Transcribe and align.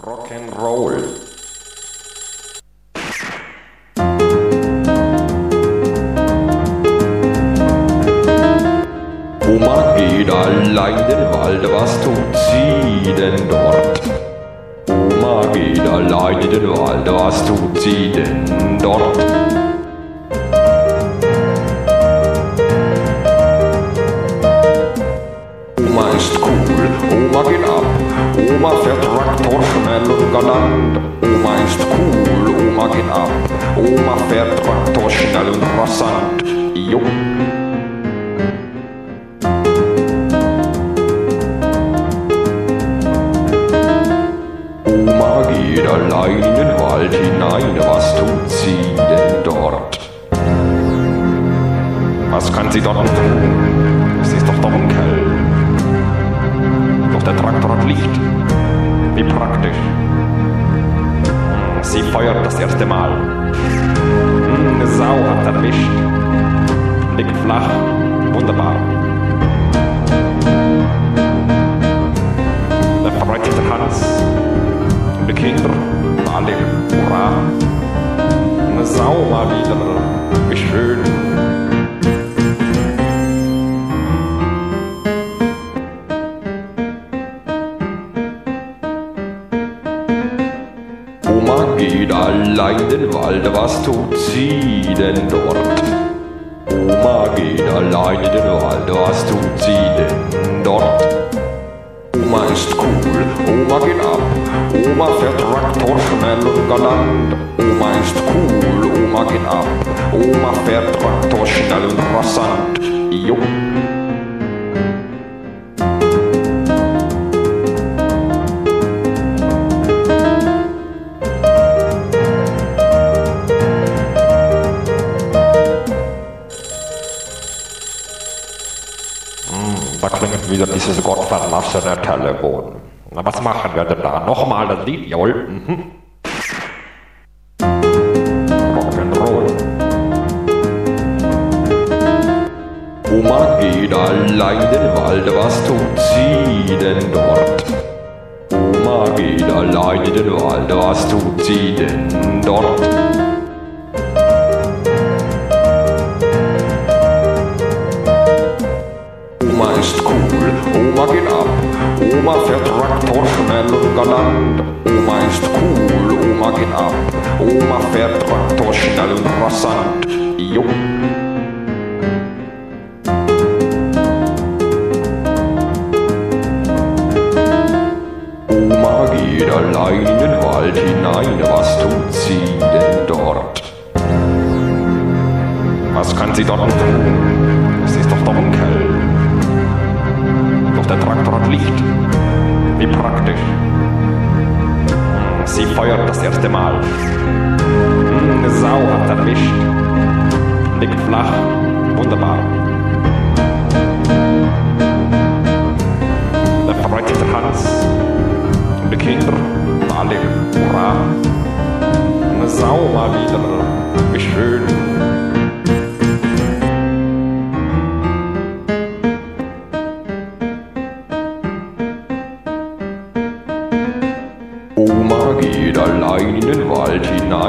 Rock'n'Roll. 0.00 1.02
Oma 9.48 9.96
geht 9.96 10.30
allein 10.30 11.08
den 11.08 11.32
Wald, 11.32 11.72
was 11.72 12.00
tut 12.02 12.14
sie 12.32 13.12
denn 13.12 13.48
dort? 13.48 14.00
Oma 14.88 15.46
geht 15.52 15.80
allein 15.80 16.40
in 16.42 16.50
den 16.50 16.70
Wald, 16.70 17.06
was 17.12 17.44
tut 17.44 17.67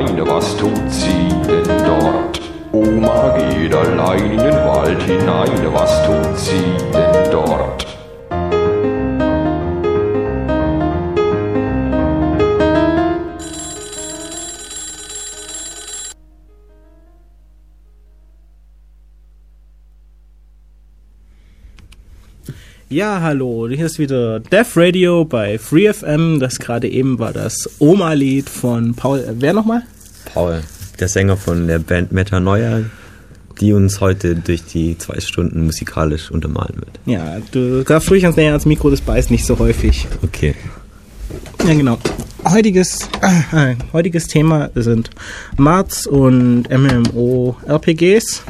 alleine, 0.10 0.28
was 0.28 0.58
tut 0.58 0.92
sie 0.92 1.30
denn 1.48 1.86
dort? 1.86 2.42
Oma 2.72 3.38
geht 3.38 3.74
allein 3.74 4.32
in 4.32 4.38
den 4.38 4.56
Wald 4.66 5.02
hinein, 5.04 5.74
was 5.74 6.06
tut 6.06 6.38
sie 6.38 6.78
denn 6.94 7.32
dort? 7.32 7.86
Ja, 22.92 23.22
hallo, 23.22 23.70
hier 23.70 23.86
ist 23.86 24.00
wieder 24.00 24.40
Dev 24.40 24.72
Radio 24.76 25.24
bei 25.24 25.60
FreeFM. 25.60 26.40
Das 26.40 26.58
gerade 26.58 26.90
eben 26.90 27.20
war 27.20 27.34
das 27.34 27.70
Oma-Lied 27.78 28.50
von 28.50 28.96
Paul. 28.96 29.20
Äh, 29.20 29.36
wer 29.38 29.54
nochmal? 29.54 29.84
Paul, 30.34 30.62
der 31.00 31.08
Sänger 31.08 31.38
von 31.38 31.68
der 31.68 31.80
Band 31.80 32.12
Metanoia, 32.12 32.82
die 33.60 33.74
uns 33.74 34.00
heute 34.00 34.36
durch 34.36 34.64
die 34.64 34.98
zwei 34.98 35.20
Stunden 35.20 35.66
musikalisch 35.66 36.32
untermalen 36.32 36.76
wird. 36.78 37.00
Ja, 37.06 37.38
du 37.52 37.84
darfst 37.84 38.10
ruhig 38.10 38.24
ans 38.24 38.38
näher 38.38 38.52
ans 38.52 38.66
Mikro, 38.66 38.90
das 38.90 39.02
beißt 39.02 39.32
nicht 39.32 39.46
so 39.46 39.60
häufig. 39.60 40.08
Okay. 40.24 40.56
Ja, 41.68 41.74
genau. 41.74 41.98
Heutiges, 42.48 43.10
äh, 43.22 43.72
äh 43.72 43.76
heutiges 43.94 44.28
Thema 44.28 44.70
sind 44.76 45.10
Mats 45.58 46.08
und 46.08 46.64
MMO-RPGs. 46.70 48.44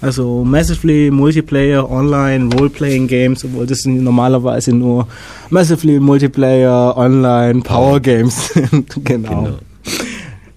Also 0.00 0.44
Massively 0.44 1.10
Multiplayer 1.10 1.88
Online 1.88 2.54
Role-Playing 2.54 3.06
Games, 3.06 3.44
obwohl 3.44 3.66
das 3.66 3.78
sind 3.78 4.02
normalerweise 4.02 4.72
nur 4.72 5.06
Massively 5.50 6.00
Multiplayer 6.00 6.96
Online 6.96 7.60
Power 7.62 8.00
Games 8.00 8.48
sind. 8.48 8.92
genau. 9.04 9.44
genau. 9.44 9.58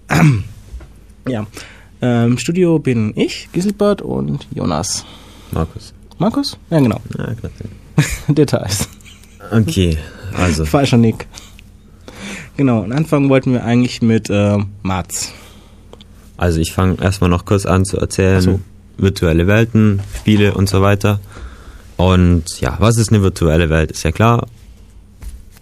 ja. 1.27 1.45
Ähm, 2.01 2.37
Studio 2.37 2.79
bin 2.79 3.13
ich, 3.15 3.49
Giselbert 3.51 4.01
und 4.01 4.47
Jonas. 4.53 5.05
Markus. 5.51 5.93
Markus? 6.17 6.57
Ja, 6.69 6.79
genau. 6.79 7.01
Ja. 7.17 7.29
Details. 8.27 8.89
Okay, 9.51 9.95
also. 10.35 10.65
Falscher 10.65 10.97
Nick. 10.97 11.27
Genau, 12.57 12.79
und 12.79 12.93
anfangen 12.93 13.29
wollten 13.29 13.53
wir 13.53 13.63
eigentlich 13.63 14.01
mit 14.01 14.27
äh, 14.31 14.57
Mats. 14.81 15.33
Also 16.35 16.59
ich 16.59 16.73
fange 16.73 16.97
erstmal 16.99 17.29
noch 17.29 17.45
kurz 17.45 17.67
an 17.67 17.85
zu 17.85 17.97
erzählen, 17.97 18.41
so. 18.41 18.59
virtuelle 18.97 19.45
Welten, 19.45 20.01
Spiele 20.17 20.55
und 20.55 20.67
so 20.67 20.81
weiter. 20.81 21.19
Und 21.97 22.59
ja, 22.59 22.75
was 22.79 22.97
ist 22.97 23.09
eine 23.09 23.21
virtuelle 23.21 23.69
Welt? 23.69 23.91
Ist 23.91 24.03
ja 24.03 24.11
klar, 24.11 24.47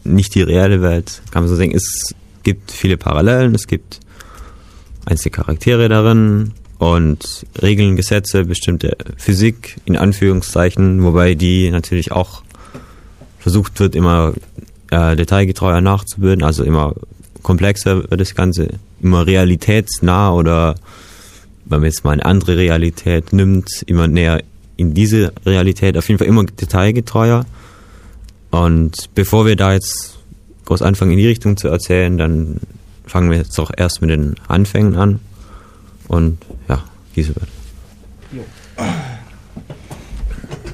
nicht 0.03 0.33
die 0.35 0.41
reelle 0.41 0.81
Welt, 0.81 1.21
kann 1.31 1.43
man 1.43 1.49
so 1.49 1.55
sagen. 1.55 1.73
Es 1.73 2.15
gibt 2.43 2.71
viele 2.71 2.97
Parallelen, 2.97 3.53
es 3.53 3.67
gibt 3.67 3.99
einzelne 5.05 5.31
Charaktere 5.31 5.89
darin 5.89 6.51
und 6.79 7.45
Regeln, 7.61 7.95
Gesetze, 7.95 8.45
bestimmte 8.45 8.97
Physik 9.17 9.77
in 9.85 9.97
Anführungszeichen, 9.97 11.03
wobei 11.03 11.35
die 11.35 11.69
natürlich 11.71 12.11
auch 12.11 12.43
versucht 13.39 13.79
wird, 13.79 13.95
immer 13.95 14.33
äh, 14.91 15.15
detailgetreuer 15.15 15.81
nachzubilden, 15.81 16.43
also 16.43 16.63
immer 16.63 16.93
komplexer 17.41 18.09
wird 18.09 18.21
das 18.21 18.35
Ganze, 18.35 18.69
immer 19.01 19.27
realitätsnah 19.27 20.33
oder 20.33 20.75
wenn 21.65 21.79
man 21.79 21.85
jetzt 21.85 22.03
mal 22.03 22.11
eine 22.11 22.25
andere 22.25 22.57
Realität 22.57 23.33
nimmt, 23.33 23.83
immer 23.85 24.07
näher 24.07 24.41
in 24.77 24.93
diese 24.93 25.33
Realität, 25.45 25.97
auf 25.97 26.07
jeden 26.07 26.19
Fall 26.19 26.27
immer 26.27 26.45
detailgetreuer. 26.45 27.45
Und 28.51 29.09
bevor 29.15 29.45
wir 29.45 29.55
da 29.55 29.73
jetzt 29.73 30.17
groß 30.65 30.81
anfangen, 30.81 31.11
in 31.11 31.17
die 31.17 31.27
Richtung 31.27 31.57
zu 31.57 31.67
erzählen, 31.67 32.17
dann 32.17 32.59
fangen 33.13 33.29
wir 33.29 33.37
jetzt 33.37 33.55
doch 33.59 33.69
erst 33.77 34.01
mit 34.01 34.09
den 34.09 34.33
Anfängen 34.47 34.95
an. 34.95 35.19
Und 36.07 36.39
ja, 36.67 36.83
Giesebert. 37.13 37.47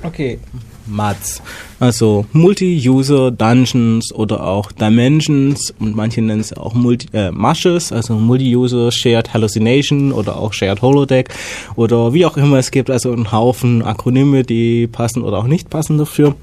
Okay. 0.03 0.39
Mats. 0.87 1.41
Also 1.81 2.25
Multi-User 2.31 3.31
Dungeons 3.31 4.13
oder 4.13 4.47
auch 4.47 4.71
Dimensions 4.71 5.73
und 5.79 5.97
manche 5.97 6.21
nennen 6.21 6.39
es 6.39 6.53
auch 6.53 6.73
Multi 6.73 7.07
äh, 7.13 7.29
Mashes, 7.31 7.91
also 7.91 8.15
Multi-User 8.15 8.91
Shared 8.91 9.33
Hallucination 9.33 10.13
oder 10.13 10.37
auch 10.37 10.53
Shared 10.53 10.81
Holodeck 10.81 11.29
oder 11.75 12.13
wie 12.13 12.25
auch 12.25 12.37
immer 12.37 12.57
es 12.57 12.71
gibt, 12.71 12.89
also 12.89 13.11
einen 13.11 13.31
Haufen 13.31 13.83
Akronyme, 13.83 14.43
die 14.43 14.87
passen 14.87 15.23
oder 15.23 15.37
auch 15.37 15.47
nicht 15.47 15.69
passen 15.69 15.97
dafür, 15.97 16.35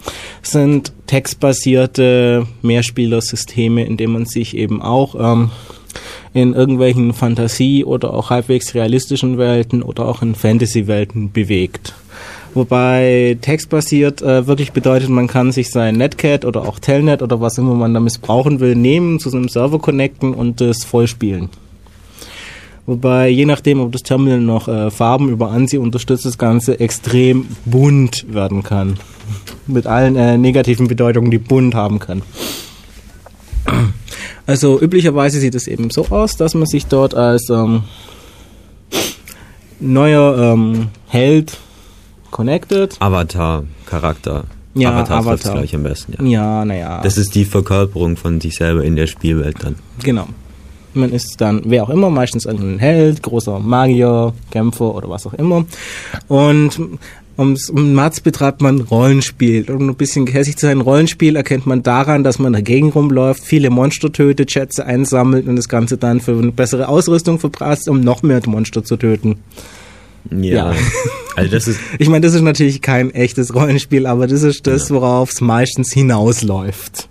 sind 0.42 0.92
textbasierte 1.06 2.46
Mehrspielersysteme, 2.62 3.84
in 3.84 3.96
denen 3.96 4.12
man 4.12 4.26
sich 4.26 4.56
eben 4.56 4.80
auch 4.80 5.14
ähm, 5.18 5.50
in 6.34 6.54
irgendwelchen 6.54 7.12
Fantasie- 7.12 7.84
oder 7.84 8.12
auch 8.14 8.30
halbwegs 8.30 8.74
realistischen 8.74 9.38
Welten 9.38 9.82
oder 9.82 10.06
auch 10.06 10.22
in 10.22 10.34
Fantasy-Welten 10.34 11.32
bewegt. 11.32 11.94
Wobei 12.54 13.36
textbasiert 13.42 14.22
äh, 14.22 14.46
wirklich 14.46 14.72
bedeutet, 14.72 15.10
man 15.10 15.26
kann 15.26 15.52
sich 15.52 15.70
sein 15.70 15.96
Netcat 15.96 16.46
oder 16.46 16.62
auch 16.62 16.78
Telnet 16.78 17.20
oder 17.20 17.40
was 17.40 17.58
immer 17.58 17.74
man 17.74 17.92
da 17.92 18.00
missbrauchen 18.00 18.60
will, 18.60 18.74
nehmen, 18.74 19.20
zu 19.20 19.28
seinem 19.28 19.48
Server 19.48 19.78
connecten 19.78 20.32
und 20.32 20.62
das 20.62 20.84
vollspielen. 20.84 21.50
Wobei, 22.86 23.28
je 23.28 23.46
nachdem, 23.46 23.80
ob 23.80 23.92
das 23.92 24.04
Terminal 24.04 24.40
noch 24.40 24.68
äh, 24.68 24.90
Farben 24.90 25.28
über 25.28 25.50
ANSI 25.50 25.76
unterstützt, 25.76 26.24
das 26.24 26.38
Ganze 26.38 26.78
extrem 26.78 27.46
bunt 27.64 28.32
werden 28.32 28.62
kann. 28.62 28.96
Mit 29.66 29.86
allen 29.86 30.14
äh, 30.16 30.38
negativen 30.38 30.86
Bedeutungen, 30.86 31.32
die 31.32 31.38
bunt 31.38 31.74
haben 31.74 31.98
kann. 31.98 32.22
Also 34.46 34.80
üblicherweise 34.80 35.40
sieht 35.40 35.56
es 35.56 35.66
eben 35.66 35.90
so 35.90 36.06
aus, 36.06 36.36
dass 36.36 36.54
man 36.54 36.66
sich 36.66 36.86
dort 36.86 37.14
als 37.14 37.50
ähm, 37.50 37.82
neuer 39.80 40.52
ähm, 40.52 40.88
Held 41.08 41.58
connected. 42.30 42.96
Avatar, 43.00 43.64
Charakter. 43.86 44.44
Ja, 44.74 44.90
Avatar, 44.90 45.18
Avatar. 45.18 45.54
gleich 45.54 45.74
am 45.74 45.82
besten, 45.82 46.12
ja. 46.12 46.24
Ja, 46.24 46.64
naja. 46.64 47.00
Das 47.02 47.16
ist 47.16 47.34
die 47.34 47.44
Verkörperung 47.44 48.16
von 48.16 48.40
sich 48.40 48.56
selber 48.56 48.84
in 48.84 48.94
der 48.94 49.06
Spielwelt 49.06 49.56
dann. 49.62 49.76
Genau. 50.02 50.26
Man 50.94 51.10
ist 51.12 51.40
dann, 51.40 51.62
wer 51.64 51.82
auch 51.82 51.90
immer, 51.90 52.08
meistens 52.10 52.44
irgendein 52.44 52.78
Held, 52.78 53.22
großer 53.22 53.58
Magier, 53.58 54.32
Kämpfer 54.50 54.94
oder 54.94 55.08
was 55.10 55.26
auch 55.26 55.34
immer. 55.34 55.64
Und 56.28 56.78
ums, 57.38 57.70
um 57.70 57.94
Mats 57.94 58.20
betreibt 58.20 58.60
man 58.62 58.80
Rollenspiel. 58.80 59.70
Um 59.70 59.88
ein 59.90 59.94
bisschen 59.94 60.26
gehässig 60.26 60.56
zu 60.56 60.66
sein, 60.66 60.80
Rollenspiel 60.80 61.36
erkennt 61.36 61.66
man 61.66 61.82
daran, 61.82 62.24
dass 62.24 62.38
man 62.38 62.52
dagegen 62.52 62.90
rumläuft, 62.90 63.44
viele 63.44 63.70
Monster 63.70 64.12
tötet, 64.12 64.50
Schätze 64.50 64.86
einsammelt 64.86 65.46
und 65.46 65.56
das 65.56 65.68
Ganze 65.68 65.96
dann 65.96 66.20
für 66.20 66.32
eine 66.38 66.52
bessere 66.52 66.88
Ausrüstung 66.88 67.38
verprasst, 67.38 67.88
um 67.88 68.00
noch 68.00 68.22
mehr 68.22 68.40
Monster 68.46 68.84
zu 68.84 68.96
töten. 68.96 69.36
Ja. 70.30 70.72
Ja. 70.72 70.74
Also 71.36 71.50
das 71.50 71.68
ist, 71.68 71.78
Ich 71.98 72.08
meine, 72.08 72.24
das 72.26 72.32
ist 72.32 72.40
natürlich 72.40 72.80
kein 72.80 73.10
echtes 73.10 73.54
Rollenspiel, 73.54 74.06
aber 74.06 74.26
das 74.26 74.42
ist 74.42 74.66
das, 74.66 74.90
worauf 74.90 75.30
es 75.32 75.42
meistens 75.42 75.92
hinausläuft. 75.92 77.10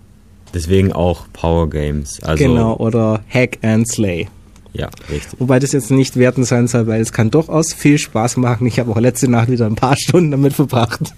deswegen 0.52 0.92
auch 0.94 1.28
Power 1.32 1.70
Games. 1.70 2.24
Also, 2.24 2.44
genau, 2.44 2.76
oder 2.78 3.24
Hack 3.30 3.60
and 3.62 3.88
Slay. 3.88 4.28
Ja, 4.78 4.90
richtig. 5.10 5.40
Wobei 5.40 5.60
das 5.60 5.72
jetzt 5.72 5.90
nicht 5.90 6.18
wertend 6.18 6.48
sein 6.48 6.68
soll, 6.68 6.88
weil 6.88 7.02
es 7.02 7.14
kann 7.14 7.32
durchaus 7.32 7.74
viel 7.74 7.98
Spaß 7.98 8.38
machen. 8.38 8.68
Ich 8.68 8.78
habe 8.80 8.92
auch 8.92 9.00
letzte 9.00 9.30
Nacht 9.30 9.50
wieder 9.50 9.66
ein 9.66 9.76
paar 9.76 9.96
Stunden 9.98 10.32
damit 10.32 10.54
verbracht. 10.54 11.14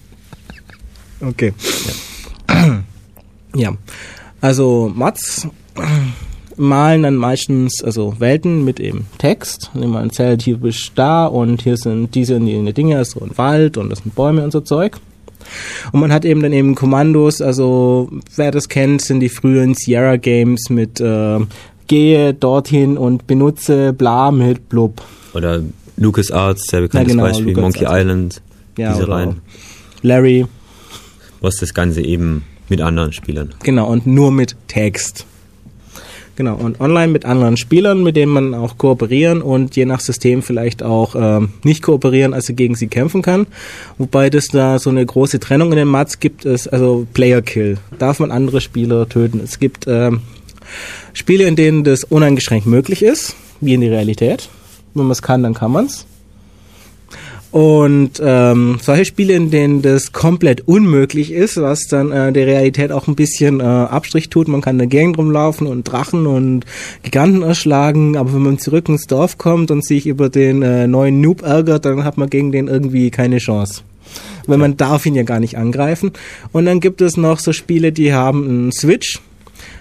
Okay. 1.20 1.54
Ja. 3.56 3.76
Also 4.40 4.92
Mats 4.94 5.48
malen 6.58 7.04
dann 7.04 7.16
meistens 7.16 7.84
also 7.84 8.20
Welten 8.20 8.64
mit 8.64 8.80
eben 8.80 9.08
Text. 9.18 9.72
Nehmen 9.74 9.94
wir 9.94 10.00
ein 10.00 10.12
Zelt, 10.12 10.44
hier 10.44 10.58
bist 10.58 10.90
du 10.90 10.92
da 10.96 11.26
und 11.26 11.64
hier 11.64 11.78
sind 11.78 12.14
diese 12.14 12.36
und 12.36 12.46
jene 12.46 12.74
Dinge, 12.74 13.04
so 13.06 13.22
ein 13.22 13.36
Wald 13.38 13.78
und 13.78 13.90
das 13.90 14.00
sind 14.00 14.14
Bäume 14.14 14.44
und 14.44 14.52
so 14.52 14.62
Zeug. 14.62 14.98
Und 15.92 16.02
man 16.02 16.12
hat 16.12 16.26
eben 16.26 16.42
dann 16.42 16.54
eben 16.54 16.76
Kommandos, 16.76 17.42
also 17.42 18.10
wer 18.36 18.52
das 18.52 18.70
kennt, 18.70 19.02
sind 19.02 19.22
die 19.22 19.30
frühen 19.30 19.74
Sierra 19.76 20.18
Games 20.18 20.70
mit 20.70 21.00
äh, 21.00 21.40
gehe 21.88 22.34
dorthin 22.34 22.98
und 22.98 23.28
benutze 23.28 23.94
bla 23.94 24.32
mit 24.32 24.70
blub. 24.70 25.02
Oder 25.34 25.62
LucasArts, 25.98 26.68
sehr 26.70 26.82
bekanntes 26.82 27.14
Ja, 27.14 27.16
genau, 27.16 27.24
Beispiel, 27.28 27.54
LucasArts. 27.56 27.80
Monkey 27.82 28.00
Island, 28.02 28.42
Ja, 28.78 28.94
diese 28.94 29.08
Reihen. 29.08 29.42
Larry, 30.04 30.46
Was 31.42 31.56
das 31.58 31.74
Ganze 31.74 32.02
eben 32.02 32.44
mit 32.70 32.82
anderen 32.82 33.14
Spielern. 33.14 33.54
genau, 33.64 33.88
und 33.90 34.06
nur 34.08 34.32
mit 34.32 34.56
Text. 34.68 35.26
Genau, 36.36 36.54
und 36.56 36.80
online 36.80 37.12
mit 37.12 37.26
anderen 37.26 37.58
Spielern, 37.58 38.04
mit 38.04 38.16
denen 38.16 38.32
man 38.32 38.54
auch 38.54 38.78
kooperieren 38.78 39.42
und 39.42 39.76
je 39.76 39.86
nach 39.86 40.00
System 40.02 40.44
vielleicht 40.44 40.84
auch 40.84 41.16
ähm, 41.18 41.50
nicht 41.64 41.82
kooperieren, 41.82 42.36
also 42.36 42.54
gegen 42.54 42.76
sie 42.76 42.86
kämpfen 42.88 43.24
kann. 43.24 43.48
Wobei 43.98 44.30
das 44.30 44.46
da 44.50 44.78
so 44.78 44.92
eine 44.92 45.04
große 45.04 45.40
Trennung 45.40 45.72
in 45.72 45.78
den 45.80 45.88
Mats 45.88 46.20
gibt, 46.20 46.46
ist 46.46 46.68
also 46.68 47.08
Player 47.14 47.42
Kill. 47.42 47.80
Darf 47.98 48.20
man 48.20 48.30
andere 48.30 48.62
Spieler 48.62 49.10
töten? 49.10 49.42
Es 49.44 49.58
gibt 49.58 49.86
ähm, 49.88 50.22
Spiele, 51.18 51.46
in 51.46 51.56
denen 51.56 51.84
das 51.84 52.04
uneingeschränkt 52.04 52.68
möglich 52.68 53.02
ist, 53.02 53.36
wie 53.60 53.74
in 53.74 53.82
der 53.82 53.92
Realität. 53.92 54.50
Wenn 54.94 55.06
man 55.06 55.12
es 55.12 55.22
kann, 55.22 55.44
dann 55.44 55.54
kann 55.54 55.72
man 55.72 55.86
es. 55.86 56.06
Und 57.50 58.22
ähm, 58.24 58.78
solche 58.82 59.06
Spiele, 59.06 59.34
in 59.34 59.50
denen 59.50 59.82
das 59.82 60.12
komplett 60.12 60.68
unmöglich 60.68 61.32
ist, 61.32 61.60
was 61.60 61.88
dann 61.88 62.12
äh, 62.12 62.32
der 62.32 62.46
Realität 62.46 62.92
auch 62.92 63.08
ein 63.08 63.16
bisschen 63.16 63.62
äh, 63.62 63.64
Abstrich 63.64 64.30
tut. 64.30 64.48
Man 64.48 64.62
kann 64.62 64.78
Gegend 64.90 65.18
rumlaufen 65.18 65.66
und 65.66 65.86
Drachen 65.86 66.28
und 66.28 66.66
Giganten 67.02 67.42
erschlagen, 67.42 68.16
aber 68.16 68.34
wenn 68.34 68.44
man 68.44 68.60
zurück 68.60 68.90
ins 68.90 69.08
Dorf 69.08 69.40
kommt 69.40 69.72
und 69.72 69.84
sich 69.84 70.06
über 70.06 70.30
den 70.30 70.62
äh, 70.62 70.88
neuen 70.88 71.20
Noob 71.20 71.42
ärgert, 71.42 71.86
dann 71.86 72.04
hat 72.04 72.18
man 72.18 72.30
gegen 72.30 72.52
den 72.52 72.68
irgendwie 72.68 73.10
keine 73.10 73.40
Chance. 73.40 73.82
Weil 74.46 74.58
man 74.60 74.78
darf 74.78 75.08
ihn 75.08 75.16
ja 75.16 75.24
gar 75.24 75.40
nicht 75.40 75.58
angreifen. 75.58 76.12
Und 76.52 76.66
dann 76.66 76.80
gibt 76.80 77.02
es 77.02 77.18
noch 77.18 77.40
so 77.40 77.54
Spiele, 77.54 77.92
die 77.92 78.14
haben 78.14 78.48
einen 78.48 78.72
Switch, 78.72 79.20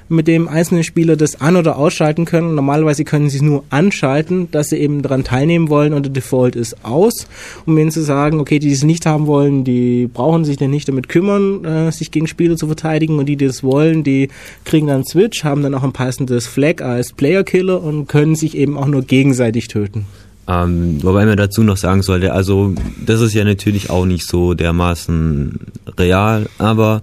mit 0.08 0.28
dem 0.28 0.48
einzelne 0.48 0.84
Spieler 0.84 1.16
das 1.16 1.40
an- 1.40 1.56
oder 1.56 1.76
ausschalten 1.76 2.25
können. 2.26 2.54
Normalerweise 2.54 3.04
können 3.04 3.30
sie 3.30 3.38
es 3.38 3.42
nur 3.42 3.64
anschalten, 3.70 4.50
dass 4.50 4.68
sie 4.68 4.76
eben 4.76 5.02
daran 5.02 5.25
teilnehmen 5.25 5.68
wollen 5.68 5.92
und 5.92 6.04
der 6.04 6.12
Default 6.12 6.56
ist 6.56 6.84
aus, 6.84 7.26
um 7.64 7.76
ihnen 7.78 7.90
zu 7.90 8.02
sagen, 8.02 8.38
okay, 8.40 8.58
die, 8.58 8.66
die 8.66 8.72
es 8.72 8.82
nicht 8.82 9.06
haben 9.06 9.26
wollen, 9.26 9.64
die 9.64 10.08
brauchen 10.12 10.44
sich 10.44 10.56
dann 10.56 10.70
nicht 10.70 10.88
damit 10.88 11.08
kümmern, 11.08 11.64
äh, 11.64 11.92
sich 11.92 12.10
gegen 12.10 12.26
Spieler 12.26 12.56
zu 12.56 12.66
verteidigen 12.66 13.18
und 13.18 13.26
die, 13.26 13.36
die 13.36 13.46
das 13.46 13.62
wollen, 13.62 14.02
die 14.02 14.28
kriegen 14.64 14.88
dann 14.88 15.04
Switch, 15.04 15.44
haben 15.44 15.62
dann 15.62 15.75
auch 15.75 15.84
ein 15.84 15.92
passendes 15.92 16.46
Flag 16.46 16.82
als 16.82 17.12
Player 17.12 17.44
Killer 17.44 17.82
und 17.82 18.08
können 18.08 18.34
sich 18.34 18.56
eben 18.56 18.76
auch 18.76 18.86
nur 18.86 19.02
gegenseitig 19.02 19.68
töten. 19.68 20.06
Ähm, 20.48 21.02
wobei 21.02 21.26
man 21.26 21.36
dazu 21.36 21.62
noch 21.62 21.76
sagen 21.76 22.02
sollte, 22.02 22.32
also 22.32 22.75
das 23.04 23.20
ist 23.20 23.34
ja 23.34 23.44
natürlich 23.44 23.90
auch 23.90 24.04
nicht 24.04 24.26
so 24.26 24.54
dermaßen 24.54 25.58
real, 25.98 26.46
aber 26.58 27.02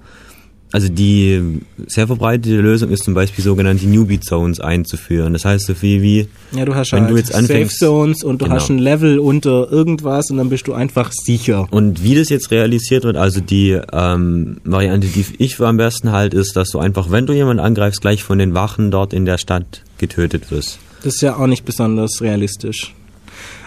also 0.73 0.89
die 0.89 1.59
sehr 1.87 2.07
verbreitete 2.07 2.57
Lösung 2.59 2.89
ist 2.89 3.03
zum 3.05 3.13
Beispiel 3.13 3.43
sogenannte 3.43 3.85
Newbie 3.87 4.19
Zones 4.19 4.59
einzuführen. 4.59 5.31
Das 5.33 5.45
heißt 5.45 5.67
so 5.67 5.75
viel 5.75 6.01
wie, 6.01 6.27
Ja, 6.51 6.65
du 6.65 6.75
hast 6.75 6.91
Wenn 6.91 7.03
halt 7.03 7.11
du 7.13 7.17
jetzt 7.17 7.33
anfängst- 7.33 7.77
Safe 7.77 7.91
Zones 7.91 8.23
und 8.23 8.41
du 8.41 8.45
Genau. 8.45 8.55
hast 8.57 8.69
ein 8.69 8.79
Level 8.79 9.19
unter 9.19 9.71
irgendwas 9.71 10.29
und 10.31 10.37
dann 10.37 10.49
bist 10.49 10.67
du 10.67 10.73
einfach 10.73 11.11
sicher. 11.13 11.67
Und 11.71 12.03
wie 12.03 12.15
das 12.15 12.29
jetzt 12.29 12.49
realisiert 12.51 13.03
wird, 13.05 13.15
also 13.17 13.39
die 13.39 13.79
ähm, 13.93 14.57
Variante, 14.65 15.07
die 15.07 15.23
ich 15.37 15.55
für 15.55 15.67
am 15.67 15.77
besten 15.77 16.11
halt, 16.11 16.33
ist, 16.33 16.55
dass 16.55 16.69
du 16.71 16.79
einfach, 16.79 17.11
wenn 17.11 17.25
du 17.27 17.33
jemanden 17.33 17.63
angreifst, 17.63 18.01
gleich 18.01 18.23
von 18.23 18.39
den 18.39 18.53
Wachen 18.55 18.89
dort 18.91 19.13
in 19.13 19.25
der 19.25 19.37
Stadt 19.37 19.83
getötet 19.99 20.49
wirst. 20.51 20.79
Das 21.03 21.15
ist 21.15 21.21
ja 21.21 21.35
auch 21.37 21.47
nicht 21.47 21.65
besonders 21.65 22.19
realistisch. 22.21 22.93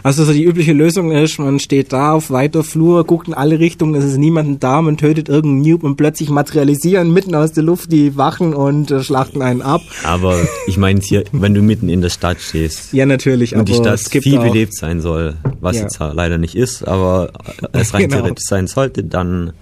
Also 0.06 0.22
so 0.22 0.32
die 0.32 0.44
übliche 0.44 0.72
Lösung 0.72 1.10
ist, 1.10 1.40
man 1.40 1.58
steht 1.58 1.92
da 1.92 2.12
auf 2.12 2.30
weiter 2.30 2.62
Flur, 2.62 3.02
guckt 3.02 3.26
in 3.26 3.34
alle 3.34 3.58
Richtungen, 3.58 3.96
es 3.96 4.04
ist 4.04 4.18
niemand 4.18 4.62
da, 4.62 4.80
man 4.80 4.96
tötet 4.96 5.28
irgendeinen 5.28 5.68
Noob 5.68 5.82
und 5.82 5.96
plötzlich 5.96 6.30
materialisieren 6.30 7.12
mitten 7.12 7.34
aus 7.34 7.50
der 7.50 7.64
Luft 7.64 7.90
die 7.90 8.16
Wachen 8.16 8.54
und 8.54 8.92
äh, 8.92 9.02
schlachten 9.02 9.42
einen 9.42 9.62
ab. 9.62 9.80
Aber 10.04 10.38
ich 10.68 10.76
meine 10.78 11.00
hier, 11.00 11.24
wenn 11.32 11.54
du 11.54 11.60
mitten 11.60 11.88
in 11.88 12.02
der 12.02 12.10
Stadt 12.10 12.40
stehst. 12.40 12.92
Ja, 12.92 13.04
natürlich. 13.04 13.56
Und 13.56 13.68
die 13.68 13.74
Stadt 13.74 13.98
viel 13.98 14.38
belebt 14.38 14.76
sein 14.76 15.00
soll, 15.00 15.38
was 15.60 15.74
Ja. 15.74 15.82
jetzt 15.82 15.98
leider 15.98 16.38
nicht 16.38 16.54
ist, 16.54 16.86
aber 16.86 17.32
es 17.72 17.92
rein 17.92 18.02
Genau. 18.08 18.18
theoretisch 18.18 18.44
sein 18.46 18.68
sollte, 18.68 19.02
dann 19.02 19.54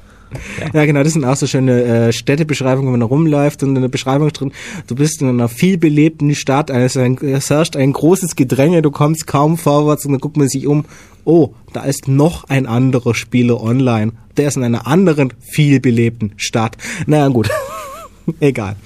Ja, 0.72 0.84
genau, 0.84 1.02
das 1.02 1.12
sind 1.12 1.24
auch 1.24 1.36
so 1.36 1.46
schöne 1.46 1.82
äh, 1.84 2.12
Städtebeschreibungen, 2.12 2.92
wenn 2.92 3.00
man 3.00 3.08
rumläuft 3.08 3.62
und 3.62 3.74
in 3.76 3.82
der 3.82 3.88
Beschreibung 3.88 4.30
drin, 4.30 4.52
du 4.86 4.94
bist 4.94 5.20
in 5.22 5.28
einer 5.28 5.48
viel 5.48 5.78
belebten 5.78 6.34
Stadt, 6.34 6.70
es, 6.70 6.96
herrscht 6.96 7.76
ein 7.76 7.92
großes 7.92 8.36
Gedränge, 8.36 8.82
du 8.82 8.90
kommst 8.90 9.26
kaum 9.26 9.58
vorwärts 9.58 10.04
und 10.06 10.12
dann 10.12 10.20
guckt 10.20 10.36
man 10.36 10.48
sich 10.48 10.66
um, 10.66 10.84
oh, 11.24 11.50
da 11.72 11.82
ist 11.84 12.08
noch 12.08 12.44
ein 12.44 12.66
anderer 12.66 13.14
Spieler 13.14 13.62
online. 13.62 14.12
Der 14.36 14.48
ist 14.48 14.56
in 14.56 14.64
einer 14.64 14.86
anderen, 14.86 15.32
viel 15.40 15.80
belebten 15.80 16.32
Stadt. 16.36 16.76
Naja, 17.06 17.28
gut. 17.28 17.50
Egal. 18.40 18.76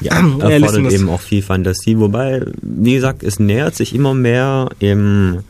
ja, 0.00 0.16
erfordert 0.16 0.48
Realismus. 0.48 0.92
eben 0.92 1.08
auch 1.08 1.20
viel 1.20 1.42
Fantasie. 1.42 1.98
Wobei, 1.98 2.42
wie 2.62 2.94
gesagt, 2.94 3.22
es 3.22 3.38
nähert 3.38 3.76
sich 3.76 3.94
immer 3.94 4.14
mehr 4.14 4.70
im, 4.78 5.40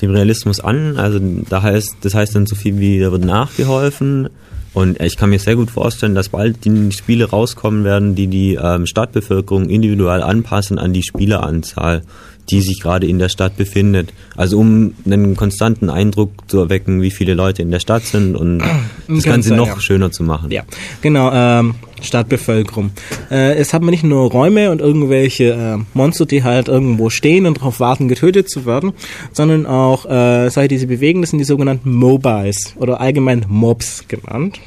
dem 0.00 0.10
Realismus 0.10 0.60
an. 0.60 0.96
Also 0.96 1.18
da 1.48 1.62
heißt, 1.62 1.96
das 2.00 2.14
heißt 2.14 2.34
dann 2.34 2.46
so 2.46 2.56
viel 2.56 2.78
wie, 2.78 3.00
da 3.00 3.12
wird 3.12 3.24
nachgeholfen. 3.24 4.28
Und 4.74 5.00
ich 5.00 5.16
kann 5.16 5.30
mir 5.30 5.38
sehr 5.38 5.56
gut 5.56 5.70
vorstellen, 5.70 6.14
dass 6.14 6.28
bald 6.28 6.64
die 6.64 6.92
Spiele 6.92 7.30
rauskommen 7.30 7.84
werden, 7.84 8.14
die 8.14 8.26
die 8.26 8.54
ähm, 8.54 8.86
Stadtbevölkerung 8.86 9.68
individuell 9.68 10.22
anpassen 10.22 10.78
an 10.78 10.92
die 10.92 11.02
Spieleranzahl, 11.02 12.02
die 12.50 12.60
sich 12.60 12.80
gerade 12.80 13.06
in 13.06 13.18
der 13.18 13.28
Stadt 13.28 13.56
befindet. 13.56 14.12
Also 14.36 14.58
um 14.58 14.94
einen 15.04 15.36
konstanten 15.36 15.90
Eindruck 15.90 16.32
zu 16.48 16.58
erwecken, 16.58 17.02
wie 17.02 17.10
viele 17.10 17.34
Leute 17.34 17.62
in 17.62 17.70
der 17.70 17.80
Stadt 17.80 18.04
sind 18.04 18.36
und 18.36 18.58
das 19.08 19.24
Ganz 19.24 19.24
Ganze 19.24 19.54
noch 19.54 19.66
ja. 19.68 19.80
schöner 19.80 20.10
zu 20.10 20.22
machen. 20.22 20.50
Ja, 20.50 20.62
genau, 21.02 21.30
ähm, 21.32 21.74
Stadtbevölkerung. 22.00 22.90
Äh, 23.30 23.54
es 23.54 23.74
hat 23.74 23.82
man 23.82 23.90
nicht 23.90 24.04
nur 24.04 24.30
Räume 24.30 24.70
und 24.70 24.80
irgendwelche 24.80 25.52
äh, 25.52 25.84
Monster, 25.94 26.26
die 26.26 26.42
halt 26.42 26.68
irgendwo 26.68 27.10
stehen 27.10 27.46
und 27.46 27.58
darauf 27.58 27.80
warten, 27.80 28.08
getötet 28.08 28.48
zu 28.48 28.66
werden, 28.66 28.92
sondern 29.32 29.66
auch 29.66 30.06
äh, 30.06 30.48
solche, 30.50 30.68
die 30.68 30.78
sie 30.78 30.86
bewegen, 30.86 31.20
das 31.20 31.30
sind 31.30 31.38
die 31.38 31.44
sogenannten 31.44 31.92
Mobiles 31.92 32.74
oder 32.76 33.00
allgemein 33.00 33.44
Mobs 33.48 34.04
genannt. 34.08 34.60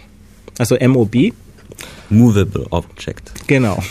Also 0.57 0.75
MOB. 0.79 1.33
Movable 2.09 2.67
Object. 2.71 3.31
Genau. 3.47 3.81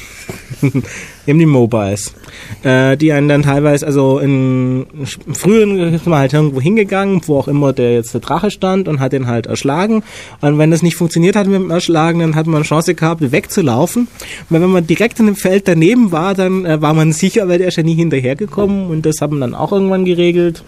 Eben 1.26 1.38
die 1.38 1.46
Mobiles. 1.46 2.14
Äh, 2.62 2.96
die 2.96 3.12
einen 3.12 3.28
dann 3.28 3.42
teilweise, 3.42 3.86
also 3.86 4.18
in 4.18 4.86
im 5.26 5.34
früheren 5.34 5.94
ist 5.94 6.06
man 6.06 6.18
halt 6.18 6.32
irgendwo 6.32 6.60
hingegangen, 6.60 7.20
wo 7.26 7.38
auch 7.38 7.48
immer 7.48 7.72
der 7.72 7.94
jetzt 7.94 8.14
der 8.14 8.20
Drache 8.20 8.50
stand 8.50 8.88
und 8.88 9.00
hat 9.00 9.12
den 9.12 9.26
halt 9.26 9.46
erschlagen. 9.46 10.02
Und 10.40 10.58
wenn 10.58 10.70
das 10.70 10.82
nicht 10.82 10.96
funktioniert 10.96 11.36
hat 11.36 11.46
mit 11.46 11.60
dem 11.60 11.70
Erschlagen, 11.70 12.20
dann 12.20 12.34
hat 12.34 12.46
man 12.46 12.56
eine 12.56 12.64
Chance 12.64 12.94
gehabt, 12.94 13.20
wegzulaufen. 13.32 14.08
Und 14.48 14.60
wenn 14.60 14.70
man 14.70 14.86
direkt 14.86 15.20
in 15.20 15.26
dem 15.26 15.36
Feld 15.36 15.68
daneben 15.68 16.12
war, 16.12 16.34
dann 16.34 16.64
äh, 16.64 16.80
war 16.80 16.94
man 16.94 17.12
sicher, 17.20 17.48
weil 17.48 17.58
der 17.58 17.68
ist 17.68 17.76
ja 17.76 17.82
nie 17.82 17.94
hinterhergekommen 17.94 18.88
und 18.88 19.06
das 19.06 19.20
hat 19.20 19.30
man 19.30 19.40
dann 19.40 19.54
auch 19.54 19.72
irgendwann 19.72 20.04
geregelt 20.04 20.64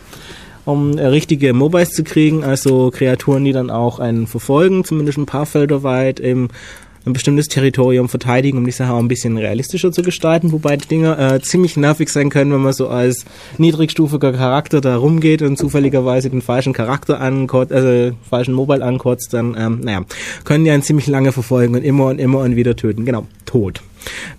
um 0.65 0.97
äh, 0.97 1.07
richtige 1.07 1.53
Mobiles 1.55 1.91
zu 1.91 2.05
kriegen, 2.05 2.45
also 2.45 2.93
Kreaturen, 2.93 3.45
die 3.45 3.53
dann 3.53 3.69
auch 3.69 3.99
einen 3.99 4.29
verfolgen, 4.29 4.85
zumindest 4.85 5.19
ein 5.19 5.27
paar 5.27 5.45
Felder 5.45 5.83
weit, 5.83 6.21
eben 6.21 6.51
ein 7.05 7.13
bestimmtes 7.13 7.49
Territorium 7.49 8.09
verteidigen, 8.09 8.59
um 8.59 8.65
die 8.65 8.73
Sache 8.73 8.93
auch 8.93 8.99
ein 8.99 9.09
bisschen 9.09 9.37
realistischer 9.37 9.93
zu 9.93 10.03
gestalten, 10.03 10.53
wobei 10.53 10.77
die 10.77 10.87
Dinger 10.87 11.19
äh, 11.19 11.41
ziemlich 11.41 11.77
nervig 11.77 12.09
sein 12.09 12.31
können, 12.31 12.53
wenn 12.53 12.63
man 12.63 12.73
so 12.73 12.89
als 12.89 13.25
niedrigstufiger 13.59 14.33
Charakter 14.33 14.81
da 14.81 14.97
rumgeht 14.97 15.43
und 15.43 15.57
zufälligerweise 15.57 16.31
den 16.31 16.43
falschen 16.43 16.73
Charakter 16.73 17.21
ankotzt, 17.21 17.73
also 17.73 18.17
falschen 18.29 18.55
Mobile 18.55 18.85
ankotzt, 18.85 19.33
dann, 19.33 19.57
ähm, 19.59 19.81
naja, 19.83 20.03
können 20.45 20.65
die 20.65 20.71
einen 20.71 20.83
ziemlich 20.83 21.07
lange 21.07 21.33
verfolgen 21.33 21.75
und 21.75 21.83
immer 21.83 22.07
und 22.07 22.19
immer 22.19 22.41
und 22.41 22.57
wieder 22.57 22.77
töten. 22.77 23.05
Genau, 23.05 23.27
tot. 23.47 23.83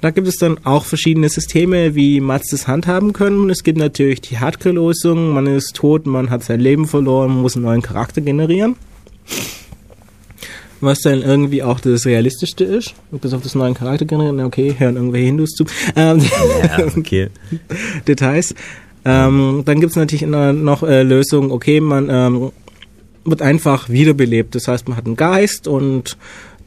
Da 0.02 0.12
gibt 0.12 0.28
es 0.28 0.36
dann 0.36 0.58
auch 0.66 0.86
verschiedene 0.86 1.30
Systeme, 1.30 1.96
wie 1.96 2.20
Mats 2.20 2.50
das 2.52 2.68
handhaben 2.68 3.14
können. 3.14 3.50
Es 3.50 3.64
gibt 3.64 3.78
natürlich 3.78 4.22
die 4.22 4.40
Hardcore-Losung, 4.40 5.34
man 5.34 5.48
ist 5.48 5.76
tot, 5.76 6.06
man 6.06 6.30
hat 6.30 6.44
sein 6.44 6.60
Leben 6.60 6.88
verloren, 6.88 7.32
muss 7.42 7.56
einen 7.56 7.66
neuen 7.66 7.82
Charakter 7.82 8.22
generieren. 8.22 8.76
Was 10.84 11.00
dann 11.00 11.22
irgendwie 11.22 11.64
auch 11.64 11.80
das 11.80 12.06
Realistischste 12.06 12.66
ist. 12.66 12.94
Bis 13.12 13.34
auf 13.34 13.42
das 13.42 13.56
neuen 13.56 13.74
Charakter 13.74 14.04
generieren, 14.04 14.42
okay, 14.42 14.76
hören 14.78 14.98
irgendwelche 14.98 15.28
Hindus 15.28 15.52
zu. 15.52 15.64
Ähm, 15.96 16.20
Ja, 16.20 16.86
okay. 16.98 17.30
Details. 18.06 18.54
Ähm, 19.06 19.64
dann 19.66 19.80
gibt's 19.80 19.96
natürlich 19.96 20.24
immer 20.24 20.52
noch 20.52 20.84
äh, 20.84 21.04
Lösungen, 21.04 21.52
okay, 21.52 21.80
man 21.80 22.10
ähm, 22.10 22.52
wird 23.24 23.42
einfach 23.42 23.88
wiederbelebt. 23.88 24.56
Das 24.56 24.68
heißt, 24.68 24.88
man 24.90 24.98
hat 24.98 25.06
einen 25.06 25.16
Geist 25.16 25.68
und 25.68 26.18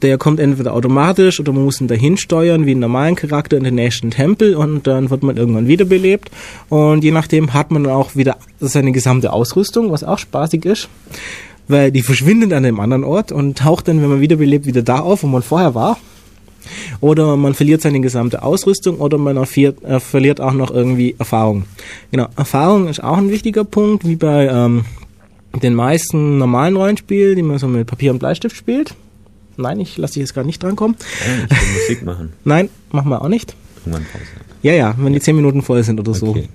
der 0.01 0.17
kommt 0.17 0.39
entweder 0.39 0.73
automatisch 0.73 1.39
oder 1.39 1.51
man 1.53 1.63
muss 1.63 1.81
ihn 1.81 1.87
dahin 1.87 2.17
steuern, 2.17 2.65
wie 2.65 2.71
einen 2.71 2.79
normalen 2.79 3.15
Charakter 3.15 3.57
in 3.57 3.63
den 3.63 3.75
nächsten 3.75 4.11
Tempel 4.11 4.55
und 4.55 4.85
dann 4.85 5.09
wird 5.09 5.23
man 5.23 5.37
irgendwann 5.37 5.67
wiederbelebt. 5.67 6.29
Und 6.69 7.03
je 7.03 7.11
nachdem 7.11 7.53
hat 7.53 7.71
man 7.71 7.83
dann 7.83 7.93
auch 7.93 8.15
wieder 8.15 8.37
seine 8.59 8.91
gesamte 8.91 9.33
Ausrüstung, 9.33 9.91
was 9.91 10.03
auch 10.03 10.19
spaßig 10.19 10.65
ist. 10.65 10.89
Weil 11.67 11.91
die 11.91 12.01
verschwindet 12.01 12.53
an 12.53 12.63
dem 12.63 12.79
anderen 12.79 13.03
Ort 13.03 13.31
und 13.31 13.57
taucht 13.57 13.87
dann, 13.87 14.01
wenn 14.01 14.09
man 14.09 14.21
wiederbelebt, 14.21 14.65
wieder 14.65 14.83
da 14.83 14.99
auf, 14.99 15.23
wo 15.23 15.27
man 15.27 15.41
vorher 15.41 15.75
war. 15.75 15.97
Oder 16.99 17.37
man 17.37 17.53
verliert 17.53 17.81
seine 17.81 18.01
gesamte 18.01 18.43
Ausrüstung 18.43 18.97
oder 18.97 19.17
man 19.17 19.37
erfiert, 19.37 19.83
äh, 19.83 19.99
verliert 19.99 20.41
auch 20.41 20.53
noch 20.53 20.71
irgendwie 20.71 21.15
Erfahrung. 21.17 21.65
Genau, 22.11 22.27
Erfahrung 22.35 22.87
ist 22.87 23.03
auch 23.03 23.17
ein 23.17 23.29
wichtiger 23.29 23.63
Punkt, 23.63 24.05
wie 24.05 24.15
bei 24.15 24.47
ähm, 24.47 24.85
den 25.61 25.75
meisten 25.75 26.37
normalen 26.37 26.75
Rollenspielen, 26.75 27.35
die 27.35 27.41
man 27.41 27.59
so 27.59 27.67
mit 27.67 27.87
Papier 27.87 28.11
und 28.11 28.19
Bleistift 28.19 28.55
spielt. 28.55 28.95
Nein, 29.57 29.79
ich 29.79 29.97
lasse 29.97 30.15
dich 30.15 30.21
jetzt 30.21 30.33
gerade 30.33 30.45
nicht 30.45 30.61
drankommen. 30.61 30.97
Ich 31.49 31.49
will 31.49 31.81
Musik 31.81 32.05
machen. 32.05 32.33
Nein, 32.43 32.69
machen 32.91 33.09
wir 33.09 33.21
auch 33.21 33.29
nicht. 33.29 33.55
Irgendwann 33.85 34.05
Pause. 34.05 34.25
Ja, 34.61 34.73
ja, 34.73 34.95
wenn 34.97 35.13
die 35.13 35.19
10 35.19 35.35
Minuten 35.35 35.61
voll 35.61 35.83
sind 35.83 35.99
oder 35.99 36.13
so. 36.13 36.27
Okay. 36.27 36.49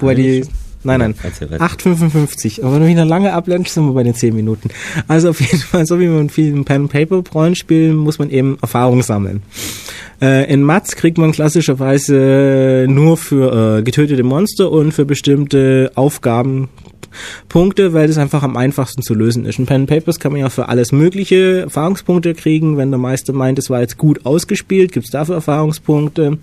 Wobei 0.00 0.14
die. 0.14 0.44
Nein, 0.86 1.00
nein. 1.00 1.14
Erzähl 1.22 1.50
weiter. 1.50 1.64
8,55. 1.64 2.62
Aber 2.62 2.74
wenn 2.74 2.82
du 2.82 2.88
wieder 2.88 3.04
lange 3.04 3.32
ablenkst, 3.32 3.74
sind 3.74 3.86
wir 3.86 3.92
bei 3.92 4.02
den 4.02 4.14
10 4.14 4.34
Minuten. 4.34 4.70
Also 5.08 5.30
auf 5.30 5.40
jeden 5.40 5.58
Fall, 5.58 5.86
so 5.86 6.00
wie 6.00 6.06
man 6.06 6.30
vielen 6.30 6.64
Pen-Paper-Rollenspielen, 6.64 7.96
muss 7.96 8.18
man 8.18 8.30
eben 8.30 8.58
Erfahrung 8.62 9.02
sammeln. 9.02 9.42
Äh, 10.22 10.50
in 10.52 10.62
Mats 10.62 10.96
kriegt 10.96 11.18
man 11.18 11.32
klassischerweise 11.32 12.86
nur 12.88 13.16
für 13.16 13.78
äh, 13.78 13.82
getötete 13.82 14.22
Monster 14.22 14.70
und 14.70 14.92
für 14.92 15.04
bestimmte 15.04 15.92
Aufgaben 15.94 16.68
Punkte, 17.48 17.92
weil 17.92 18.06
das 18.06 18.18
einfach 18.18 18.42
am 18.42 18.56
einfachsten 18.56 19.02
zu 19.02 19.14
lösen 19.14 19.44
ist. 19.44 19.58
In 19.58 19.66
Pen 19.66 19.86
Papers 19.86 20.20
kann 20.20 20.32
man 20.32 20.40
ja 20.40 20.50
für 20.50 20.68
alles 20.68 20.92
mögliche 20.92 21.62
Erfahrungspunkte 21.62 22.34
kriegen. 22.34 22.76
Wenn 22.76 22.90
der 22.90 22.98
Meister 22.98 23.32
meint, 23.32 23.58
es 23.58 23.70
war 23.70 23.80
jetzt 23.80 23.98
gut 23.98 24.24
ausgespielt, 24.26 24.92
gibt's 24.92 25.10
dafür 25.10 25.36
Erfahrungspunkte. 25.36 26.38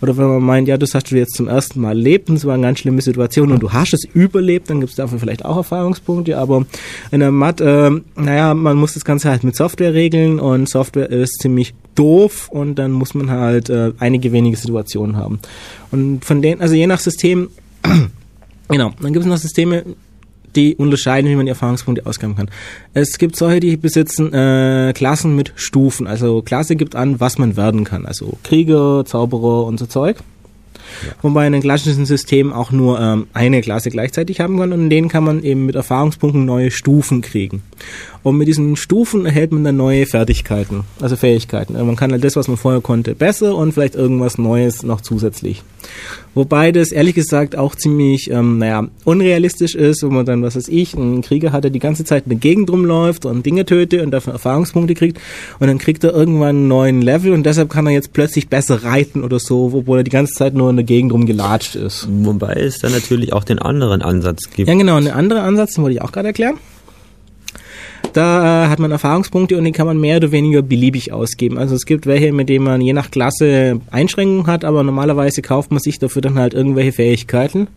Oder 0.00 0.16
wenn 0.16 0.26
man 0.26 0.42
meint, 0.42 0.68
ja, 0.68 0.76
das 0.76 0.94
hast 0.94 1.10
du 1.10 1.16
jetzt 1.16 1.36
zum 1.36 1.46
ersten 1.46 1.80
Mal 1.80 1.90
erlebt 1.90 2.28
und 2.28 2.36
es 2.36 2.44
war 2.44 2.54
eine 2.54 2.64
ganz 2.64 2.80
schlimme 2.80 3.00
Situation 3.00 3.52
und 3.52 3.62
du 3.62 3.72
hast 3.72 3.94
es 3.94 4.04
überlebt, 4.12 4.68
dann 4.68 4.80
gibt's 4.80 4.96
dafür 4.96 5.18
vielleicht 5.18 5.44
auch 5.44 5.56
Erfahrungspunkte. 5.56 6.36
Aber 6.38 6.66
in 7.10 7.20
der 7.20 7.30
Mat, 7.30 7.60
äh, 7.60 7.90
naja, 8.16 8.54
man 8.54 8.76
muss 8.76 8.94
das 8.94 9.04
Ganze 9.04 9.30
halt 9.30 9.44
mit 9.44 9.54
Software 9.54 9.94
regeln 9.94 10.40
und 10.40 10.68
Software 10.68 11.08
ist 11.08 11.40
ziemlich 11.40 11.74
doof 11.94 12.48
und 12.48 12.76
dann 12.76 12.92
muss 12.92 13.14
man 13.14 13.30
halt 13.30 13.70
äh, 13.70 13.92
einige 13.98 14.32
wenige 14.32 14.56
Situationen 14.56 15.16
haben. 15.16 15.38
Und 15.90 16.24
von 16.24 16.42
denen, 16.42 16.60
also 16.60 16.74
je 16.74 16.86
nach 16.86 17.00
System, 17.00 17.48
genau, 18.68 18.92
dann 19.00 19.12
gibt 19.12 19.24
es 19.24 19.30
noch 19.30 19.36
Systeme, 19.36 19.84
die 20.56 20.76
unterscheiden, 20.76 21.30
wie 21.30 21.36
man 21.36 21.46
die 21.46 21.50
Erfahrungspunkte 21.50 22.06
ausgeben 22.06 22.36
kann. 22.36 22.50
Es 22.94 23.18
gibt 23.18 23.36
solche, 23.36 23.60
die 23.60 23.76
besitzen 23.76 24.32
äh, 24.32 24.92
Klassen 24.94 25.34
mit 25.36 25.52
Stufen. 25.56 26.06
Also 26.06 26.42
Klasse 26.42 26.76
gibt 26.76 26.96
an, 26.96 27.20
was 27.20 27.38
man 27.38 27.56
werden 27.56 27.84
kann. 27.84 28.06
Also 28.06 28.38
Krieger, 28.42 29.04
Zauberer 29.04 29.64
und 29.64 29.78
so 29.78 29.86
Zeug. 29.86 30.18
Wobei 31.22 31.46
in 31.46 31.54
einem 31.54 31.62
klassischen 31.62 32.06
System 32.06 32.52
auch 32.52 32.70
nur 32.70 33.00
ähm, 33.00 33.26
eine 33.32 33.60
Klasse 33.60 33.90
gleichzeitig 33.90 34.40
haben 34.40 34.58
kann 34.58 34.72
und 34.72 34.82
in 34.82 34.90
denen 34.90 35.08
kann 35.08 35.24
man 35.24 35.42
eben 35.42 35.66
mit 35.66 35.74
Erfahrungspunkten 35.74 36.44
neue 36.44 36.70
Stufen 36.70 37.22
kriegen. 37.22 37.62
Und 38.22 38.36
mit 38.36 38.46
diesen 38.46 38.76
Stufen 38.76 39.26
erhält 39.26 39.52
man 39.52 39.64
dann 39.64 39.76
neue 39.76 40.06
Fertigkeiten, 40.06 40.84
also 41.00 41.16
Fähigkeiten. 41.16 41.74
Also 41.74 41.84
man 41.84 41.96
kann 41.96 42.12
halt 42.12 42.22
das, 42.22 42.36
was 42.36 42.46
man 42.46 42.56
vorher 42.56 42.80
konnte, 42.80 43.14
besser 43.14 43.56
und 43.56 43.72
vielleicht 43.72 43.96
irgendwas 43.96 44.38
Neues 44.38 44.84
noch 44.84 45.00
zusätzlich. 45.00 45.62
Wobei 46.34 46.72
das 46.72 46.92
ehrlich 46.92 47.14
gesagt 47.14 47.56
auch 47.56 47.74
ziemlich, 47.74 48.30
ähm, 48.30 48.58
naja, 48.58 48.86
unrealistisch 49.04 49.74
ist, 49.74 50.02
wenn 50.02 50.14
man 50.14 50.24
dann, 50.24 50.42
was 50.42 50.56
weiß 50.56 50.68
ich, 50.68 50.96
einen 50.96 51.20
Krieger 51.20 51.52
hat, 51.52 51.64
der 51.64 51.70
die 51.70 51.78
ganze 51.78 52.04
Zeit 52.04 52.24
in 52.24 52.30
der 52.30 52.38
Gegend 52.38 52.70
rumläuft 52.70 53.26
und 53.26 53.44
Dinge 53.44 53.66
tötet 53.66 54.02
und 54.02 54.12
dafür 54.12 54.32
Erfahrungspunkte 54.34 54.94
kriegt 54.94 55.20
und 55.58 55.66
dann 55.66 55.78
kriegt 55.78 56.04
er 56.04 56.14
irgendwann 56.14 56.56
einen 56.56 56.68
neuen 56.68 57.02
Level 57.02 57.32
und 57.32 57.44
deshalb 57.44 57.68
kann 57.70 57.86
er 57.86 57.92
jetzt 57.92 58.12
plötzlich 58.12 58.48
besser 58.48 58.84
reiten 58.84 59.24
oder 59.24 59.40
so, 59.40 59.72
obwohl 59.74 59.98
er 59.98 60.04
die 60.04 60.10
ganze 60.10 60.32
Zeit 60.32 60.54
nur 60.54 60.70
in 60.70 60.76
der 60.76 60.84
Gegend 60.84 61.12
rumgelatscht 61.12 61.74
ist. 61.74 62.08
Wobei 62.08 62.54
es 62.54 62.78
dann 62.78 62.92
natürlich 62.92 63.32
auch 63.32 63.44
den 63.44 63.58
anderen 63.58 64.00
Ansatz 64.00 64.48
gibt. 64.54 64.68
Ja, 64.68 64.74
genau. 64.74 64.96
Und 64.96 65.08
ein 65.08 65.14
anderer 65.14 65.42
Ansatz, 65.42 65.74
den 65.74 65.82
wollte 65.82 65.96
ich 65.96 66.02
auch 66.02 66.12
gerade 66.12 66.28
erklären. 66.28 66.54
Da 68.12 68.64
äh, 68.64 68.68
hat 68.68 68.78
man 68.78 68.90
Erfahrungspunkte 68.90 69.56
und 69.56 69.64
die 69.64 69.72
kann 69.72 69.86
man 69.86 69.98
mehr 69.98 70.18
oder 70.18 70.32
weniger 70.32 70.62
beliebig 70.62 71.12
ausgeben. 71.12 71.58
Also 71.58 71.74
es 71.74 71.86
gibt 71.86 72.06
welche, 72.06 72.32
mit 72.32 72.48
denen 72.48 72.64
man 72.64 72.80
je 72.80 72.92
nach 72.92 73.10
Klasse 73.10 73.80
Einschränkungen 73.90 74.46
hat, 74.46 74.64
aber 74.64 74.82
normalerweise 74.82 75.42
kauft 75.42 75.70
man 75.70 75.80
sich 75.80 75.98
dafür 75.98 76.22
dann 76.22 76.38
halt 76.38 76.54
irgendwelche 76.54 76.92
Fähigkeiten 76.92 77.68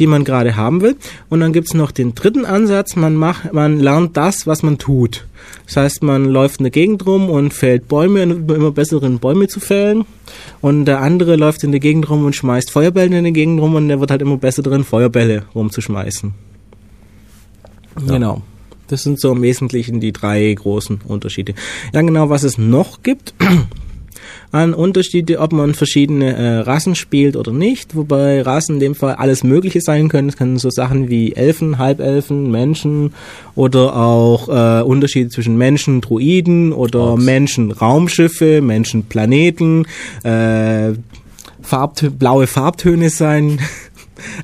die 0.00 0.06
man 0.06 0.24
gerade 0.24 0.56
haben 0.56 0.80
will. 0.80 0.96
Und 1.28 1.40
dann 1.40 1.52
gibt's 1.52 1.74
noch 1.74 1.92
den 1.92 2.14
dritten 2.14 2.44
Ansatz, 2.44 2.96
man 2.96 3.14
macht, 3.14 3.52
man 3.52 3.78
lernt 3.78 4.16
das, 4.16 4.46
was 4.46 4.62
man 4.62 4.78
tut. 4.78 5.26
Das 5.66 5.76
heißt, 5.76 6.02
man 6.02 6.24
läuft 6.24 6.58
in 6.58 6.64
der 6.64 6.70
Gegend 6.70 7.06
rum 7.06 7.30
und 7.30 7.52
fällt 7.52 7.86
Bäume, 7.86 8.22
um 8.22 8.48
immer 8.48 8.72
besseren 8.72 9.18
Bäume 9.18 9.46
zu 9.46 9.60
fällen. 9.60 10.04
Und 10.60 10.86
der 10.86 11.00
andere 11.00 11.36
läuft 11.36 11.62
in 11.64 11.70
der 11.70 11.80
Gegend 11.80 12.08
rum 12.10 12.24
und 12.24 12.34
schmeißt 12.34 12.70
Feuerbälle 12.70 13.16
in 13.16 13.24
der 13.24 13.32
Gegend 13.32 13.60
rum 13.60 13.74
und 13.74 13.88
der 13.88 14.00
wird 14.00 14.10
halt 14.10 14.22
immer 14.22 14.36
besser 14.36 14.62
drin, 14.62 14.84
Feuerbälle 14.84 15.44
rumzuschmeißen. 15.54 16.32
Ja. 18.06 18.14
Genau. 18.14 18.42
Das 18.92 19.02
sind 19.02 19.20
so 19.20 19.32
im 19.32 19.42
Wesentlichen 19.42 20.00
die 20.00 20.12
drei 20.12 20.52
großen 20.52 21.00
Unterschiede. 21.06 21.54
Ja, 21.92 22.02
genau, 22.02 22.28
was 22.28 22.42
es 22.42 22.58
noch 22.58 23.02
gibt 23.02 23.34
an 24.52 24.74
Unterschiede, 24.74 25.38
ob 25.38 25.52
man 25.52 25.74
verschiedene 25.74 26.34
äh, 26.34 26.58
Rassen 26.58 26.96
spielt 26.96 27.36
oder 27.36 27.52
nicht, 27.52 27.94
wobei 27.94 28.42
Rassen 28.42 28.74
in 28.74 28.80
dem 28.80 28.94
Fall 28.94 29.14
alles 29.14 29.44
Mögliche 29.44 29.80
sein 29.80 30.08
können. 30.08 30.28
Es 30.28 30.36
können 30.36 30.58
so 30.58 30.70
Sachen 30.70 31.08
wie 31.08 31.34
Elfen, 31.34 31.78
Halbelfen, 31.78 32.50
Menschen 32.50 33.14
oder 33.54 33.94
auch 33.96 34.48
äh, 34.48 34.82
Unterschiede 34.82 35.30
zwischen 35.30 35.56
Menschen, 35.56 36.00
Druiden 36.00 36.72
oder 36.72 37.00
Orks. 37.00 37.24
Menschen, 37.24 37.70
Raumschiffe, 37.70 38.60
Menschen, 38.60 39.04
Planeten, 39.04 39.86
äh, 40.24 40.94
Farbtö 41.62 42.10
blaue 42.10 42.46
Farbtöne 42.46 43.10
sein. 43.10 43.60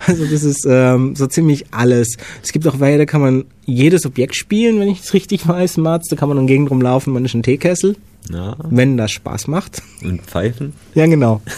Also 0.07 0.25
das 0.27 0.43
ist 0.43 0.67
ähm, 0.69 1.17
so 1.17 1.27
ziemlich 1.27 1.67
alles. 1.73 2.17
Es 2.43 2.53
gibt 2.53 2.67
auch 2.67 2.81
welche, 2.81 2.99
da 2.99 3.05
kann 3.07 3.21
man 3.21 3.45
jedes 3.65 4.07
Objekt 4.07 4.37
spielen, 4.37 4.79
wenn 4.81 4.89
ich 4.89 5.01
es 5.01 5.13
richtig 5.15 5.47
weiß, 5.47 5.77
Mats. 5.79 6.09
Da 6.09 6.17
kann 6.17 6.29
man 6.29 6.37
dann 6.37 6.47
gegen 6.47 6.67
drum 6.67 6.81
laufen, 6.81 7.13
man 7.13 7.25
ist 7.25 7.35
ein 7.35 7.43
Teekessel, 7.43 7.97
Ja. 8.33 8.57
wenn 8.71 8.97
das 8.97 9.11
Spaß 9.13 9.49
macht. 9.49 9.83
Und 10.03 10.23
Pfeifen. 10.23 10.73
Ja, 10.95 11.07
genau. 11.07 11.41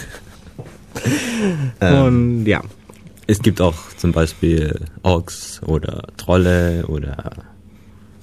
Ähm, 1.81 2.41
Und 2.41 2.47
ja. 2.47 2.63
es 3.29 3.41
gibt 3.41 3.61
auch 3.61 3.75
zum 3.97 4.11
Beispiel 4.13 4.81
Orks 5.03 5.61
oder 5.65 6.09
Trolle 6.17 6.85
oder 6.89 7.33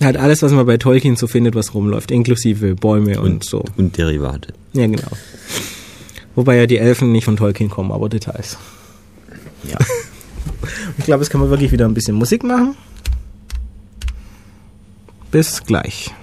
Halt 0.01 0.17
alles, 0.17 0.41
was 0.41 0.51
man 0.51 0.65
bei 0.65 0.75
Tolkien 0.75 1.15
so 1.15 1.25
findet, 1.27 1.55
was 1.55 1.73
rumläuft, 1.73 2.11
inklusive 2.11 2.75
Bäume 2.75 3.17
und, 3.21 3.31
und, 3.35 3.45
so. 3.45 3.63
und 3.77 3.97
Derivate. 3.97 4.53
Ja, 4.73 4.87
genau. 4.87 5.07
Wobei 6.35 6.57
ja 6.57 6.65
die 6.65 6.77
Elfen 6.77 7.13
nicht 7.13 7.23
von 7.23 7.37
Tolkien 7.37 7.69
kommen, 7.69 7.93
aber 7.93 8.09
Details. 8.09 8.57
Ja. 9.69 9.77
Ich 10.97 11.05
glaube, 11.05 11.23
jetzt 11.23 11.31
kann 11.31 11.41
man 11.41 11.49
wirklich 11.49 11.71
wieder 11.71 11.85
ein 11.85 11.93
bisschen 11.93 12.15
Musik 12.15 12.43
machen. 12.43 12.75
Bis 15.31 15.63
gleich. 15.63 16.13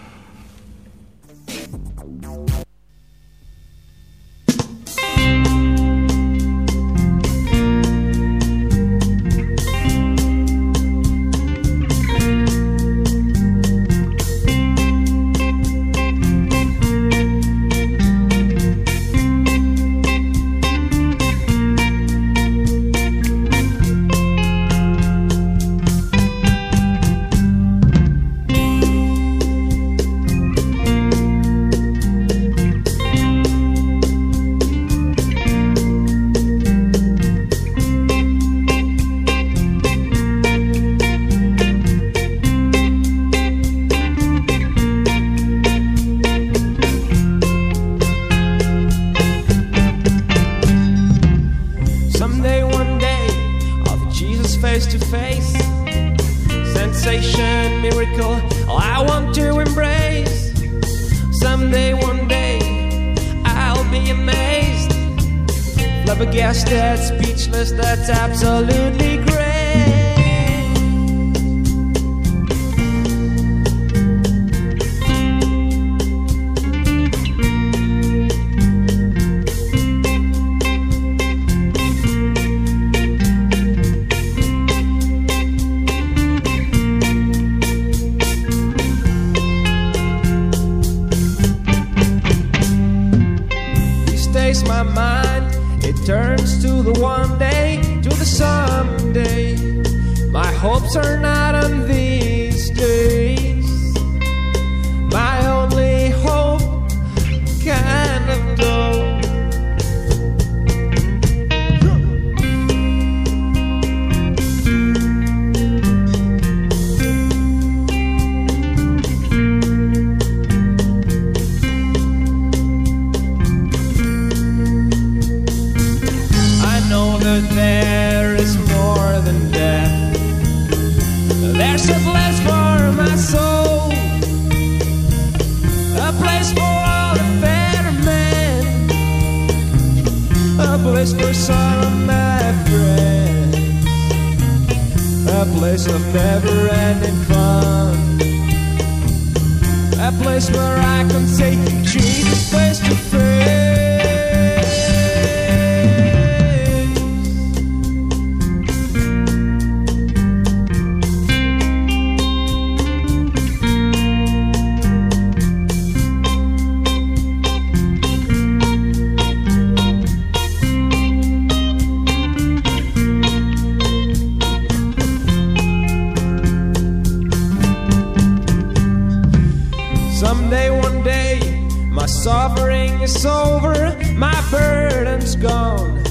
Is 183.03 183.27
over, 183.27 183.97
my 184.15 184.41
burden's 184.51 185.35
gone. 185.35 186.03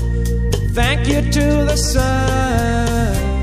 Thank 0.74 1.08
you 1.08 1.22
to 1.22 1.66
the 1.66 1.76
sun. 1.78 3.42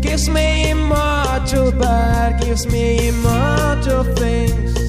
Gives 0.00 0.28
me 0.28 0.70
immortal, 0.70 1.72
but 1.72 2.40
gives 2.40 2.66
me 2.66 3.08
immortal 3.08 4.04
things. 4.04 4.79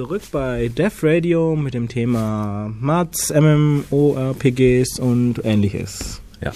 Zurück 0.00 0.22
bei 0.32 0.68
Def 0.68 1.02
Radio 1.02 1.54
mit 1.54 1.74
dem 1.74 1.86
Thema 1.86 2.72
Mats, 2.80 3.30
MMORPGs 3.34 4.98
und 4.98 5.44
ähnliches. 5.44 6.22
Ja. 6.40 6.52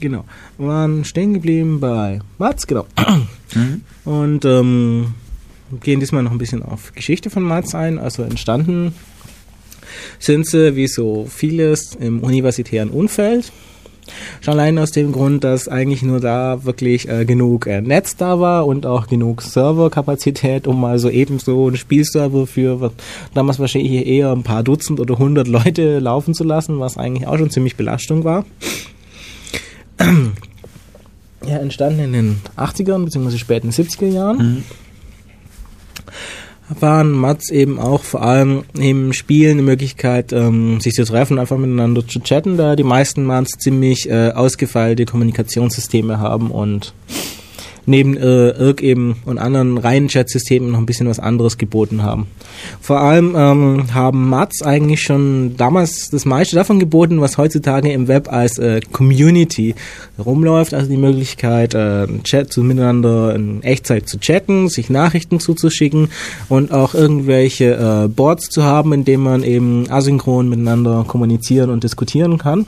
Genau. 0.00 0.24
Wir 0.58 0.66
waren 0.66 1.04
stehen 1.04 1.32
geblieben 1.32 1.78
bei 1.78 2.18
Mats, 2.38 2.66
genau. 2.66 2.84
Und 4.04 4.44
ähm, 4.44 5.14
gehen 5.80 6.00
diesmal 6.00 6.24
noch 6.24 6.32
ein 6.32 6.38
bisschen 6.38 6.64
auf 6.64 6.92
Geschichte 6.92 7.30
von 7.30 7.44
Mats 7.44 7.72
ein. 7.76 8.00
Also 8.00 8.24
entstanden 8.24 8.92
sind 10.18 10.44
sie 10.48 10.74
wie 10.74 10.88
so 10.88 11.24
vieles 11.30 11.94
im 11.94 12.18
universitären 12.18 12.90
Umfeld. 12.90 13.52
Schon 14.40 14.54
allein 14.54 14.78
aus 14.78 14.90
dem 14.90 15.12
Grund, 15.12 15.44
dass 15.44 15.68
eigentlich 15.68 16.02
nur 16.02 16.20
da 16.20 16.64
wirklich 16.64 17.08
äh, 17.08 17.24
genug 17.24 17.66
äh, 17.66 17.80
Netz 17.80 18.16
da 18.16 18.40
war 18.40 18.66
und 18.66 18.86
auch 18.86 19.06
genug 19.06 19.42
Serverkapazität, 19.42 20.66
um 20.66 20.80
mal 20.80 20.98
so 20.98 21.10
eben 21.10 21.38
so 21.38 21.66
einen 21.66 21.76
Spielserver 21.76 22.46
für 22.46 22.92
damals 23.34 23.58
wahrscheinlich 23.58 24.06
eher 24.06 24.32
ein 24.32 24.42
paar 24.42 24.62
Dutzend 24.62 25.00
oder 25.00 25.18
hundert 25.18 25.48
Leute 25.48 25.98
laufen 25.98 26.34
zu 26.34 26.44
lassen, 26.44 26.80
was 26.80 26.96
eigentlich 26.96 27.26
auch 27.26 27.38
schon 27.38 27.50
ziemlich 27.50 27.76
Belastung 27.76 28.24
war. 28.24 28.44
Ja, 31.46 31.58
entstanden 31.58 32.00
in 32.00 32.12
den 32.12 32.40
80ern 32.56 33.04
bzw. 33.04 33.38
späten 33.38 33.70
70er 33.70 34.08
Jahren 34.08 34.64
waren. 36.68 37.12
Mats 37.12 37.50
eben 37.50 37.78
auch 37.78 38.02
vor 38.02 38.22
allem 38.22 38.64
im 38.78 39.12
Spielen 39.12 39.52
eine 39.52 39.62
Möglichkeit, 39.62 40.32
ähm, 40.32 40.80
sich 40.80 40.94
zu 40.94 41.04
treffen, 41.04 41.38
einfach 41.38 41.58
miteinander 41.58 42.06
zu 42.06 42.20
chatten, 42.20 42.56
da 42.56 42.76
die 42.76 42.82
meisten 42.82 43.24
Mats 43.24 43.52
ziemlich 43.58 44.08
äh, 44.08 44.30
ausgefeilte 44.30 45.04
Kommunikationssysteme 45.04 46.18
haben 46.18 46.50
und 46.50 46.94
neben 47.86 48.16
äh, 48.16 48.50
IRC 48.50 48.82
eben 48.82 49.16
und 49.24 49.38
anderen 49.38 49.78
reinen 49.78 50.08
Chat-Systemen 50.08 50.70
noch 50.70 50.78
ein 50.78 50.86
bisschen 50.86 51.08
was 51.08 51.18
anderes 51.18 51.56
geboten 51.58 52.02
haben. 52.02 52.26
Vor 52.80 53.00
allem 53.00 53.34
ähm, 53.36 53.94
haben 53.94 54.28
Mats 54.28 54.62
eigentlich 54.62 55.00
schon 55.02 55.56
damals 55.56 56.08
das 56.10 56.24
meiste 56.24 56.56
davon 56.56 56.78
geboten, 56.78 57.20
was 57.20 57.38
heutzutage 57.38 57.92
im 57.92 58.08
Web 58.08 58.30
als 58.30 58.58
äh, 58.58 58.80
Community 58.92 59.74
rumläuft, 60.18 60.74
also 60.74 60.88
die 60.88 60.96
Möglichkeit, 60.96 61.74
äh, 61.74 62.06
Chat 62.24 62.52
zu 62.52 62.62
miteinander 62.62 63.34
in 63.34 63.62
Echtzeit 63.62 64.08
zu 64.08 64.18
chatten, 64.18 64.68
sich 64.68 64.90
Nachrichten 64.90 65.40
zuzuschicken 65.40 66.08
und 66.48 66.72
auch 66.72 66.94
irgendwelche 66.94 68.04
äh, 68.04 68.08
Boards 68.08 68.48
zu 68.48 68.64
haben, 68.64 68.92
in 68.92 69.04
denen 69.04 69.22
man 69.22 69.42
eben 69.42 69.90
asynchron 69.90 70.48
miteinander 70.48 71.04
kommunizieren 71.06 71.70
und 71.70 71.84
diskutieren 71.84 72.38
kann. 72.38 72.66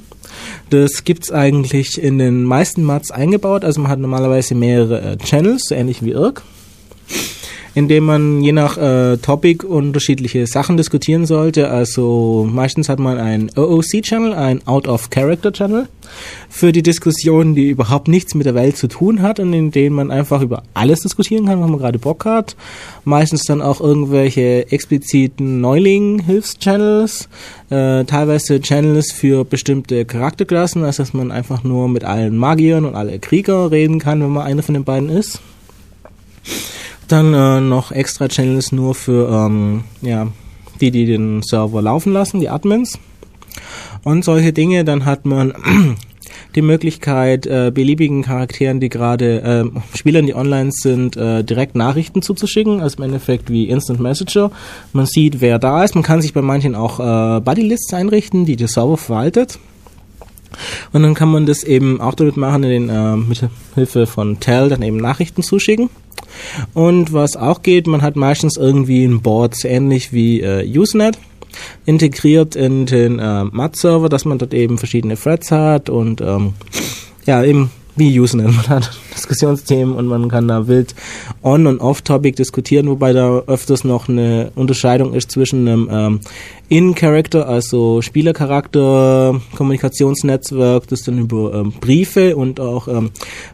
Das 0.71 1.05
gibt's 1.05 1.31
eigentlich 1.31 2.03
in 2.03 2.19
den 2.19 2.45
meisten 2.45 2.83
Mats 2.83 3.11
eingebaut. 3.11 3.65
Also 3.65 3.81
man 3.81 3.91
hat 3.91 3.99
normalerweise 3.99 4.55
mehrere 4.55 5.01
äh, 5.01 5.17
Channels, 5.17 5.65
so 5.69 5.75
ähnlich 5.75 6.03
wie 6.05 6.11
IRC, 6.11 6.43
in 7.79 7.87
dem 7.87 8.07
man 8.07 8.43
je 8.43 8.51
nach 8.51 8.77
äh, 8.77 9.19
Topic 9.19 9.65
unterschiedliche 9.65 10.49
Sachen 10.49 10.77
diskutieren 10.77 11.27
sollte. 11.27 11.71
Also 11.71 12.45
meistens 12.51 12.89
hat 12.89 12.99
man 12.99 13.19
einen 13.19 13.53
OOC-Channel, 13.55 14.33
einen 14.35 14.67
Out-of-Character-Channel 14.67 15.87
für 16.49 16.73
die 16.73 16.83
Diskussion, 16.83 17.55
die 17.55 17.71
überhaupt 17.71 18.09
nichts 18.09 18.35
mit 18.35 18.47
der 18.47 18.57
Welt 18.57 18.77
zu 18.77 18.89
tun 18.89 19.23
hat 19.23 19.39
und 19.39 19.53
in 19.53 19.71
denen 19.71 19.95
man 19.95 20.11
einfach 20.11 20.43
über 20.43 20.65
alles 20.75 21.03
diskutieren 21.03 21.47
kann, 21.47 21.61
was 21.61 21.71
man 21.71 21.79
gerade 21.79 22.01
Bock 22.01 22.25
hat. 22.25 22.57
Meistens 23.05 23.45
dann 23.45 23.63
auch 23.63 23.81
irgendwelche 23.81 24.73
expliziten 24.73 25.61
Neuling-Hilfs-Channels, 25.61 27.29
äh, 27.71 28.03
teilweise 28.07 28.61
Channels 28.61 29.13
für 29.13 29.45
bestimmte 29.45 30.05
Charakterklassen, 30.05 30.83
also 30.83 31.05
dass 31.05 31.15
man 31.15 31.31
einfach 31.31 31.63
nur 31.63 31.89
mit 31.89 32.03
allen 32.03 32.37
Magiern 32.39 32.85
und 32.85 32.97
alle 32.97 33.21
Krieger 33.21 33.71
reden 33.71 34.01
kann, 34.01 34.21
wenn 34.21 34.31
man 34.31 34.49
einer 34.49 34.65
von 34.65 34.75
den 34.75 34.83
beiden 34.83 35.11
ist. 35.11 35.41
Dann 37.09 37.33
äh, 37.33 37.61
noch 37.61 37.91
extra 37.91 38.29
Channels 38.29 38.71
nur 38.71 38.95
für 38.95 39.29
ähm, 39.31 39.85
ja, 40.03 40.29
die, 40.81 40.91
die 40.91 41.07
den 41.07 41.43
Server 41.43 41.81
laufen 41.81 42.13
lassen, 42.13 42.41
die 42.41 42.51
Admins. 42.51 42.99
Und 44.05 44.25
solche 44.25 44.53
Dinge, 44.53 44.85
dann 44.85 45.05
hat 45.05 45.25
man 45.25 45.55
die 46.55 46.63
Möglichkeit, 46.63 47.47
äh, 47.47 47.71
beliebigen 47.75 48.23
Charakteren, 48.23 48.79
die 48.81 48.91
gerade, 48.91 49.43
äh, 49.43 49.97
Spielern, 49.97 50.27
die 50.27 50.35
online 50.35 50.71
sind, 50.73 51.17
äh, 51.17 51.43
direkt 51.45 51.77
Nachrichten 51.77 52.23
zuzuschicken, 52.23 52.81
also 52.81 52.99
im 52.99 53.05
Endeffekt 53.05 53.51
wie 53.51 53.69
Instant 53.69 54.01
Messenger. 54.01 54.51
Man 54.93 55.07
sieht, 55.07 55.41
wer 55.41 55.59
da 55.59 55.85
ist. 55.85 55.95
Man 55.95 56.05
kann 56.05 56.23
sich 56.23 56.35
bei 56.35 56.43
manchen 56.43 56.75
auch 56.75 57.01
äh, 57.01 57.41
Buddy-Lists 57.41 57.93
einrichten, 57.95 58.45
die 58.45 58.57
der 58.57 58.69
Server 58.69 58.97
verwaltet. 58.97 59.59
Und 60.93 61.03
dann 61.03 61.15
kann 61.15 61.31
man 61.31 61.47
das 61.47 61.63
eben 61.63 62.01
auch 62.01 62.15
damit 62.15 62.37
machen, 62.37 62.63
den, 62.63 62.89
äh, 62.89 63.17
mit 63.17 63.47
Hilfe 63.75 64.07
von 64.07 64.41
Tell 64.41 64.69
dann 64.69 64.83
eben 64.83 64.97
Nachrichten 64.97 65.43
zuschicken. 65.43 65.91
Und 66.75 67.13
was 67.13 67.37
auch 67.37 67.63
geht, 67.63 67.87
man 67.87 68.03
hat 68.03 68.17
meistens 68.17 68.57
irgendwie 68.57 69.05
ein 69.05 69.21
Board, 69.21 69.65
ähnlich 69.65 70.13
wie 70.13 70.41
äh, 70.41 70.67
Usenet, 70.79 71.19
integriert 71.87 72.57
in 72.57 72.87
den 72.87 73.19
äh, 73.19 73.45
MAT-Server, 73.45 74.09
dass 74.09 74.25
man 74.25 74.39
dort 74.39 74.55
eben 74.55 74.79
verschiedene 74.79 75.17
Threads 75.17 75.51
hat 75.51 75.91
und 75.91 76.21
ähm, 76.21 76.55
ja, 77.27 77.43
eben 77.43 77.71
wie 77.99 78.19
Usenet. 78.19 78.47
Man 78.55 78.69
hat 78.69 78.91
Diskussionsthemen 79.15 79.95
und 79.95 80.07
man 80.07 80.29
kann 80.29 80.47
da 80.47 80.69
wild 80.69 80.95
on- 81.43 81.67
und 81.67 81.81
off-topic 81.81 82.37
diskutieren, 82.37 82.89
wobei 82.89 83.13
da 83.13 83.43
öfters 83.47 83.83
noch 83.85 84.09
eine 84.09 84.53
Unterscheidung 84.55 85.15
ist 85.15 85.33
zwischen 85.33 85.67
einem 85.67 85.89
ähm, 85.91 86.21
In-Character, 86.69 87.49
also 87.49 88.03
Spielercharakter, 88.03 89.41
Kommunikationsnetzwerk, 89.57 90.87
das 90.89 91.01
dann 91.01 91.19
über 91.19 91.55
ähm, 91.55 91.73
Briefe 91.81 92.37
und 92.37 92.61
auch 92.61 92.89
ähm, 92.89 93.11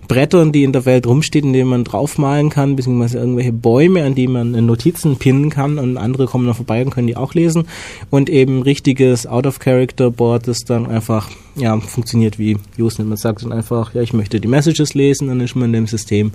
Brettern, 0.09 0.51
die 0.51 0.65
in 0.65 0.73
der 0.73 0.85
Welt 0.85 1.07
rumstehen, 1.07 1.47
in 1.47 1.53
denen 1.53 1.71
man 1.71 1.85
draufmalen 1.85 2.51
kann, 2.51 2.75
beziehungsweise 2.75 3.19
irgendwelche 3.19 3.53
Bäume, 3.53 4.03
an 4.03 4.17
die 4.17 4.27
man 4.27 4.51
Notizen 4.67 5.17
pinnen 5.17 5.49
kann 5.49 5.79
und 5.79 5.97
andere 5.97 6.27
kommen 6.27 6.47
dann 6.47 6.57
vorbei 6.57 6.85
und 6.85 6.91
können 6.91 7.07
die 7.07 7.17
auch 7.17 7.35
lesen 7.35 7.69
und 8.11 8.29
eben 8.29 8.63
richtiges 8.63 9.27
Out-of-Character-Board, 9.27 10.49
das 10.49 10.61
dann 10.61 10.87
einfach 10.87 11.31
ja, 11.55 11.79
funktioniert 11.79 12.39
wie 12.39 12.59
Usenet. 12.79 13.09
Man 13.09 13.17
sagt 13.17 13.45
dann 13.45 13.53
einfach, 13.53 13.95
ja, 13.95 14.03
ich 14.03 14.13
möchte 14.13 14.41
die 14.41 14.49
Messages 14.49 14.95
lesen, 14.95 15.29
dann 15.29 15.41
ist 15.41 15.55
man 15.55 15.67
in 15.67 15.73
dem 15.73 15.87
System 15.87 16.33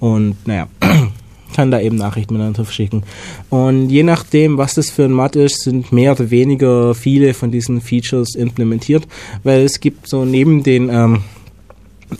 und 0.00 0.36
naja, 0.46 0.68
kann 1.54 1.70
da 1.70 1.80
eben 1.80 1.96
Nachrichten 1.96 2.34
miteinander 2.34 2.64
verschicken. 2.64 3.02
Und 3.50 3.88
je 3.90 4.02
nachdem, 4.02 4.58
was 4.58 4.74
das 4.74 4.90
für 4.90 5.04
ein 5.04 5.12
Mat 5.12 5.36
ist, 5.36 5.62
sind 5.62 5.92
mehr 5.92 6.12
oder 6.12 6.30
weniger 6.30 6.94
viele 6.94 7.34
von 7.34 7.50
diesen 7.50 7.80
Features 7.80 8.34
implementiert, 8.34 9.06
weil 9.44 9.62
es 9.62 9.80
gibt 9.80 10.08
so 10.08 10.24
neben 10.24 10.62
den 10.62 10.88
ähm, 10.90 11.22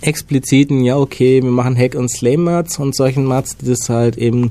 expliziten, 0.01 0.83
ja 0.83 0.97
okay, 0.97 1.41
wir 1.41 1.49
machen 1.51 1.77
Hack- 1.77 1.95
und 1.95 2.09
Slay-Mats 2.09 2.79
und 2.79 2.95
solchen 2.95 3.25
Mats, 3.25 3.57
die 3.57 3.65
das 3.65 3.89
halt 3.89 4.17
eben 4.17 4.49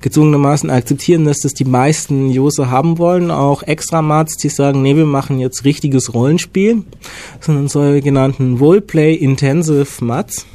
gezwungenermaßen 0.00 0.70
akzeptieren, 0.70 1.24
dass 1.24 1.40
das 1.40 1.54
die 1.54 1.64
meisten 1.64 2.28
User 2.28 2.70
haben 2.70 2.98
wollen, 2.98 3.30
auch 3.30 3.62
extra 3.62 4.02
Mats, 4.02 4.36
die 4.36 4.48
sagen, 4.48 4.82
nee, 4.82 4.96
wir 4.96 5.06
machen 5.06 5.38
jetzt 5.38 5.64
richtiges 5.64 6.14
Rollenspiel, 6.14 6.82
sondern 7.40 7.68
solche 7.68 8.00
genannten 8.00 8.56
Roleplay 8.56 9.14
Intensive 9.14 10.04
Mats. 10.04 10.46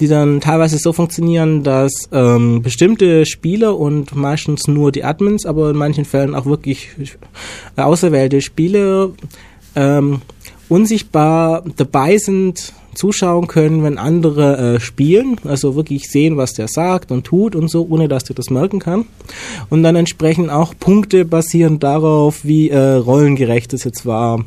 Die 0.00 0.08
dann 0.08 0.40
teilweise 0.40 0.78
so 0.78 0.92
funktionieren, 0.92 1.62
dass 1.62 1.92
ähm, 2.12 2.62
bestimmte 2.62 3.26
Spieler 3.26 3.76
und 3.76 4.14
meistens 4.14 4.68
nur 4.68 4.92
die 4.92 5.04
Admins, 5.04 5.46
aber 5.46 5.70
in 5.70 5.76
manchen 5.76 6.04
Fällen 6.04 6.34
auch 6.34 6.46
wirklich 6.46 6.90
auserwählte 7.76 8.40
Spieler 8.40 9.10
ähm, 9.74 10.22
unsichtbar 10.68 11.64
dabei 11.76 12.18
sind, 12.18 12.72
zuschauen 12.98 13.46
können, 13.46 13.82
wenn 13.82 13.96
andere 13.96 14.76
äh, 14.76 14.80
spielen, 14.80 15.36
also 15.44 15.76
wirklich 15.76 16.10
sehen, 16.10 16.36
was 16.36 16.52
der 16.52 16.68
sagt 16.68 17.10
und 17.10 17.24
tut 17.24 17.56
und 17.56 17.70
so, 17.70 17.86
ohne 17.88 18.08
dass 18.08 18.24
der 18.24 18.36
das 18.36 18.50
merken 18.50 18.80
kann. 18.80 19.06
Und 19.70 19.82
dann 19.82 19.96
entsprechend 19.96 20.50
auch 20.50 20.74
Punkte 20.78 21.24
basierend 21.24 21.82
darauf, 21.82 22.44
wie 22.44 22.68
äh, 22.70 22.78
rollengerecht 22.78 23.72
es 23.72 23.84
jetzt 23.84 24.04
war 24.04 24.44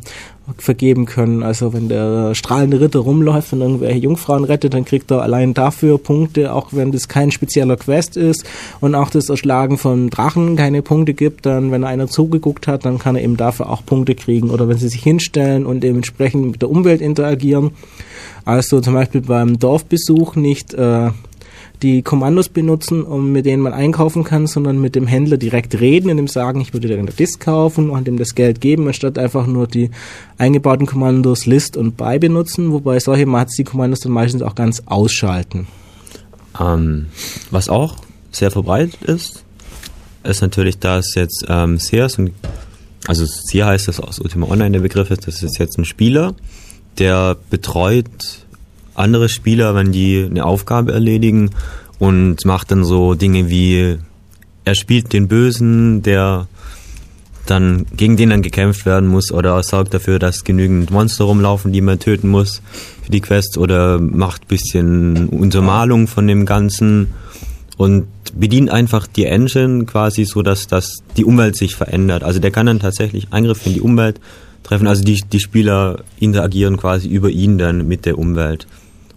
vergeben 0.57 1.05
können. 1.05 1.43
Also 1.43 1.73
wenn 1.73 1.89
der 1.89 2.35
strahlende 2.35 2.81
Ritter 2.81 2.99
rumläuft 2.99 3.53
und 3.53 3.61
irgendwelche 3.61 3.99
Jungfrauen 3.99 4.43
rettet, 4.43 4.73
dann 4.73 4.85
kriegt 4.85 5.11
er 5.11 5.21
allein 5.21 5.53
dafür 5.53 5.97
Punkte, 5.97 6.53
auch 6.53 6.69
wenn 6.71 6.91
das 6.91 7.07
kein 7.07 7.31
spezieller 7.31 7.77
Quest 7.77 8.17
ist 8.17 8.45
und 8.79 8.95
auch 8.95 9.09
das 9.09 9.29
Erschlagen 9.29 9.77
von 9.77 10.09
Drachen 10.09 10.55
keine 10.55 10.81
Punkte 10.81 11.13
gibt, 11.13 11.45
dann 11.45 11.71
wenn 11.71 11.83
einer 11.83 12.07
zugeguckt 12.07 12.67
hat, 12.67 12.85
dann 12.85 12.99
kann 12.99 13.15
er 13.15 13.23
eben 13.23 13.37
dafür 13.37 13.69
auch 13.69 13.85
Punkte 13.85 14.15
kriegen. 14.15 14.49
Oder 14.49 14.67
wenn 14.67 14.77
sie 14.77 14.89
sich 14.89 15.03
hinstellen 15.03 15.65
und 15.65 15.81
dementsprechend 15.81 16.51
mit 16.51 16.61
der 16.61 16.69
Umwelt 16.69 17.01
interagieren. 17.01 17.71
Also 18.45 18.81
zum 18.81 18.93
Beispiel 18.93 19.21
beim 19.21 19.59
Dorfbesuch 19.59 20.35
nicht 20.35 20.73
äh, 20.73 21.11
die 21.81 22.03
Kommandos 22.03 22.49
benutzen, 22.49 23.03
um 23.03 23.31
mit 23.31 23.45
denen 23.45 23.63
man 23.63 23.73
einkaufen 23.73 24.23
kann, 24.23 24.45
sondern 24.47 24.79
mit 24.79 24.95
dem 24.95 25.07
Händler 25.07 25.37
direkt 25.37 25.79
reden 25.79 26.11
und 26.11 26.17
ihm 26.17 26.27
sagen, 26.27 26.61
ich 26.61 26.73
würde 26.73 26.87
dir 26.87 26.99
eine 26.99 27.11
Disk 27.11 27.39
kaufen 27.39 27.89
und 27.89 28.07
ihm 28.07 28.17
das 28.17 28.35
Geld 28.35 28.61
geben, 28.61 28.87
anstatt 28.87 29.17
einfach 29.17 29.47
nur 29.47 29.67
die 29.67 29.89
eingebauten 30.37 30.85
Kommandos 30.85 31.45
List 31.45 31.77
und 31.77 31.97
Buy 31.97 32.19
benutzen, 32.19 32.71
wobei 32.71 32.99
solche 32.99 33.25
Mats 33.25 33.55
die 33.55 33.63
Kommandos 33.63 34.01
dann 34.01 34.11
meistens 34.11 34.41
auch 34.41 34.55
ganz 34.55 34.83
ausschalten. 34.85 35.67
Ähm, 36.59 37.07
was 37.49 37.69
auch 37.69 37.95
sehr 38.31 38.51
verbreitet 38.51 39.01
ist, 39.03 39.43
ist 40.23 40.41
natürlich, 40.41 40.77
dass 40.77 41.15
jetzt 41.15 41.45
ähm, 41.49 41.77
Sears 41.77 42.17
also 43.07 43.25
Sear 43.25 43.69
heißt 43.69 43.87
das 43.87 43.99
aus 43.99 44.19
Ultima 44.19 44.47
Online 44.47 44.71
der 44.71 44.79
Begriff 44.81 45.09
ist, 45.09 45.27
das 45.27 45.41
ist 45.41 45.57
jetzt 45.57 45.77
ein 45.79 45.85
Spieler, 45.85 46.35
der 46.97 47.37
betreut 47.49 48.45
andere 48.95 49.29
Spieler, 49.29 49.75
wenn 49.75 49.91
die 49.91 50.25
eine 50.29 50.45
Aufgabe 50.45 50.91
erledigen 50.91 51.51
und 51.99 52.45
macht 52.45 52.71
dann 52.71 52.83
so 52.83 53.13
Dinge 53.13 53.49
wie, 53.49 53.97
er 54.65 54.75
spielt 54.75 55.13
den 55.13 55.27
Bösen, 55.27 56.01
der 56.03 56.47
dann 57.45 57.85
gegen 57.95 58.17
den 58.17 58.29
dann 58.29 58.41
gekämpft 58.41 58.85
werden 58.85 59.09
muss 59.09 59.31
oder 59.31 59.61
sorgt 59.63 59.93
dafür, 59.93 60.19
dass 60.19 60.43
genügend 60.43 60.91
Monster 60.91 61.25
rumlaufen, 61.25 61.71
die 61.71 61.81
man 61.81 61.99
töten 61.99 62.29
muss 62.29 62.61
für 63.01 63.11
die 63.11 63.21
Quest 63.21 63.57
oder 63.57 63.99
macht 63.99 64.47
bisschen 64.47 65.27
Untermalung 65.29 66.07
von 66.07 66.27
dem 66.27 66.45
Ganzen 66.45 67.07
und 67.77 68.07
bedient 68.33 68.69
einfach 68.69 69.07
die 69.07 69.25
Engine 69.25 69.85
quasi 69.85 70.25
so, 70.25 70.41
dass 70.41 70.67
das 70.67 70.99
die 71.17 71.25
Umwelt 71.25 71.55
sich 71.57 71.75
verändert. 71.75 72.23
Also 72.23 72.39
der 72.39 72.51
kann 72.51 72.67
dann 72.67 72.79
tatsächlich 72.79 73.27
Eingriffe 73.31 73.69
in 73.69 73.73
die 73.73 73.81
Umwelt 73.81 74.19
treffen. 74.63 74.87
Also 74.87 75.03
die, 75.03 75.21
die 75.31 75.39
Spieler 75.39 76.03
interagieren 76.19 76.77
quasi 76.77 77.07
über 77.07 77.29
ihn 77.29 77.57
dann 77.57 77.87
mit 77.87 78.05
der 78.05 78.17
Umwelt 78.17 78.67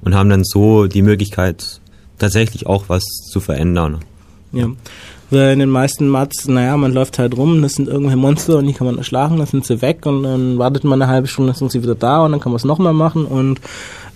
und 0.03 0.15
haben 0.15 0.31
dann 0.31 0.45
so 0.45 0.87
die 0.87 1.03
Möglichkeit, 1.03 1.81
tatsächlich 2.19 2.67
auch 2.67 2.85
was 2.89 3.05
zu 3.31 3.41
verändern. 3.41 4.01
Ja. 4.53 4.69
Weil 5.31 5.55
in 5.55 5.59
den 5.59 5.71
meisten 5.71 6.09
Mats, 6.09 6.47
naja, 6.47 6.77
man 6.77 6.93
läuft 6.93 7.19
halt 7.19 7.37
rum, 7.37 7.61
das 7.63 7.75
sind 7.75 7.89
irgendwelche 7.89 8.17
Monster 8.17 8.59
und 8.59 8.67
die 8.67 8.73
kann 8.73 8.87
man 8.87 8.99
erschlagen, 8.99 9.39
dann 9.39 9.47
sind 9.47 9.67
sie 9.67 9.83
weg 9.83 10.07
und 10.07 10.23
dann 10.23 10.59
wartet 10.59 10.85
man 10.85 11.01
eine 11.01 11.11
halbe 11.11 11.27
Stunde, 11.27 11.53
dann 11.53 11.59
sind 11.59 11.73
sie 11.73 11.83
wieder 11.83 11.95
da 11.95 12.25
und 12.25 12.33
dann 12.33 12.41
kann 12.41 12.53
man 12.53 12.59
es 12.59 12.65
nochmal 12.65 12.93
machen 12.93 13.25
und 13.25 13.61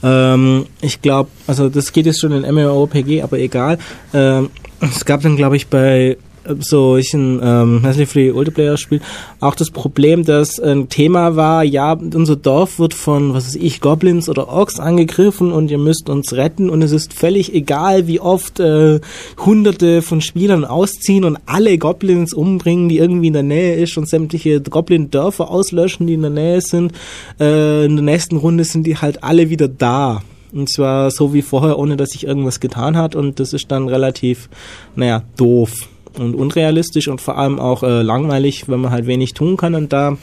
ähm, 0.03 0.67
ich 0.81 1.03
glaube, 1.03 1.31
also 1.47 1.69
das 1.69 1.93
geht 1.93 2.07
jetzt 2.07 2.21
schon 2.21 2.33
in 2.33 2.55
MMORPG, 2.55 3.23
aber 3.23 3.39
egal. 3.39 3.79
Ähm, 4.15 4.51
es 4.81 5.05
gab 5.05 5.23
dann, 5.23 5.37
glaube 5.37 5.57
ich, 5.57 5.67
bei 5.67 6.19
so 6.61 6.97
ich 6.97 7.13
ein 7.15 7.41
ähm, 7.43 8.07
Free 8.07 8.33
Multiplayer 8.33 8.77
Spiel 8.77 9.01
auch 9.41 9.55
das 9.55 9.71
Problem, 9.71 10.25
dass 10.25 10.59
ein 10.59 10.89
Thema 10.89 11.37
war, 11.37 11.65
ja, 11.65 11.93
unser 11.93 12.37
Dorf 12.37 12.79
wird 12.79 12.95
von, 12.95 13.35
was 13.35 13.47
weiß 13.47 13.57
ich, 13.57 13.81
Goblins 13.81 14.29
oder 14.29 14.49
Orks 14.49 14.81
angegriffen 14.81 15.53
und 15.53 15.71
ihr 15.71 15.79
müsst 15.79 16.09
uns 16.09 16.33
retten 16.33 16.71
und 16.71 16.83
es 16.83 16.93
ist 16.93 17.13
völlig 17.13 17.55
egal, 17.55 18.07
wie 18.07 18.21
oft 18.21 18.61
äh, 18.61 19.01
hunderte 19.45 20.03
von 20.03 20.21
Spielern 20.21 20.65
ausziehen 20.65 21.25
und 21.25 21.39
alle 21.47 21.79
Goblins 21.79 22.33
umbringen, 22.33 22.89
die 22.89 22.99
irgendwie 22.99 23.29
in 23.29 23.33
der 23.35 23.43
Nähe 23.43 23.75
ist 23.77 23.97
und 23.97 24.09
sämtliche 24.09 24.61
Goblin-Dörfer 24.61 25.51
auslöschen, 25.51 26.07
die 26.07 26.15
in 26.15 26.23
der 26.23 26.31
Nähe 26.31 26.61
sind. 26.61 26.93
Äh, 27.39 27.85
in 27.85 27.97
der 27.97 28.05
nächsten 28.05 28.37
Runde 28.37 28.65
sind 28.65 28.87
die 28.87 28.97
halt 28.97 29.23
alle 29.23 29.51
wieder 29.51 29.69
da. 29.69 30.23
Und 30.53 30.73
zwar 30.73 31.11
so 31.11 31.35
wie 31.35 31.43
vorher, 31.43 31.79
ohne 31.79 31.97
dass 31.97 32.11
sich 32.11 32.27
irgendwas 32.27 32.61
getan 32.61 32.97
hat. 32.97 33.15
Und 33.15 33.39
das 33.39 33.53
ist 33.53 33.71
dann 33.71 33.89
relativ, 33.89 34.49
naja, 34.97 35.23
doof 35.37 35.89
und 36.19 36.35
unrealistisch 36.35 37.09
und 37.09 37.21
vor 37.21 37.39
allem 37.39 37.59
auch 37.59 37.83
äh, 37.83 38.03
langweilig, 38.03 38.69
wenn 38.69 38.81
man 38.81 38.91
halt 38.91 39.07
wenig 39.07 39.35
tun 39.35 39.57
kann. 39.57 39.75
Und 39.75 39.93
da 39.93 40.17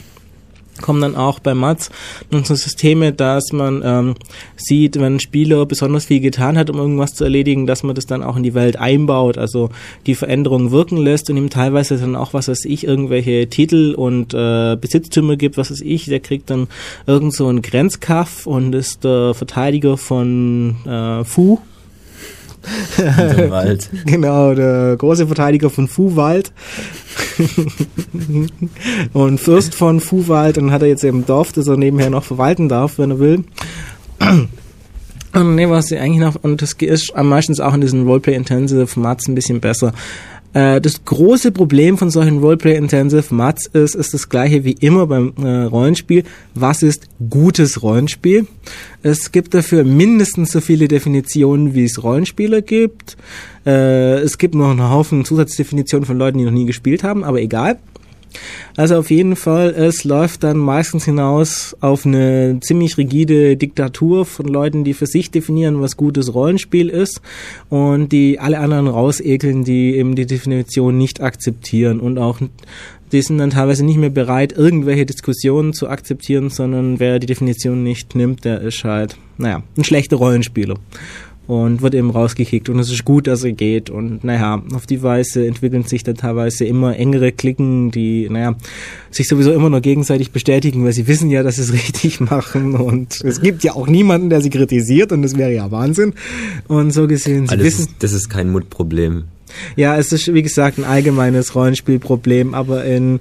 kommen 0.82 1.00
dann 1.00 1.16
auch 1.16 1.38
bei 1.38 1.54
Mats 1.54 1.90
unsere 2.30 2.56
Systeme, 2.56 3.12
dass 3.12 3.52
man 3.52 3.82
ähm, 3.84 4.14
sieht, 4.56 4.96
wenn 4.96 5.16
ein 5.16 5.20
Spieler 5.20 5.64
besonders 5.66 6.06
viel 6.06 6.20
getan 6.20 6.58
hat, 6.58 6.70
um 6.70 6.78
irgendwas 6.78 7.14
zu 7.14 7.24
erledigen, 7.24 7.66
dass 7.66 7.82
man 7.82 7.94
das 7.94 8.06
dann 8.06 8.22
auch 8.22 8.36
in 8.36 8.42
die 8.42 8.54
Welt 8.54 8.76
einbaut, 8.76 9.38
also 9.38 9.70
die 10.06 10.14
Veränderungen 10.14 10.70
wirken 10.70 10.96
lässt 10.96 11.30
und 11.30 11.36
ihm 11.36 11.50
teilweise 11.50 11.96
dann 11.98 12.16
auch, 12.16 12.34
was 12.34 12.48
weiß 12.48 12.64
ich, 12.64 12.86
irgendwelche 12.86 13.48
Titel 13.48 13.94
und 13.96 14.34
äh, 14.34 14.76
Besitztümer 14.76 15.36
gibt, 15.36 15.56
was 15.56 15.70
weiß 15.70 15.80
ich, 15.80 16.06
der 16.06 16.20
kriegt 16.20 16.50
dann 16.50 16.68
irgend 17.06 17.34
so 17.34 17.46
einen 17.46 17.62
Grenzkaff 17.62 18.46
und 18.46 18.74
ist 18.74 19.04
der 19.04 19.34
Verteidiger 19.34 19.96
von 19.96 20.76
äh, 20.86 21.24
Fu, 21.24 21.60
Wald. 23.50 23.90
genau, 24.06 24.54
der 24.54 24.96
große 24.96 25.26
Verteidiger 25.26 25.70
von 25.70 25.88
Fuwald. 25.88 26.52
und 29.12 29.38
Fürst 29.40 29.74
von 29.74 30.00
Fuwald. 30.00 30.58
Und 30.58 30.72
hat 30.72 30.82
er 30.82 30.88
jetzt 30.88 31.04
eben 31.04 31.26
Dorf, 31.26 31.52
das 31.52 31.68
er 31.68 31.76
nebenher 31.76 32.10
noch 32.10 32.24
verwalten 32.24 32.68
darf, 32.68 32.98
wenn 32.98 33.12
er 33.12 33.18
will. 33.18 33.44
Und 35.32 35.54
nee, 35.54 35.68
was 35.68 35.88
sie 35.88 35.98
eigentlich 35.98 36.20
noch, 36.20 36.42
und 36.42 36.62
das 36.62 36.72
ist 36.72 37.14
meistens 37.14 37.60
auch 37.60 37.74
in 37.74 37.82
diesen 37.82 38.06
Roleplay-Intensive-Formats 38.06 39.28
ein 39.28 39.34
bisschen 39.34 39.60
besser. 39.60 39.92
Äh, 40.56 40.80
das 40.80 41.04
große 41.04 41.52
Problem 41.52 41.98
von 41.98 42.08
solchen 42.08 42.38
Roleplay-Intensive 42.38 43.34
Mats 43.34 43.66
ist, 43.66 43.94
ist 43.94 44.14
das 44.14 44.30
gleiche 44.30 44.64
wie 44.64 44.72
immer 44.72 45.06
beim 45.06 45.34
äh, 45.36 45.64
Rollenspiel. 45.64 46.24
Was 46.54 46.82
ist 46.82 47.08
gutes 47.28 47.82
Rollenspiel? 47.82 48.46
Es 49.02 49.32
gibt 49.32 49.52
dafür 49.52 49.84
mindestens 49.84 50.52
so 50.52 50.62
viele 50.62 50.88
Definitionen, 50.88 51.74
wie 51.74 51.84
es 51.84 52.02
Rollenspieler 52.02 52.62
gibt. 52.62 53.18
Äh, 53.66 54.20
es 54.20 54.38
gibt 54.38 54.54
noch 54.54 54.70
einen 54.70 54.88
Haufen 54.88 55.26
Zusatzdefinitionen 55.26 56.06
von 56.06 56.16
Leuten, 56.16 56.38
die 56.38 56.44
noch 56.44 56.52
nie 56.52 56.64
gespielt 56.64 57.04
haben, 57.04 57.22
aber 57.22 57.42
egal. 57.42 57.78
Also 58.76 58.96
auf 58.96 59.10
jeden 59.10 59.36
Fall, 59.36 59.70
es 59.70 60.04
läuft 60.04 60.44
dann 60.44 60.58
meistens 60.58 61.04
hinaus 61.04 61.76
auf 61.80 62.04
eine 62.04 62.58
ziemlich 62.60 62.98
rigide 62.98 63.56
Diktatur 63.56 64.26
von 64.26 64.46
Leuten, 64.46 64.84
die 64.84 64.94
für 64.94 65.06
sich 65.06 65.30
definieren, 65.30 65.80
was 65.80 65.96
gutes 65.96 66.34
Rollenspiel 66.34 66.88
ist. 66.88 67.22
Und 67.70 68.12
die 68.12 68.38
alle 68.38 68.58
anderen 68.58 68.88
rausekeln, 68.88 69.64
die 69.64 69.96
eben 69.96 70.14
die 70.14 70.26
Definition 70.26 70.98
nicht 70.98 71.20
akzeptieren. 71.22 72.00
Und 72.00 72.18
auch 72.18 72.40
die 73.12 73.22
sind 73.22 73.38
dann 73.38 73.50
teilweise 73.50 73.84
nicht 73.84 73.98
mehr 73.98 74.10
bereit, 74.10 74.52
irgendwelche 74.52 75.06
Diskussionen 75.06 75.72
zu 75.72 75.88
akzeptieren, 75.88 76.50
sondern 76.50 76.98
wer 76.98 77.18
die 77.18 77.26
Definition 77.26 77.82
nicht 77.82 78.14
nimmt, 78.14 78.44
der 78.44 78.60
ist 78.60 78.82
halt, 78.84 79.16
naja, 79.38 79.62
ein 79.76 79.84
schlechter 79.84 80.16
Rollenspieler 80.16 80.74
und 81.46 81.82
wird 81.82 81.94
eben 81.94 82.10
rausgekickt. 82.10 82.68
Und 82.68 82.78
es 82.78 82.90
ist 82.90 83.04
gut, 83.04 83.26
dass 83.26 83.44
er 83.44 83.52
geht. 83.52 83.90
Und 83.90 84.24
naja, 84.24 84.62
auf 84.74 84.86
die 84.86 85.02
Weise 85.02 85.46
entwickeln 85.46 85.84
sich 85.84 86.02
dann 86.02 86.16
teilweise 86.16 86.64
immer 86.64 86.96
engere 86.96 87.32
Klicken, 87.32 87.90
die, 87.90 88.28
naja, 88.28 88.56
sich 89.10 89.28
sowieso 89.28 89.52
immer 89.52 89.70
noch 89.70 89.82
gegenseitig 89.82 90.32
bestätigen, 90.32 90.84
weil 90.84 90.92
sie 90.92 91.06
wissen 91.06 91.30
ja, 91.30 91.42
dass 91.42 91.56
sie 91.56 91.62
es 91.62 91.72
richtig 91.72 92.20
machen. 92.20 92.74
Und 92.74 93.20
es 93.24 93.40
gibt 93.40 93.64
ja 93.64 93.74
auch 93.74 93.86
niemanden, 93.86 94.30
der 94.30 94.40
sie 94.40 94.50
kritisiert. 94.50 95.12
Und 95.12 95.22
das 95.22 95.36
wäre 95.36 95.52
ja 95.52 95.70
Wahnsinn. 95.70 96.14
Und 96.68 96.92
so 96.92 97.06
gesehen, 97.06 97.46
sie 97.46 97.56
das 97.56 97.64
wissen... 97.64 97.84
ist, 97.86 97.94
das 98.00 98.12
ist 98.12 98.28
kein 98.28 98.50
Mutproblem. 98.50 99.24
Ja, 99.76 99.96
es 99.96 100.12
ist 100.12 100.32
wie 100.34 100.42
gesagt 100.42 100.78
ein 100.78 100.84
allgemeines 100.84 101.54
Rollenspielproblem, 101.54 102.54
aber 102.54 102.84
in 102.84 103.20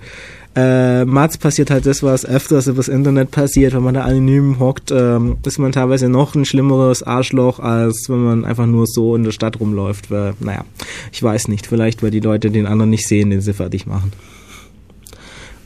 äh, 0.56 1.04
Mats 1.04 1.38
passiert 1.38 1.70
halt 1.70 1.86
das, 1.86 2.02
was 2.02 2.26
öfters 2.26 2.68
übers 2.68 2.88
Internet 2.88 3.32
passiert, 3.32 3.74
wenn 3.74 3.84
man 3.84 3.94
da 3.94 4.04
anonym 4.04 4.58
hockt, 4.60 4.92
ähm, 4.92 5.38
ist 5.46 5.60
man 5.60 5.74
teilweise 5.74 6.08
noch 6.08 6.34
ein 6.34 6.46
schlimmeres 6.46 7.04
Arschloch, 7.04 7.60
als 7.60 8.06
wenn 8.08 8.24
man 8.24 8.46
einfach 8.46 8.66
nur 8.66 8.88
so 8.88 9.16
in 9.16 9.24
der 9.24 9.32
Stadt 9.32 9.60
rumläuft. 9.60 10.12
Weil, 10.12 10.34
naja, 10.40 10.64
ich 11.12 11.22
weiß 11.22 11.50
nicht, 11.50 11.68
vielleicht 11.68 12.04
weil 12.04 12.12
die 12.12 12.22
Leute 12.22 12.52
den 12.52 12.68
anderen 12.68 12.90
nicht 12.90 13.08
sehen, 13.08 13.32
den 13.32 13.42
sie 13.42 13.54
fertig 13.54 13.86
machen. 13.86 14.14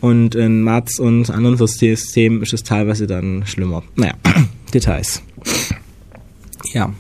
Und 0.02 0.34
in 0.34 0.64
Mats 0.64 1.00
und 1.00 1.30
anderen 1.30 1.58
Systemen 1.58 2.42
ist 2.42 2.54
es 2.54 2.64
teilweise 2.64 3.06
dann 3.06 3.46
schlimmer. 3.46 3.84
Naja, 3.96 4.14
Details. 4.74 5.22
Ja, 6.74 6.92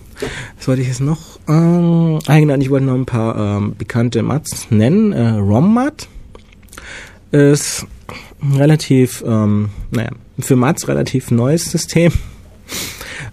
was 0.57 0.67
wollte 0.67 0.81
ich 0.81 0.89
jetzt 0.89 1.01
noch? 1.01 1.39
Ähm, 1.47 2.19
eigentlich, 2.27 2.67
ich 2.67 2.69
wollte 2.69 2.85
noch 2.85 2.95
ein 2.95 3.05
paar 3.05 3.57
ähm, 3.57 3.75
bekannte 3.77 4.21
Mats 4.21 4.67
nennen. 4.69 5.11
Äh, 5.13 5.29
ROM-Mat 5.29 6.07
ist 7.31 7.85
relativ, 8.55 9.23
ähm, 9.25 9.69
naja, 9.91 10.11
für 10.39 10.55
Mats 10.55 10.87
relativ 10.87 11.31
neues 11.31 11.71
System. 11.71 12.11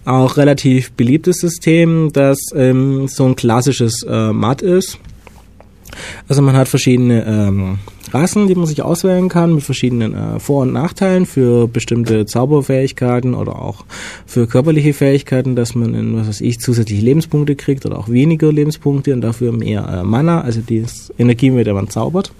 auch 0.05 0.37
relativ 0.37 0.91
beliebtes 0.91 1.37
System, 1.37 2.11
das 2.13 2.37
ähm, 2.55 3.07
so 3.07 3.25
ein 3.25 3.35
klassisches 3.35 4.03
äh, 4.03 4.31
Mat 4.31 4.61
ist. 4.61 4.99
Also 6.27 6.41
man 6.41 6.55
hat 6.55 6.67
verschiedene 6.67 7.25
ähm, 7.25 7.79
Rassen, 8.13 8.47
die 8.47 8.55
man 8.55 8.67
sich 8.67 8.81
auswählen 8.81 9.29
kann, 9.29 9.55
mit 9.55 9.63
verschiedenen 9.63 10.13
äh, 10.13 10.39
Vor- 10.39 10.61
und 10.61 10.73
Nachteilen 10.73 11.25
für 11.25 11.67
bestimmte 11.67 12.25
Zauberfähigkeiten 12.25 13.33
oder 13.33 13.61
auch 13.61 13.85
für 14.25 14.47
körperliche 14.47 14.93
Fähigkeiten, 14.93 15.55
dass 15.55 15.75
man 15.75 15.93
in, 15.93 16.15
was 16.17 16.27
weiß 16.27 16.41
ich, 16.41 16.59
zusätzliche 16.59 17.03
Lebenspunkte 17.03 17.55
kriegt 17.55 17.85
oder 17.85 17.97
auch 17.97 18.09
weniger 18.09 18.51
Lebenspunkte 18.51 19.13
und 19.13 19.21
dafür 19.21 19.51
mehr 19.51 19.87
äh, 19.87 20.03
Mana, 20.03 20.41
also 20.41 20.61
die 20.61 20.85
Energie, 21.17 21.49
mit 21.49 21.67
der 21.67 21.73
man 21.73 21.89
zaubert. 21.89 22.31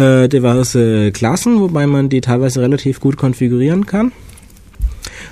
Äh, 0.00 0.28
diverse 0.28 1.12
Klassen, 1.12 1.60
wobei 1.60 1.86
man 1.86 2.08
die 2.08 2.20
teilweise 2.20 2.60
relativ 2.60 3.00
gut 3.00 3.16
konfigurieren 3.16 3.86
kann 3.86 4.12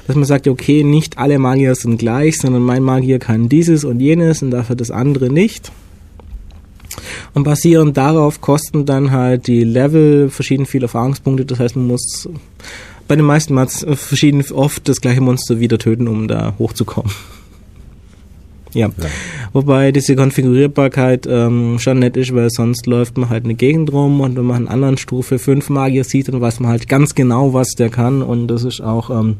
dass 0.07 0.17
man 0.17 0.25
sagt, 0.25 0.49
okay, 0.49 0.85
nicht 0.85 1.19
alle 1.19 1.39
Magier 1.39 1.75
sind 1.75 1.99
gleich, 1.99 2.39
sondern 2.39 2.63
mein 2.63 2.83
Magier 2.83 3.19
kann 3.19 3.51
dieses 3.51 3.85
und 3.85 4.01
jenes 4.01 4.43
und 4.43 4.51
dafür 4.51 4.75
das 4.75 4.91
andere 4.91 5.31
nicht. 5.31 5.71
Und 7.35 7.45
basierend 7.45 7.97
darauf 7.97 8.41
kosten 8.41 8.87
dann 8.87 9.11
halt 9.11 9.47
die 9.47 9.65
Level 9.65 10.31
verschieden 10.31 10.65
viele 10.65 10.85
Erfahrungspunkte. 10.85 11.45
Das 11.45 11.59
heißt, 11.59 11.77
man 11.77 11.87
muss 11.87 12.27
bei 13.07 13.17
den 13.17 13.27
meisten 13.27 13.53
Mats 13.53 13.87
verschieden 13.95 14.43
oft 14.51 14.89
das 14.89 15.03
gleiche 15.03 15.21
Monster 15.21 15.61
wieder 15.61 15.79
töten, 15.79 16.09
um 16.09 16.27
da 16.27 16.55
hochzukommen. 16.59 17.13
Ja. 18.79 18.87
ja. 18.97 19.07
Wobei 19.53 19.91
diese 19.91 20.15
Konfigurierbarkeit 20.15 21.27
ähm, 21.29 21.79
schon 21.79 21.99
nett 21.99 22.17
ist, 22.17 22.35
weil 22.35 22.49
sonst 22.51 22.87
läuft 22.87 23.19
man 23.19 23.29
halt 23.29 23.45
eine 23.45 23.55
Gegend 23.55 23.93
rum 23.93 24.21
und 24.21 24.37
wenn 24.37 24.45
man 24.45 24.57
einen 24.57 24.69
anderen 24.69 24.99
Stufe 24.99 25.39
5 25.39 25.69
Magier 25.71 26.05
sieht, 26.05 26.29
dann 26.29 26.41
weiß 26.41 26.61
man 26.61 26.71
halt 26.71 26.89
ganz 26.89 27.15
genau, 27.15 27.55
was 27.55 27.71
der 27.71 27.89
kann 27.89 28.23
und 28.23 28.47
das 28.47 28.63
ist 28.63 28.81
auch 28.81 29.11
ähm, 29.11 29.37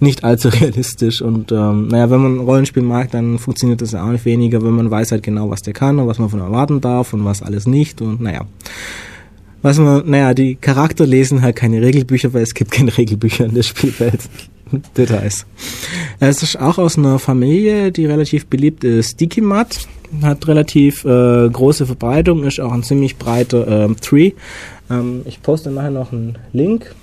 nicht 0.00 0.24
allzu 0.24 0.48
realistisch. 0.60 1.22
Und 1.22 1.52
ähm, 1.52 1.88
naja, 1.88 2.10
wenn 2.10 2.20
man 2.20 2.36
ein 2.36 2.40
Rollenspiel 2.40 2.82
mag, 2.82 3.10
dann 3.12 3.38
funktioniert 3.38 3.80
das 3.80 3.94
auch 3.94 4.10
nicht 4.10 4.26
weniger, 4.26 4.62
wenn 4.62 4.72
man 4.72 4.90
weiß 4.90 5.12
halt 5.12 5.22
genau, 5.22 5.48
was 5.48 5.62
der 5.62 5.72
kann 5.72 5.98
und 5.98 6.06
was 6.06 6.18
man 6.18 6.28
von 6.28 6.40
erwarten 6.40 6.82
darf 6.82 7.14
und 7.14 7.24
was 7.24 7.42
alles 7.42 7.66
nicht. 7.66 8.02
Und 8.02 8.20
naja. 8.20 8.44
Was 9.62 9.78
man, 9.78 10.08
naja, 10.08 10.32
die 10.32 10.56
Charakter 10.56 11.06
lesen 11.06 11.42
halt 11.42 11.56
keine 11.56 11.82
Regelbücher, 11.82 12.32
weil 12.32 12.42
es 12.42 12.54
gibt 12.54 12.70
keine 12.70 12.96
Regelbücher 12.98 13.46
in 13.46 13.54
der 13.54 13.62
Spielwelt. 13.62 14.20
Details. 14.96 15.46
Es 16.18 16.42
ist 16.42 16.60
auch 16.60 16.78
aus 16.78 16.98
einer 16.98 17.18
Familie, 17.18 17.92
die 17.92 18.06
relativ 18.06 18.46
beliebt 18.46 18.84
ist. 18.84 19.20
Dikimat 19.20 19.88
hat 20.22 20.48
relativ 20.48 21.04
äh, 21.04 21.48
große 21.48 21.86
Verbreitung, 21.86 22.44
ist 22.44 22.60
auch 22.60 22.72
ein 22.72 22.82
ziemlich 22.82 23.16
breiter 23.16 23.90
äh, 23.90 23.94
Tree. 23.94 24.32
Ähm, 24.90 25.22
ich 25.24 25.42
poste 25.42 25.70
nachher 25.70 25.90
noch 25.90 26.12
einen 26.12 26.38
Link 26.52 26.94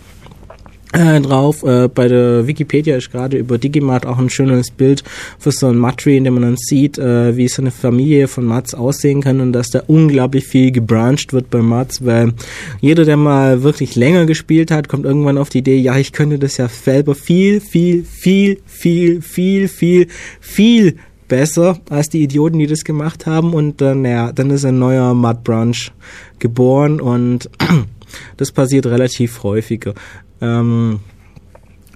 äh, 0.93 1.19
drauf. 1.19 1.63
Äh, 1.63 1.89
bei 1.89 2.07
der 2.07 2.47
Wikipedia 2.47 2.97
ist 2.97 3.11
gerade 3.11 3.37
über 3.37 3.57
Digimart 3.57 4.05
auch 4.05 4.17
ein 4.17 4.29
schönes 4.29 4.71
Bild 4.71 5.03
für 5.39 5.51
so 5.51 5.67
ein 5.67 5.77
Matri, 5.77 6.17
in 6.17 6.23
dem 6.23 6.35
man 6.35 6.43
dann 6.43 6.57
sieht, 6.57 6.97
äh, 6.97 7.35
wie 7.35 7.47
so 7.47 7.61
eine 7.61 7.71
Familie 7.71 8.27
von 8.27 8.45
Mats 8.45 8.73
aussehen 8.73 9.21
kann 9.21 9.41
und 9.41 9.53
dass 9.53 9.69
da 9.69 9.83
unglaublich 9.87 10.45
viel 10.45 10.71
gebrancht 10.71 11.33
wird 11.33 11.49
bei 11.49 11.61
Mats, 11.61 12.05
weil 12.05 12.33
jeder, 12.79 13.05
der 13.05 13.17
mal 13.17 13.63
wirklich 13.63 13.95
länger 13.95 14.25
gespielt 14.25 14.71
hat, 14.71 14.87
kommt 14.87 15.05
irgendwann 15.05 15.37
auf 15.37 15.49
die 15.49 15.59
Idee, 15.59 15.77
ja, 15.77 15.97
ich 15.97 16.13
könnte 16.13 16.39
das 16.39 16.57
ja 16.57 16.69
selber 16.69 17.15
viel, 17.15 17.59
viel, 17.59 18.03
viel, 18.03 18.59
viel, 18.65 19.21
viel, 19.21 19.67
viel, 19.67 20.07
viel 20.39 20.95
besser 21.27 21.79
als 21.89 22.09
die 22.09 22.23
Idioten, 22.23 22.59
die 22.59 22.67
das 22.67 22.83
gemacht 22.83 23.25
haben 23.25 23.53
und 23.53 23.81
dann, 23.81 24.05
ja, 24.05 24.31
dann 24.31 24.49
ist 24.49 24.65
ein 24.65 24.79
neuer 24.79 25.13
Mud 25.13 25.43
Branch 25.43 25.91
geboren 26.39 27.01
und 27.01 27.49
das 28.37 28.51
passiert 28.51 28.85
relativ 28.85 29.43
häufiger. 29.43 29.93
Ähm, 30.41 30.99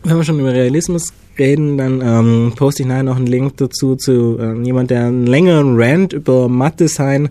wenn 0.04 0.18
wir 0.18 0.24
schon 0.24 0.39
über 0.39 0.54
Realismus 0.54 1.14
reden, 1.38 1.78
dann 1.78 2.02
ähm, 2.02 2.54
poste 2.56 2.84
ich 2.84 2.88
nachher 2.88 3.04
noch 3.04 3.18
einen 3.18 3.28
Link 3.28 3.58
dazu 3.58 3.96
zu 3.96 4.38
äh, 4.39 4.62
jemand, 4.64 4.89
der 4.89 5.06
einen 5.06 5.28
längeren 5.28 5.80
Rant 5.80 6.14
über 6.14 6.50
Matt-Design 6.50 7.30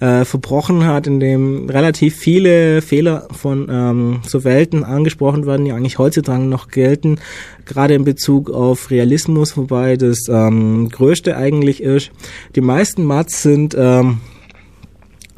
äh, 0.00 0.24
verbrochen 0.24 0.84
hat, 0.84 1.06
in 1.06 1.20
dem 1.20 1.70
relativ 1.70 2.16
viele 2.16 2.82
Fehler 2.82 3.28
von 3.30 3.68
ähm, 3.70 4.20
so 4.26 4.44
Welten 4.44 4.84
angesprochen 4.84 5.46
werden, 5.46 5.64
die 5.64 5.72
eigentlich 5.72 5.98
heutzutage 5.98 6.42
noch 6.42 6.68
gelten, 6.68 7.18
gerade 7.64 7.94
in 7.94 8.04
Bezug 8.04 8.50
auf 8.50 8.90
Realismus, 8.90 9.56
wobei 9.56 9.96
das 9.96 10.26
ähm, 10.28 10.88
Größte 10.90 11.36
eigentlich 11.36 11.82
ist, 11.82 12.10
die 12.54 12.60
meisten 12.60 13.04
Mats 13.04 13.42
sind 13.42 13.74
ähm, 13.78 14.18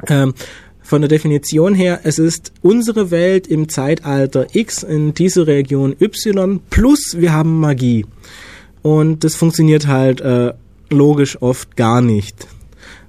ähm, 0.07 0.33
von 0.89 1.03
der 1.03 1.07
Definition 1.07 1.75
her, 1.75 1.99
es 2.03 2.17
ist 2.17 2.51
unsere 2.63 3.11
Welt 3.11 3.45
im 3.45 3.69
Zeitalter 3.69 4.47
X 4.53 4.81
in 4.81 5.13
dieser 5.13 5.45
Region 5.45 5.95
Y 6.01 6.61
plus 6.71 7.15
wir 7.19 7.31
haben 7.31 7.59
Magie. 7.59 8.07
Und 8.81 9.23
das 9.23 9.35
funktioniert 9.35 9.85
halt 9.85 10.19
äh, 10.19 10.53
logisch 10.89 11.39
oft 11.43 11.77
gar 11.77 12.01
nicht. 12.01 12.47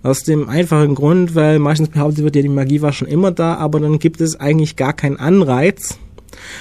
Aus 0.02 0.24
dem 0.24 0.50
einfachen 0.50 0.94
Grund, 0.94 1.34
weil 1.34 1.58
meistens 1.58 1.88
behauptet 1.88 2.22
wird, 2.22 2.36
ja, 2.36 2.42
die 2.42 2.50
Magie 2.50 2.82
war 2.82 2.92
schon 2.92 3.08
immer 3.08 3.30
da, 3.30 3.54
aber 3.54 3.80
dann 3.80 3.98
gibt 3.98 4.20
es 4.20 4.38
eigentlich 4.38 4.76
gar 4.76 4.92
keinen 4.92 5.16
Anreiz, 5.16 5.98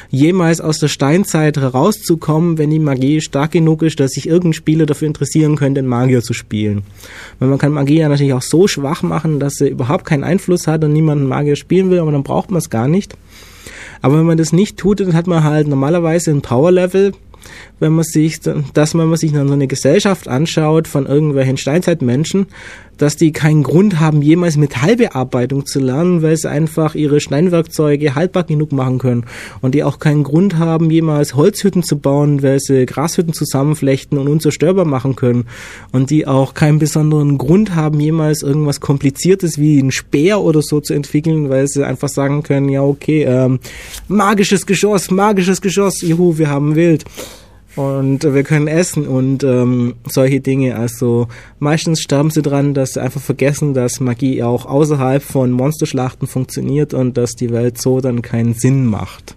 jemals 0.10 0.62
aus 0.62 0.80
der 0.80 0.88
Steinzeit 0.88 1.58
herauszukommen, 1.58 2.58
wenn 2.58 2.70
die 2.70 2.80
Magie 2.80 3.22
stark 3.22 3.52
genug 3.52 3.84
ist, 3.84 4.00
dass 4.00 4.12
sich 4.12 4.28
irgendein 4.28 4.54
Spieler 4.54 4.86
dafür 4.86 5.08
interessieren 5.08 5.56
könnte, 5.56 5.80
einen 5.80 5.88
Magier 5.88 6.22
zu 6.22 6.34
spielen. 6.34 6.84
Weil 7.40 7.50
man 7.50 7.58
kann 7.58 7.72
Magie 7.72 8.00
ja 8.00 8.10
natürlich 8.10 8.34
auch 8.34 8.42
so 8.42 8.68
schwach 8.68 9.04
machen, 9.04 9.40
dass 9.40 9.56
sie 9.56 9.70
überhaupt 9.70 10.06
keinen 10.06 10.24
Einfluss 10.24 10.68
hat 10.68 10.84
und 10.84 10.94
niemand 10.94 11.22
einen 11.22 11.30
Magier 11.30 11.56
spielen 11.56 11.90
will, 11.90 12.00
aber 12.00 12.12
dann 12.12 12.24
braucht 12.24 12.52
man 12.52 12.60
es 12.60 12.70
gar 12.70 12.88
nicht. 12.88 13.16
Aber 14.02 14.18
wenn 14.18 14.26
man 14.26 14.38
das 14.38 14.54
nicht 14.54 14.78
tut, 14.78 15.00
dann 15.02 15.14
hat 15.14 15.28
man 15.28 15.44
halt 15.44 15.68
normalerweise 15.68 16.32
ein 16.32 16.42
Power-Level, 16.42 17.14
wenn 17.80 17.94
man 17.94 18.04
sich, 18.04 18.40
dass 18.40 18.98
wenn 18.98 19.08
man 19.08 19.18
sich 19.18 19.32
dann 19.32 19.48
so 19.48 19.54
eine 19.54 19.68
Gesellschaft 19.68 20.28
anschaut 20.28 20.88
von 20.88 21.06
irgendwelchen 21.06 21.58
Steinzeitmenschen, 21.58 22.48
dass 23.00 23.16
die 23.16 23.32
keinen 23.32 23.64
Grund 23.64 24.00
haben, 24.00 24.22
jemals 24.22 24.58
Metallbearbeitung 24.58 25.66
zu 25.66 25.80
lernen, 25.80 26.22
weil 26.22 26.38
sie 26.38 26.50
einfach 26.50 26.96
ihre 26.96 27.22
Steinwerkzeuge 27.22 28.14
haltbar 28.14 28.44
genug 28.44 28.72
machen 28.72 29.00
können. 29.00 29.26
Und 29.62 29.74
die 29.74 29.84
auch 29.84 30.00
keinen 30.00 30.24
Grund 30.24 30.58
haben, 30.58 30.92
jemals 30.92 31.34
Holzhütten 31.34 31.82
zu 31.82 31.98
bauen, 31.98 32.44
weil 32.44 32.60
sie 32.60 32.86
Grashütten 32.86 33.34
zusammenflechten 33.34 34.18
und 34.18 34.28
unzerstörbar 34.28 34.86
machen 34.86 35.16
können. 35.16 35.46
Und 35.92 36.10
die 36.10 36.28
auch 36.28 36.54
keinen 36.54 36.80
besonderen 36.80 37.38
Grund 37.38 37.74
haben, 37.74 38.00
jemals 38.00 38.44
irgendwas 38.44 38.82
Kompliziertes 38.82 39.58
wie 39.58 39.80
ein 39.80 39.92
Speer 39.92 40.42
oder 40.42 40.62
so 40.62 40.82
zu 40.82 40.94
entwickeln, 40.94 41.50
weil 41.50 41.68
sie 41.68 41.86
einfach 41.86 42.10
sagen 42.10 42.44
können, 42.44 42.68
ja 42.68 42.82
okay, 42.82 43.24
ähm, 43.24 43.60
magisches 44.10 44.66
Geschoss, 44.66 45.10
magisches 45.10 45.62
Geschoss, 45.62 46.02
juhu, 46.02 46.38
wir 46.38 46.50
haben 46.50 46.76
Wild 46.76 47.06
und 47.76 48.24
wir 48.24 48.44
können 48.44 48.68
essen 48.68 49.08
und 49.08 49.44
ähm, 49.44 49.96
solche 50.06 50.42
Dinge. 50.42 50.76
Also 50.76 51.28
meistens 51.60 52.02
sterben 52.02 52.32
sie 52.32 52.42
dran, 52.42 52.74
dass 52.74 52.94
sie 52.94 53.02
einfach 53.02 53.22
vergessen, 53.22 53.74
dass 53.74 54.00
Magie 54.00 54.44
auch 54.44 54.66
außerhalb 54.66 55.22
von 55.22 55.52
Monsterschlachten 55.52 56.28
funktioniert 56.28 56.94
und 56.94 57.18
dass 57.18 57.32
die 57.32 57.52
Welt 57.52 57.80
so 57.82 58.02
dann 58.02 58.22
keinen 58.22 58.54
Sinn 58.54 58.86
macht. 58.86 59.36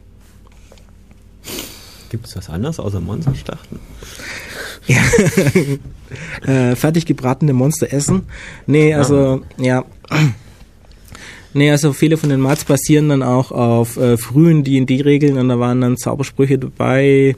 Gibt 2.10 2.26
es 2.26 2.36
was 2.36 2.50
anderes 2.50 2.78
außer 2.78 3.00
Monsterschlachten? 3.00 3.78
Ja. 4.86 5.00
äh, 6.52 6.76
fertig 6.76 7.06
gebratene 7.06 7.52
Monster 7.52 7.92
essen? 7.92 8.22
Nee, 8.66 8.94
also, 8.94 9.42
ja. 9.56 9.84
Nee, 11.54 11.70
also 11.70 11.92
viele 11.92 12.16
von 12.16 12.30
den 12.30 12.40
Mats 12.40 12.64
basieren 12.64 13.10
dann 13.10 13.22
auch 13.22 13.52
auf 13.52 13.98
äh, 13.98 14.16
frühen 14.16 14.64
D&D-Regeln 14.64 15.36
und 15.36 15.50
da 15.50 15.58
waren 15.58 15.82
dann 15.82 15.98
Zaubersprüche 15.98 16.58
dabei, 16.58 17.36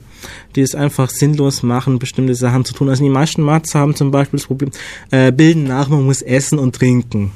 die 0.55 0.61
es 0.61 0.73
einfach 0.73 1.09
sinnlos 1.09 1.63
machen, 1.63 1.99
bestimmte 1.99 2.33
Sachen 2.33 2.63
zu 2.63 2.73
tun. 2.73 2.87
Also 2.87 3.03
die 3.03 3.09
meisten 3.09 3.41
Mats 3.41 3.75
haben 3.75 3.93
zum 3.93 4.11
Beispiel 4.11 4.39
das 4.39 4.47
Problem, 4.47 4.71
äh, 5.11 5.33
bilden 5.33 5.65
nach, 5.65 5.89
man 5.89 6.05
muss 6.05 6.21
essen 6.21 6.59
und 6.59 6.75
trinken. 6.75 7.31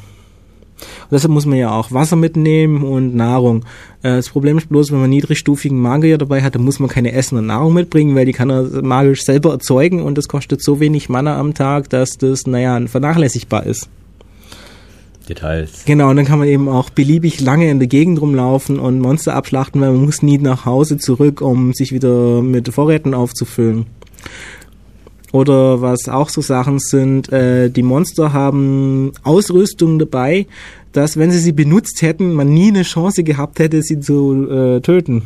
Und 0.80 1.12
deshalb 1.12 1.34
muss 1.34 1.46
man 1.46 1.58
ja 1.58 1.72
auch 1.72 1.92
Wasser 1.92 2.16
mitnehmen 2.16 2.84
und 2.84 3.14
Nahrung. 3.14 3.66
Äh, 4.02 4.16
das 4.16 4.30
Problem 4.30 4.58
ist 4.58 4.70
bloß, 4.70 4.92
wenn 4.92 5.02
man 5.02 5.10
niedrigstufigen 5.10 5.78
Magier 5.78 6.18
dabei 6.18 6.42
hat, 6.42 6.56
dann 6.56 6.64
muss 6.64 6.80
man 6.80 6.90
keine 6.90 7.12
Essen 7.12 7.38
und 7.38 7.48
Nahrung 7.48 7.74
mitbringen, 7.74 8.16
weil 8.16 8.26
die 8.26 8.32
kann 8.32 8.50
er 8.50 8.82
magisch 8.82 9.24
selber 9.24 9.52
erzeugen 9.52 10.02
und 10.02 10.18
das 10.18 10.30
kostet 10.30 10.64
so 10.64 10.80
wenig 10.80 11.10
Mana 11.10 11.38
am 11.38 11.54
Tag, 11.54 11.90
dass 11.90 12.18
das, 12.18 12.48
naja, 12.48 12.80
vernachlässigbar 12.88 13.66
ist. 13.66 13.90
Details. 15.30 15.86
Genau, 15.86 16.10
und 16.10 16.16
dann 16.16 16.26
kann 16.26 16.40
man 16.40 16.48
eben 16.48 16.68
auch 16.68 16.90
beliebig 16.90 17.40
lange 17.40 17.70
in 17.70 17.80
der 17.80 17.88
Gegend 17.88 18.20
rumlaufen 18.20 18.80
und 18.80 19.00
Monster 19.00 19.36
abschlachten, 19.36 19.80
weil 19.80 19.92
man 19.92 20.04
muss 20.04 20.22
nie 20.22 20.38
nach 20.38 20.66
Hause 20.66 20.98
zurück, 20.98 21.42
um 21.42 21.74
sich 21.74 21.92
wieder 21.92 22.42
mit 22.42 22.68
Vorräten 22.74 23.14
aufzufüllen. 23.14 23.86
Oder 25.32 25.82
was 25.82 26.10
auch 26.10 26.30
so 26.30 26.42
Sachen 26.42 26.80
sind, 26.80 27.32
äh, 27.32 27.70
die 27.70 27.84
Monster 27.84 28.34
haben 28.34 29.12
Ausrüstung 29.24 30.00
dabei, 30.00 30.48
dass 30.92 31.18
wenn 31.18 31.32
sie 31.32 31.40
sie 31.40 31.52
benutzt 31.52 32.02
hätten, 32.02 32.34
man 32.34 32.52
nie 32.52 32.70
eine 32.70 32.82
Chance 32.82 33.24
gehabt 33.24 33.60
hätte, 33.60 33.82
sie 33.84 34.00
zu 34.00 34.50
äh, 34.50 34.82
töten. 34.82 35.24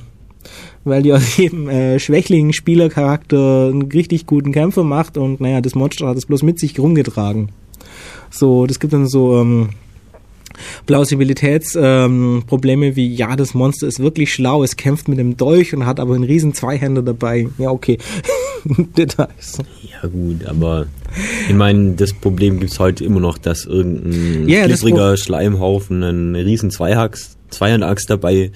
Weil 0.84 1.04
die 1.04 1.14
aus 1.14 1.38
jedem 1.38 1.70
äh, 1.70 2.00
schwächlichen 2.00 2.52
Spielercharakter 2.52 3.70
einen 3.72 3.84
richtig 3.84 4.26
guten 4.26 4.52
Kämpfer 4.52 4.84
macht 4.84 5.18
und 5.18 5.40
naja, 5.40 5.62
das 5.62 5.76
Monster 5.76 6.08
hat 6.08 6.18
es 6.18 6.26
bloß 6.26 6.44
mit 6.44 6.60
sich 6.60 6.78
rumgetragen. 6.78 7.50
So, 8.30 8.66
das 8.66 8.80
gibt 8.80 8.92
dann 8.92 9.08
so 9.08 9.40
ähm, 9.40 9.70
Plausibilitätsprobleme 10.86 12.88
ähm, 12.88 12.96
wie, 12.96 13.14
ja, 13.14 13.36
das 13.36 13.54
Monster 13.54 13.88
ist 13.88 14.00
wirklich 14.00 14.34
schlau, 14.34 14.64
es 14.64 14.76
kämpft 14.76 15.08
mit 15.08 15.20
dem 15.20 15.38
Dolch 15.38 15.74
und 15.74 15.86
hat 15.86 16.00
aber 16.00 16.16
einen 16.16 16.24
riesen 16.24 16.54
Zweihänder 16.54 17.02
dabei. 17.02 17.48
Ja, 17.58 17.70
okay. 17.70 17.98
Details. 18.98 19.60
Ja 19.82 20.08
gut, 20.08 20.46
aber 20.46 20.86
ich 21.50 21.56
meine, 21.56 21.94
das 21.94 22.14
Problem 22.14 22.60
gibt's 22.60 22.80
heute 22.80 23.04
immer 23.04 23.20
noch, 23.20 23.38
dass 23.38 23.66
irgendein 23.66 24.48
klippriger 24.48 25.18
Schleimhaufen 25.18 26.04
einen 26.04 26.36
riesen 26.36 26.72
Zweihacks, 26.72 27.38
Zweihandachs 27.50 28.06
dabei 28.06 28.46
hat 28.46 28.52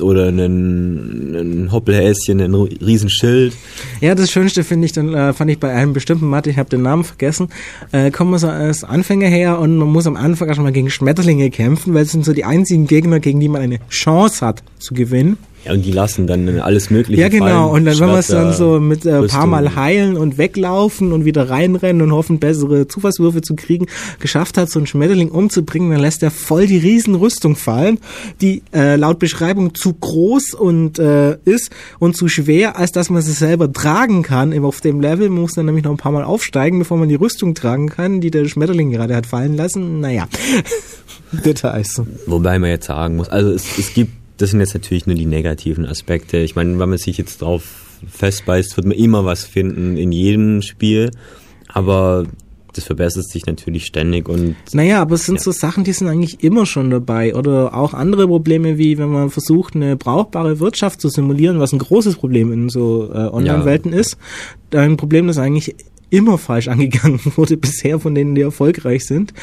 oder 0.00 0.28
einen, 0.28 1.36
einen 1.36 1.72
Hoppelhäschen, 1.72 2.40
ein 2.40 2.54
riesen 2.54 3.10
Schild. 3.10 3.54
Ja, 4.00 4.14
das 4.14 4.30
Schönste 4.30 4.64
finde 4.64 4.86
ich 4.86 4.92
dann, 4.92 5.14
äh, 5.14 5.32
fand 5.32 5.50
ich 5.50 5.58
bei 5.58 5.72
einem 5.72 5.92
bestimmten 5.92 6.26
Mathe, 6.26 6.50
ich 6.50 6.58
habe 6.58 6.68
den 6.68 6.82
Namen 6.82 7.04
vergessen, 7.04 7.48
äh, 7.92 8.10
kommen 8.10 8.30
wir 8.30 8.38
so 8.38 8.48
als 8.48 8.84
Anfänger 8.84 9.28
her 9.28 9.58
und 9.58 9.76
man 9.76 9.88
muss 9.88 10.06
am 10.06 10.16
Anfang 10.16 10.48
erstmal 10.48 10.72
gegen 10.72 10.90
Schmetterlinge 10.90 11.50
kämpfen, 11.50 11.94
weil 11.94 12.02
es 12.02 12.12
sind 12.12 12.24
so 12.24 12.32
die 12.32 12.44
einzigen 12.44 12.86
Gegner, 12.86 13.20
gegen 13.20 13.40
die 13.40 13.48
man 13.48 13.62
eine 13.62 13.78
Chance 13.88 14.44
hat 14.44 14.62
zu 14.78 14.94
gewinnen. 14.94 15.38
Ja, 15.68 15.74
und 15.74 15.84
die 15.84 15.92
lassen 15.92 16.26
dann 16.26 16.60
alles 16.60 16.90
Mögliche 16.90 17.20
Ja, 17.20 17.28
genau. 17.28 17.46
fallen, 17.46 17.70
Und 17.70 17.84
dann, 17.84 18.00
wenn 18.00 18.08
wir 18.08 18.18
es 18.18 18.26
dann 18.28 18.52
so 18.54 18.80
mit 18.80 19.04
äh, 19.04 19.22
paar. 19.26 19.46
Mal 19.46 19.76
heilen 19.76 20.16
und 20.16 20.36
weglaufen 20.36 21.12
und 21.12 21.24
wieder 21.24 21.48
reinrennen 21.48 22.02
und 22.02 22.12
hoffen, 22.12 22.38
bessere 22.38 22.86
Zufallswürfe 22.88 23.40
zu 23.40 23.54
kriegen, 23.54 23.86
geschafft 24.20 24.58
hat, 24.58 24.68
so 24.70 24.78
einen 24.78 24.86
Schmetterling 24.86 25.30
umzubringen, 25.30 25.90
dann 25.90 26.00
lässt 26.00 26.22
er 26.22 26.30
voll 26.30 26.66
die 26.66 26.76
Riesenrüstung 26.78 27.56
fallen, 27.56 27.98
die 28.40 28.62
äh, 28.74 28.96
laut 28.96 29.18
Beschreibung 29.18 29.74
zu 29.74 29.94
groß 29.94 30.54
und 30.54 30.98
äh, 30.98 31.36
ist 31.44 31.70
und 31.98 32.16
zu 32.16 32.28
schwer, 32.28 32.78
als 32.78 32.92
dass 32.92 33.10
man 33.10 33.22
sie 33.22 33.32
selber 33.32 33.72
tragen 33.72 34.22
kann. 34.22 34.52
Eben 34.52 34.64
Auf 34.64 34.80
dem 34.80 35.00
Level 35.00 35.28
Man 35.30 35.42
muss 35.42 35.54
dann 35.54 35.66
nämlich 35.66 35.84
noch 35.84 35.92
ein 35.92 35.96
paar 35.96 36.12
Mal 36.12 36.24
aufsteigen, 36.24 36.78
bevor 36.78 36.96
man 36.98 37.08
die 37.08 37.14
Rüstung 37.14 37.54
tragen 37.54 37.88
kann, 37.88 38.20
die 38.20 38.30
der 38.30 38.46
Schmetterling 38.46 38.90
gerade 38.90 39.16
hat 39.16 39.26
fallen 39.26 39.56
lassen. 39.56 40.00
Naja, 40.00 40.28
Details. 41.44 42.00
Wobei 42.26 42.58
man 42.58 42.70
jetzt 42.70 42.86
sagen 42.86 43.16
muss, 43.16 43.28
also 43.28 43.50
es, 43.52 43.64
es 43.78 43.92
gibt, 43.94 44.12
das 44.38 44.50
sind 44.50 44.60
jetzt 44.60 44.74
natürlich 44.74 45.06
nur 45.06 45.16
die 45.16 45.26
negativen 45.26 45.84
Aspekte. 45.84 46.38
Ich 46.38 46.56
meine, 46.56 46.78
wenn 46.78 46.88
man 46.88 46.98
sich 46.98 47.18
jetzt 47.18 47.42
drauf 47.42 47.98
festbeißt, 48.08 48.76
wird 48.76 48.86
man 48.86 48.96
immer 48.96 49.24
was 49.24 49.44
finden 49.44 49.96
in 49.96 50.12
jedem 50.12 50.62
Spiel, 50.62 51.10
aber 51.68 52.24
das 52.74 52.84
verbessert 52.84 53.28
sich 53.28 53.46
natürlich 53.46 53.86
ständig 53.86 54.28
und 54.28 54.54
Naja, 54.72 55.00
aber 55.02 55.16
es 55.16 55.26
sind 55.26 55.36
Ja. 55.36 55.42
so 55.42 55.50
Sachen, 55.50 55.82
die 55.82 55.92
sind 55.92 56.06
eigentlich 56.06 56.44
immer 56.44 56.64
schon 56.64 56.90
dabei. 56.90 57.34
Oder 57.34 57.74
auch 57.74 57.92
andere 57.92 58.28
Probleme, 58.28 58.78
wie 58.78 58.98
wenn 58.98 59.08
man 59.08 59.30
versucht, 59.30 59.74
eine 59.74 59.96
brauchbare 59.96 60.60
Wirtschaft 60.60 61.00
zu 61.00 61.08
simulieren, 61.08 61.58
was 61.58 61.72
ein 61.72 61.78
großes 61.80 62.16
Problem 62.16 62.52
in 62.52 62.68
so 62.68 63.10
äh, 63.12 63.16
Online-Welten 63.16 63.92
ist. 63.92 64.16
Ein 64.72 64.96
Problem, 64.96 65.26
das 65.26 65.38
eigentlich 65.38 65.74
immer 66.10 66.38
falsch 66.38 66.68
angegangen 66.68 67.20
wurde 67.36 67.56
bisher 67.56 67.98
von 67.98 68.14
denen, 68.14 68.34
die 68.34 68.42
erfolgreich 68.42 69.04
sind, 69.04 69.34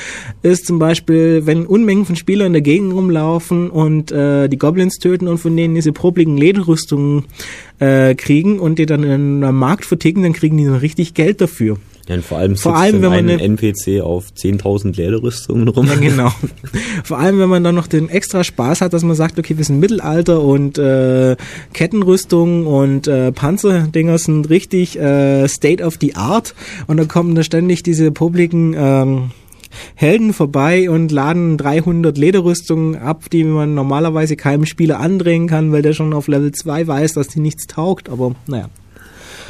ist 0.41 0.66
zum 0.66 0.80
Beispiel, 0.80 1.45
wenn 1.45 1.66
Unmengen 1.66 2.05
von 2.05 2.16
Spielern 2.16 2.47
in 2.47 2.53
der 2.53 2.61
Gegend 2.61 2.93
rumlaufen 2.93 3.70
und 3.70 4.11
äh, 4.11 4.47
die 4.47 4.57
Goblins 4.57 4.97
töten 4.97 5.28
und 5.28 5.38
von 5.38 5.55
denen 5.55 5.76
diese 5.76 5.91
popligen 5.91 6.38
Lederrüstungen 6.38 7.26
äh, 7.80 8.16
kriegen 8.16 8.59
und 8.59 8.80
die 8.80 8.86
dann 8.86 9.03
in 9.03 9.43
einem 9.43 9.57
Markt 9.57 9.86
verticken, 9.86 10.24
dann 10.24 10.34
kriegen 10.34 10.57
die 10.57 10.66
dann 10.66 10.76
richtig 10.76 11.13
Geld 11.13 11.41
dafür. 11.41 11.78
Ja, 12.08 12.16
und 12.16 12.24
vor 12.24 12.38
allem 12.38 12.56
Vor 12.56 12.76
allem, 12.76 13.01
wenn 13.01 13.10
man 13.10 13.14
ein 13.14 13.30
eine- 13.30 13.41
NPC 13.41 14.01
auf 14.01 14.26
10.000 14.36 14.95
Lederrüstungen 14.95 15.68
rum. 15.68 15.88
Ja, 15.88 15.95
genau. 15.95 16.30
Vor 17.03 17.18
allem, 17.18 17.39
wenn 17.39 17.49
man 17.49 17.64
dann 17.64 17.76
noch 17.76 17.88
den 17.88 18.10
extra 18.10 18.43
Spaß 18.43 18.82
hat, 18.82 18.93
dass 18.93 19.03
man 19.03 19.16
sagt, 19.16 19.39
okay, 19.39 19.58
wir 19.58 19.64
sind 19.66 19.80
Mittelalter 19.80 20.41
und 20.41 20.78
äh, 20.78 21.36
Kettenrüstung 21.74 22.68
und 22.68 23.08
äh, 23.08 23.32
Panzerdinger 23.32 24.18
sind 24.18 24.49
richtig 24.49 24.99
äh, 24.99 25.47
State 25.47 25.84
of 25.84 25.97
the 25.99 26.16
Art 26.16 26.53
und 26.88 26.97
dann 26.97 27.08
kommen 27.08 27.36
da 27.36 27.43
ständig 27.43 27.84
diese 27.84 28.12
publiken 28.12 28.76
ähm, 28.78 29.32
Helden 29.95 30.32
vorbei 30.34 30.89
und 30.89 31.12
laden 31.12 31.58
300 31.58 32.18
Lederrüstungen 32.18 32.95
ab, 32.95 33.30
die 33.32 33.43
man 33.43 33.74
normalerweise 33.74 34.36
keinem 34.36 34.66
Spieler 34.66 34.99
andrehen 34.99 35.47
kann, 35.47 35.72
weil 35.72 35.82
der 35.82 35.93
schon 35.93 36.14
auf 36.14 36.28
Level 36.28 36.51
2 36.51 36.88
weiß, 36.88 37.14
dass 37.14 37.28
die 37.28 37.39
nichts 37.39 37.68
taugt, 37.68 38.10
aber 38.10 38.36
naja. 38.47 38.70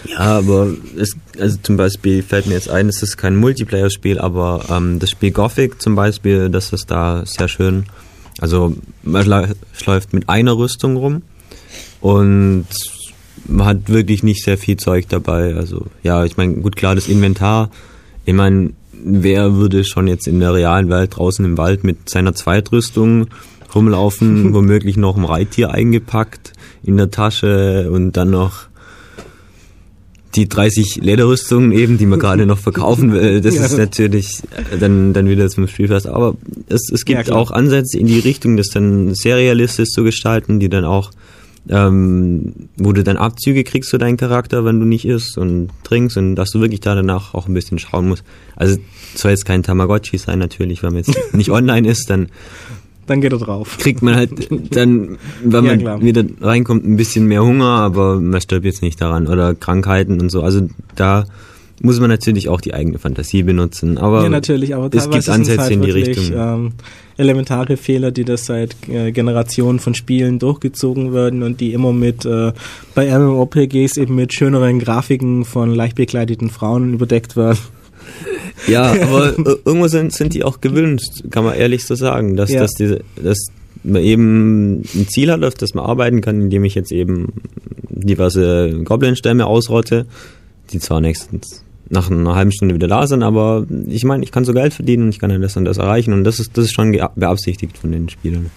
Ja, 0.09 0.37
aber 0.37 0.69
es, 0.97 1.15
also 1.39 1.57
zum 1.61 1.77
Beispiel 1.77 2.21
fällt 2.23 2.47
mir 2.47 2.53
jetzt 2.53 2.69
ein, 2.69 2.89
es 2.89 3.01
ist 3.01 3.17
kein 3.17 3.35
Multiplayer-Spiel, 3.35 4.19
aber 4.19 4.65
ähm, 4.69 4.99
das 4.99 5.09
Spiel 5.09 5.31
Gothic 5.31 5.81
zum 5.81 5.95
Beispiel, 5.95 6.49
das 6.49 6.73
ist 6.73 6.91
da 6.91 7.23
sehr 7.25 7.47
schön. 7.47 7.85
Also 8.39 8.75
man 9.03 9.25
läuft 9.25 10.13
mit 10.13 10.29
einer 10.29 10.57
Rüstung 10.57 10.97
rum 10.97 11.21
und 12.01 12.67
man 13.47 13.67
hat 13.67 13.89
wirklich 13.89 14.23
nicht 14.23 14.43
sehr 14.43 14.57
viel 14.57 14.77
Zeug 14.77 15.07
dabei. 15.07 15.55
Also 15.55 15.87
ja, 16.03 16.25
ich 16.25 16.37
meine, 16.37 16.55
gut 16.55 16.75
klar, 16.75 16.95
das 16.95 17.07
Inventar, 17.07 17.69
ich 18.25 18.33
meine, 18.33 18.71
wer 18.91 19.53
würde 19.53 19.83
schon 19.83 20.07
jetzt 20.07 20.27
in 20.27 20.39
der 20.39 20.53
realen 20.53 20.89
Welt 20.89 21.15
draußen 21.15 21.45
im 21.45 21.57
Wald 21.57 21.83
mit 21.83 22.09
seiner 22.09 22.33
Zweitrüstung 22.33 23.27
rumlaufen, 23.73 24.53
womöglich 24.53 24.97
noch 24.97 25.17
ein 25.17 25.25
Reittier 25.25 25.71
eingepackt 25.71 26.53
in 26.83 26.97
der 26.97 27.11
Tasche 27.11 27.89
und 27.91 28.13
dann 28.13 28.31
noch 28.31 28.67
die 30.35 30.47
30 30.49 30.97
Lederrüstungen 30.97 31.71
eben, 31.71 31.97
die 31.97 32.05
man 32.05 32.19
gerade 32.19 32.45
noch 32.45 32.57
verkaufen 32.59 33.11
will, 33.13 33.41
das 33.41 33.55
Ja. 33.55 33.65
ist 33.65 33.77
natürlich 33.77 34.41
dann, 34.79 35.13
dann 35.13 35.29
wieder 35.29 35.47
zum 35.49 35.67
Spielfest. 35.67 36.07
Aber 36.07 36.35
es, 36.67 36.89
es 36.91 37.01
Ja, 37.07 37.15
gibt 37.17 37.27
klar. 37.29 37.39
auch 37.39 37.51
Ansätze 37.51 37.97
in 37.97 38.07
die 38.07 38.19
Richtung, 38.19 38.57
das 38.57 38.67
dann 38.67 39.15
sehr 39.15 39.37
realistisch 39.37 39.89
zu 39.89 40.03
gestalten, 40.03 40.59
die 40.59 40.69
dann 40.69 40.83
auch, 40.85 41.11
ähm, 41.69 42.53
wo 42.77 42.91
du 42.91 43.03
dann 43.03 43.17
Abzüge 43.17 43.63
kriegst 43.63 43.89
für 43.89 43.97
deinen 43.97 44.17
Charakter, 44.17 44.65
wenn 44.65 44.79
du 44.79 44.85
nicht 44.85 45.05
isst 45.05 45.37
und 45.37 45.69
trinkst 45.83 46.15
und 46.17 46.35
dass 46.35 46.51
du 46.51 46.59
wirklich 46.59 46.81
da 46.81 46.93
danach 46.95 47.33
auch 47.33 47.47
ein 47.47 47.53
bisschen 47.53 47.79
schauen 47.79 48.07
musst. 48.07 48.23
Also 48.55 48.77
soll 49.15 49.31
jetzt 49.31 49.45
kein 49.45 49.63
Tamagotchi 49.63 50.17
sein 50.17 50.39
natürlich, 50.39 50.83
wenn 50.83 50.93
man 50.93 51.03
jetzt 51.03 51.33
nicht 51.33 51.49
online 51.51 51.87
ist, 51.89 52.09
dann 52.09 52.27
Dann 53.07 53.21
geht 53.21 53.31
er 53.31 53.39
drauf. 53.39 53.77
kriegt 53.77 54.01
man 54.01 54.15
halt 54.15 54.31
dann, 54.75 55.17
wenn 55.43 55.65
Ja, 55.65 55.75
man 55.75 56.01
wieder 56.01 56.23
reinkommt, 56.41 56.85
ein 56.85 56.97
bisschen 56.97 57.27
mehr 57.27 57.43
Hunger, 57.43 57.65
aber 57.65 58.19
man 58.19 58.41
stirbt 58.41 58.65
jetzt 58.65 58.81
nicht 58.81 58.99
daran. 58.99 59.27
Oder 59.27 59.53
Krankheiten 59.53 60.19
und 60.19 60.29
so. 60.31 60.41
Also 60.41 60.67
da 60.95 61.25
muss 61.81 61.99
man 61.99 62.09
natürlich 62.09 62.49
auch 62.49 62.61
die 62.61 62.73
eigene 62.73 62.99
Fantasie 62.99 63.43
benutzen. 63.43 63.97
Aber 63.97 64.23
ja, 64.23 64.29
natürlich, 64.29 64.73
aber 64.75 64.89
es 64.91 65.09
gibt 65.09 65.29
Ansätze 65.29 65.61
halt 65.61 65.71
in 65.71 65.81
die 65.81 65.91
Richtung. 65.91 66.25
Ähm, 66.33 66.71
elementare 67.17 67.77
Fehler, 67.77 68.11
die 68.11 68.23
das 68.23 68.45
seit 68.45 68.75
äh, 68.87 69.11
Generationen 69.11 69.79
von 69.79 69.93
Spielen 69.93 70.39
durchgezogen 70.39 71.13
werden 71.13 71.43
und 71.43 71.59
die 71.61 71.73
immer 71.73 71.93
mit 71.93 72.25
äh, 72.25 72.53
bei 72.93 73.17
MMORPGs 73.17 73.97
eben 73.97 74.15
mit 74.15 74.33
schöneren 74.33 74.79
Grafiken 74.79 75.45
von 75.45 75.73
leicht 75.73 75.95
bekleideten 75.95 76.49
Frauen 76.49 76.93
überdeckt 76.93 77.35
werden. 77.35 77.59
Ja, 78.67 78.83
aber 79.01 79.33
ir- 79.37 79.59
irgendwo 79.65 79.87
sind, 79.87 80.13
sind 80.13 80.33
die 80.33 80.43
auch 80.43 80.61
gewünscht, 80.61 81.23
kann 81.29 81.43
man 81.43 81.55
ehrlich 81.55 81.85
so 81.85 81.95
sagen, 81.95 82.35
dass, 82.35 82.49
Ja. 82.51 82.61
dass, 82.61 82.71
diese, 82.73 83.01
dass 83.21 83.37
man 83.83 84.01
eben 84.01 84.81
ein 84.95 85.07
Ziel 85.09 85.31
hat, 85.31 85.43
auf 85.43 85.53
das 85.55 85.73
man 85.73 85.85
arbeiten 85.85 86.21
kann, 86.21 86.41
indem 86.41 86.63
ich 86.63 86.75
jetzt 86.75 86.91
eben 86.91 87.33
diverse 87.89 88.81
Goblin-Stämme 88.83 89.45
ausrotte, 89.45 90.05
die 90.71 90.79
zwar 90.79 91.01
nächstens 91.01 91.63
nach 91.89 92.09
einer 92.09 92.33
halben 92.35 92.51
Stunde 92.51 92.73
wieder 92.73 92.87
da 92.87 93.05
sind, 93.05 93.21
aber 93.21 93.65
ich 93.87 94.03
meine, 94.05 94.23
ich 94.23 94.31
kann 94.31 94.43
so 94.43 94.53
Geld 94.53 94.73
verdienen 94.73 95.03
und 95.03 95.09
ich 95.09 95.19
kann 95.19 95.29
ja 95.29 95.37
das 95.37 95.55
und 95.55 95.65
das 95.65 95.77
erreichen 95.77 96.13
und 96.13 96.23
das 96.23 96.39
ist, 96.39 96.57
das 96.57 96.65
ist 96.65 96.73
schon 96.73 96.91
beabsichtigt 97.15 97.77
von 97.77 97.91
den 97.91 98.09
Spielern. 98.09 98.49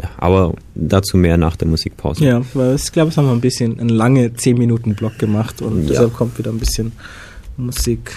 Ja, 0.00 0.08
aber 0.18 0.54
dazu 0.76 1.16
mehr 1.16 1.36
nach 1.36 1.56
der 1.56 1.66
Musikpause. 1.66 2.24
Ja, 2.24 2.42
weil 2.54 2.76
ich 2.76 2.92
glaube, 2.92 3.10
es 3.10 3.16
haben 3.16 3.26
wir 3.26 3.32
ein 3.32 3.40
bisschen 3.40 3.80
einen 3.80 3.88
lange 3.90 4.32
10 4.32 4.56
Minuten 4.56 4.94
Block 4.94 5.18
gemacht 5.18 5.60
und 5.62 5.82
Ja. 5.82 5.88
deshalb 5.88 6.14
kommt 6.14 6.38
wieder 6.38 6.52
ein 6.52 6.58
bisschen 6.58 6.92
Musik. 7.56 8.12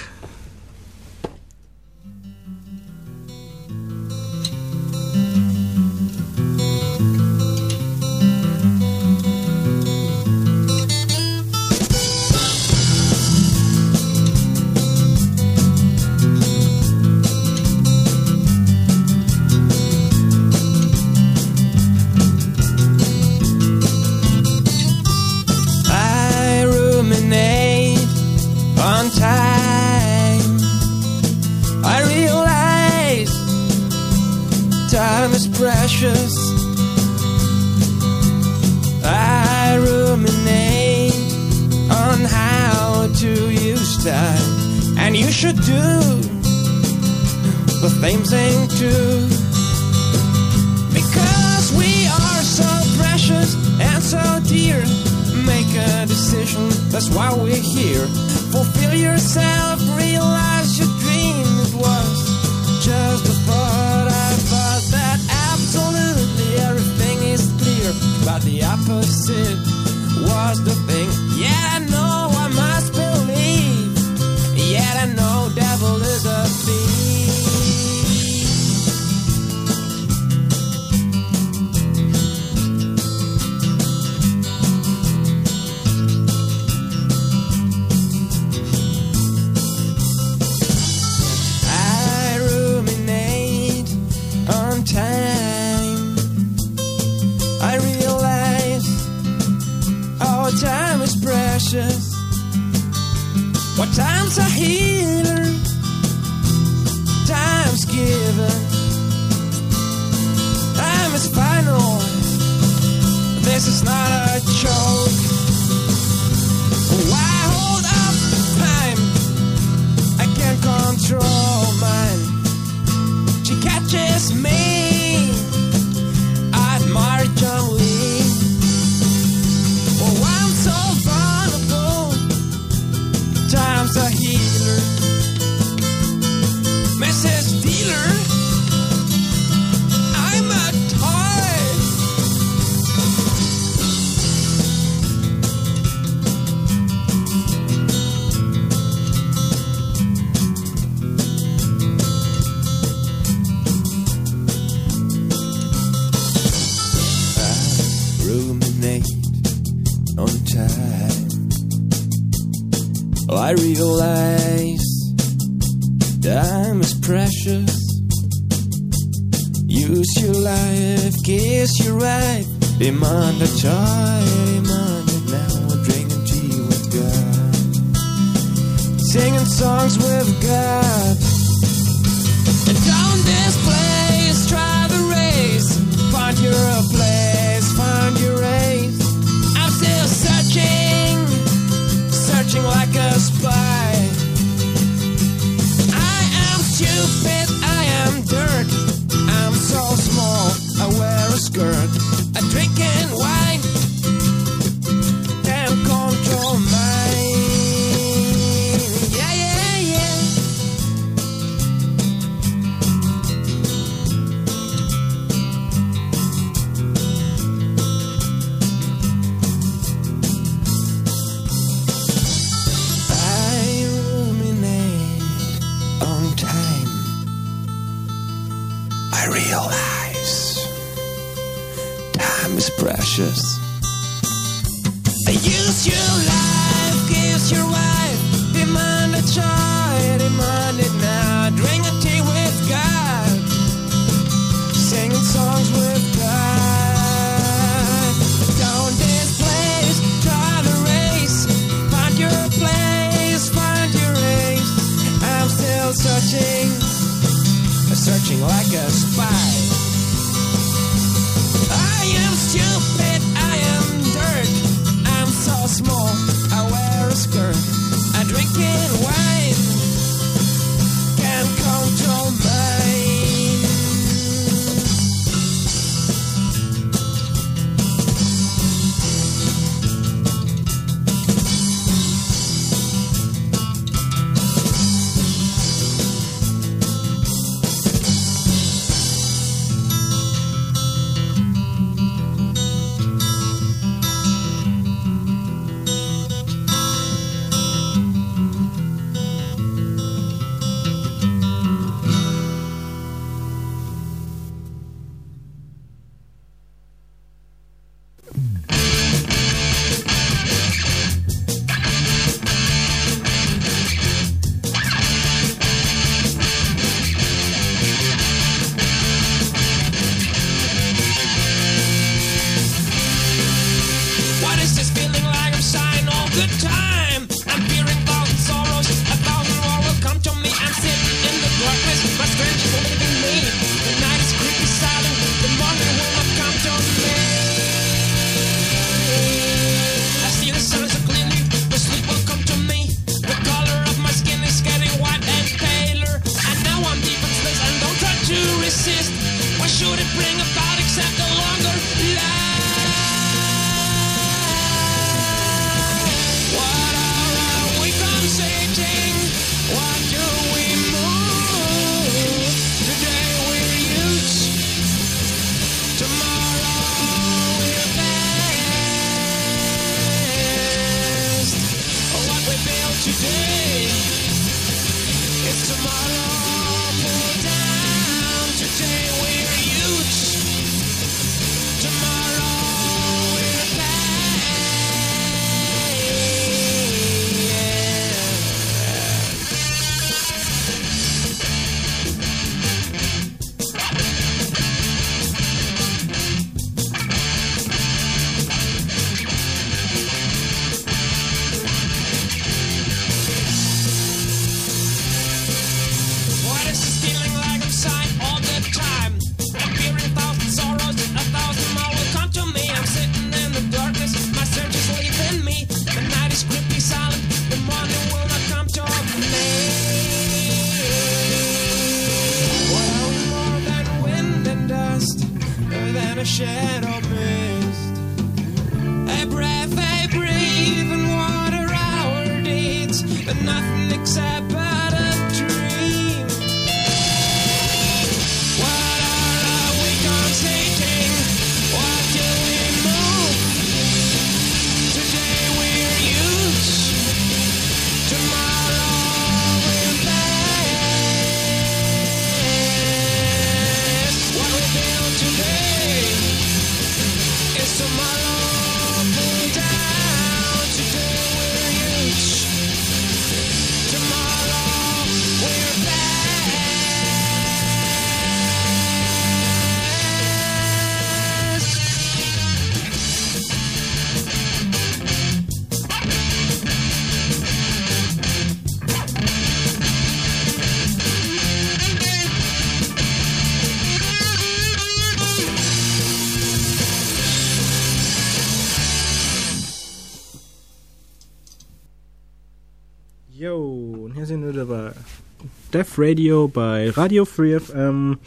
Def 495.73 495.97
Radio 495.97 496.47
bei 496.47 496.91
Radio 496.91 497.25
Free 497.25 497.59
FM 497.59 498.17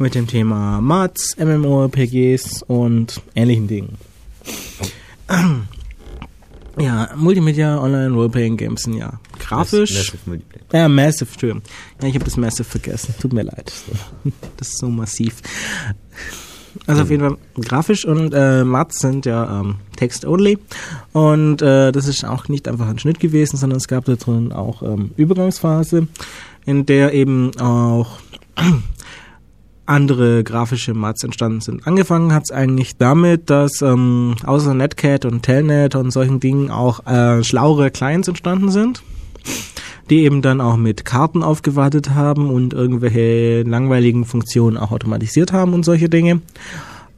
mit 0.00 0.16
dem 0.16 0.26
Thema 0.26 0.80
Mods, 0.80 1.36
MMORPGs 1.38 2.64
und 2.66 3.22
ähnlichen 3.34 3.68
Dingen. 3.68 3.98
Ja, 6.78 7.08
Multimedia 7.16 7.82
Online 7.82 8.10
Roleplaying 8.10 8.58
Games 8.58 8.82
sind 8.82 8.98
ja 8.98 9.18
grafisch. 9.38 9.94
Massive 9.94 10.18
Multiplayer. 10.26 10.64
Ja, 10.74 10.88
Massive, 10.90 11.30
Entschuldigung. 11.32 11.62
Ja, 12.02 12.08
ich 12.08 12.14
habe 12.14 12.24
das 12.26 12.36
Massive 12.36 12.64
vergessen. 12.64 13.14
Tut 13.18 13.32
mir 13.32 13.44
leid. 13.44 13.72
Das 14.58 14.68
ist 14.68 14.78
so 14.80 14.90
massiv. 14.90 15.40
Also 16.86 17.02
auf 17.02 17.10
jeden 17.10 17.22
Fall 17.22 17.38
grafisch 17.64 18.04
und 18.04 18.32
äh, 18.34 18.62
Mats 18.64 18.98
sind 18.98 19.24
ja 19.24 19.60
ähm, 19.60 19.76
Text-only 19.96 20.58
und 21.12 21.62
äh, 21.62 21.92
das 21.92 22.06
ist 22.06 22.24
auch 22.24 22.48
nicht 22.48 22.68
einfach 22.68 22.88
ein 22.88 22.98
Schnitt 22.98 23.20
gewesen, 23.20 23.56
sondern 23.56 23.78
es 23.78 23.88
gab 23.88 24.04
da 24.04 24.16
drin 24.16 24.52
auch 24.52 24.82
ähm, 24.82 25.12
Übergangsphase, 25.16 26.08
in 26.66 26.84
der 26.84 27.14
eben 27.14 27.52
auch 27.58 28.18
andere 29.86 30.44
grafische 30.44 30.92
Mats 30.92 31.24
entstanden 31.24 31.60
sind. 31.60 31.86
Angefangen 31.86 32.34
hat 32.34 32.44
es 32.44 32.50
eigentlich 32.50 32.96
damit, 32.96 33.48
dass 33.48 33.80
ähm, 33.80 34.34
außer 34.44 34.74
Netcat 34.74 35.24
und 35.24 35.42
Telnet 35.42 35.94
und 35.94 36.10
solchen 36.10 36.40
Dingen 36.40 36.70
auch 36.70 37.06
äh, 37.06 37.42
schlauere 37.42 37.90
Clients 37.90 38.28
entstanden 38.28 38.70
sind 38.70 39.02
die 40.10 40.24
eben 40.24 40.42
dann 40.42 40.60
auch 40.60 40.76
mit 40.76 41.04
Karten 41.04 41.42
aufgewartet 41.42 42.10
haben 42.10 42.50
und 42.50 42.72
irgendwelche 42.72 43.62
langweiligen 43.62 44.24
Funktionen 44.24 44.76
auch 44.76 44.92
automatisiert 44.92 45.52
haben 45.52 45.74
und 45.74 45.84
solche 45.84 46.08
Dinge. 46.08 46.40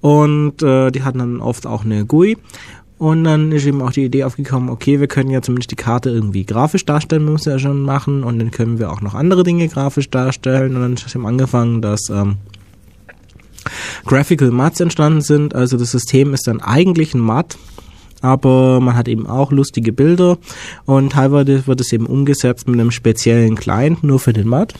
Und 0.00 0.62
äh, 0.62 0.90
die 0.90 1.02
hatten 1.02 1.18
dann 1.18 1.40
oft 1.40 1.66
auch 1.66 1.84
eine 1.84 2.06
GUI. 2.06 2.38
Und 2.98 3.24
dann 3.24 3.52
ist 3.52 3.64
eben 3.64 3.80
auch 3.80 3.92
die 3.92 4.04
Idee 4.04 4.24
aufgekommen, 4.24 4.70
okay, 4.70 4.98
wir 4.98 5.06
können 5.06 5.30
ja 5.30 5.40
zumindest 5.40 5.70
die 5.70 5.76
Karte 5.76 6.10
irgendwie 6.10 6.44
grafisch 6.44 6.84
darstellen, 6.84 7.24
müssen 7.24 7.46
wir 7.46 7.52
ja 7.52 7.58
schon 7.60 7.82
machen. 7.82 8.24
Und 8.24 8.38
dann 8.40 8.50
können 8.50 8.78
wir 8.78 8.90
auch 8.90 9.00
noch 9.00 9.14
andere 9.14 9.44
Dinge 9.44 9.68
grafisch 9.68 10.10
darstellen. 10.10 10.74
Und 10.74 10.82
dann 10.82 10.94
ist 10.94 11.14
eben 11.14 11.26
angefangen, 11.26 11.80
dass 11.80 12.10
ähm, 12.10 12.36
Graphical 14.04 14.50
Mats 14.50 14.80
entstanden 14.80 15.20
sind. 15.20 15.54
Also 15.54 15.76
das 15.76 15.92
System 15.92 16.34
ist 16.34 16.46
dann 16.46 16.60
eigentlich 16.60 17.14
ein 17.14 17.20
Mat, 17.20 17.56
aber 18.20 18.80
man 18.80 18.96
hat 18.96 19.08
eben 19.08 19.26
auch 19.26 19.52
lustige 19.52 19.92
Bilder 19.92 20.38
und 20.86 21.12
teilweise 21.12 21.66
wird 21.66 21.80
es 21.80 21.92
eben 21.92 22.06
umgesetzt 22.06 22.66
mit 22.66 22.80
einem 22.80 22.90
speziellen 22.90 23.54
Client 23.54 24.02
nur 24.02 24.18
für 24.18 24.32
den 24.32 24.48
Mat. 24.48 24.74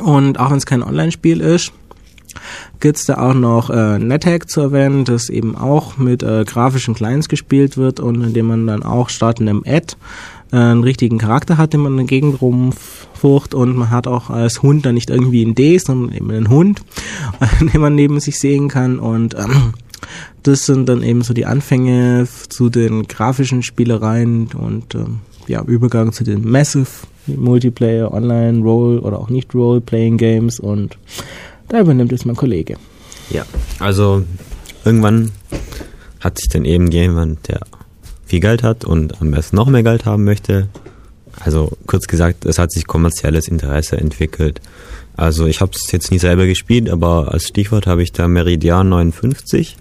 Und 0.00 0.38
auch 0.38 0.50
wenn 0.50 0.56
es 0.56 0.66
kein 0.66 0.82
Online-Spiel 0.82 1.40
ist, 1.40 1.72
gibt's 2.80 3.06
da 3.06 3.18
auch 3.18 3.34
noch 3.34 3.70
äh, 3.70 3.98
NetHack 3.98 4.48
zu 4.48 4.60
erwähnen, 4.60 5.04
das 5.04 5.28
eben 5.28 5.56
auch 5.56 5.96
mit 5.96 6.22
äh, 6.22 6.44
grafischen 6.44 6.94
Clients 6.94 7.28
gespielt 7.28 7.76
wird 7.76 8.00
und 8.00 8.22
in 8.22 8.34
dem 8.34 8.46
man 8.46 8.66
dann 8.66 8.82
auch 8.82 9.08
statt 9.08 9.40
einem 9.40 9.62
Ad 9.66 9.94
äh, 10.52 10.56
einen 10.56 10.82
richtigen 10.82 11.18
Charakter 11.18 11.58
hat, 11.58 11.72
den 11.72 11.80
man 11.80 11.92
in 11.92 11.98
der 11.98 12.06
Gegend 12.06 12.40
rumfurcht 12.40 13.54
und 13.54 13.76
man 13.76 13.90
hat 13.90 14.06
auch 14.06 14.30
als 14.30 14.62
Hund 14.62 14.86
dann 14.86 14.94
nicht 14.94 15.10
irgendwie 15.10 15.44
ein 15.44 15.54
D, 15.54 15.78
sondern 15.78 16.14
eben 16.14 16.30
einen 16.30 16.48
Hund, 16.48 16.82
den 17.72 17.80
man 17.80 17.94
neben 17.94 18.20
sich 18.20 18.38
sehen 18.38 18.68
kann 18.68 18.98
und 18.98 19.34
ähm, 19.34 19.74
das 20.42 20.66
sind 20.66 20.88
dann 20.88 21.02
eben 21.02 21.22
so 21.22 21.34
die 21.34 21.46
Anfänge 21.46 22.26
zu 22.48 22.68
den 22.68 23.06
grafischen 23.06 23.62
Spielereien 23.62 24.48
und 24.54 24.94
ähm, 24.94 25.20
ja, 25.46 25.62
Übergang 25.62 26.12
zu 26.12 26.24
den 26.24 26.48
Massive 26.48 26.88
Multiplayer, 27.26 28.12
Online, 28.12 28.62
Role 28.62 29.00
oder 29.00 29.18
auch 29.20 29.30
nicht 29.30 29.54
Role-Playing 29.54 30.16
Games 30.16 30.58
und 30.58 30.98
da 31.72 31.80
übernimmt 31.80 32.12
jetzt 32.12 32.26
mein 32.26 32.36
Kollege. 32.36 32.76
Ja, 33.30 33.44
also 33.78 34.24
irgendwann 34.84 35.32
hat 36.20 36.38
sich 36.38 36.48
dann 36.48 36.64
eben 36.64 36.90
jemand, 36.90 37.48
der 37.48 37.60
viel 38.26 38.40
Geld 38.40 38.62
hat 38.62 38.84
und 38.84 39.20
am 39.20 39.30
besten 39.30 39.56
noch 39.56 39.68
mehr 39.68 39.82
Geld 39.82 40.04
haben 40.04 40.24
möchte. 40.24 40.68
Also 41.40 41.72
kurz 41.86 42.06
gesagt, 42.06 42.44
es 42.44 42.58
hat 42.58 42.70
sich 42.70 42.86
kommerzielles 42.86 43.48
Interesse 43.48 43.96
entwickelt. 43.96 44.60
Also 45.16 45.46
ich 45.46 45.60
habe 45.60 45.72
es 45.74 45.90
jetzt 45.92 46.10
nie 46.10 46.18
selber 46.18 46.46
gespielt, 46.46 46.90
aber 46.90 47.32
als 47.32 47.48
Stichwort 47.48 47.86
habe 47.86 48.02
ich 48.02 48.12
da 48.12 48.28
Meridian 48.28 48.90
59. 48.90 49.76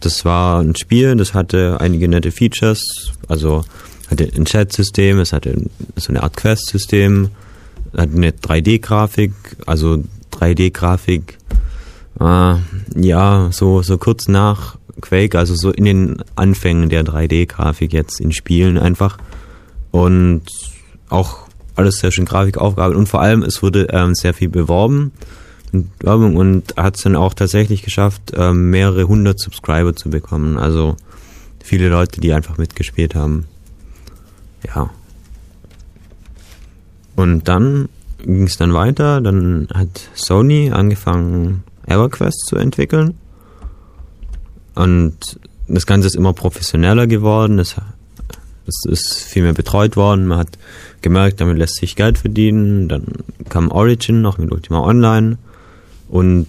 Das 0.00 0.24
war 0.24 0.60
ein 0.60 0.74
Spiel, 0.76 1.14
das 1.16 1.34
hatte 1.34 1.80
einige 1.80 2.08
nette 2.08 2.32
Features, 2.32 2.82
also 3.28 3.64
hatte 4.10 4.28
ein 4.36 4.44
Chat-System, 4.44 5.20
es 5.20 5.32
hatte 5.32 5.56
so 5.96 6.08
eine 6.08 6.22
Art 6.22 6.36
Quest-System, 6.36 7.30
hatte 7.96 8.16
eine 8.16 8.30
3D-Grafik, 8.30 9.32
also 9.66 10.02
3D-Grafik, 10.38 11.38
äh, 12.20 12.54
ja, 12.96 13.48
so, 13.50 13.82
so 13.82 13.98
kurz 13.98 14.28
nach 14.28 14.78
Quake, 15.00 15.38
also 15.38 15.54
so 15.54 15.70
in 15.70 15.84
den 15.84 16.24
Anfängen 16.36 16.88
der 16.88 17.04
3D-Grafik 17.04 17.92
jetzt 17.92 18.20
in 18.20 18.32
Spielen 18.32 18.78
einfach. 18.78 19.18
Und 19.90 20.42
auch 21.08 21.48
alles 21.76 21.98
sehr 21.98 22.10
schön 22.10 22.24
Grafik 22.24 22.56
und 22.60 23.08
vor 23.08 23.22
allem 23.22 23.42
es 23.42 23.62
wurde 23.62 23.86
ähm, 23.90 24.14
sehr 24.14 24.34
viel 24.34 24.48
beworben 24.48 25.12
und 25.72 25.90
Werbung 26.00 26.36
und 26.36 26.76
hat 26.76 26.96
es 26.96 27.02
dann 27.02 27.16
auch 27.16 27.34
tatsächlich 27.34 27.82
geschafft, 27.82 28.32
ähm, 28.34 28.70
mehrere 28.70 29.06
hundert 29.06 29.38
Subscriber 29.38 29.94
zu 29.94 30.10
bekommen. 30.10 30.58
Also 30.58 30.96
viele 31.62 31.88
Leute, 31.88 32.20
die 32.20 32.32
einfach 32.32 32.58
mitgespielt 32.58 33.14
haben. 33.14 33.46
Ja. 34.66 34.90
Und 37.14 37.48
dann 37.48 37.88
ging 38.18 38.44
es 38.44 38.56
dann 38.56 38.72
weiter. 38.72 39.20
Dann 39.20 39.68
hat 39.72 39.88
Sony 40.14 40.70
angefangen, 40.70 41.62
EverQuest 41.86 42.46
zu 42.46 42.56
entwickeln. 42.56 43.14
Und 44.74 45.40
das 45.66 45.86
Ganze 45.86 46.06
ist 46.06 46.16
immer 46.16 46.32
professioneller 46.32 47.06
geworden. 47.06 47.58
Es, 47.58 47.76
es 48.66 48.84
ist 48.84 49.22
viel 49.24 49.42
mehr 49.42 49.54
betreut 49.54 49.96
worden. 49.96 50.26
Man 50.26 50.38
hat 50.38 50.58
gemerkt, 51.02 51.40
damit 51.40 51.58
lässt 51.58 51.76
sich 51.76 51.96
Geld 51.96 52.18
verdienen. 52.18 52.88
Dann 52.88 53.04
kam 53.48 53.70
Origin 53.70 54.20
noch 54.22 54.38
mit 54.38 54.52
Ultima 54.52 54.80
Online 54.80 55.38
und 56.08 56.48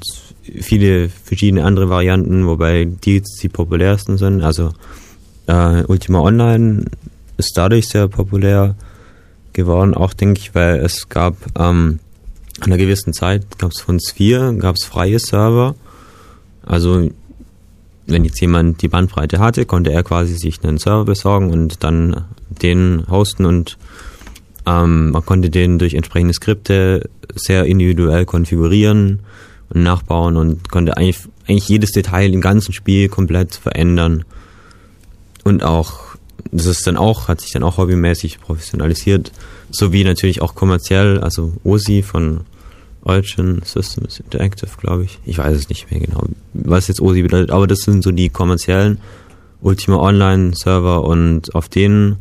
viele 0.62 1.10
verschiedene 1.10 1.64
andere 1.64 1.90
Varianten, 1.90 2.48
wobei 2.48 2.86
die 2.86 3.16
jetzt 3.16 3.42
die 3.44 3.50
populärsten 3.50 4.18
sind. 4.18 4.42
Also 4.42 4.72
äh, 5.48 5.84
Ultima 5.88 6.22
Online 6.22 6.86
ist 7.38 7.54
dadurch 7.56 7.88
sehr 7.88 8.08
populär 8.08 8.76
geworden, 9.60 9.94
auch 9.94 10.14
denke 10.14 10.40
ich, 10.40 10.56
weil 10.56 10.78
es 10.78 11.10
gab 11.10 11.36
ähm, 11.58 12.00
an 12.60 12.66
einer 12.66 12.78
gewissen 12.78 13.14
Zeit 13.14 13.58
gab 13.58 13.72
es 13.72 13.82
von 13.82 14.00
Sphere, 14.00 14.56
gab 14.56 14.76
es 14.76 14.86
freie 14.86 15.20
Server. 15.20 15.76
Also 16.66 17.10
wenn 18.06 18.26
jetzt 18.26 18.42
jemand 18.42 18.82
die 18.82 18.88
Bandbreite 18.88 19.40
hatte, 19.40 19.66
konnte 19.66 19.92
er 19.92 20.04
quasi 20.04 20.36
sich 20.36 20.64
einen 20.64 20.78
Server 20.78 21.06
besorgen 21.06 21.52
und 21.52 21.84
dann 21.84 22.26
den 22.50 23.06
hosten 23.10 23.46
und 23.46 23.78
ähm, 24.66 25.12
man 25.12 25.26
konnte 25.26 25.50
den 25.50 25.80
durch 25.80 25.94
entsprechende 25.94 26.34
Skripte 26.34 27.10
sehr 27.36 27.66
individuell 27.66 28.26
konfigurieren 28.26 29.22
und 29.70 29.84
nachbauen 29.84 30.36
und 30.36 30.70
konnte 30.70 30.98
eigentlich, 30.98 31.20
eigentlich 31.48 31.70
jedes 31.70 31.92
Detail 31.92 32.34
im 32.34 32.42
ganzen 32.42 32.74
Spiel 32.74 33.10
komplett 33.10 33.56
verändern. 33.56 34.26
Und 35.44 35.64
auch, 35.64 36.09
das 36.52 36.66
ist 36.66 36.88
dann 36.88 36.98
auch, 36.98 37.28
hat 37.28 37.42
sich 37.42 37.52
dann 37.52 37.64
auch 37.64 37.78
hobbymäßig 37.78 38.40
professionalisiert, 38.40 39.32
sowie 39.72 40.04
natürlich 40.04 40.42
auch 40.42 40.56
kommerziell, 40.56 41.20
also 41.20 41.54
OSI 41.64 42.02
von 42.02 42.42
Origin 43.04 43.62
Systems 43.64 44.20
Interactive, 44.20 44.70
glaube 44.78 45.06
ich. 45.06 45.20
Ich 45.26 45.38
weiß 45.38 45.56
es 45.56 45.70
nicht 45.70 45.90
mehr 45.92 46.00
genau, 46.00 46.24
was 46.54 46.88
jetzt 46.88 47.02
OSI 47.02 47.24
bedeutet, 47.24 47.52
aber 47.52 47.68
das 47.68 47.80
sind 47.80 48.04
so 48.04 48.12
die 48.12 48.30
kommerziellen 48.30 49.00
Ultima 49.62 49.98
Online 49.98 50.54
Server 50.56 51.04
und 51.04 51.54
auf 51.56 51.70
denen 51.70 52.18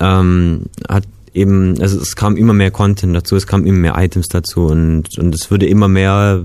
ähm, 0.00 0.62
hat 0.88 1.04
eben, 1.34 1.80
also 1.80 2.00
es 2.00 2.16
kam 2.16 2.36
immer 2.36 2.52
mehr 2.52 2.70
Content 2.70 3.14
dazu, 3.14 3.36
es 3.36 3.46
kam 3.46 3.64
immer 3.64 3.78
mehr 3.78 3.94
Items 3.98 4.28
dazu 4.28 4.66
und, 4.66 5.18
und 5.18 5.34
es 5.34 5.50
wurde 5.50 5.66
immer 5.66 5.88
mehr 5.88 6.44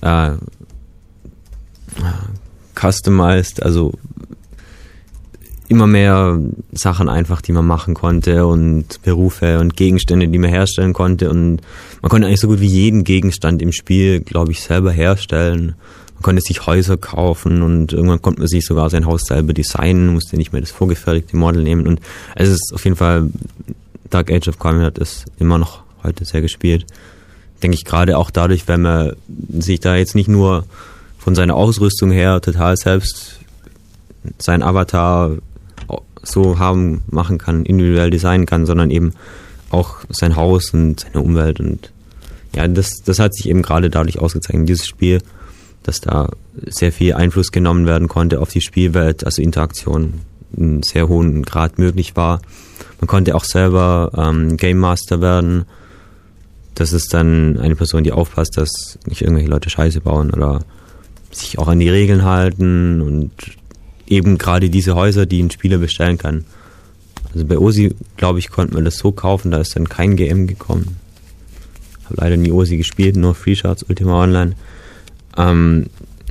äh, 0.00 0.32
customized, 2.74 3.62
also 3.62 3.92
immer 5.70 5.86
mehr 5.86 6.36
Sachen 6.72 7.08
einfach, 7.08 7.40
die 7.40 7.52
man 7.52 7.64
machen 7.64 7.94
konnte 7.94 8.44
und 8.44 9.00
Berufe 9.02 9.60
und 9.60 9.76
Gegenstände, 9.76 10.26
die 10.26 10.38
man 10.38 10.50
herstellen 10.50 10.92
konnte 10.92 11.30
und 11.30 11.60
man 12.02 12.10
konnte 12.10 12.26
eigentlich 12.26 12.40
so 12.40 12.48
gut 12.48 12.60
wie 12.60 12.66
jeden 12.66 13.04
Gegenstand 13.04 13.62
im 13.62 13.70
Spiel, 13.70 14.18
glaube 14.20 14.50
ich, 14.50 14.62
selber 14.62 14.90
herstellen. 14.90 15.76
Man 16.14 16.22
konnte 16.22 16.42
sich 16.42 16.66
Häuser 16.66 16.96
kaufen 16.96 17.62
und 17.62 17.92
irgendwann 17.92 18.20
konnte 18.20 18.40
man 18.40 18.48
sich 18.48 18.66
sogar 18.66 18.90
sein 18.90 19.06
Haus 19.06 19.22
selber 19.22 19.52
designen, 19.52 20.12
musste 20.12 20.36
nicht 20.36 20.52
mehr 20.52 20.60
das 20.60 20.72
vorgefertigte 20.72 21.36
Model 21.36 21.62
nehmen 21.62 21.86
und 21.86 22.00
es 22.34 22.48
ist 22.48 22.72
auf 22.74 22.82
jeden 22.82 22.96
Fall 22.96 23.30
Dark 24.10 24.32
Age 24.32 24.48
of 24.48 24.58
Camelot 24.58 24.98
ist 24.98 25.26
immer 25.38 25.58
noch 25.58 25.82
heute 26.02 26.24
sehr 26.24 26.40
gespielt. 26.40 26.84
Denke 27.62 27.76
ich 27.76 27.84
gerade 27.84 28.18
auch 28.18 28.32
dadurch, 28.32 28.66
wenn 28.66 28.82
man 28.82 29.12
sich 29.56 29.78
da 29.78 29.94
jetzt 29.94 30.16
nicht 30.16 30.28
nur 30.28 30.64
von 31.16 31.36
seiner 31.36 31.54
Ausrüstung 31.54 32.10
her 32.10 32.40
total 32.40 32.76
selbst 32.76 33.38
sein 34.38 34.64
Avatar 34.64 35.36
so 36.22 36.58
haben, 36.58 37.02
machen 37.10 37.38
kann, 37.38 37.64
individuell 37.64 38.10
designen 38.10 38.46
kann, 38.46 38.66
sondern 38.66 38.90
eben 38.90 39.12
auch 39.70 39.98
sein 40.08 40.36
Haus 40.36 40.72
und 40.74 41.00
seine 41.00 41.20
Umwelt 41.20 41.60
und 41.60 41.92
ja, 42.54 42.66
das, 42.66 42.96
das 43.04 43.18
hat 43.18 43.34
sich 43.34 43.48
eben 43.48 43.62
gerade 43.62 43.90
dadurch 43.90 44.18
ausgezeichnet, 44.18 44.68
dieses 44.68 44.86
Spiel, 44.86 45.20
dass 45.82 46.00
da 46.00 46.30
sehr 46.66 46.92
viel 46.92 47.14
Einfluss 47.14 47.52
genommen 47.52 47.86
werden 47.86 48.08
konnte 48.08 48.40
auf 48.40 48.50
die 48.50 48.60
Spielwelt, 48.60 49.24
also 49.24 49.40
Interaktion 49.40 50.14
in 50.56 50.82
sehr 50.82 51.08
hohen 51.08 51.42
Grad 51.44 51.78
möglich 51.78 52.16
war. 52.16 52.40
Man 53.00 53.06
konnte 53.06 53.34
auch 53.34 53.44
selber 53.44 54.10
ähm, 54.16 54.56
Game 54.56 54.78
Master 54.78 55.20
werden. 55.20 55.64
Das 56.74 56.92
ist 56.92 57.14
dann 57.14 57.58
eine 57.58 57.76
Person, 57.76 58.04
die 58.04 58.12
aufpasst, 58.12 58.56
dass 58.56 58.98
nicht 59.06 59.22
irgendwelche 59.22 59.48
Leute 59.48 59.70
Scheiße 59.70 60.00
bauen 60.00 60.30
oder 60.30 60.60
sich 61.30 61.58
auch 61.58 61.68
an 61.68 61.78
die 61.78 61.88
Regeln 61.88 62.24
halten 62.24 63.00
und 63.00 63.30
eben 64.10 64.36
gerade 64.36 64.68
diese 64.68 64.94
Häuser, 64.94 65.24
die 65.24 65.42
ein 65.42 65.50
Spieler 65.50 65.78
bestellen 65.78 66.18
kann. 66.18 66.44
Also 67.32 67.46
bei 67.46 67.58
OSI, 67.58 67.94
glaube 68.16 68.40
ich, 68.40 68.50
konnte 68.50 68.74
man 68.74 68.84
das 68.84 68.98
so 68.98 69.12
kaufen, 69.12 69.50
da 69.50 69.58
ist 69.58 69.76
dann 69.76 69.88
kein 69.88 70.16
GM 70.16 70.46
gekommen. 70.46 70.96
Habe 72.06 72.16
leider 72.16 72.36
nie 72.36 72.50
OSI 72.50 72.76
gespielt, 72.76 73.16
nur 73.16 73.34
Free 73.34 73.54
Shots 73.54 73.84
Ultima 73.84 74.22
Online. 74.22 74.52
Ähm, 75.38 75.86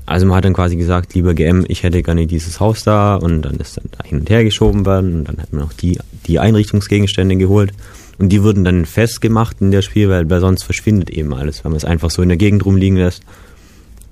also 0.06 0.26
man 0.26 0.38
hat 0.38 0.46
dann 0.46 0.54
quasi 0.54 0.76
gesagt, 0.76 1.14
lieber 1.14 1.34
GM, 1.34 1.66
ich 1.68 1.84
hätte 1.84 2.04
gerne 2.04 2.28
dieses 2.28 2.60
Haus 2.60 2.84
da 2.84 3.16
und 3.16 3.44
dann 3.44 3.56
ist 3.58 3.78
dann 3.78 3.86
da 3.92 4.04
hin 4.04 4.20
und 4.20 4.30
her 4.30 4.44
geschoben 4.44 4.86
worden 4.86 5.20
und 5.20 5.30
dann 5.30 5.38
hat 5.38 5.54
man 5.54 5.64
auch 5.64 5.74
die, 5.74 6.00
die 6.26 6.40
Einrichtungsgegenstände 6.40 7.38
geholt 7.38 7.72
und 8.18 8.30
die 8.30 8.44
wurden 8.44 8.64
dann 8.64 8.86
festgemacht 8.86 9.62
in 9.62 9.72
der 9.72 9.84
Spielwelt, 9.84 10.30
weil 10.30 10.42
sonst 10.42 10.64
verschwindet 10.64 11.10
eben 11.12 11.34
alles, 11.34 11.64
wenn 11.64 11.72
man 11.72 11.78
es 11.78 11.86
einfach 11.86 12.10
so 12.10 12.22
in 12.22 12.30
der 12.30 12.38
Gegend 12.38 12.66
rumliegen 12.66 12.98
lässt. 12.98 13.24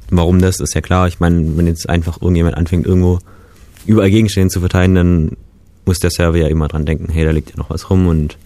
Warum 0.09 0.39
das, 0.39 0.61
ist 0.61 0.73
ja 0.73 0.81
klar. 0.81 1.07
Ich 1.07 1.19
meine, 1.19 1.57
wenn 1.57 1.67
jetzt 1.67 1.89
einfach 1.89 2.21
irgendjemand 2.21 2.55
anfängt, 2.55 2.85
irgendwo 2.85 3.19
überall 3.87 4.09
Gegenstände 4.09 4.49
zu 4.49 4.59
verteilen, 4.59 4.95
dann 4.95 5.31
muss 5.85 5.99
der 5.99 6.11
Server 6.11 6.37
ja 6.37 6.47
immer 6.47 6.67
dran 6.67 6.85
denken, 6.85 7.09
hey, 7.11 7.25
da 7.25 7.31
liegt 7.31 7.51
ja 7.51 7.57
noch 7.57 7.69
was 7.69 7.89
rum 7.89 8.07
und 8.07 8.37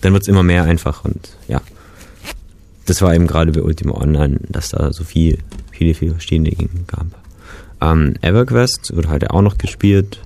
dann 0.00 0.12
wird 0.12 0.22
es 0.22 0.28
immer 0.28 0.42
mehr 0.42 0.64
einfach 0.64 1.04
und 1.04 1.36
ja. 1.48 1.60
Das 2.86 3.00
war 3.02 3.14
eben 3.14 3.26
gerade 3.26 3.52
bei 3.52 3.62
Ultima 3.62 3.92
Online, 3.92 4.40
dass 4.48 4.70
da 4.70 4.92
so 4.92 5.04
viel, 5.04 5.38
viele, 5.70 5.94
viele 5.94 6.12
verschiedene 6.12 6.50
Dinge 6.50 6.68
gab. 6.86 7.06
Ähm, 7.80 8.14
EverQuest 8.22 8.94
wird 8.96 9.08
heute 9.08 9.30
auch 9.30 9.42
noch 9.42 9.58
gespielt. 9.58 10.20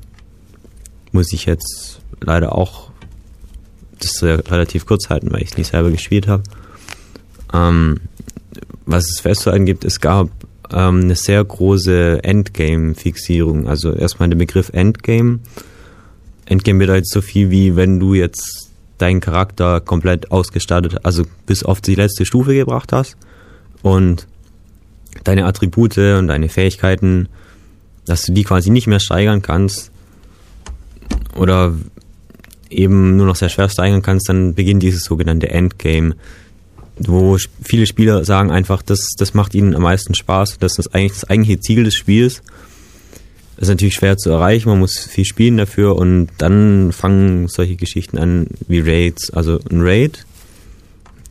Muss 1.13 1.33
ich 1.33 1.45
jetzt 1.47 2.01
leider 2.21 2.55
auch 2.55 2.91
das 3.99 4.23
relativ 4.23 4.87
kurz 4.87 5.09
halten, 5.11 5.33
weil 5.33 5.43
ich 5.43 5.51
es 5.51 5.59
nicht 5.59 5.71
selber 5.71 5.91
gespielt 5.91 6.29
habe. 6.29 6.43
Ähm, 7.53 8.01
was 8.87 9.05
es 9.11 9.21
festzuhalten 9.21 9.67
gibt, 9.67 9.85
es 9.85 10.01
gab 10.01 10.29
ähm, 10.73 11.03
eine 11.03 11.15
sehr 11.15 11.45
große 11.45 12.23
Endgame-Fixierung. 12.23 13.69
Also 13.69 13.93
erstmal 13.93 14.29
der 14.29 14.37
Begriff 14.37 14.71
Endgame. 14.73 15.41
Endgame 16.47 16.79
bedeutet 16.79 17.09
so 17.09 17.21
viel 17.21 17.51
wie 17.51 17.77
wenn 17.77 17.99
du 17.99 18.15
jetzt 18.15 18.71
deinen 18.99 19.21
Charakter 19.21 19.81
komplett 19.81 20.31
ausgestattet, 20.31 21.05
also 21.05 21.25
bis 21.45 21.63
auf 21.63 21.81
die 21.81 21.95
letzte 21.95 22.25
Stufe 22.25 22.55
gebracht 22.55 22.93
hast 22.93 23.17
und 23.83 24.27
deine 25.25 25.45
Attribute 25.45 25.99
und 25.99 26.29
deine 26.29 26.49
Fähigkeiten, 26.49 27.29
dass 28.07 28.23
du 28.23 28.33
die 28.33 28.45
quasi 28.45 28.71
nicht 28.71 28.87
mehr 28.87 29.01
steigern 29.01 29.43
kannst 29.43 29.91
oder 31.37 31.75
eben 32.71 33.17
nur 33.17 33.27
noch 33.27 33.37
sehr 33.37 33.49
schwer 33.49 33.69
steigern 33.69 34.03
kannst, 34.03 34.29
dann 34.29 34.55
beginnt 34.55 34.83
dieses 34.83 35.05
sogenannte 35.05 35.51
Endgame 35.51 36.15
wo 36.99 37.37
viele 37.63 37.87
Spieler 37.87 38.25
sagen 38.25 38.51
einfach, 38.51 38.83
das, 38.83 39.11
das 39.17 39.35
macht 39.35 39.55
ihnen 39.55 39.75
am 39.75 39.83
meisten 39.83 40.15
Spaß. 40.15 40.59
Das 40.59 40.79
ist 40.79 40.95
eigentlich 40.95 41.13
das 41.13 41.25
eigentliche 41.25 41.61
Ziel 41.61 41.85
des 41.85 41.95
Spiels. 41.95 42.43
Das 43.57 43.65
ist 43.65 43.69
natürlich 43.69 43.95
schwer 43.95 44.19
zu 44.19 44.31
erreichen, 44.31 44.69
man 44.69 44.81
muss 44.81 44.99
viel 44.99 45.25
spielen 45.25 45.57
dafür 45.57 45.97
und 45.97 46.29
dann 46.37 46.93
fangen 46.93 47.49
solche 47.49 47.77
Geschichten 47.77 48.19
an 48.19 48.49
wie 48.69 48.81
Raids. 48.81 49.31
Also 49.31 49.59
ein 49.71 49.81
Raid, 49.81 50.27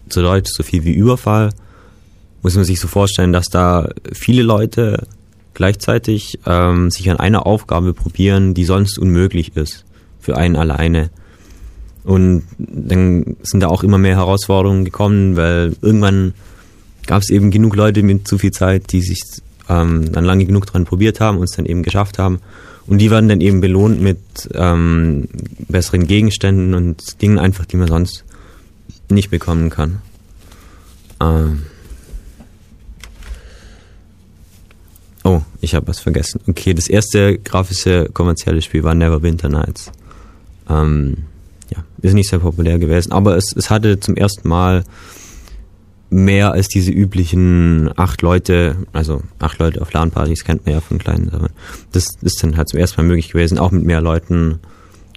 zu 0.10 0.22
Deutsch 0.22 0.52
so 0.52 0.64
viel 0.64 0.84
wie 0.86 0.94
Überfall, 0.94 1.52
muss 2.42 2.56
man 2.56 2.66
sich 2.66 2.80
so 2.80 2.88
vorstellen, 2.88 3.32
dass 3.32 3.50
da 3.50 3.90
viele 4.12 4.42
Leute 4.42 5.08
gleichzeitig 5.54 6.40
ähm, 6.46 6.90
sich 6.90 7.10
an 7.10 7.18
einer 7.18 7.46
Aufgabe 7.46 7.94
probieren, 7.94 8.54
die 8.54 8.66
sonst 8.66 8.98
unmöglich 8.98 9.56
ist 9.56 9.86
für 10.20 10.36
einen 10.36 10.56
alleine. 10.56 11.12
Und 12.06 12.44
dann 12.58 13.36
sind 13.42 13.62
da 13.62 13.68
auch 13.68 13.84
immer 13.84 13.98
mehr 13.98 14.16
Herausforderungen 14.16 14.86
gekommen, 14.86 15.36
weil 15.36 15.76
irgendwann 15.82 16.34
gab 17.08 17.22
es 17.24 17.30
eben 17.30 17.52
genug 17.52 17.76
Leute 17.76 18.04
mit 18.04 18.28
zu 18.28 18.38
viel 18.38 18.52
Zeit, 18.52 18.92
die 18.92 19.02
sich 19.02 19.22
ähm, 19.70 20.12
dann 20.12 20.24
lange 20.24 20.46
genug 20.46 20.68
dran 20.68 20.86
probiert 20.86 21.20
haben 21.20 21.38
und 21.38 21.46
es 21.46 21.52
dann 21.52 21.66
eben 21.66 21.84
geschafft 21.84 22.20
haben. 22.20 22.40
Und 22.88 23.00
die 23.00 23.10
werden 23.10 23.28
dann 23.28 23.42
eben 23.42 23.62
belohnt 23.62 24.00
mit 24.02 24.20
ähm, 24.54 25.28
besseren 25.68 26.06
Gegenständen 26.06 26.76
und 26.76 27.22
Dingen 27.22 27.40
einfach, 27.40 27.66
die 27.66 27.78
man 27.78 27.88
sonst 27.88 28.24
nicht 29.10 29.32
bekommen 29.32 29.72
kann. 29.72 30.02
Ähm 31.20 31.64
oh, 35.24 35.42
ich 35.62 35.74
habe 35.74 35.88
was 35.88 36.00
vergessen. 36.00 36.42
Okay, 36.48 36.76
das 36.76 36.88
erste 36.88 37.40
grafische 37.40 38.10
kommerzielle 38.14 38.62
Spiel 38.62 38.84
war 38.84 38.94
Neverwinter 38.94 39.50
Nights. 39.50 39.92
Ähm 40.70 41.18
ist 42.06 42.14
nicht 42.14 42.30
sehr 42.30 42.40
populär 42.40 42.80
gewesen, 42.80 43.12
aber 43.12 43.36
es, 43.36 43.54
es 43.56 43.70
hatte 43.70 44.00
zum 44.00 44.16
ersten 44.16 44.48
Mal 44.48 44.84
mehr 46.10 46.52
als 46.52 46.68
diese 46.68 46.92
üblichen 46.92 47.90
acht 47.98 48.22
Leute, 48.22 48.78
also 48.94 49.22
acht 49.40 49.60
Leute 49.60 49.82
auf 49.82 49.92
LAN-Partys 49.92 50.44
kennt 50.44 50.66
man 50.66 50.76
ja 50.76 50.82
von 50.82 50.98
kleinen 50.98 51.30
Servern. 51.30 51.52
Das 51.92 52.08
ist 52.22 52.42
dann 52.42 52.58
halt 52.58 52.70
zum 52.70 52.80
ersten 52.80 53.02
Mal 53.02 53.08
möglich 53.08 53.30
gewesen, 53.30 53.60
auch 53.60 53.72
mit 53.72 53.84
mehr 53.84 54.02
Leuten 54.02 54.60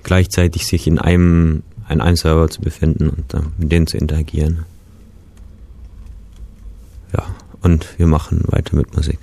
gleichzeitig 0.03 0.67
sich 0.67 0.87
in 0.87 0.99
einem, 0.99 1.63
in 1.89 2.01
einem 2.01 2.17
Server 2.17 2.49
zu 2.49 2.61
befinden 2.61 3.11
und 3.11 3.35
äh, 3.35 3.41
mit 3.59 3.71
denen 3.71 3.87
zu 3.87 3.97
interagieren. 3.99 4.65
Ja, 7.13 7.25
und 7.63 7.99
wir 7.99 8.07
machen 8.07 8.43
weiter 8.47 8.77
mit 8.77 8.95
Musik. 8.97 9.19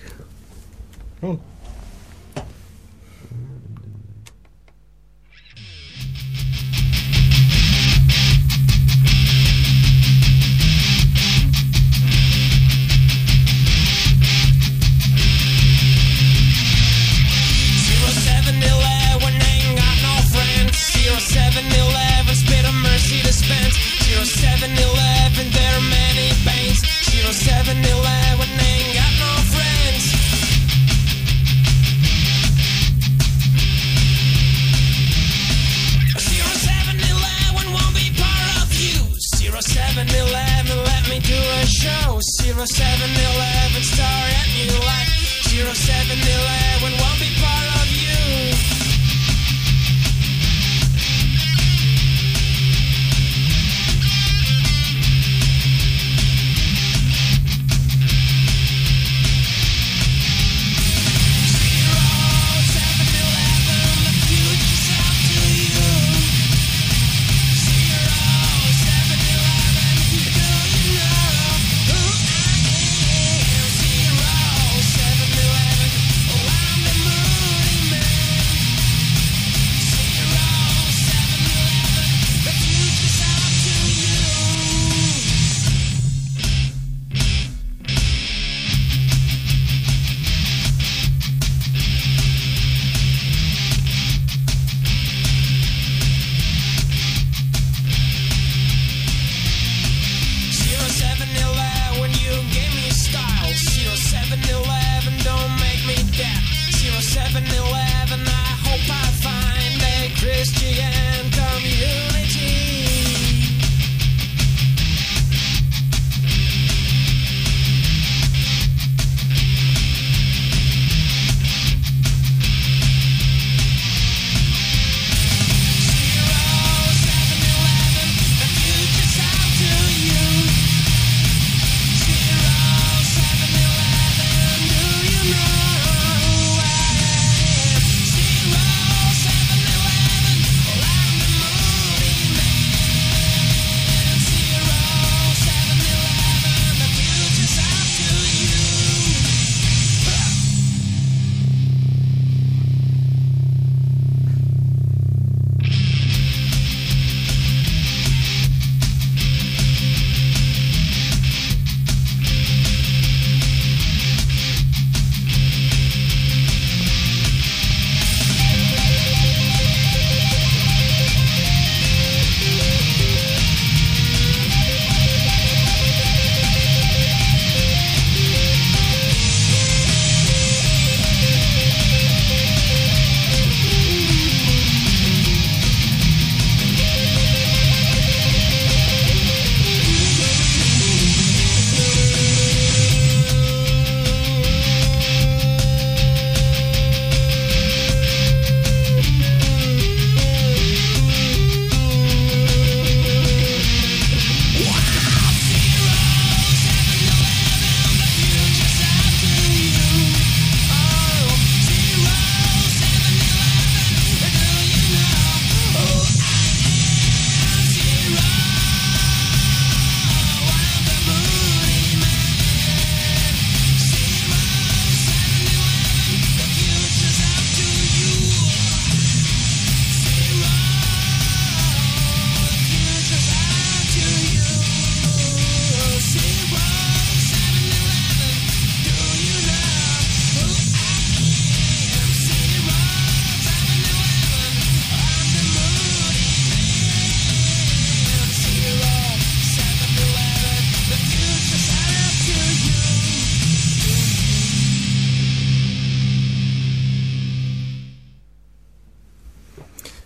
seven, 42.65 43.13
they'll 43.13 43.54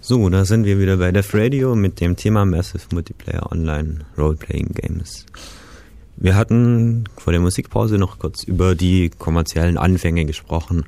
So, 0.10 0.28
da 0.30 0.43
sind 0.43 0.66
wir 0.66 0.80
wieder 0.80 0.97
bei 0.97 1.12
Def 1.12 1.36
Radio 1.36 1.76
mit 1.76 2.01
dem 2.01 2.16
Thema 2.16 2.43
Massive 2.43 2.82
Multiplayer 2.91 3.51
Online 3.51 3.99
Roleplaying 4.18 4.70
Games. 4.74 5.28
Wir 6.18 6.36
hatten 6.36 7.03
vor 7.16 7.32
der 7.32 7.39
Musikpause 7.39 7.99
noch 7.99 8.18
kurz 8.18 8.43
über 8.43 8.74
die 8.74 9.12
kommerziellen 9.12 9.78
Anfänge 9.78 10.26
gesprochen. 10.26 10.86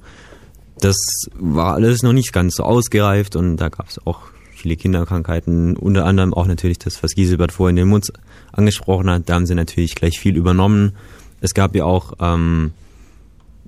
Das 0.80 0.96
war 1.36 1.76
alles 1.76 2.02
noch 2.02 2.14
nicht 2.14 2.34
ganz 2.34 2.56
so 2.56 2.64
ausgereift 2.64 3.36
und 3.36 3.58
da 3.58 3.70
gab 3.70 3.90
es 3.90 4.04
auch 4.08 4.22
viele 4.56 4.76
Kinderkrankheiten, 4.76 5.78
unter 5.78 6.06
anderem 6.06 6.34
auch 6.34 6.48
natürlich 6.48 6.80
das, 6.80 7.04
was 7.04 7.14
Giselbert 7.14 7.52
vorhin 7.52 7.76
den 7.76 7.90
Mund 7.90 8.12
angesprochen 8.52 9.08
hat. 9.08 9.30
Da 9.30 9.36
haben 9.36 9.46
sie 9.46 9.54
natürlich 9.54 9.94
gleich 9.94 10.20
viel 10.20 10.36
übernommen. 10.36 10.94
Es 11.42 11.54
gab 11.54 11.76
ja 11.76 11.86
auch 11.86 12.14
ähm, 12.20 12.72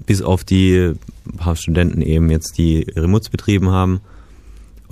bis 0.04 0.24
auf 0.24 0.46
die 0.46 0.94
paar 1.38 1.56
Studenten 1.56 2.02
eben 2.02 2.32
jetzt, 2.32 2.58
die 2.58 2.88
Remotes 2.96 3.30
betrieben 3.30 3.70
haben 3.70 4.02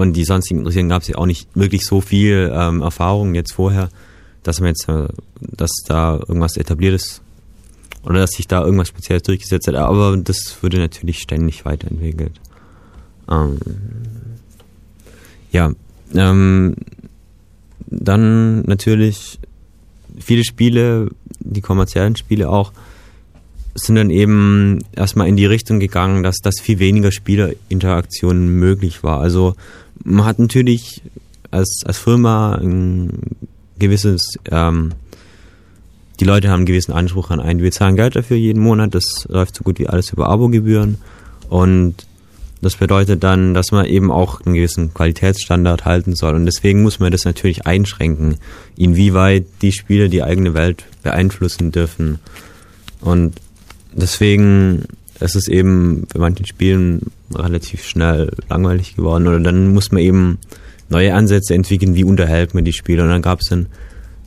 und 0.02 0.14
die 0.14 0.26
sonstigen 0.26 0.62
Interessierten 0.62 0.90
gab 0.90 1.04
es 1.04 1.10
ja 1.10 1.18
auch 1.18 1.28
nicht 1.28 1.48
wirklich 1.54 1.86
so 1.86 2.02
viel 2.02 2.52
ähm, 2.54 2.82
Erfahrung 2.82 3.36
jetzt 3.36 3.54
vorher, 3.54 3.90
dass 4.42 4.60
man 4.60 4.70
jetzt, 4.70 4.90
äh, 4.90 5.08
dass 5.40 5.70
da 5.86 6.16
irgendwas 6.16 6.58
etabliert 6.58 6.96
ist 6.96 7.22
oder 8.04 8.22
dass 8.22 8.32
sich 8.32 8.48
da 8.48 8.64
irgendwas 8.64 8.88
Spezielles 8.88 9.22
durchgesetzt 9.22 9.68
hat, 9.68 9.76
aber 9.76 10.18
das 10.18 10.58
wurde 10.62 10.80
natürlich 10.80 11.20
ständig 11.20 11.66
weiterentwickelt. 11.66 12.42
Ähm, 13.30 13.60
ja, 15.52 15.72
ähm, 16.16 16.76
dann 17.86 18.62
natürlich 18.64 19.38
viele 20.18 20.44
Spiele, 20.44 21.10
die 21.40 21.62
kommerziellen 21.62 22.16
Spiele 22.16 22.50
auch, 22.50 22.72
sind 23.76 23.96
dann 23.96 24.10
eben 24.10 24.80
erstmal 24.94 25.28
in 25.28 25.38
die 25.38 25.46
Richtung 25.46 25.80
gegangen, 25.80 26.24
dass 26.24 26.38
das 26.38 26.60
viel 26.60 26.80
weniger 26.80 27.12
Spielerinteraktion 27.12 28.48
möglich 28.48 29.04
war. 29.04 29.20
Also 29.20 29.56
man 30.04 30.26
hat 30.26 30.40
natürlich 30.40 31.02
als, 31.52 31.82
als 31.86 31.98
Firma 31.98 32.56
ein 32.56 33.12
gewisses, 33.78 34.38
ähm, 34.50 34.94
die 36.20 36.26
Leute 36.26 36.50
haben 36.50 36.58
einen 36.58 36.66
gewissen 36.66 36.94
Anspruch 36.94 37.32
an 37.32 37.40
einen. 37.40 37.62
Wir 37.62 37.72
zahlen 37.72 37.96
Geld 37.96 38.16
dafür 38.16 38.38
jeden 38.38 38.62
Monat, 38.62 38.94
das 38.94 39.26
läuft 39.28 39.56
so 39.56 39.64
gut 39.64 39.80
wie 39.80 39.88
alles 39.88 40.12
über 40.12 40.30
Abogebühren 40.30 40.98
und 41.50 42.06
das 42.62 42.76
bedeutet 42.76 43.24
dann, 43.24 43.56
dass 43.56 43.72
man 43.72 43.86
eben 43.86 44.12
auch 44.12 44.42
einen 44.42 44.54
gewissen 44.54 44.94
Qualitätsstandard 44.94 45.86
halten 45.86 46.16
soll. 46.16 46.36
Und 46.36 46.46
deswegen 46.46 46.84
muss 46.84 47.00
man 47.00 47.12
das 47.12 47.26
natürlich 47.26 47.66
einschränken, 47.66 48.38
inwieweit 48.78 49.48
die 49.64 49.72
Spiele 49.72 50.10
die 50.10 50.22
eigene 50.22 50.54
Welt 50.54 50.86
beeinflussen 51.02 51.72
dürfen. 51.72 52.20
Und 53.02 53.34
deswegen 53.94 54.84
ist 55.22 55.36
es 55.36 55.48
eben 55.48 56.08
bei 56.14 56.20
manchen 56.20 56.46
Spielen 56.46 57.12
relativ 57.34 57.86
schnell 57.86 58.32
langweilig 58.50 58.96
geworden. 58.96 59.28
Oder 59.28 59.40
dann 59.40 59.74
muss 59.74 59.92
man 59.92 60.02
eben 60.02 60.38
neue 60.90 61.14
Ansätze 61.14 61.54
entwickeln, 61.54 61.96
wie 61.96 62.04
unterhält 62.04 62.54
man 62.54 62.66
die 62.66 62.74
Spieler. 62.74 63.04
Und 63.04 63.10
dann 63.10 63.22
gab 63.22 63.40
es 63.40 63.50
dann 63.50 63.68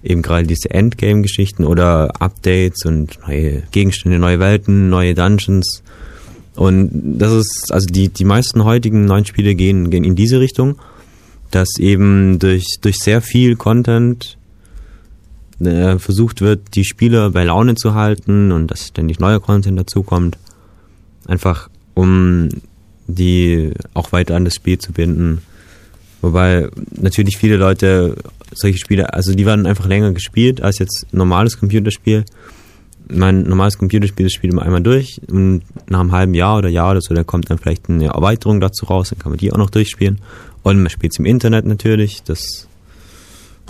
eben 0.03 0.23
gerade 0.23 0.47
diese 0.47 0.71
Endgame-Geschichten 0.71 1.65
oder 1.65 2.21
Updates 2.21 2.85
und 2.85 3.19
neue 3.27 3.63
Gegenstände, 3.71 4.19
neue 4.19 4.41
Welten, 4.41 4.89
neue 4.89 5.15
Dungeons 5.15 5.83
und 6.57 6.91
das 7.19 7.33
ist, 7.33 7.73
also 7.73 7.87
die, 7.87 8.09
die 8.09 8.25
meisten 8.25 8.65
heutigen 8.65 9.07
neuen 9.07 9.25
Spiele 9.25 9.55
gehen, 9.55 9.91
gehen 9.91 10.05
in 10.05 10.15
diese 10.15 10.41
Richtung, 10.41 10.77
dass 11.51 11.79
eben 11.79 12.39
durch, 12.39 12.79
durch 12.81 12.99
sehr 12.99 13.21
viel 13.21 13.57
Content 13.57 14.39
äh, 15.61 15.99
versucht 15.99 16.41
wird, 16.41 16.75
die 16.75 16.85
Spieler 16.85 17.31
bei 17.31 17.45
Laune 17.45 17.75
zu 17.75 17.95
halten 17.95 18.53
und 18.53 18.69
dass 18.69 18.89
ständig 18.89 19.19
neuer 19.19 19.41
Content 19.41 19.79
dazukommt. 19.79 20.39
Einfach 21.27 21.69
um 21.95 22.49
die 23.07 23.73
auch 23.93 24.13
weiter 24.13 24.35
an 24.37 24.45
das 24.45 24.55
Spiel 24.55 24.79
zu 24.79 24.93
binden. 24.93 25.43
Wobei 26.23 26.69
natürlich 26.97 27.37
viele 27.37 27.57
Leute 27.57 28.17
solche 28.53 28.79
Spiele, 28.79 29.13
also 29.13 29.35
die 29.35 29.45
werden 29.45 29.67
einfach 29.67 29.87
länger 29.87 30.13
gespielt 30.13 30.63
als 30.63 30.79
jetzt 30.79 31.07
normales 31.13 31.59
Computerspiel 31.59 32.25
mein 33.09 33.43
normales 33.43 33.79
Computerspiel, 33.79 34.27
das 34.27 34.33
spielt 34.33 34.53
man 34.53 34.65
einmal 34.65 34.83
durch 34.83 35.21
und 35.29 35.63
nach 35.89 36.01
einem 36.01 36.13
halben 36.13 36.35
Jahr 36.35 36.59
oder 36.59 36.69
Jahr 36.69 36.93
oder 36.93 37.01
so, 37.01 37.15
da 37.15 37.25
kommt 37.25 37.51
dann 37.51 37.59
vielleicht 37.59 37.89
eine 37.89 38.07
Erweiterung 38.07 38.61
dazu 38.61 38.87
raus, 38.87 39.11
dann 39.11 39.19
kann 39.19 39.33
man 39.33 39.39
die 39.39 39.53
auch 39.53 39.59
noch 39.59 39.71
durchspielen. 39.71 40.21
Und 40.63 40.79
man 40.79 40.89
spielt 40.89 41.13
es 41.13 41.19
im 41.19 41.27
Internet 41.27 41.67
natürlich, 41.67 42.23
das 42.23 42.69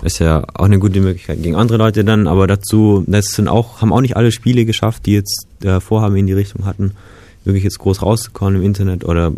ist 0.02 0.18
ja 0.20 0.44
auch 0.54 0.64
eine 0.64 0.78
gute 0.78 1.00
Möglichkeit 1.00 1.42
gegen 1.42 1.56
andere 1.56 1.78
Leute 1.78 2.04
dann, 2.04 2.26
aber 2.26 2.46
dazu, 2.46 3.04
das 3.06 3.26
sind 3.26 3.48
auch, 3.48 3.80
haben 3.80 3.92
auch 3.92 4.00
nicht 4.00 4.16
alle 4.16 4.30
Spiele 4.30 4.64
geschafft, 4.64 5.06
die 5.06 5.14
jetzt 5.14 5.46
äh, 5.64 5.80
Vorhaben 5.80 6.16
in 6.16 6.26
die 6.26 6.32
Richtung 6.32 6.64
hatten, 6.64 6.92
wirklich 7.44 7.64
jetzt 7.64 7.78
groß 7.78 8.02
rauszukommen 8.02 8.56
im 8.56 8.62
Internet 8.62 9.04
oder 9.04 9.32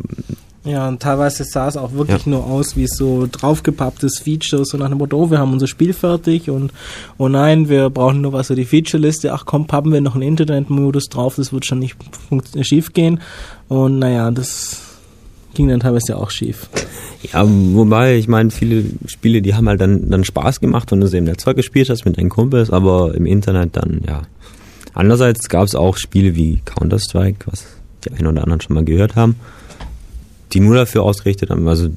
ja, 0.67 0.89
und 0.89 1.01
teilweise 1.01 1.45
sah 1.45 1.69
es 1.69 1.77
auch 1.77 1.93
wirklich 1.93 2.27
ja. 2.27 2.31
nur 2.31 2.45
aus 2.45 2.77
wie 2.77 2.89
so 2.89 3.29
draufgepapptes 3.31 4.19
Feature, 4.19 4.65
so 4.65 4.77
nach 4.77 4.89
dem 4.89 4.99
Motto, 4.99 5.17
oh, 5.17 5.31
wir 5.31 5.39
haben 5.39 5.53
unser 5.53 5.69
Spiel 5.69 5.93
fertig 5.93 6.51
und 6.51 6.73
oh 7.19 7.29
nein, 7.29 7.69
wir 7.69 7.89
brauchen 7.89 8.21
nur 8.21 8.33
was 8.33 8.49
für 8.49 8.57
die 8.57 8.65
Feature-Liste, 8.65 9.33
ach 9.33 9.47
komm, 9.47 9.69
pappen 9.69 9.93
wir 9.93 10.01
noch 10.01 10.17
einen 10.17 10.25
Internet-Modus 10.25 11.05
drauf, 11.05 11.37
das 11.37 11.53
wird 11.53 11.67
schon 11.67 11.79
nicht 11.79 11.97
schief 12.63 12.93
gehen. 12.93 13.21
Und 13.69 14.01
naja, 14.01 14.33
das 14.33 14.81
ging 15.55 15.69
dann 15.69 15.79
teilweise 15.79 16.17
auch 16.17 16.31
schief. 16.31 16.69
Ja, 17.33 17.45
wobei, 17.47 18.17
ich 18.17 18.27
meine, 18.27 18.51
viele 18.51 18.85
Spiele, 19.07 19.43
die 19.43 19.55
haben 19.55 19.69
halt 19.69 19.81
dann, 19.81 20.11
dann 20.11 20.25
Spaß 20.25 20.59
gemacht, 20.59 20.91
wenn 20.91 21.01
du 21.01 21.07
sie 21.07 21.19
im 21.19 21.25
Netzwerk 21.25 21.57
gespielt 21.57 21.91
hast 21.91 22.05
mit 22.05 22.19
deinen 22.19 22.29
Kumpels, 22.29 22.71
aber 22.71 23.15
im 23.15 23.27
Internet 23.27 23.77
dann, 23.77 24.01
ja. 24.07 24.23
Andererseits 24.95 25.49
gab 25.49 25.65
es 25.65 25.77
auch 25.77 25.97
Spiele 25.97 26.35
wie 26.35 26.61
Counter-Strike, 26.65 27.47
was 27.47 27.76
die 28.07 28.13
einen 28.13 28.29
oder 28.29 28.43
anderen 28.43 28.61
schon 28.61 28.75
mal 28.75 28.85
gehört 28.85 29.17
haben 29.17 29.37
die 30.53 30.61
nur 30.61 30.77
dafür 30.77 31.03
ausgerichtet 31.03 31.51
haben. 31.51 31.67
Also 31.69 31.91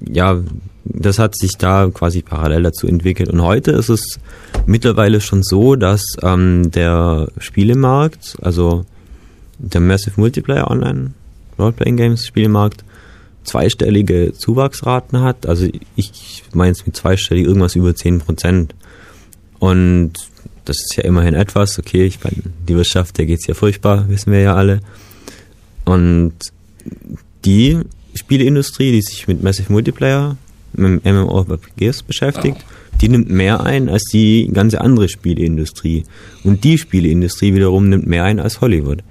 ja, 0.00 0.40
das 0.84 1.18
hat 1.18 1.36
sich 1.36 1.52
da 1.58 1.88
quasi 1.92 2.22
parallel 2.22 2.62
dazu 2.62 2.86
entwickelt. 2.86 3.28
Und 3.30 3.42
heute 3.42 3.72
ist 3.72 3.88
es 3.88 4.18
mittlerweile 4.66 5.20
schon 5.20 5.42
so, 5.42 5.76
dass 5.76 6.02
ähm, 6.22 6.70
der 6.70 7.28
Spielemarkt, 7.38 8.36
also 8.40 8.84
der 9.58 9.80
Massive 9.80 10.20
Multiplayer 10.20 10.70
Online 10.70 11.12
Roleplaying 11.58 11.96
Games 11.96 12.26
Spielemarkt, 12.26 12.84
zweistellige 13.44 14.32
Zuwachsraten 14.32 15.20
hat. 15.20 15.46
Also 15.46 15.68
ich 15.94 16.42
meine 16.52 16.72
es 16.72 16.84
mit 16.84 16.96
zweistellig 16.96 17.46
irgendwas 17.46 17.74
über 17.74 17.94
10 17.94 18.20
Prozent. 18.20 18.74
Und 19.58 20.12
das 20.64 20.78
ist 20.78 20.96
ja 20.96 21.04
immerhin 21.04 21.34
etwas. 21.34 21.78
Okay, 21.78 22.04
ich 22.04 22.22
meine, 22.22 22.36
die 22.68 22.76
Wirtschaft, 22.76 23.18
der 23.18 23.26
geht's 23.26 23.46
ja 23.46 23.54
furchtbar, 23.54 24.08
wissen 24.08 24.32
wir 24.32 24.40
ja 24.40 24.54
alle. 24.54 24.80
Und 25.86 26.34
die 27.44 27.78
Spieleindustrie, 28.14 28.92
die 28.92 29.02
sich 29.02 29.26
mit 29.26 29.42
Massive 29.42 29.72
Multiplayer, 29.72 30.36
mit 30.74 31.04
MMORPGs 31.04 32.02
beschäftigt, 32.02 32.58
die 33.00 33.08
nimmt 33.08 33.30
mehr 33.30 33.62
ein 33.62 33.88
als 33.88 34.04
die 34.12 34.50
ganze 34.52 34.80
andere 34.80 35.08
Spieleindustrie. 35.08 36.04
Und 36.44 36.64
die 36.64 36.76
Spieleindustrie 36.76 37.54
wiederum 37.54 37.88
nimmt 37.88 38.06
mehr 38.06 38.24
ein 38.24 38.40
als 38.40 38.60
Hollywood. 38.60 39.02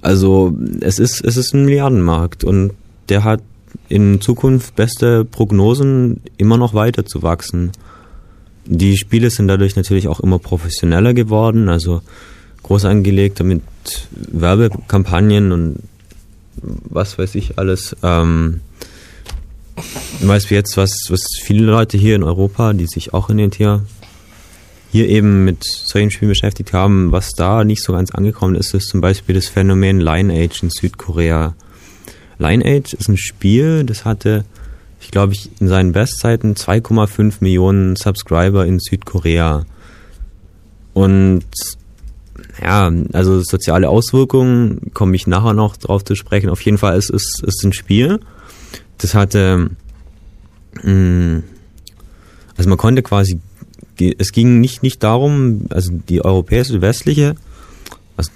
Also 0.00 0.56
es 0.80 0.98
ist, 0.98 1.24
es 1.24 1.36
ist 1.36 1.54
ein 1.54 1.64
Milliardenmarkt 1.64 2.44
und 2.44 2.72
der 3.08 3.24
hat 3.24 3.42
in 3.88 4.20
Zukunft 4.20 4.76
beste 4.76 5.24
Prognosen, 5.24 6.20
immer 6.36 6.56
noch 6.56 6.74
weiter 6.74 7.04
zu 7.04 7.22
wachsen. 7.22 7.72
Die 8.64 8.96
Spiele 8.96 9.30
sind 9.30 9.48
dadurch 9.48 9.76
natürlich 9.76 10.08
auch 10.08 10.20
immer 10.20 10.38
professioneller 10.38 11.14
geworden, 11.14 11.68
also 11.68 12.02
groß 12.62 12.84
angelegt 12.84 13.42
mit 13.42 13.62
Werbekampagnen 14.10 15.52
und 15.52 15.82
was 16.62 17.18
weiß 17.18 17.34
ich 17.34 17.58
alles. 17.58 17.96
Ähm, 18.02 18.60
weißt 20.20 20.50
du 20.50 20.54
jetzt, 20.54 20.76
was, 20.76 20.92
was 21.08 21.20
viele 21.42 21.66
Leute 21.66 21.98
hier 21.98 22.16
in 22.16 22.24
Europa, 22.24 22.72
die 22.72 22.86
sich 22.86 23.14
auch 23.14 23.30
in 23.30 23.36
den 23.36 23.50
Thema 23.50 23.82
hier 24.90 25.08
eben 25.08 25.44
mit 25.44 25.64
solchen 25.64 26.10
Spielen 26.10 26.30
beschäftigt 26.30 26.72
haben, 26.72 27.12
was 27.12 27.32
da 27.32 27.64
nicht 27.64 27.82
so 27.82 27.92
ganz 27.92 28.10
angekommen 28.10 28.54
ist, 28.54 28.74
ist 28.74 28.88
zum 28.88 29.00
Beispiel 29.00 29.34
das 29.34 29.48
Phänomen 29.48 30.00
Lineage 30.00 30.62
in 30.62 30.70
Südkorea. 30.70 31.54
Lineage 32.38 32.94
ist 32.94 33.08
ein 33.08 33.18
Spiel, 33.18 33.84
das 33.84 34.04
hatte, 34.04 34.44
ich 35.00 35.10
glaube, 35.10 35.34
ich 35.34 35.50
in 35.60 35.68
seinen 35.68 35.92
Bestzeiten 35.92 36.54
2,5 36.54 37.34
Millionen 37.40 37.96
Subscriber 37.96 38.64
in 38.64 38.78
Südkorea. 38.78 39.66
Und 40.94 41.44
ja, 42.62 42.90
also 43.12 43.40
soziale 43.40 43.88
Auswirkungen 43.88 44.90
komme 44.94 45.16
ich 45.16 45.26
nachher 45.26 45.54
noch 45.54 45.76
drauf 45.76 46.04
zu 46.04 46.14
sprechen. 46.14 46.50
Auf 46.50 46.60
jeden 46.62 46.78
Fall 46.78 46.96
ist 46.96 47.10
es 47.10 47.24
ist, 47.38 47.44
ist 47.44 47.64
ein 47.64 47.72
Spiel. 47.72 48.20
Das 48.98 49.14
hatte, 49.14 49.70
mm, 50.82 51.38
also 52.56 52.68
man 52.68 52.78
konnte 52.78 53.02
quasi, 53.02 53.40
es 54.18 54.32
ging 54.32 54.60
nicht 54.60 54.82
nicht 54.82 55.02
darum, 55.02 55.66
also 55.70 55.92
die 55.92 56.24
europäische, 56.24 56.80
westliche, 56.80 57.36
was, 58.16 58.30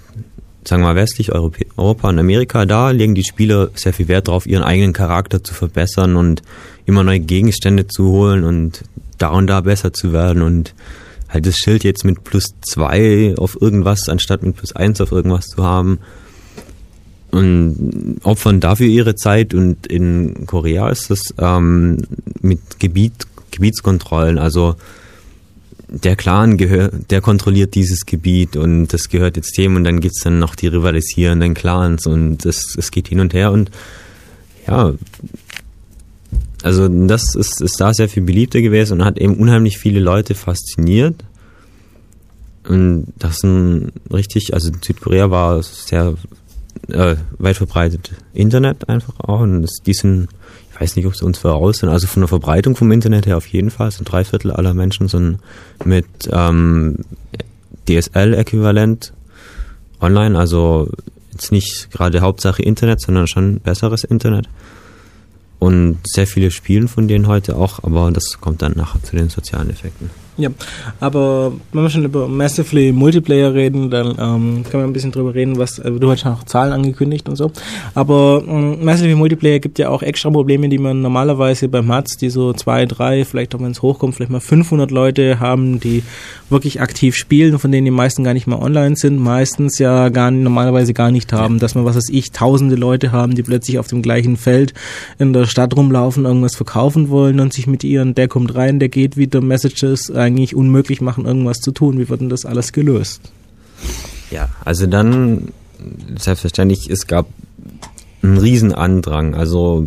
sagen 0.64 0.82
wir 0.82 0.88
mal 0.88 0.96
westlich, 0.96 1.32
Europa 1.32 2.08
und 2.08 2.18
Amerika, 2.18 2.64
da 2.64 2.90
legen 2.90 3.14
die 3.14 3.24
Spieler 3.24 3.70
sehr 3.74 3.92
viel 3.92 4.08
Wert 4.08 4.28
darauf, 4.28 4.46
ihren 4.46 4.62
eigenen 4.62 4.92
Charakter 4.92 5.42
zu 5.42 5.54
verbessern 5.54 6.16
und 6.16 6.42
immer 6.86 7.02
neue 7.02 7.20
Gegenstände 7.20 7.88
zu 7.88 8.06
holen 8.06 8.44
und 8.44 8.84
da 9.18 9.28
und 9.30 9.46
da 9.48 9.60
besser 9.60 9.92
zu 9.92 10.12
werden 10.12 10.42
und 10.42 10.74
halt 11.32 11.46
das 11.46 11.56
Schild 11.56 11.84
jetzt 11.84 12.04
mit 12.04 12.24
plus 12.24 12.54
zwei 12.60 13.34
auf 13.36 13.56
irgendwas, 13.60 14.08
anstatt 14.08 14.42
mit 14.42 14.56
plus 14.56 14.74
eins 14.76 15.00
auf 15.00 15.12
irgendwas 15.12 15.46
zu 15.46 15.64
haben. 15.64 15.98
und 17.30 18.18
opfern 18.22 18.60
dafür 18.60 18.86
ihre 18.86 19.14
Zeit. 19.14 19.54
Und 19.54 19.86
in 19.86 20.46
Korea 20.46 20.90
ist 20.90 21.10
das 21.10 21.34
ähm, 21.38 21.98
mit 22.42 22.78
Gebiet, 22.78 23.26
Gebietskontrollen, 23.50 24.38
also 24.38 24.76
der 25.88 26.16
Clan 26.16 26.56
gehört, 26.56 27.10
der 27.10 27.20
kontrolliert 27.20 27.74
dieses 27.74 28.06
Gebiet 28.06 28.56
und 28.56 28.88
das 28.88 29.08
gehört 29.08 29.36
jetzt 29.36 29.56
dem. 29.58 29.76
Und 29.76 29.84
dann 29.84 30.00
gibt's 30.00 30.22
dann 30.22 30.38
noch 30.38 30.54
die 30.54 30.66
rivalisierenden 30.66 31.54
Clans. 31.54 32.06
Und 32.06 32.44
es, 32.46 32.76
es 32.76 32.90
geht 32.90 33.08
hin 33.08 33.20
und 33.20 33.34
her. 33.34 33.52
Und 33.52 33.70
ja, 34.66 34.92
also 36.62 36.88
das 36.88 37.34
ist, 37.34 37.60
ist 37.60 37.80
da 37.80 37.92
sehr 37.92 38.08
viel 38.08 38.22
beliebter 38.22 38.60
gewesen 38.60 38.94
und 38.94 39.04
hat 39.04 39.18
eben 39.18 39.36
unheimlich 39.36 39.78
viele 39.78 40.00
Leute 40.00 40.34
fasziniert. 40.34 41.24
Und 42.68 43.12
das 43.18 43.36
ist 43.36 43.44
ein 43.44 43.92
richtig, 44.12 44.54
also 44.54 44.70
Südkorea 44.80 45.30
war 45.30 45.62
sehr 45.62 46.14
äh, 46.88 47.16
weit 47.38 47.56
verbreitet 47.56 48.12
Internet 48.32 48.88
einfach 48.88 49.18
auch 49.20 49.40
und 49.40 49.62
das, 49.62 49.78
die 49.84 49.94
sind, 49.94 50.28
ich 50.72 50.80
weiß 50.80 50.96
nicht, 50.96 51.06
ob 51.06 51.16
sie 51.16 51.24
uns 51.24 51.38
voraus 51.38 51.78
sind, 51.78 51.88
also 51.88 52.06
von 52.06 52.22
der 52.22 52.28
Verbreitung 52.28 52.76
vom 52.76 52.92
Internet 52.92 53.26
her 53.26 53.36
auf 53.36 53.46
jeden 53.46 53.70
Fall, 53.70 53.90
sind 53.90 54.10
drei 54.10 54.24
Viertel 54.24 54.52
aller 54.52 54.74
Menschen 54.74 55.08
sind 55.08 55.38
mit 55.84 56.06
ähm, 56.30 56.98
DSL-Äquivalent 57.88 59.12
online, 60.00 60.38
also 60.38 60.88
jetzt 61.32 61.52
nicht 61.52 61.90
gerade 61.90 62.20
Hauptsache 62.20 62.62
Internet, 62.62 63.00
sondern 63.00 63.26
schon 63.26 63.60
besseres 63.60 64.04
Internet. 64.04 64.48
Und 65.62 65.98
sehr 66.02 66.26
viele 66.26 66.50
spielen 66.50 66.88
von 66.88 67.06
denen 67.06 67.28
heute 67.28 67.54
auch, 67.54 67.84
aber 67.84 68.10
das 68.10 68.40
kommt 68.40 68.62
dann 68.62 68.72
nachher 68.72 69.00
zu 69.04 69.14
den 69.14 69.28
sozialen 69.28 69.70
Effekten. 69.70 70.10
Ja, 70.38 70.48
aber 70.98 71.52
wenn 71.72 71.82
wir 71.82 71.90
schon 71.90 72.04
über 72.06 72.26
Massively 72.26 72.92
Multiplayer 72.92 73.52
reden, 73.52 73.90
dann 73.90 74.16
ähm, 74.18 74.64
kann 74.70 74.80
man 74.80 74.84
ein 74.84 74.94
bisschen 74.94 75.12
drüber 75.12 75.34
reden, 75.34 75.58
was, 75.58 75.78
also 75.78 75.98
du 75.98 76.10
hast 76.10 76.24
auch 76.24 76.44
Zahlen 76.44 76.72
angekündigt 76.72 77.28
und 77.28 77.36
so. 77.36 77.52
Aber 77.94 78.42
ähm, 78.46 78.82
Massively 78.82 79.14
Multiplayer 79.14 79.58
gibt 79.58 79.78
ja 79.78 79.90
auch 79.90 80.02
extra 80.02 80.30
Probleme, 80.30 80.70
die 80.70 80.78
man 80.78 81.02
normalerweise 81.02 81.68
beim 81.68 81.86
Mats, 81.86 82.16
die 82.16 82.30
so 82.30 82.54
zwei, 82.54 82.86
drei, 82.86 83.26
vielleicht 83.26 83.54
auch 83.54 83.60
wenn 83.60 83.72
es 83.72 83.82
hochkommt, 83.82 84.14
vielleicht 84.14 84.30
mal 84.30 84.40
500 84.40 84.90
Leute 84.90 85.38
haben, 85.38 85.80
die 85.80 86.02
wirklich 86.48 86.80
aktiv 86.80 87.14
spielen, 87.14 87.58
von 87.58 87.70
denen 87.70 87.84
die 87.84 87.90
meisten 87.90 88.24
gar 88.24 88.32
nicht 88.32 88.46
mal 88.46 88.58
online 88.58 88.96
sind, 88.96 89.18
meistens 89.18 89.78
ja 89.78 90.08
gar 90.08 90.30
normalerweise 90.30 90.94
gar 90.94 91.10
nicht 91.10 91.32
haben, 91.34 91.58
dass 91.58 91.74
man, 91.74 91.84
was 91.84 91.96
weiß 91.96 92.08
ich, 92.08 92.30
tausende 92.30 92.76
Leute 92.76 93.12
haben, 93.12 93.34
die 93.34 93.42
plötzlich 93.42 93.78
auf 93.78 93.88
dem 93.88 94.00
gleichen 94.00 94.38
Feld 94.38 94.72
in 95.18 95.34
der 95.34 95.44
Stadt 95.44 95.76
rumlaufen, 95.76 96.24
irgendwas 96.24 96.56
verkaufen 96.56 97.10
wollen 97.10 97.38
und 97.38 97.52
sich 97.52 97.66
mit 97.66 97.84
ihren, 97.84 98.14
der 98.14 98.28
kommt 98.28 98.54
rein, 98.54 98.78
der 98.78 98.88
geht 98.88 99.18
wieder, 99.18 99.42
Messages 99.42 100.08
eigentlich 100.22 100.54
unmöglich 100.54 101.00
machen, 101.00 101.26
irgendwas 101.26 101.58
zu 101.58 101.72
tun. 101.72 101.98
Wie 101.98 102.08
wird 102.08 102.20
denn 102.20 102.28
das 102.28 102.44
alles 102.44 102.72
gelöst? 102.72 103.32
Ja, 104.30 104.48
also 104.64 104.86
dann 104.86 105.48
selbstverständlich, 106.18 106.88
es 106.88 107.06
gab 107.06 107.26
einen 108.22 108.38
riesen 108.38 108.72
Andrang. 108.72 109.34
Also 109.34 109.84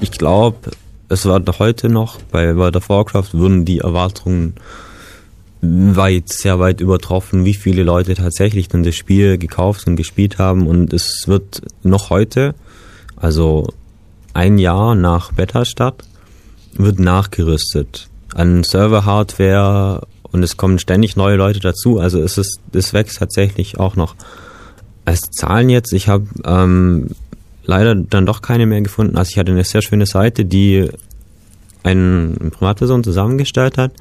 ich 0.00 0.12
glaube, 0.12 0.70
es 1.08 1.26
war 1.26 1.42
heute 1.58 1.88
noch 1.88 2.20
bei 2.30 2.56
World 2.56 2.76
of 2.76 2.88
Warcraft 2.88 3.32
würden 3.32 3.64
die 3.64 3.78
Erwartungen 3.78 4.54
weit, 5.60 6.28
sehr 6.28 6.58
weit 6.58 6.80
übertroffen, 6.80 7.44
wie 7.44 7.54
viele 7.54 7.82
Leute 7.82 8.14
tatsächlich 8.14 8.68
dann 8.68 8.82
das 8.82 8.94
Spiel 8.94 9.38
gekauft 9.38 9.86
und 9.86 9.96
gespielt 9.96 10.38
haben. 10.38 10.66
Und 10.66 10.92
es 10.92 11.24
wird 11.26 11.62
noch 11.82 12.10
heute, 12.10 12.54
also 13.16 13.68
ein 14.34 14.58
Jahr 14.58 14.94
nach 14.94 15.32
Beta-Start, 15.32 16.04
wird 16.76 16.98
nachgerüstet 16.98 18.08
an 18.34 18.64
Server-Hardware 18.64 20.06
und 20.30 20.42
es 20.42 20.56
kommen 20.56 20.78
ständig 20.78 21.16
neue 21.16 21.36
Leute 21.36 21.60
dazu. 21.60 22.00
Also 22.00 22.20
es 22.20 22.38
ist, 22.38 22.58
es 22.72 22.92
wächst 22.92 23.18
tatsächlich 23.18 23.78
auch 23.78 23.96
noch. 23.96 24.14
Als 25.04 25.20
Zahlen 25.30 25.68
jetzt, 25.68 25.92
ich 25.92 26.08
habe 26.08 26.26
ähm, 26.44 27.10
leider 27.64 27.94
dann 27.94 28.26
doch 28.26 28.42
keine 28.42 28.66
mehr 28.66 28.80
gefunden. 28.80 29.16
Also 29.16 29.30
ich 29.30 29.38
hatte 29.38 29.52
eine 29.52 29.64
sehr 29.64 29.82
schöne 29.82 30.06
Seite, 30.06 30.44
die 30.44 30.88
ein 31.84 32.50
Privatperson 32.52 33.04
zusammengestellt 33.04 33.78
hat. 33.78 33.92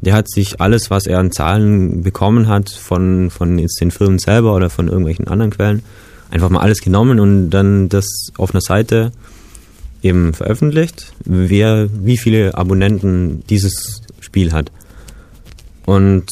Der 0.00 0.14
hat 0.14 0.30
sich 0.30 0.60
alles, 0.60 0.90
was 0.90 1.06
er 1.06 1.18
an 1.18 1.32
Zahlen 1.32 2.02
bekommen 2.02 2.48
hat, 2.48 2.70
von, 2.70 3.30
von 3.30 3.58
jetzt 3.58 3.80
den 3.80 3.90
Firmen 3.90 4.18
selber 4.18 4.54
oder 4.54 4.70
von 4.70 4.88
irgendwelchen 4.88 5.28
anderen 5.28 5.50
Quellen, 5.50 5.82
einfach 6.30 6.50
mal 6.50 6.60
alles 6.60 6.80
genommen 6.80 7.20
und 7.20 7.50
dann 7.50 7.88
das 7.88 8.06
auf 8.36 8.52
einer 8.52 8.60
Seite 8.60 9.12
eben 10.04 10.34
veröffentlicht, 10.34 11.12
wer, 11.24 11.88
wie 11.92 12.18
viele 12.18 12.56
Abonnenten 12.56 13.42
dieses 13.48 14.02
Spiel 14.20 14.52
hat. 14.52 14.70
Und 15.86 16.26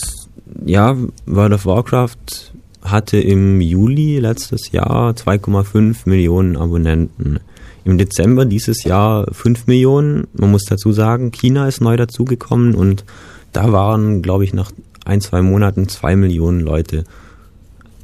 ja, 0.65 0.97
World 1.27 1.55
of 1.55 1.67
Warcraft 1.67 2.53
hatte 2.83 3.19
im 3.19 3.61
Juli 3.61 4.19
letztes 4.19 4.73
Jahr 4.73 5.13
2,5 5.13 6.09
Millionen 6.09 6.57
Abonnenten. 6.57 7.41
Im 7.85 7.99
Dezember 7.99 8.45
dieses 8.45 8.85
Jahr 8.85 9.27
5 9.33 9.67
Millionen. 9.67 10.29
Man 10.35 10.51
muss 10.51 10.65
dazu 10.65 10.93
sagen, 10.93 11.33
China 11.33 11.67
ist 11.67 11.81
neu 11.81 11.97
dazugekommen 11.97 12.75
und 12.75 13.05
da 13.53 13.73
waren, 13.73 14.23
glaube 14.23 14.45
ich, 14.45 14.53
nach 14.53 14.71
ein, 15.05 15.21
zwei 15.21 15.43
Monaten 15.43 15.89
2 15.89 16.17
Millionen 16.17 16.61
Leute. 16.61 17.05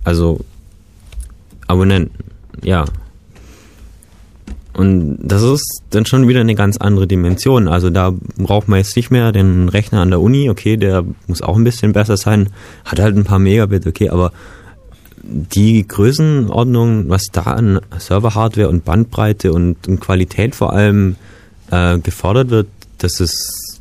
Also 0.05 0.41
Abonnenten. 1.67 2.25
Ja, 2.63 2.87
und 4.79 5.19
das 5.21 5.43
ist 5.43 5.83
dann 5.91 6.07
schon 6.07 6.29
wieder 6.29 6.41
eine 6.41 6.55
ganz 6.55 6.77
andere 6.77 7.09
Dimension. 7.09 7.67
Also 7.67 7.91
da 7.91 8.15
braucht 8.37 8.69
man 8.69 8.79
jetzt 8.79 8.95
nicht 8.95 9.11
mehr 9.11 9.33
den 9.33 9.69
Rechner 9.69 10.03
an 10.03 10.11
der 10.11 10.21
Uni, 10.21 10.49
okay, 10.51 10.77
der 10.77 11.05
muss 11.27 11.43
auch 11.43 11.57
ein 11.57 11.65
bisschen 11.65 11.93
besser 11.93 12.17
sein, 12.17 12.51
hat 12.85 13.01
halt 13.01 13.17
ein 13.17 13.25
paar 13.25 13.41
Megabit, 13.41 13.89
okay, 13.89 14.09
aber 14.09 14.31
die 15.25 15.85
Größenordnung, 15.87 17.09
was 17.09 17.25
da 17.33 17.43
an 17.43 17.81
Server-Hardware 17.99 18.69
und 18.69 18.85
Bandbreite 18.85 19.53
und, 19.53 19.89
und 19.89 19.99
Qualität 19.99 20.55
vor 20.55 20.73
allem 20.73 21.17
äh, 21.73 21.99
gefordert 21.99 22.51
wird, 22.51 22.69
das 22.99 23.19
ist 23.19 23.81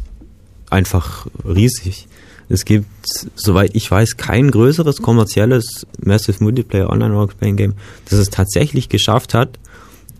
einfach 0.71 1.27
riesig. 1.45 2.07
Es 2.49 2.65
gibt, 2.65 2.87
soweit 3.35 3.75
ich 3.75 3.91
weiß, 3.91 4.17
kein 4.17 4.49
größeres 4.49 5.03
kommerzielles 5.03 5.85
Massive 6.03 6.43
Multiplayer 6.43 6.89
Online 6.89 7.13
Roleplaying 7.13 7.55
Game, 7.55 7.73
das 8.09 8.17
es 8.17 8.31
tatsächlich 8.31 8.89
geschafft 8.89 9.35
hat, 9.35 9.59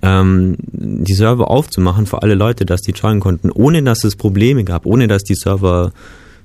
ähm, 0.02 0.56
die 0.60 1.14
Server 1.14 1.50
aufzumachen 1.50 2.06
für 2.06 2.22
alle 2.22 2.36
Leute, 2.36 2.66
dass 2.66 2.82
die 2.82 2.92
joinen 2.92 3.20
konnten, 3.20 3.52
ohne 3.52 3.84
dass 3.84 4.04
es 4.04 4.16
Probleme 4.16 4.64
gab, 4.64 4.86
ohne 4.86 5.08
dass 5.08 5.24
die 5.24 5.36
Server 5.36 5.92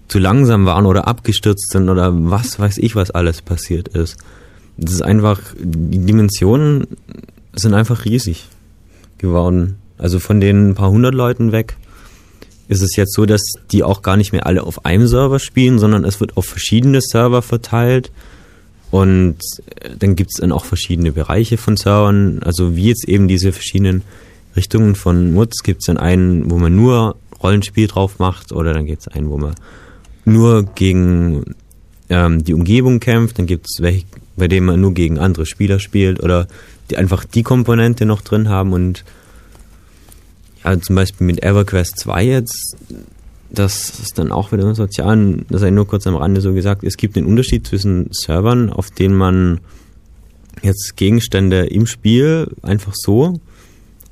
zu 0.08 0.18
langsam 0.18 0.66
waren 0.66 0.86
oder 0.86 1.06
abgestürzt 1.08 1.70
sind 1.70 1.88
oder 1.88 2.10
was 2.12 2.58
weiß 2.58 2.78
ich, 2.78 2.96
was 2.96 3.10
alles 3.10 3.42
passiert 3.42 3.88
ist. 3.88 4.16
Das 4.76 4.92
ist 4.92 5.02
einfach, 5.02 5.40
die 5.58 5.98
Dimensionen 5.98 6.86
sind 7.54 7.74
einfach 7.74 8.04
riesig 8.04 8.48
geworden. 9.18 9.76
Also 9.98 10.18
von 10.18 10.40
den 10.40 10.74
paar 10.74 10.90
hundert 10.90 11.14
Leuten 11.14 11.52
weg 11.52 11.76
ist 12.68 12.82
es 12.82 12.96
jetzt 12.96 13.14
so, 13.14 13.26
dass 13.26 13.42
die 13.70 13.82
auch 13.84 14.02
gar 14.02 14.16
nicht 14.16 14.32
mehr 14.32 14.46
alle 14.46 14.64
auf 14.64 14.84
einem 14.84 15.06
Server 15.06 15.38
spielen, 15.38 15.78
sondern 15.78 16.04
es 16.04 16.20
wird 16.20 16.36
auf 16.36 16.46
verschiedene 16.46 17.00
Server 17.00 17.42
verteilt 17.42 18.10
und 18.92 19.38
äh, 19.80 19.96
dann 19.98 20.14
gibt 20.14 20.32
es 20.32 20.40
dann 20.40 20.52
auch 20.52 20.66
verschiedene 20.66 21.12
Bereiche 21.12 21.56
von 21.56 21.76
Servern, 21.78 22.40
also 22.44 22.76
wie 22.76 22.88
jetzt 22.88 23.08
eben 23.08 23.26
diese 23.26 23.50
verschiedenen 23.50 24.02
Richtungen 24.54 24.94
von 24.94 25.32
Mods. 25.32 25.62
Gibt 25.62 25.80
es 25.80 25.86
dann 25.86 25.96
einen, 25.96 26.50
wo 26.50 26.58
man 26.58 26.76
nur 26.76 27.16
Rollenspiel 27.42 27.86
drauf 27.88 28.18
macht, 28.18 28.52
oder 28.52 28.74
dann 28.74 28.84
gibt 28.84 29.00
es 29.00 29.08
einen, 29.08 29.30
wo 29.30 29.38
man 29.38 29.54
nur 30.26 30.64
gegen 30.74 31.56
ähm, 32.10 32.44
die 32.44 32.52
Umgebung 32.52 33.00
kämpft, 33.00 33.38
dann 33.38 33.46
gibt 33.46 33.66
es 33.66 33.82
welche, 33.82 34.04
bei 34.36 34.46
denen 34.46 34.66
man 34.66 34.80
nur 34.80 34.92
gegen 34.92 35.18
andere 35.18 35.46
Spieler 35.46 35.80
spielt 35.80 36.22
oder 36.22 36.46
die 36.90 36.98
einfach 36.98 37.24
die 37.24 37.42
Komponente 37.42 38.04
noch 38.04 38.20
drin 38.20 38.50
haben 38.50 38.74
und 38.74 39.04
ja, 40.64 40.78
zum 40.78 40.96
Beispiel 40.96 41.26
mit 41.26 41.42
EverQuest 41.42 41.98
2 41.98 42.24
jetzt 42.24 42.76
das 43.52 44.00
ist 44.00 44.18
dann 44.18 44.32
auch 44.32 44.50
wieder 44.50 44.62
im 44.64 44.74
Sozialen, 44.74 45.44
das 45.50 45.60
sei 45.60 45.70
nur 45.70 45.86
kurz 45.86 46.06
am 46.06 46.16
Rande 46.16 46.40
so 46.40 46.54
gesagt, 46.54 46.84
es 46.84 46.96
gibt 46.96 47.16
einen 47.16 47.26
Unterschied 47.26 47.66
zwischen 47.66 48.08
Servern, 48.10 48.70
auf 48.70 48.90
denen 48.90 49.14
man 49.14 49.60
jetzt 50.62 50.96
Gegenstände 50.96 51.66
im 51.66 51.86
Spiel 51.86 52.48
einfach 52.62 52.94
so 52.94 53.40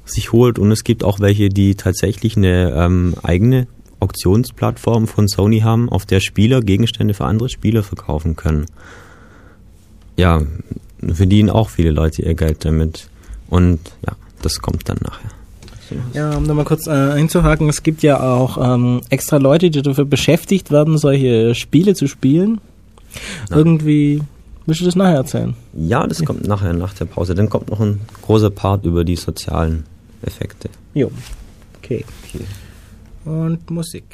sich 0.04 0.32
holt 0.32 0.58
und 0.58 0.70
es 0.72 0.84
gibt 0.84 1.04
auch 1.04 1.20
welche, 1.20 1.48
die 1.48 1.74
tatsächlich 1.74 2.36
eine 2.36 2.74
ähm, 2.76 3.14
eigene 3.22 3.66
Auktionsplattform 4.00 5.06
von 5.06 5.28
Sony 5.28 5.60
haben, 5.60 5.88
auf 5.88 6.06
der 6.06 6.20
Spieler 6.20 6.60
Gegenstände 6.60 7.14
für 7.14 7.24
andere 7.24 7.48
Spieler 7.48 7.82
verkaufen 7.82 8.36
können. 8.36 8.66
Ja, 10.16 10.42
verdienen 11.06 11.50
auch 11.50 11.68
viele 11.68 11.90
Leute 11.90 12.22
ihr 12.22 12.34
Geld 12.34 12.64
damit. 12.64 13.08
Und 13.48 13.78
ja, 14.06 14.16
das 14.42 14.60
kommt 14.60 14.88
dann 14.88 14.98
nachher. 15.02 15.30
Ja, 16.12 16.36
um 16.36 16.44
nochmal 16.44 16.64
kurz 16.64 16.86
äh, 16.86 16.90
einzuhaken, 16.90 17.68
es 17.68 17.82
gibt 17.82 18.02
ja 18.02 18.20
auch 18.20 18.58
ähm, 18.62 19.00
extra 19.10 19.36
Leute, 19.36 19.70
die 19.70 19.82
dafür 19.82 20.04
beschäftigt 20.04 20.70
werden, 20.70 20.98
solche 20.98 21.54
Spiele 21.54 21.94
zu 21.94 22.06
spielen. 22.06 22.60
Na. 23.48 23.56
Irgendwie, 23.56 24.22
willst 24.66 24.80
du 24.80 24.84
das 24.84 24.96
nachher 24.96 25.16
erzählen? 25.16 25.54
Ja, 25.74 26.06
das 26.06 26.24
kommt 26.24 26.46
nachher, 26.46 26.72
nach 26.72 26.94
der 26.94 27.06
Pause. 27.06 27.34
Dann 27.34 27.48
kommt 27.48 27.70
noch 27.70 27.80
ein 27.80 28.00
großer 28.22 28.50
Part 28.50 28.84
über 28.84 29.04
die 29.04 29.16
sozialen 29.16 29.84
Effekte. 30.22 30.68
Jo, 30.94 31.10
okay. 31.78 32.04
okay. 32.24 32.44
Und 33.24 33.70
Musik. 33.70 34.04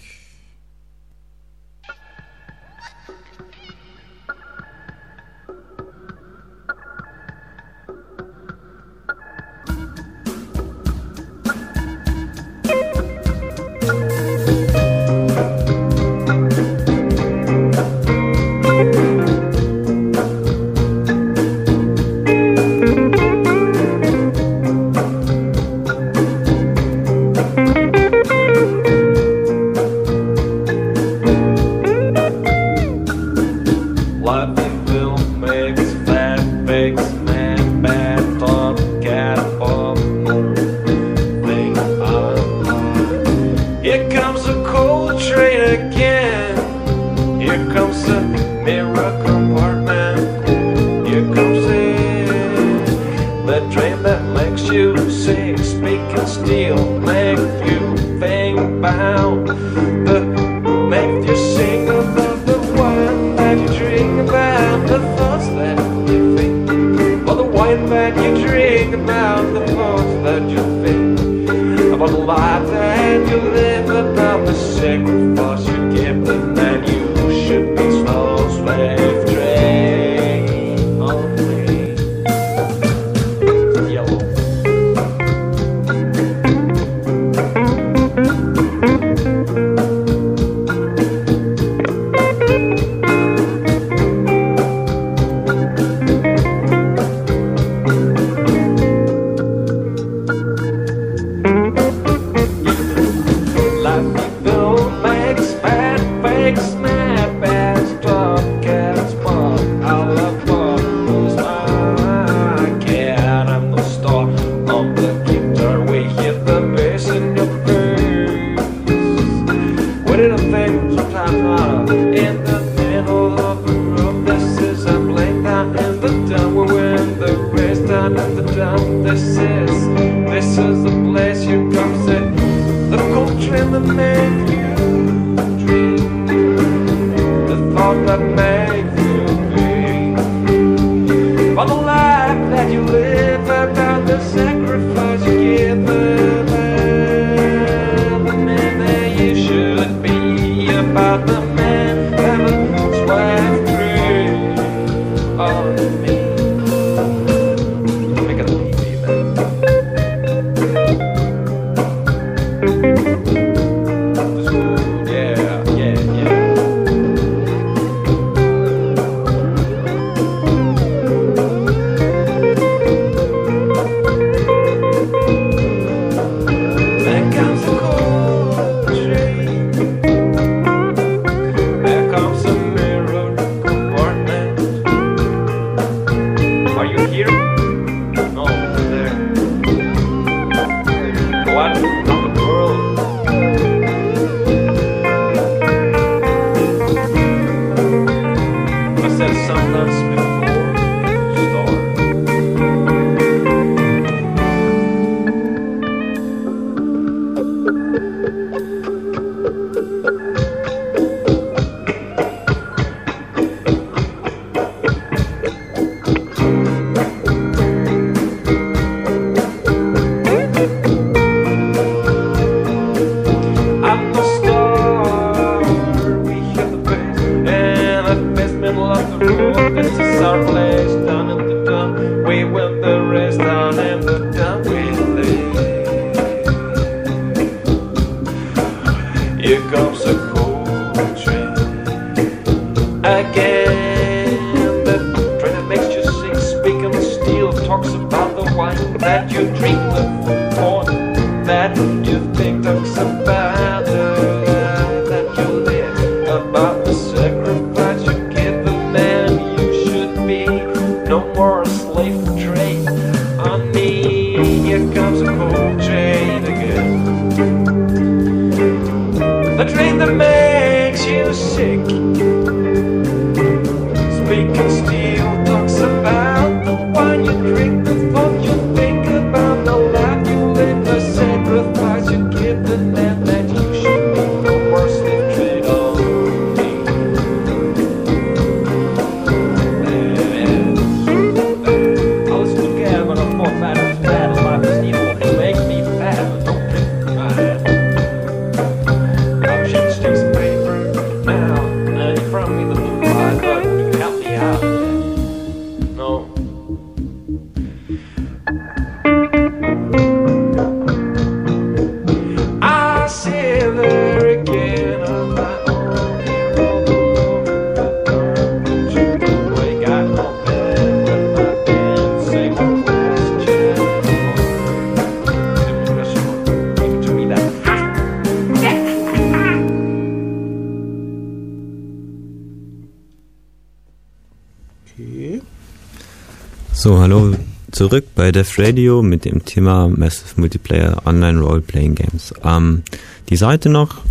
Def 338.37 338.59
Radio 338.59 339.01
mit 339.01 339.25
dem 339.25 339.47
Thema 339.47 339.89
Massive 339.89 340.39
Multiplayer 340.39 341.01
Online 341.07 341.41
Role-Playing 341.41 341.95
Games. 341.95 342.35
Ähm, 342.45 342.83
die 343.31 343.37
Seite 343.37 343.71
noch 343.71 344.03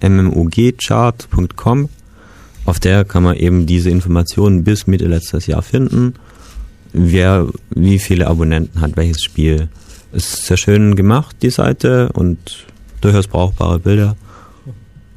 mmogchart.com, 0.00 1.88
auf 2.64 2.80
der 2.80 3.04
kann 3.04 3.24
man 3.24 3.36
eben 3.36 3.66
diese 3.66 3.90
Informationen 3.90 4.64
bis 4.64 4.86
Mitte 4.86 5.06
letztes 5.06 5.46
Jahr 5.46 5.60
finden, 5.60 6.14
wer 6.94 7.46
wie 7.68 7.98
viele 7.98 8.26
Abonnenten 8.26 8.80
hat 8.80 8.96
welches 8.96 9.22
Spiel. 9.22 9.68
Ist 10.12 10.46
sehr 10.46 10.56
schön 10.56 10.96
gemacht, 10.96 11.36
die 11.42 11.50
Seite, 11.50 12.08
und 12.14 12.64
durchaus 13.02 13.26
brauchbare 13.26 13.80
Bilder, 13.80 14.16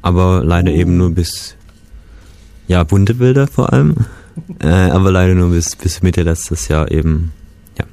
aber 0.02 0.44
leider 0.44 0.72
eben 0.72 0.98
nur 0.98 1.08
bis, 1.14 1.56
ja, 2.68 2.84
bunte 2.84 3.14
Bilder 3.14 3.46
vor 3.46 3.72
allem. 3.72 3.96
Äh, 4.60 4.68
aber 4.68 5.10
leider 5.10 5.34
nur 5.34 5.50
bis, 5.50 5.74
bis 5.76 6.02
Mitte 6.02 6.22
letztes 6.22 6.68
Jahr 6.68 6.90
eben. 6.90 7.32
Ja. 7.78 7.86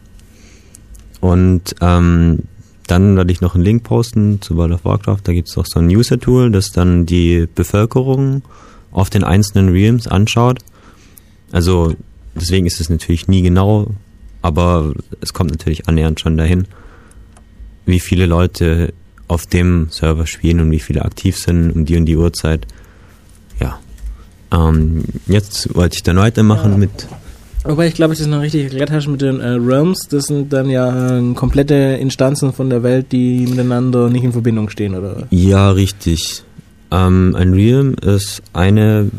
Und 1.22 1.76
ähm, 1.82 2.40
dann 2.88 3.16
werde 3.18 3.32
ich 3.32 3.42
noch 3.42 3.56
einen 3.56 3.64
Link 3.64 3.84
posten 3.84 4.42
zu 4.42 4.56
World 4.56 4.74
of 4.74 4.86
Warcraft. 4.86 5.20
Da 5.24 5.34
gibt 5.34 5.50
es 5.50 5.58
auch 5.58 5.66
so 5.66 5.80
ein 5.80 5.88
User-Tool, 5.88 6.52
das 6.52 6.72
dann 6.72 7.06
die 7.06 7.48
Bevölkerung 7.54 8.42
auf 8.92 9.10
den 9.10 9.24
einzelnen 9.24 9.70
Realms 9.70 10.08
anschaut. 10.08 10.60
Also 11.52 11.96
deswegen 12.36 12.66
ist 12.66 12.82
es 12.82 12.90
natürlich 12.90 13.28
nie 13.28 13.42
genau, 13.42 13.92
aber 14.42 14.94
es 15.22 15.34
kommt 15.34 15.52
natürlich 15.52 15.88
annähernd 15.88 16.20
schon 16.20 16.38
dahin, 16.38 16.68
wie 17.86 18.00
viele 18.00 18.26
Leute 18.26 18.94
auf 19.28 19.46
dem 19.46 19.88
Server 19.92 20.26
spielen 20.26 20.62
und 20.62 20.72
wie 20.72 20.80
viele 20.80 21.04
aktiv 21.04 21.38
sind 21.38 21.72
um 21.72 21.86
die 21.86 21.98
und 21.98 22.06
die 22.06 22.16
Uhrzeit. 22.16 22.66
Ja. 23.60 23.80
Ähm, 24.52 25.04
jetzt 25.28 25.74
wollte 25.76 25.96
ich 25.96 26.04
dann 26.04 26.18
weitermachen 26.18 26.74
Ja. 26.74 26.78
mit 26.78 27.08
Wobei 27.64 27.88
ich 27.88 27.96
glaube, 27.96 28.14
ich 28.14 28.20
das 28.20 28.30
noch 28.30 28.42
richtig 28.42 28.64
erklärt 28.64 28.92
hast 28.92 29.08
mit 29.08 29.20
den 29.22 29.42
äh, 29.42 29.50
Realms. 29.50 30.08
Das 30.10 30.26
sind 30.26 30.54
dann 30.54 30.70
ja 30.70 31.18
äh, 31.18 31.34
komplette 31.34 31.74
Instanzen 31.74 32.54
von 32.54 32.70
der 32.70 32.82
Welt, 32.82 33.12
die 33.12 33.46
miteinander 33.46 34.10
nicht 34.10 34.24
in 34.24 34.32
Verbindung 34.32 34.70
stehen, 34.70 34.96
oder? 34.96 35.28
Ja, 35.32 35.72
richtig. 35.72 36.44
Ähm, 36.92 37.36
ein 37.38 37.54
Realm 37.54 37.96
ist 37.96 38.42
eine 38.54 39.12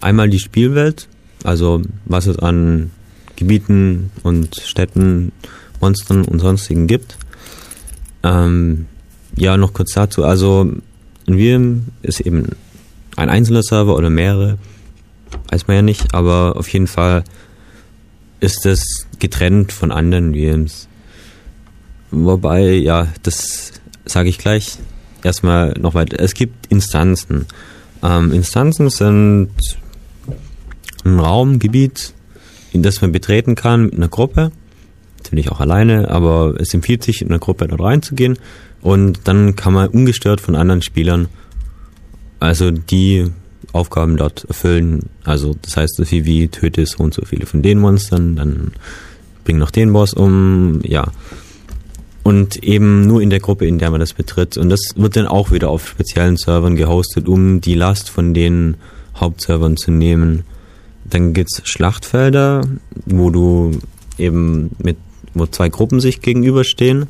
einmal 0.00 0.28
die 0.28 0.38
Spielwelt, 0.38 1.08
also 1.42 1.82
was 2.04 2.26
es 2.28 2.38
an 2.38 2.92
Gebieten 3.34 4.12
und 4.22 4.54
Städten, 4.64 5.32
Monstern 5.80 6.24
und 6.24 6.38
sonstigen 6.38 6.86
gibt. 6.86 7.16
Ähm, 8.22 8.86
ja, 9.36 9.56
noch 9.56 9.72
kurz 9.72 9.94
dazu. 9.94 10.24
Also 10.24 10.70
ein 11.26 11.34
Realm 11.34 11.86
ist 12.02 12.20
eben 12.20 12.50
ein 13.18 13.30
einzelner 13.30 13.62
Server 13.62 13.96
oder 13.96 14.10
mehrere, 14.10 14.58
weiß 15.50 15.66
man 15.66 15.76
ja 15.76 15.82
nicht, 15.82 16.14
aber 16.14 16.54
auf 16.56 16.68
jeden 16.68 16.86
Fall 16.86 17.24
ist 18.40 18.64
es 18.66 19.08
getrennt 19.18 19.72
von 19.72 19.90
anderen 19.90 20.32
Realms. 20.32 20.88
Wobei, 22.10 22.74
ja, 22.74 23.08
das 23.22 23.72
sage 24.04 24.28
ich 24.28 24.38
gleich 24.38 24.78
erstmal 25.22 25.74
noch 25.78 25.94
weiter. 25.94 26.20
Es 26.20 26.34
gibt 26.34 26.66
Instanzen. 26.68 27.46
Ähm, 28.02 28.32
Instanzen 28.32 28.88
sind 28.88 29.50
ein 31.04 31.18
Raumgebiet, 31.18 32.14
in 32.72 32.82
das 32.82 33.00
man 33.02 33.12
betreten 33.12 33.56
kann 33.56 33.86
mit 33.86 33.94
einer 33.94 34.08
Gruppe. 34.08 34.52
Natürlich 35.18 35.50
auch 35.50 35.60
alleine, 35.60 36.08
aber 36.08 36.54
es 36.58 36.72
empfiehlt 36.72 37.02
sich, 37.02 37.20
in 37.20 37.28
einer 37.28 37.40
Gruppe 37.40 37.66
dort 37.66 37.80
reinzugehen. 37.80 38.38
Und 38.80 39.26
dann 39.26 39.56
kann 39.56 39.72
man 39.72 39.88
ungestört 39.88 40.40
von 40.40 40.54
anderen 40.54 40.82
Spielern, 40.82 41.28
also 42.40 42.70
die 42.70 43.30
Aufgaben 43.72 44.16
dort 44.16 44.44
erfüllen. 44.44 45.10
Also 45.24 45.54
das 45.60 45.76
heißt 45.76 45.96
so 45.96 46.04
viel 46.04 46.24
wie 46.24 46.48
töte 46.48 46.86
so 46.86 46.98
und 46.98 47.14
so 47.14 47.22
viele 47.24 47.46
von 47.46 47.62
den 47.62 47.78
Monstern, 47.78 48.36
dann 48.36 48.72
bring 49.44 49.58
noch 49.58 49.70
den 49.70 49.92
Boss 49.92 50.14
um, 50.14 50.80
ja. 50.82 51.10
Und 52.22 52.62
eben 52.62 53.06
nur 53.06 53.22
in 53.22 53.30
der 53.30 53.40
Gruppe, 53.40 53.66
in 53.66 53.78
der 53.78 53.90
man 53.90 54.00
das 54.00 54.12
betritt. 54.12 54.58
Und 54.58 54.68
das 54.68 54.80
wird 54.96 55.16
dann 55.16 55.26
auch 55.26 55.50
wieder 55.50 55.70
auf 55.70 55.88
speziellen 55.88 56.36
Servern 56.36 56.76
gehostet, 56.76 57.26
um 57.26 57.62
die 57.62 57.74
Last 57.74 58.10
von 58.10 58.34
den 58.34 58.76
Hauptservern 59.16 59.78
zu 59.78 59.90
nehmen. 59.90 60.44
Dann 61.04 61.32
gibt's 61.32 61.62
Schlachtfelder, 61.64 62.68
wo 63.06 63.30
du 63.30 63.78
eben 64.18 64.70
mit, 64.78 64.98
wo 65.32 65.46
zwei 65.46 65.70
Gruppen 65.70 66.00
sich 66.00 66.20
gegenüberstehen, 66.20 67.06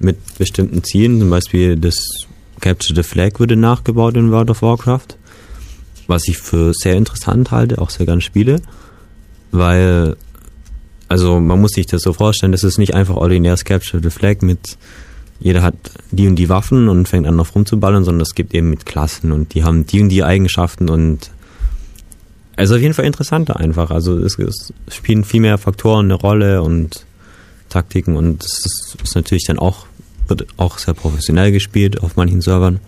mit 0.00 0.16
bestimmten 0.38 0.82
Zielen. 0.82 1.20
Zum 1.20 1.30
Beispiel 1.30 1.76
das 1.76 2.26
Capture 2.60 2.94
the 2.94 3.02
Flag 3.02 3.38
würde 3.38 3.56
nachgebaut 3.56 4.16
in 4.16 4.30
World 4.30 4.50
of 4.50 4.62
Warcraft. 4.62 5.16
Was 6.06 6.26
ich 6.26 6.38
für 6.38 6.72
sehr 6.74 6.96
interessant 6.96 7.50
halte, 7.50 7.80
auch 7.80 7.90
sehr 7.90 8.06
gern 8.06 8.20
spiele. 8.20 8.62
Weil 9.50 10.16
also 11.08 11.40
man 11.40 11.60
muss 11.60 11.72
sich 11.72 11.86
das 11.86 12.02
so 12.02 12.12
vorstellen, 12.12 12.52
das 12.52 12.64
ist 12.64 12.78
nicht 12.78 12.94
einfach 12.94 13.16
ordinäres 13.16 13.64
Capture 13.64 14.02
the 14.02 14.10
Flag 14.10 14.42
mit 14.42 14.76
jeder 15.40 15.62
hat 15.62 15.76
die 16.10 16.26
und 16.26 16.36
die 16.36 16.48
Waffen 16.48 16.88
und 16.88 17.08
fängt 17.08 17.26
an 17.26 17.38
auf 17.38 17.54
rumzuballern, 17.54 18.04
sondern 18.04 18.22
es 18.22 18.34
gibt 18.34 18.54
eben 18.54 18.70
mit 18.70 18.86
Klassen 18.86 19.30
und 19.32 19.54
die 19.54 19.62
haben 19.62 19.86
die 19.86 20.02
und 20.02 20.08
die 20.08 20.24
Eigenschaften 20.24 20.90
und 20.90 21.30
also 22.56 22.74
auf 22.74 22.80
jeden 22.80 22.92
Fall 22.92 23.04
interessanter 23.04 23.56
einfach. 23.56 23.92
Also 23.92 24.18
es, 24.18 24.36
es 24.36 24.72
spielen 24.90 25.22
viel 25.22 25.40
mehr 25.40 25.56
Faktoren 25.58 26.06
eine 26.06 26.14
Rolle 26.14 26.62
und 26.62 27.06
Taktiken 27.68 28.16
und 28.16 28.44
es 28.44 28.66
ist, 28.66 28.96
ist 29.02 29.14
natürlich 29.14 29.44
dann 29.46 29.60
auch 29.60 29.86
wird 30.28 30.46
auch 30.56 30.78
sehr 30.78 30.94
professionell 30.94 31.52
gespielt 31.52 32.02
auf 32.02 32.16
manchen 32.16 32.40
Servern. 32.40 32.80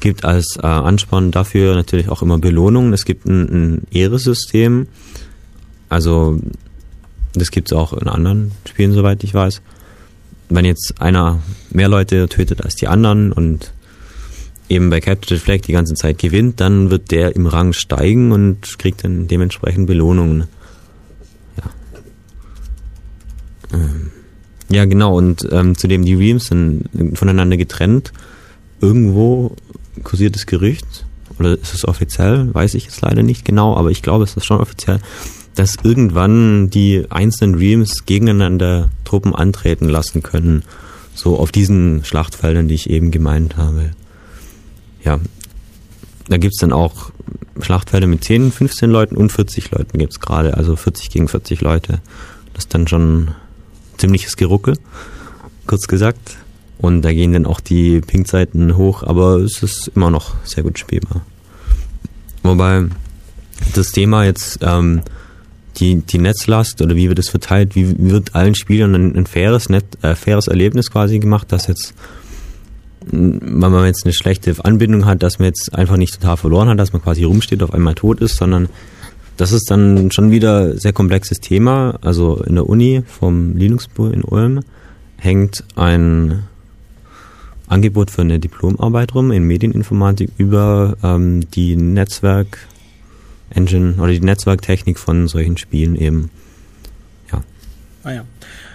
Gibt 0.00 0.24
als 0.24 0.56
äh, 0.56 0.66
Ansporn 0.66 1.30
dafür 1.30 1.74
natürlich 1.74 2.08
auch 2.08 2.22
immer 2.22 2.38
Belohnungen. 2.38 2.92
Es 2.92 3.04
gibt 3.04 3.26
ein, 3.26 3.42
ein 3.48 3.82
Ehrensystem. 3.90 4.86
Also 5.88 6.40
das 7.34 7.50
gibt 7.50 7.70
es 7.70 7.76
auch 7.76 7.92
in 7.92 8.08
anderen 8.08 8.52
Spielen, 8.68 8.92
soweit 8.92 9.24
ich 9.24 9.34
weiß. 9.34 9.62
Wenn 10.48 10.64
jetzt 10.64 10.94
einer 11.00 11.40
mehr 11.70 11.88
Leute 11.88 12.28
tötet 12.28 12.62
als 12.62 12.76
die 12.76 12.88
anderen 12.88 13.32
und 13.32 13.72
eben 14.68 14.90
bei 14.90 15.00
Capture 15.00 15.38
the 15.38 15.44
Flag 15.44 15.60
die 15.62 15.72
ganze 15.72 15.94
Zeit 15.94 16.18
gewinnt, 16.18 16.60
dann 16.60 16.90
wird 16.90 17.10
der 17.10 17.34
im 17.34 17.46
Rang 17.46 17.72
steigen 17.72 18.32
und 18.32 18.78
kriegt 18.78 19.04
dann 19.04 19.26
dementsprechend 19.26 19.86
Belohnungen. 19.86 20.44
Ja, 21.56 21.70
ähm, 23.72 24.10
ja 24.68 24.84
genau, 24.84 25.16
und 25.16 25.46
ähm, 25.50 25.76
zudem 25.76 26.04
die 26.04 26.14
Realms 26.14 26.46
sind 26.46 26.88
voneinander 27.14 27.56
getrennt. 27.56 28.12
Irgendwo 28.80 29.54
kursiert 30.02 30.34
das 30.34 30.46
Gerücht, 30.46 31.06
oder 31.38 31.58
ist 31.58 31.74
es 31.74 31.86
offiziell, 31.86 32.52
weiß 32.54 32.74
ich 32.74 32.84
jetzt 32.84 33.00
leider 33.00 33.22
nicht 33.22 33.44
genau, 33.44 33.76
aber 33.76 33.90
ich 33.90 34.02
glaube, 34.02 34.24
es 34.24 34.36
ist 34.36 34.44
schon 34.44 34.60
offiziell, 34.60 35.00
dass 35.54 35.76
irgendwann 35.82 36.70
die 36.70 37.04
einzelnen 37.10 37.54
Realms 37.54 38.06
gegeneinander 38.06 38.88
Truppen 39.04 39.34
antreten 39.34 39.88
lassen 39.88 40.22
können. 40.22 40.64
So 41.14 41.38
auf 41.38 41.52
diesen 41.52 42.04
Schlachtfeldern, 42.04 42.66
die 42.66 42.74
ich 42.74 42.90
eben 42.90 43.12
gemeint 43.12 43.56
habe. 43.56 43.90
Ja. 45.04 45.20
Da 46.28 46.38
gibt's 46.38 46.58
dann 46.58 46.72
auch 46.72 47.12
Schlachtfelder 47.60 48.06
mit 48.06 48.24
10, 48.24 48.50
15 48.50 48.90
Leuten 48.90 49.16
und 49.16 49.30
40 49.30 49.70
Leuten 49.70 49.98
gibt's 49.98 50.18
gerade. 50.18 50.56
Also 50.56 50.74
40 50.74 51.10
gegen 51.10 51.28
40 51.28 51.60
Leute. 51.60 52.00
Das 52.52 52.64
ist 52.64 52.74
dann 52.74 52.88
schon 52.88 53.28
ziemliches 53.98 54.36
Geruckel, 54.36 54.78
kurz 55.66 55.86
gesagt. 55.86 56.36
Und 56.78 57.02
da 57.02 57.12
gehen 57.12 57.32
dann 57.32 57.46
auch 57.46 57.60
die 57.60 58.00
Ping-Zeiten 58.00 58.76
hoch, 58.76 59.02
aber 59.02 59.36
es 59.36 59.62
ist 59.62 59.92
immer 59.94 60.10
noch 60.10 60.34
sehr 60.44 60.62
gut 60.62 60.78
spielbar. 60.78 61.22
Wobei 62.42 62.84
das 63.74 63.92
Thema 63.92 64.24
jetzt 64.24 64.58
ähm, 64.62 65.02
die, 65.78 65.96
die 65.96 66.18
Netzlast 66.18 66.82
oder 66.82 66.94
wie 66.94 67.08
wird 67.08 67.18
es 67.18 67.28
verteilt, 67.28 67.74
wie 67.74 67.94
wird 68.10 68.34
allen 68.34 68.54
Spielern 68.54 68.94
ein, 68.94 69.16
ein 69.16 69.26
faires, 69.26 69.68
Net, 69.68 69.84
äh, 70.02 70.14
faires 70.14 70.46
Erlebnis 70.46 70.90
quasi 70.90 71.18
gemacht, 71.18 71.50
dass 71.52 71.66
jetzt, 71.66 71.94
wenn 73.10 73.58
man 73.58 73.86
jetzt 73.86 74.04
eine 74.04 74.12
schlechte 74.12 74.54
Anbindung 74.64 75.06
hat, 75.06 75.22
dass 75.22 75.38
man 75.38 75.46
jetzt 75.46 75.74
einfach 75.74 75.96
nicht 75.96 76.20
total 76.20 76.36
verloren 76.36 76.68
hat, 76.68 76.78
dass 76.78 76.92
man 76.92 77.02
quasi 77.02 77.24
rumsteht, 77.24 77.62
auf 77.62 77.72
einmal 77.72 77.94
tot 77.94 78.20
ist, 78.20 78.36
sondern 78.36 78.68
das 79.36 79.52
ist 79.52 79.70
dann 79.70 80.10
schon 80.10 80.30
wieder 80.30 80.72
ein 80.72 80.78
sehr 80.78 80.92
komplexes 80.92 81.40
Thema. 81.40 81.98
Also 82.02 82.42
in 82.42 82.54
der 82.54 82.68
Uni 82.68 83.02
vom 83.06 83.56
Linux-Pool 83.56 84.12
in 84.12 84.22
Ulm 84.22 84.60
hängt 85.16 85.64
ein 85.76 86.44
Angebot 87.66 88.10
für 88.10 88.22
eine 88.22 88.38
Diplomarbeit 88.38 89.14
rum 89.14 89.32
in 89.32 89.44
Medieninformatik 89.44 90.30
über 90.36 90.96
ähm, 91.02 91.48
die 91.50 91.76
Netzwerk 91.76 92.58
Engine 93.50 93.94
oder 93.98 94.12
die 94.12 94.20
Netzwerktechnik 94.20 94.98
von 94.98 95.28
solchen 95.28 95.56
Spielen 95.56 95.96
eben. 95.96 96.30
Ah 98.04 98.12
ja. 98.12 98.24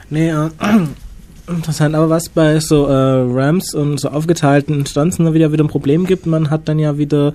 Nee, 0.09 0.29
äh, 0.29 0.49
interessant. 1.49 1.95
Aber 1.95 2.09
was 2.09 2.29
bei 2.29 2.59
so 2.59 2.85
äh, 2.87 2.91
Rams 2.93 3.73
und 3.73 3.99
so 3.99 4.09
aufgeteilten 4.09 4.75
Instanzen 4.79 5.25
dann 5.25 5.33
wieder 5.33 5.51
wieder 5.51 5.63
ein 5.63 5.69
Problem 5.69 6.05
gibt, 6.05 6.25
man 6.25 6.49
hat 6.49 6.67
dann 6.67 6.79
ja 6.79 6.97
wieder, 6.97 7.33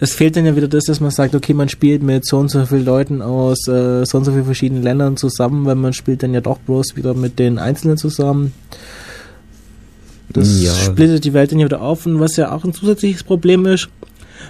es 0.00 0.12
fehlt 0.14 0.36
dann 0.36 0.46
ja 0.46 0.56
wieder 0.56 0.68
das, 0.68 0.84
dass 0.84 1.00
man 1.00 1.10
sagt, 1.10 1.34
okay, 1.34 1.54
man 1.54 1.68
spielt 1.68 2.02
mit 2.02 2.24
so 2.26 2.38
und 2.38 2.50
so 2.50 2.64
vielen 2.66 2.84
Leuten 2.84 3.22
aus 3.22 3.66
äh, 3.68 4.04
so 4.06 4.18
und 4.18 4.24
so 4.24 4.32
vielen 4.32 4.44
verschiedenen 4.44 4.82
Ländern 4.82 5.16
zusammen, 5.16 5.64
weil 5.66 5.74
man 5.76 5.92
spielt 5.92 6.22
dann 6.22 6.34
ja 6.34 6.40
doch 6.40 6.58
bloß 6.58 6.96
wieder 6.96 7.14
mit 7.14 7.38
den 7.38 7.58
Einzelnen 7.58 7.96
zusammen. 7.96 8.52
Das 10.30 10.62
Ja. 10.62 10.72
splittet 10.72 11.24
die 11.24 11.32
Welt 11.32 11.52
dann 11.52 11.58
ja 11.58 11.66
wieder 11.66 11.80
auf 11.82 12.06
und 12.06 12.20
was 12.20 12.36
ja 12.36 12.52
auch 12.52 12.64
ein 12.64 12.72
zusätzliches 12.74 13.22
Problem 13.24 13.64
ist, 13.66 13.88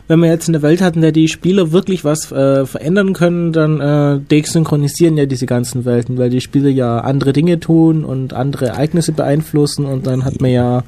wenn 0.08 0.20
wir 0.20 0.28
jetzt 0.28 0.48
eine 0.48 0.62
Welt 0.62 0.80
hatten, 0.80 1.00
der 1.00 1.12
die 1.12 1.28
Spieler 1.28 1.72
wirklich 1.72 2.04
was 2.04 2.30
äh, 2.32 2.66
verändern 2.66 3.12
können, 3.12 3.52
dann 3.52 3.80
äh, 3.80 4.20
desynchronisieren 4.30 5.16
ja 5.16 5.26
diese 5.26 5.46
ganzen 5.46 5.84
Welten, 5.84 6.18
weil 6.18 6.30
die 6.30 6.40
Spieler 6.40 6.70
ja 6.70 6.98
andere 6.98 7.32
Dinge 7.32 7.60
tun 7.60 8.04
und 8.04 8.32
andere 8.32 8.66
Ereignisse 8.66 9.12
beeinflussen 9.12 9.86
und 9.86 10.06
dann 10.06 10.24
hat 10.24 10.40
man 10.40 10.50
ja 10.50 10.84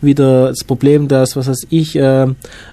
wieder 0.00 0.48
das 0.48 0.64
Problem, 0.64 1.08
dass, 1.08 1.36
was 1.36 1.48
weiß 1.48 1.66
ich, 1.70 1.96
äh, 1.96 2.26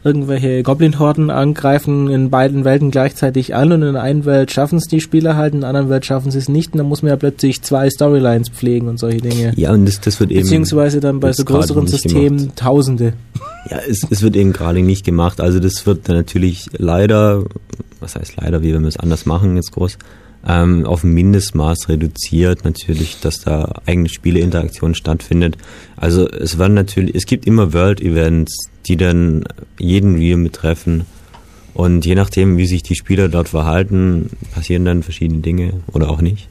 irgendwelche 0.04 0.64
Goblin-Horden 0.64 1.30
angreifen 1.30 2.10
in 2.10 2.30
beiden 2.30 2.66
Welten 2.66 2.92
gleichzeitig 2.92 3.56
an 3.56 3.72
und 3.72 3.84
in 3.84 3.94
der 3.94 4.04
einen 4.04 4.26
Welt 4.26 4.52
schaffen 4.52 4.78
es 4.78 4.86
die 4.86 5.02
Spieler 5.02 5.36
halt, 5.36 5.54
in 5.54 5.62
der 5.62 5.70
anderen 5.70 5.90
Welt 5.90 6.06
schaffen 6.06 6.32
sie 6.32 6.40
es 6.40 6.50
nicht 6.50 6.74
und 6.74 6.80
dann 6.80 6.88
muss 6.88 7.02
man 7.02 7.10
ja 7.10 7.16
plötzlich 7.16 7.62
zwei 7.62 7.90
Storylines 7.90 8.50
pflegen 8.50 8.88
und 8.88 9.00
solche 9.00 9.22
Dinge. 9.22 9.54
Ja, 9.56 9.72
und 9.72 9.86
das, 9.86 10.02
das 10.02 10.20
wird 10.20 10.32
eben. 10.32 10.42
Beziehungsweise 10.42 11.00
dann 11.00 11.20
bei 11.20 11.34
so 11.34 11.44
größeren 11.44 11.88
Systemen 11.88 12.38
gemacht. 12.38 12.56
Tausende. 12.58 13.14
Ja, 13.70 13.80
es, 13.80 14.06
es 14.10 14.22
wird 14.22 14.36
eben 14.36 14.54
gerade 14.54 14.82
nicht 14.82 15.06
gemacht. 15.06 15.42
Also 15.42 15.60
das 15.60 15.86
wird 15.86 16.08
natürlich 16.08 16.68
leider, 16.78 17.44
was 18.00 18.16
heißt 18.16 18.36
leider, 18.38 18.62
wie 18.62 18.74
wenn 18.74 18.82
wir 18.82 18.88
es 18.88 18.98
anders 18.98 19.26
machen 19.26 19.56
jetzt 19.56 19.72
groß, 19.72 19.98
ähm, 20.48 20.86
auf 20.86 21.04
ein 21.04 21.12
Mindestmaß 21.12 21.90
reduziert 21.90 22.64
natürlich, 22.64 23.20
dass 23.20 23.42
da 23.42 23.82
eigene 23.86 24.08
Spieleinteraktion 24.08 24.96
stattfindet. 24.96 25.58
Also 25.98 26.30
es 26.30 26.58
werden 26.58 26.74
natürlich, 26.76 27.16
es 27.16 27.26
gibt 27.26 27.46
immer 27.46 27.74
World 27.74 28.00
Events, 28.02 28.70
die 28.86 28.96
dann 28.96 29.44
jeden 29.78 30.16
Realm 30.16 30.44
betreffen. 30.44 31.06
Und 31.74 32.06
je 32.06 32.16
nachdem, 32.16 32.58
wie 32.58 32.66
sich 32.66 32.82
die 32.82 32.96
Spieler 32.96 33.28
dort 33.28 33.50
verhalten, 33.50 34.30
passieren 34.54 34.86
dann 34.86 35.04
verschiedene 35.04 35.42
Dinge 35.42 35.74
oder 35.92 36.10
auch 36.10 36.22
nicht. 36.22 36.48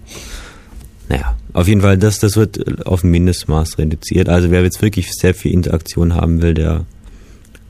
Naja, 1.08 1.36
auf 1.52 1.68
jeden 1.68 1.80
Fall, 1.80 1.98
das, 1.98 2.18
das 2.18 2.36
wird 2.36 2.86
auf 2.86 3.02
ein 3.02 3.10
Mindestmaß 3.10 3.78
reduziert. 3.78 4.28
Also 4.28 4.50
wer 4.50 4.62
jetzt 4.62 4.82
wirklich 4.82 5.10
sehr 5.12 5.34
viel 5.34 5.52
Interaktion 5.52 6.14
haben 6.14 6.42
will, 6.42 6.54
der 6.54 6.84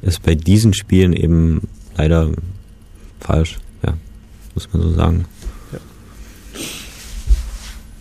ist 0.06 0.22
bei 0.22 0.34
diesen 0.34 0.72
Spielen 0.74 1.12
eben 1.12 1.68
leider 1.96 2.30
falsch. 3.20 3.58
Ja, 3.84 3.94
muss 4.54 4.68
man 4.72 4.82
so 4.82 4.90
sagen. 4.92 5.24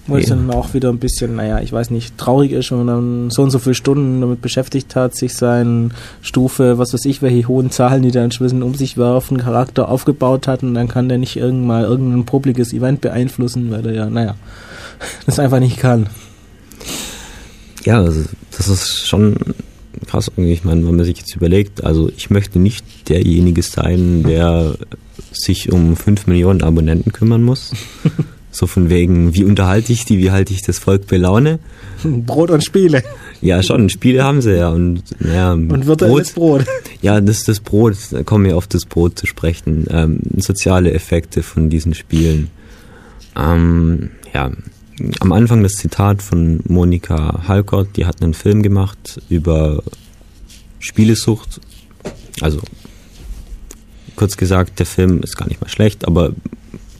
Wo 0.07 0.17
es 0.17 0.29
Ja. 0.29 0.35
dann 0.35 0.51
auch 0.51 0.75
wieder 0.75 0.89
ein 0.89 0.99
bisschen, 0.99 1.35
naja, 1.35 1.61
ich 1.61 1.73
weiß 1.73 1.89
nicht, 1.89 2.15
traurig 2.19 2.51
ist, 2.51 2.69
wenn 2.69 2.85
man 2.85 2.87
dann 2.87 3.29
so 3.31 3.41
und 3.41 3.49
so 3.49 3.57
viele 3.57 3.73
Stunden 3.73 4.21
damit 4.21 4.39
beschäftigt 4.39 4.95
hat, 4.95 5.15
sich 5.15 5.33
seine 5.33 5.89
Stufe, 6.21 6.77
was 6.77 6.93
weiß 6.93 7.05
ich, 7.05 7.23
welche 7.23 7.47
hohen 7.47 7.71
Zahlen, 7.71 8.03
die 8.03 8.11
da 8.11 8.23
inzwischen 8.23 8.61
um 8.61 8.75
sich 8.75 8.97
werfen, 8.97 9.37
Charakter 9.39 9.89
aufgebaut 9.89 10.47
hat 10.47 10.61
und 10.61 10.75
dann 10.75 10.87
kann 10.87 11.09
der 11.09 11.17
nicht 11.17 11.37
irgend 11.37 11.65
mal 11.65 11.85
irgendein 11.85 12.23
publikes 12.25 12.71
Event 12.71 13.01
beeinflussen, 13.01 13.71
weil 13.71 13.83
er 13.87 13.93
ja, 13.93 14.09
naja, 14.09 14.35
das 15.25 15.39
einfach 15.39 15.59
nicht 15.59 15.77
kann. 15.79 16.05
Ja, 17.83 17.99
also 18.01 18.25
das 18.55 18.67
ist 18.67 19.07
schon 19.07 19.35
krass 20.07 20.29
irgendwie. 20.29 20.53
Ich 20.53 20.63
meine, 20.63 20.85
wenn 20.85 20.95
man 20.95 21.05
sich 21.05 21.17
jetzt 21.17 21.35
überlegt, 21.35 21.83
also 21.83 22.09
ich 22.15 22.29
möchte 22.29 22.59
nicht 22.59 23.09
derjenige 23.09 23.61
sein, 23.61 24.23
der 24.23 24.75
sich 25.31 25.71
um 25.71 25.95
5 25.95 26.27
Millionen 26.27 26.61
Abonnenten 26.61 27.11
kümmern 27.11 27.43
muss. 27.43 27.71
so 28.51 28.67
von 28.67 28.89
wegen, 28.89 29.35
wie 29.35 29.43
unterhalte 29.43 29.91
ich 29.91 30.05
die, 30.05 30.17
wie 30.17 30.31
halte 30.31 30.53
ich 30.53 30.61
das 30.61 30.79
Volk 30.79 31.07
bei 31.07 31.17
Laune? 31.17 31.59
Brot 32.03 32.51
und 32.51 32.63
Spiele 32.63 33.03
Ja, 33.41 33.61
schon, 33.61 33.89
Spiele 33.89 34.23
haben 34.23 34.41
sie 34.41 34.57
ja. 34.57 34.69
Und, 34.69 35.03
naja, 35.19 35.53
und 35.53 35.85
virtuelles 35.85 36.31
Brot. 36.31 36.65
Ja, 37.01 37.19
das 37.21 37.43
das 37.43 37.59
Brot, 37.59 37.95
da 38.11 38.23
kommen 38.23 38.45
wir 38.45 38.57
auf 38.57 38.67
das 38.67 38.85
Brot 38.85 39.19
zu 39.19 39.27
sprechen. 39.27 39.85
Ähm, 39.89 40.19
soziale 40.37 40.93
Effekte 40.93 41.43
von 41.43 41.69
diesen 41.69 41.93
Spielen. 41.93 42.49
Ähm, 43.35 44.11
ja, 44.33 44.51
am 45.19 45.31
Anfang 45.31 45.63
das 45.63 45.73
Zitat 45.73 46.21
von 46.21 46.61
Monika 46.67 47.47
Halkott, 47.47 47.97
die 47.97 48.05
hat 48.05 48.21
einen 48.21 48.33
Film 48.33 48.63
gemacht 48.63 49.21
über 49.29 49.83
Spielesucht. 50.79 51.59
Also, 52.41 52.61
kurz 54.15 54.37
gesagt, 54.37 54.79
der 54.79 54.85
Film 54.85 55.21
ist 55.21 55.37
gar 55.37 55.47
nicht 55.47 55.61
mal 55.61 55.69
schlecht, 55.69 56.07
aber 56.07 56.31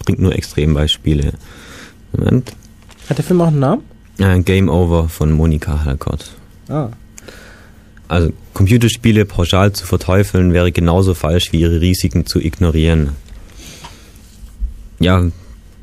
bringt 0.04 0.20
nur 0.20 0.36
Extrembeispiele. 0.36 1.34
Moment. 2.14 2.54
Hat 3.10 3.18
der 3.18 3.26
Film 3.26 3.42
auch 3.42 3.48
einen 3.48 3.60
Namen? 3.60 3.84
Äh, 4.18 4.40
Game 4.42 4.70
Over 4.70 5.10
von 5.10 5.32
Monika 5.32 5.84
Halkott. 5.84 6.32
Ah. 6.70 6.90
Also 8.08 8.32
Computerspiele 8.54 9.26
pauschal 9.26 9.74
zu 9.74 9.86
verteufeln 9.86 10.54
wäre 10.54 10.72
genauso 10.72 11.14
falsch 11.14 11.52
wie 11.52 11.62
ihre 11.62 11.82
Risiken 11.82 12.26
zu 12.26 12.40
ignorieren. 12.40 13.10
Ja, 15.00 15.24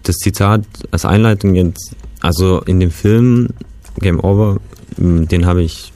das 0.02 0.16
Zitat 0.16 0.64
als 0.90 1.04
Einleitung 1.04 1.54
jetzt, 1.54 1.94
also 2.20 2.60
in 2.62 2.80
dem 2.80 2.90
Film 2.90 3.48
Game 3.98 4.20
Over, 4.20 4.58
den 4.96 5.46
habe 5.46 5.62
ich 5.62 5.92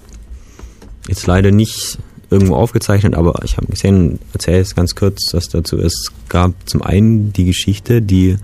jetzt 1.08 1.26
leider 1.26 1.50
nicht 1.50 1.98
irgendwo 2.30 2.56
aufgezeichnet, 2.56 3.14
aber 3.14 3.42
ich 3.44 3.56
habe 3.56 3.66
gesehen, 3.68 4.18
erzähle 4.32 4.60
es 4.60 4.74
ganz 4.74 4.94
kurz, 4.94 5.32
was 5.32 5.48
dazu 5.48 5.76
ist. 5.76 6.10
Es 6.10 6.28
gab 6.28 6.52
zum 6.66 6.82
einen 6.82 7.32
die 7.32 7.44
Geschichte, 7.44 8.02
die 8.02 8.36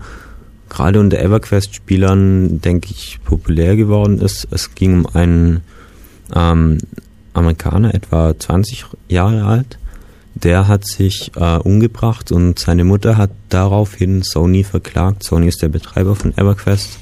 gerade 0.69 0.99
unter 0.99 1.19
EverQuest-Spielern, 1.19 2.61
denke 2.61 2.89
ich, 2.91 3.19
populär 3.23 3.75
geworden 3.75 4.19
ist. 4.19 4.47
Es 4.51 4.73
ging 4.75 4.99
um 4.99 5.05
einen 5.13 5.61
ähm, 6.33 6.79
Amerikaner, 7.33 7.93
etwa 7.93 8.37
20 8.37 8.85
Jahre 9.07 9.43
alt. 9.43 9.77
Der 10.35 10.67
hat 10.67 10.85
sich 10.85 11.31
äh, 11.35 11.57
umgebracht 11.57 12.31
und 12.31 12.59
seine 12.59 12.83
Mutter 12.83 13.17
hat 13.17 13.31
daraufhin 13.49 14.23
Sony 14.23 14.63
verklagt. 14.63 15.23
Sony 15.23 15.47
ist 15.47 15.61
der 15.61 15.69
Betreiber 15.69 16.15
von 16.15 16.35
EverQuest, 16.35 16.99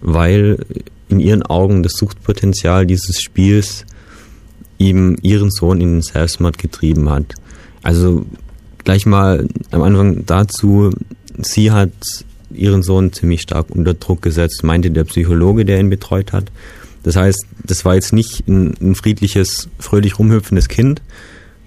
weil 0.00 0.64
in 1.08 1.20
ihren 1.20 1.42
Augen 1.42 1.82
das 1.82 1.92
Suchtpotenzial 1.92 2.86
dieses 2.86 3.20
Spiels 3.20 3.84
ihm 4.78 5.16
ihren 5.22 5.50
Sohn 5.50 5.80
in 5.80 5.96
den 5.96 6.02
Selbstmord 6.02 6.58
getrieben 6.58 7.10
hat. 7.10 7.34
Also 7.82 8.24
gleich 8.78 9.04
mal 9.04 9.46
am 9.70 9.82
Anfang 9.82 10.24
dazu, 10.24 10.90
sie 11.38 11.70
hat 11.70 11.92
ihren 12.52 12.82
Sohn 12.82 13.12
ziemlich 13.12 13.42
stark 13.42 13.70
unter 13.70 13.94
Druck 13.94 14.22
gesetzt, 14.22 14.64
meinte 14.64 14.90
der 14.90 15.04
Psychologe, 15.04 15.64
der 15.64 15.78
ihn 15.80 15.90
betreut 15.90 16.32
hat. 16.32 16.50
Das 17.02 17.16
heißt, 17.16 17.46
das 17.64 17.84
war 17.84 17.94
jetzt 17.94 18.12
nicht 18.12 18.46
ein, 18.48 18.74
ein 18.80 18.94
friedliches, 18.94 19.68
fröhlich 19.78 20.18
rumhüpfendes 20.18 20.68
Kind. 20.68 21.02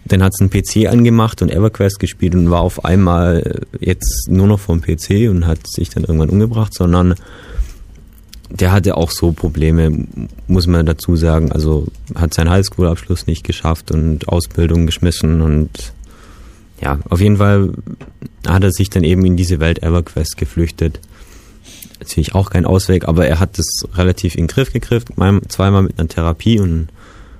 Dann 0.05 0.21
hat 0.21 0.33
es 0.33 0.41
einen 0.41 0.49
PC 0.49 0.91
angemacht 0.91 1.41
und 1.41 1.49
EverQuest 1.49 1.99
gespielt 1.99 2.35
und 2.35 2.51
war 2.51 2.61
auf 2.61 2.83
einmal 2.83 3.61
jetzt 3.79 4.27
nur 4.29 4.47
noch 4.47 4.59
vom 4.59 4.81
PC 4.81 5.29
und 5.29 5.47
hat 5.47 5.59
sich 5.67 5.89
dann 5.89 6.03
irgendwann 6.03 6.29
umgebracht, 6.29 6.73
sondern 6.73 7.15
der 8.49 8.71
hatte 8.71 8.97
auch 8.97 9.09
so 9.09 9.31
Probleme, 9.31 10.05
muss 10.47 10.67
man 10.67 10.85
dazu 10.85 11.15
sagen. 11.15 11.51
Also 11.51 11.87
hat 12.15 12.33
seinen 12.33 12.49
Highschool-Abschluss 12.49 13.27
nicht 13.27 13.43
geschafft 13.43 13.91
und 13.91 14.27
Ausbildung 14.27 14.85
geschmissen 14.85 15.41
und 15.41 15.93
ja, 16.81 16.99
auf 17.09 17.21
jeden 17.21 17.37
Fall 17.37 17.71
hat 18.45 18.63
er 18.63 18.71
sich 18.71 18.89
dann 18.89 19.03
eben 19.03 19.25
in 19.25 19.37
diese 19.37 19.59
Welt 19.59 19.81
EverQuest 19.81 20.37
geflüchtet. 20.37 20.99
Natürlich 21.99 22.35
auch 22.35 22.49
kein 22.49 22.65
Ausweg, 22.65 23.07
aber 23.07 23.25
er 23.25 23.39
hat 23.39 23.57
es 23.57 23.85
relativ 23.95 24.35
in 24.35 24.43
den 24.43 24.47
Griff 24.47 24.73
gekriegt, 24.73 25.09
zweimal 25.47 25.83
mit 25.83 25.97
einer 25.97 26.09
Therapie 26.09 26.59
und 26.59 26.89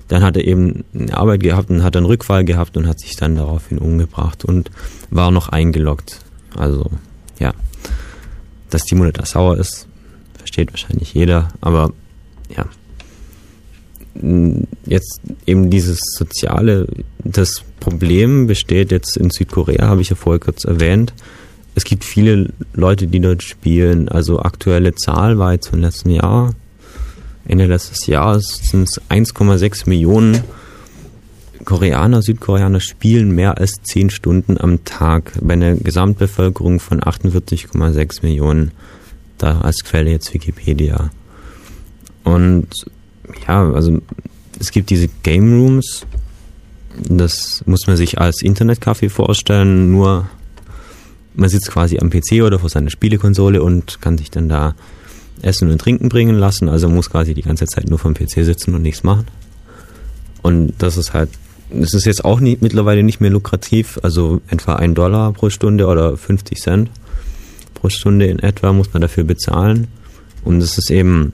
dann 0.08 0.24
hat 0.24 0.38
er 0.38 0.46
eben 0.46 0.84
eine 0.94 1.16
Arbeit 1.16 1.42
gehabt 1.42 1.70
und 1.70 1.84
hat 1.84 1.96
einen 1.96 2.06
Rückfall 2.06 2.46
gehabt 2.46 2.78
und 2.78 2.88
hat 2.88 3.00
sich 3.00 3.16
dann 3.16 3.36
daraufhin 3.36 3.78
umgebracht 3.78 4.46
und 4.46 4.70
war 5.10 5.32
noch 5.32 5.50
eingeloggt. 5.50 6.20
Also, 6.56 6.92
ja. 7.40 7.54
Dass 8.70 8.84
die 8.84 8.96
da 9.12 9.26
sauer 9.26 9.58
ist, 9.58 9.88
versteht 10.38 10.72
wahrscheinlich 10.72 11.14
jeder, 11.14 11.50
aber 11.62 11.92
ja. 12.56 12.66
Jetzt 14.86 15.22
eben 15.48 15.70
dieses 15.70 16.00
Soziale, 16.18 16.88
das 17.24 17.64
Problem 17.80 18.46
besteht 18.46 18.92
jetzt 18.92 19.18
in 19.18 19.32
Südkorea, 19.32 19.88
habe 19.88 20.02
ich 20.02 20.10
ja 20.10 20.16
vorher 20.16 20.40
kurz 20.40 20.66
erwähnt. 20.66 21.14
Es 21.76 21.84
gibt 21.84 22.04
viele 22.04 22.54
Leute, 22.74 23.08
die 23.08 23.20
dort 23.20 23.42
spielen. 23.42 24.08
Also 24.08 24.40
aktuelle 24.40 24.94
Zahl 24.94 25.40
war 25.40 25.54
jetzt 25.54 25.70
vom 25.70 25.80
letzten 25.80 26.12
Jahr. 26.12 26.54
Ende 27.46 27.66
letztes 27.66 28.08
Jahres 28.08 28.62
sind 28.64 28.84
es 28.84 29.02
1,6 29.10 29.90
Millionen 29.90 30.44
Koreaner, 31.66 32.22
Südkoreaner 32.22 32.80
spielen 32.80 33.32
mehr 33.32 33.58
als 33.58 33.74
10 33.84 34.10
Stunden 34.10 34.60
am 34.60 34.84
Tag 34.84 35.34
bei 35.42 35.54
einer 35.54 35.76
Gesamtbevölkerung 35.76 36.80
von 36.80 37.02
48,6 37.02 38.24
Millionen. 38.24 38.72
Da 39.38 39.62
als 39.62 39.84
Quelle 39.84 40.12
jetzt 40.12 40.34
Wikipedia. 40.34 41.10
Und 42.24 42.68
ja, 43.48 43.72
also 43.72 44.00
es 44.60 44.72
gibt 44.72 44.90
diese 44.90 45.10
Game 45.24 45.60
Rooms. 45.60 46.06
Das 47.10 47.64
muss 47.66 47.88
man 47.88 47.98
sich 47.98 48.20
als 48.20 48.42
Internetcafé 48.44 49.10
vorstellen, 49.10 49.92
nur 49.92 50.30
man 51.34 51.50
sitzt 51.50 51.72
quasi 51.72 51.98
am 51.98 52.12
PC 52.12 52.44
oder 52.44 52.60
vor 52.60 52.70
seiner 52.70 52.92
Spielekonsole 52.92 53.64
und 53.64 54.00
kann 54.02 54.18
sich 54.20 54.30
dann 54.30 54.48
da 54.48 54.76
Essen 55.44 55.70
und 55.70 55.80
Trinken 55.80 56.10
bringen 56.10 56.36
lassen. 56.36 56.70
Also 56.70 56.90
muss 56.90 57.10
quasi 57.10 57.34
die 57.34 57.42
ganze 57.42 57.66
Zeit 57.66 57.90
nur 57.90 58.00
vom 58.00 58.14
PC 58.14 58.44
sitzen 58.44 58.74
und 58.76 58.82
nichts 58.82 59.04
machen. 59.04 59.28
Und 60.42 60.74
das 60.80 60.98
ist 60.98 61.14
halt, 61.14 61.30
das 61.72 61.94
ist 61.94 62.06
jetzt 62.06 62.26
auch 62.26 62.40
nicht, 62.40 62.62
mittlerweile 62.62 63.04
nicht 63.04 63.22
mehr 63.22 63.30
lukrativ. 63.30 64.00
Also 64.04 64.42
etwa 64.48 64.76
ein 64.76 64.96
Dollar 64.96 65.34
pro 65.34 65.50
Stunde 65.50 65.88
oder 65.88 66.18
50 66.18 66.60
Cent 66.60 66.90
pro 67.74 67.90
Stunde 67.90 68.28
in 68.28 68.40
etwa 68.40 68.74
muss 68.74 68.94
man 68.94 69.02
dafür 69.02 69.24
bezahlen. 69.24 69.88
Und 70.44 70.60
das 70.60 70.78
ist 70.78 70.90
eben 70.92 71.34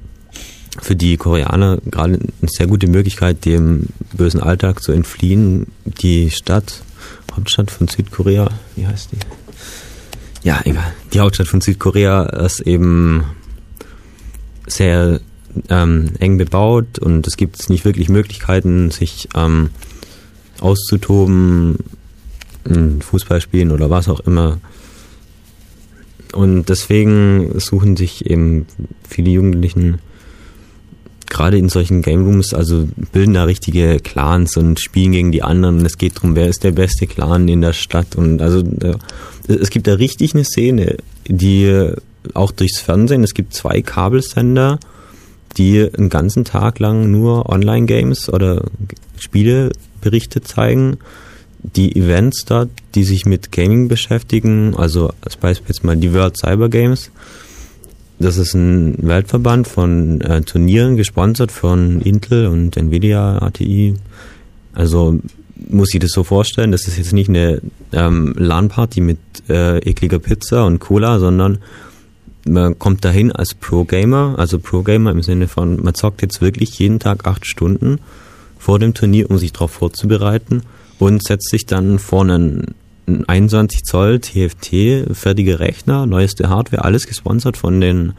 für 0.81 0.95
die 0.95 1.17
Koreaner 1.17 1.79
gerade 1.89 2.13
eine 2.13 2.49
sehr 2.49 2.67
gute 2.67 2.87
Möglichkeit, 2.87 3.45
dem 3.45 3.87
bösen 4.13 4.39
Alltag 4.39 4.81
zu 4.81 4.91
entfliehen, 4.91 5.67
die 5.85 6.29
Stadt 6.29 6.83
Hauptstadt 7.39 7.71
von 7.71 7.87
Südkorea, 7.87 8.49
wie 8.75 8.85
heißt 8.85 9.11
die? 9.13 10.47
Ja, 10.47 10.59
egal. 10.65 10.93
Die 11.13 11.21
Hauptstadt 11.21 11.47
von 11.47 11.61
Südkorea 11.61 12.23
ist 12.23 12.59
eben 12.61 13.23
sehr 14.71 15.19
ähm, 15.69 16.11
eng 16.19 16.37
bebaut 16.37 16.99
und 16.99 17.27
es 17.27 17.37
gibt 17.37 17.69
nicht 17.69 17.85
wirklich 17.85 18.09
Möglichkeiten, 18.09 18.91
sich 18.91 19.29
ähm, 19.35 19.69
auszutoben, 20.59 21.77
Fußball 22.99 23.41
spielen 23.41 23.71
oder 23.71 23.89
was 23.89 24.09
auch 24.09 24.19
immer. 24.19 24.59
Und 26.33 26.69
deswegen 26.69 27.59
suchen 27.59 27.97
sich 27.97 28.29
eben 28.29 28.67
viele 29.07 29.31
Jugendlichen 29.31 29.99
gerade 31.27 31.57
in 31.57 31.69
solchen 31.69 32.01
Game 32.01 32.25
Rooms, 32.25 32.53
also 32.53 32.87
bilden 33.11 33.35
da 33.35 33.43
richtige 33.43 33.99
Clans 33.99 34.57
und 34.57 34.79
spielen 34.79 35.11
gegen 35.11 35.31
die 35.31 35.43
anderen. 35.43 35.85
Es 35.85 35.97
geht 35.97 36.17
darum, 36.17 36.35
wer 36.35 36.47
ist 36.47 36.63
der 36.63 36.71
beste 36.71 37.07
Clan 37.07 37.47
in 37.47 37.61
der 37.61 37.73
Stadt. 37.73 38.15
Und 38.15 38.41
also 38.41 38.59
äh, 38.59 38.95
es 39.47 39.69
gibt 39.69 39.87
da 39.87 39.93
richtig 39.93 40.33
eine 40.33 40.43
Szene, 40.43 40.97
die 41.27 41.91
auch 42.35 42.51
durchs 42.51 42.79
Fernsehen, 42.79 43.23
es 43.23 43.33
gibt 43.33 43.53
zwei 43.53 43.81
Kabelsender, 43.81 44.79
die 45.57 45.87
einen 45.97 46.09
ganzen 46.09 46.45
Tag 46.45 46.79
lang 46.79 47.11
nur 47.11 47.49
Online-Games 47.49 48.31
oder 48.31 48.63
Spieleberichte 49.17 50.41
zeigen. 50.41 50.97
Die 51.61 51.95
Events 51.95 52.45
dort, 52.45 52.69
die 52.95 53.03
sich 53.03 53.25
mit 53.25 53.51
Gaming 53.51 53.89
beschäftigen, 53.89 54.75
also 54.77 55.11
als 55.21 55.35
Beispiel 55.35 55.69
jetzt 55.69 55.83
mal 55.83 55.97
die 55.97 56.13
World 56.13 56.37
Cyber 56.37 56.69
Games, 56.69 57.11
das 58.19 58.37
ist 58.37 58.53
ein 58.53 58.95
Weltverband 58.99 59.67
von 59.67 60.19
äh, 60.21 60.41
Turnieren, 60.41 60.97
gesponsert 60.97 61.51
von 61.51 62.01
Intel 62.01 62.47
und 62.47 62.75
Nvidia 62.75 63.41
ATI. 63.41 63.95
Also 64.73 65.19
muss 65.69 65.93
ich 65.93 65.99
das 65.99 66.11
so 66.11 66.23
vorstellen, 66.23 66.71
das 66.71 66.87
ist 66.87 66.97
jetzt 66.97 67.13
nicht 67.13 67.29
eine 67.29 67.61
ähm, 67.93 68.33
LAN-Party 68.37 69.01
mit 69.01 69.19
äh, 69.47 69.77
ekliger 69.79 70.19
Pizza 70.19 70.65
und 70.65 70.79
Cola, 70.79 71.19
sondern 71.19 71.59
man 72.49 72.77
kommt 72.77 73.05
dahin 73.05 73.31
als 73.31 73.53
Pro-Gamer, 73.53 74.35
also 74.37 74.59
Pro-Gamer 74.59 75.11
im 75.11 75.23
Sinne 75.23 75.47
von, 75.47 75.81
man 75.81 75.93
zockt 75.93 76.21
jetzt 76.21 76.41
wirklich 76.41 76.77
jeden 76.79 76.99
Tag 76.99 77.25
acht 77.25 77.45
Stunden 77.45 77.99
vor 78.57 78.79
dem 78.79 78.93
Turnier, 78.93 79.29
um 79.29 79.37
sich 79.37 79.53
darauf 79.53 79.71
vorzubereiten 79.71 80.63
und 80.97 81.23
setzt 81.23 81.49
sich 81.49 81.65
dann 81.65 81.99
vor 81.99 82.23
einen 82.23 82.75
21 83.27 83.83
Zoll 83.83 84.19
TFT, 84.19 85.15
fertige 85.15 85.59
Rechner, 85.59 86.05
neueste 86.05 86.49
Hardware, 86.49 86.83
alles 86.83 87.07
gesponsert 87.07 87.57
von 87.57 87.81
den 87.81 88.13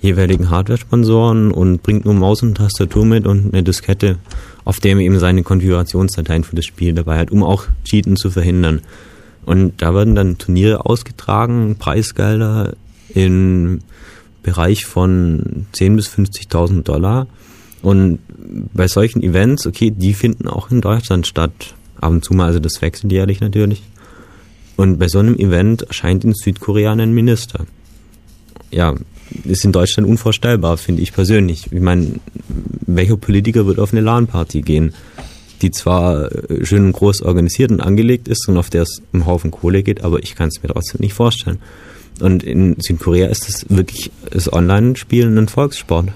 jeweiligen 0.00 0.50
Hardware-Sponsoren 0.50 1.50
und 1.50 1.82
bringt 1.82 2.04
nur 2.04 2.14
Maus 2.14 2.42
und 2.42 2.56
Tastatur 2.56 3.04
mit 3.04 3.26
und 3.26 3.52
eine 3.52 3.62
Diskette, 3.62 4.18
auf 4.64 4.80
der 4.80 4.94
man 4.94 5.04
eben 5.04 5.18
seine 5.18 5.42
Konfigurationsdateien 5.42 6.44
für 6.44 6.56
das 6.56 6.66
Spiel 6.66 6.92
dabei 6.92 7.18
hat, 7.18 7.30
um 7.30 7.42
auch 7.42 7.64
Cheaten 7.84 8.16
zu 8.16 8.30
verhindern. 8.30 8.82
Und 9.44 9.80
da 9.80 9.94
werden 9.94 10.14
dann 10.14 10.38
Turniere 10.38 10.84
ausgetragen, 10.84 11.76
Preisgelder 11.78 12.74
im 13.14 13.80
Bereich 14.42 14.86
von 14.86 15.66
10.000 15.74 15.96
bis 15.96 16.08
50.000 16.08 16.82
Dollar. 16.82 17.26
Und 17.82 18.18
bei 18.72 18.88
solchen 18.88 19.22
Events, 19.22 19.66
okay, 19.66 19.90
die 19.90 20.14
finden 20.14 20.48
auch 20.48 20.70
in 20.70 20.80
Deutschland 20.80 21.26
statt. 21.26 21.74
Ab 22.00 22.10
und 22.10 22.24
zu 22.24 22.34
mal, 22.34 22.46
also 22.46 22.58
das 22.60 22.80
wechselt 22.80 23.12
jährlich 23.12 23.40
natürlich. 23.40 23.82
Und 24.76 24.98
bei 24.98 25.08
so 25.08 25.18
einem 25.18 25.36
Event 25.36 25.82
erscheint 25.82 26.24
in 26.24 26.34
Südkorea 26.34 26.92
ein 26.92 27.12
Minister. 27.12 27.66
Ja, 28.70 28.94
ist 29.44 29.64
in 29.64 29.72
Deutschland 29.72 30.08
unvorstellbar, 30.08 30.76
finde 30.76 31.02
ich 31.02 31.12
persönlich. 31.12 31.66
Ich 31.72 31.80
meine, 31.80 32.12
welcher 32.86 33.16
Politiker 33.16 33.66
wird 33.66 33.78
auf 33.78 33.92
eine 33.92 34.00
LAN-Party 34.00 34.62
gehen, 34.62 34.94
die 35.62 35.70
zwar 35.70 36.30
äh, 36.32 36.64
schön 36.64 36.92
groß 36.92 37.22
organisiert 37.22 37.70
und 37.70 37.80
angelegt 37.80 38.28
ist 38.28 38.48
und 38.48 38.56
auf 38.56 38.70
der 38.70 38.82
es 38.82 39.02
um 39.12 39.26
Haufen 39.26 39.50
Kohle 39.50 39.82
geht, 39.82 40.04
aber 40.04 40.22
ich 40.22 40.34
kann 40.34 40.48
es 40.48 40.62
mir 40.62 40.68
trotzdem 40.68 41.00
nicht 41.00 41.14
vorstellen. 41.14 41.58
Und 42.20 42.42
in 42.42 42.76
Südkorea 42.80 43.28
ist 43.28 43.48
das 43.48 43.66
wirklich 43.68 44.10
das 44.30 44.52
Online-Spielen 44.52 45.36
ein 45.38 45.48
Volkssport. 45.48 46.08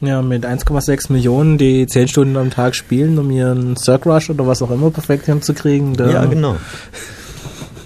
Ja, 0.00 0.20
mit 0.20 0.44
1,6 0.44 1.12
Millionen, 1.12 1.58
die 1.58 1.86
10 1.86 2.08
Stunden 2.08 2.36
am 2.36 2.50
Tag 2.50 2.74
spielen, 2.74 3.18
um 3.18 3.30
ihren 3.30 3.76
Cirque 3.76 4.06
Rush 4.08 4.30
oder 4.30 4.46
was 4.46 4.60
auch 4.60 4.70
immer 4.70 4.90
perfekt 4.90 5.26
hinzukriegen. 5.26 5.94
ja, 5.94 6.24
genau. 6.24 6.56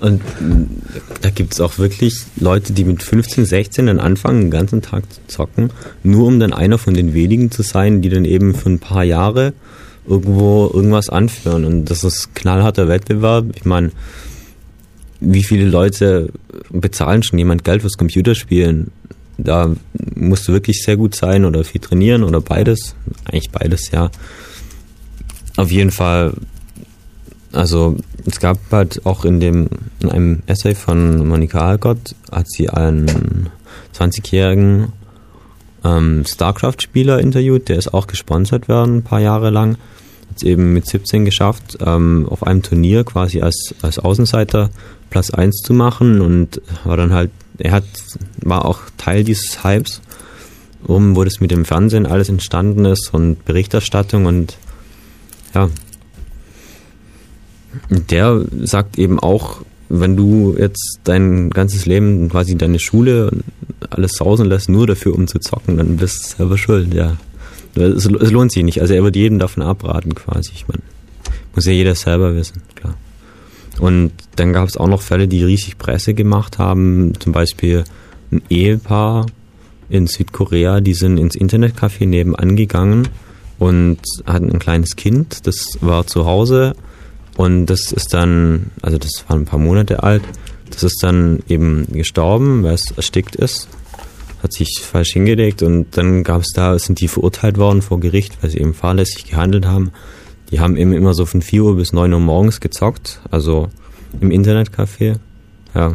Und 0.00 0.22
da 1.22 1.30
gibt 1.30 1.54
es 1.54 1.60
auch 1.60 1.78
wirklich 1.78 2.24
Leute, 2.36 2.72
die 2.72 2.84
mit 2.84 3.02
15, 3.02 3.44
16 3.44 3.86
dann 3.86 3.98
anfangen, 3.98 4.42
den 4.42 4.50
ganzen 4.50 4.82
Tag 4.82 5.04
zu 5.12 5.20
zocken, 5.26 5.70
nur 6.02 6.26
um 6.26 6.38
dann 6.38 6.52
einer 6.52 6.78
von 6.78 6.94
den 6.94 7.14
wenigen 7.14 7.50
zu 7.50 7.62
sein, 7.62 8.02
die 8.02 8.08
dann 8.08 8.24
eben 8.24 8.54
für 8.54 8.70
ein 8.70 8.78
paar 8.78 9.04
Jahre 9.04 9.52
irgendwo 10.06 10.70
irgendwas 10.72 11.08
anführen. 11.08 11.64
Und 11.64 11.86
das 11.86 12.04
ist 12.04 12.34
knallharter 12.34 12.88
Wettbewerb. 12.88 13.46
Ich 13.54 13.64
meine, 13.64 13.90
wie 15.20 15.44
viele 15.44 15.66
Leute 15.66 16.32
bezahlen 16.70 17.22
schon 17.22 17.38
jemand 17.38 17.64
Geld 17.64 17.82
fürs 17.82 17.96
Computerspielen? 17.96 18.90
Da 19.38 19.74
musst 20.14 20.48
du 20.48 20.52
wirklich 20.52 20.82
sehr 20.82 20.96
gut 20.96 21.14
sein 21.14 21.44
oder 21.44 21.64
viel 21.64 21.80
trainieren 21.80 22.22
oder 22.22 22.40
beides. 22.40 22.94
Eigentlich 23.24 23.50
beides, 23.50 23.90
ja. 23.90 24.10
Auf 25.56 25.70
jeden 25.70 25.90
Fall 25.90 26.32
also 27.56 27.96
es 28.26 28.38
gab 28.38 28.58
halt 28.70 29.06
auch 29.06 29.24
in 29.24 29.40
dem 29.40 29.68
in 30.00 30.10
einem 30.10 30.42
Essay 30.46 30.74
von 30.74 31.26
Monika 31.26 31.66
Alcott 31.66 32.14
hat 32.30 32.50
sie 32.50 32.68
einen 32.68 33.48
20-jährigen 33.94 34.92
ähm, 35.82 36.24
StarCraft-Spieler 36.26 37.18
interviewt, 37.18 37.68
der 37.68 37.78
ist 37.78 37.94
auch 37.94 38.06
gesponsert 38.06 38.68
worden, 38.68 38.98
ein 38.98 39.02
paar 39.02 39.20
Jahre 39.20 39.48
lang. 39.48 39.78
Hat 40.36 40.42
eben 40.42 40.74
mit 40.74 40.86
17 40.86 41.24
geschafft, 41.24 41.78
ähm, 41.80 42.26
auf 42.28 42.46
einem 42.46 42.62
Turnier 42.62 43.04
quasi 43.04 43.40
als, 43.40 43.74
als 43.80 43.98
Außenseiter 43.98 44.70
Platz 45.08 45.30
1 45.30 45.62
zu 45.62 45.72
machen 45.72 46.20
und 46.20 46.60
war 46.84 46.96
dann 46.96 47.14
halt, 47.14 47.30
er 47.58 47.72
hat, 47.72 47.84
war 48.42 48.66
auch 48.66 48.80
Teil 48.98 49.24
dieses 49.24 49.64
Hypes, 49.64 50.02
um 50.84 51.16
wo 51.16 51.24
das 51.24 51.40
mit 51.40 51.50
dem 51.50 51.64
Fernsehen 51.64 52.06
alles 52.06 52.28
entstanden 52.28 52.84
ist 52.84 53.14
und 53.14 53.44
Berichterstattung 53.46 54.26
und 54.26 54.58
ja, 55.54 55.70
der 57.88 58.44
sagt 58.62 58.98
eben 58.98 59.18
auch, 59.18 59.62
wenn 59.88 60.16
du 60.16 60.54
jetzt 60.58 61.00
dein 61.04 61.48
ganzes 61.50 61.86
Leben, 61.86 62.28
quasi 62.28 62.56
deine 62.56 62.78
Schule, 62.78 63.30
alles 63.88 64.12
sausen 64.12 64.48
lässt, 64.48 64.68
nur 64.68 64.86
dafür, 64.86 65.14
um 65.14 65.28
zu 65.28 65.38
zocken, 65.38 65.76
dann 65.78 65.96
bist 65.96 66.24
du 66.24 66.36
selber 66.36 66.58
schuld, 66.58 66.92
ja. 66.92 67.16
Es, 67.76 68.06
es 68.06 68.30
lohnt 68.30 68.52
sich 68.52 68.64
nicht. 68.64 68.80
Also 68.80 68.94
er 68.94 69.02
wird 69.02 69.16
jedem 69.16 69.38
davon 69.38 69.62
abraten, 69.62 70.14
quasi. 70.14 70.52
Ich 70.54 70.66
meine, 70.68 70.82
muss 71.54 71.66
ja 71.66 71.72
jeder 71.72 71.94
selber 71.94 72.34
wissen, 72.34 72.62
klar. 72.74 72.94
Und 73.78 74.12
dann 74.36 74.52
gab 74.52 74.68
es 74.68 74.76
auch 74.76 74.88
noch 74.88 75.02
Fälle, 75.02 75.28
die 75.28 75.44
riesig 75.44 75.78
Presse 75.78 76.14
gemacht 76.14 76.58
haben. 76.58 77.12
Zum 77.18 77.32
Beispiel 77.32 77.84
ein 78.32 78.42
Ehepaar 78.48 79.26
in 79.88 80.06
Südkorea, 80.06 80.80
die 80.80 80.94
sind 80.94 81.18
ins 81.18 81.36
Internetcafé 81.36 82.06
nebenan 82.06 82.56
gegangen 82.56 83.08
und 83.58 84.00
hatten 84.26 84.50
ein 84.50 84.58
kleines 84.58 84.96
Kind, 84.96 85.46
das 85.46 85.78
war 85.80 86.06
zu 86.06 86.26
Hause 86.26 86.74
und 87.36 87.66
das 87.66 87.92
ist 87.92 88.12
dann, 88.12 88.70
also 88.82 88.98
das 88.98 89.24
war 89.28 89.36
ein 89.36 89.44
paar 89.44 89.58
Monate 89.58 90.02
alt, 90.02 90.22
das 90.70 90.82
ist 90.82 91.02
dann 91.02 91.40
eben 91.48 91.86
gestorben, 91.92 92.62
weil 92.64 92.74
es 92.74 92.90
erstickt 92.90 93.36
ist, 93.36 93.68
hat 94.42 94.52
sich 94.52 94.80
falsch 94.80 95.12
hingelegt 95.12 95.62
und 95.62 95.96
dann 95.96 96.22
gab 96.22 96.42
es 96.42 96.52
da, 96.54 96.78
sind 96.78 97.00
die 97.00 97.08
verurteilt 97.08 97.58
worden 97.58 97.82
vor 97.82 98.00
Gericht, 98.00 98.38
weil 98.42 98.50
sie 98.50 98.58
eben 98.58 98.74
fahrlässig 98.74 99.24
gehandelt 99.24 99.66
haben. 99.66 99.92
Die 100.50 100.60
haben 100.60 100.76
eben 100.76 100.92
immer 100.92 101.14
so 101.14 101.26
von 101.26 101.42
4 101.42 101.64
Uhr 101.64 101.76
bis 101.76 101.92
9 101.92 102.12
Uhr 102.12 102.20
morgens 102.20 102.60
gezockt, 102.60 103.20
also 103.30 103.68
im 104.20 104.30
Internetcafé. 104.30 105.16
Ja. 105.74 105.94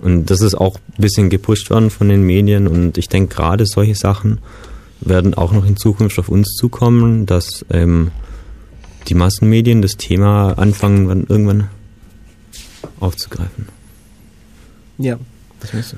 Und 0.00 0.30
das 0.30 0.42
ist 0.42 0.54
auch 0.54 0.76
ein 0.76 1.00
bisschen 1.00 1.30
gepusht 1.30 1.70
worden 1.70 1.90
von 1.90 2.08
den 2.08 2.22
Medien 2.22 2.68
und 2.68 2.98
ich 2.98 3.08
denke 3.08 3.34
gerade 3.34 3.64
solche 3.64 3.94
Sachen 3.94 4.40
werden 5.00 5.34
auch 5.34 5.52
noch 5.52 5.66
in 5.66 5.76
Zukunft 5.76 6.18
auf 6.18 6.28
uns 6.28 6.54
zukommen, 6.54 7.26
dass 7.26 7.64
ähm, 7.70 8.10
die 9.08 9.14
Massenmedien 9.14 9.82
das 9.82 9.96
Thema 9.96 10.58
anfangen 10.58 11.26
irgendwann 11.28 11.68
aufzugreifen. 13.00 13.68
Ja. 14.98 15.18
Meinst 15.72 15.92
du? 15.92 15.96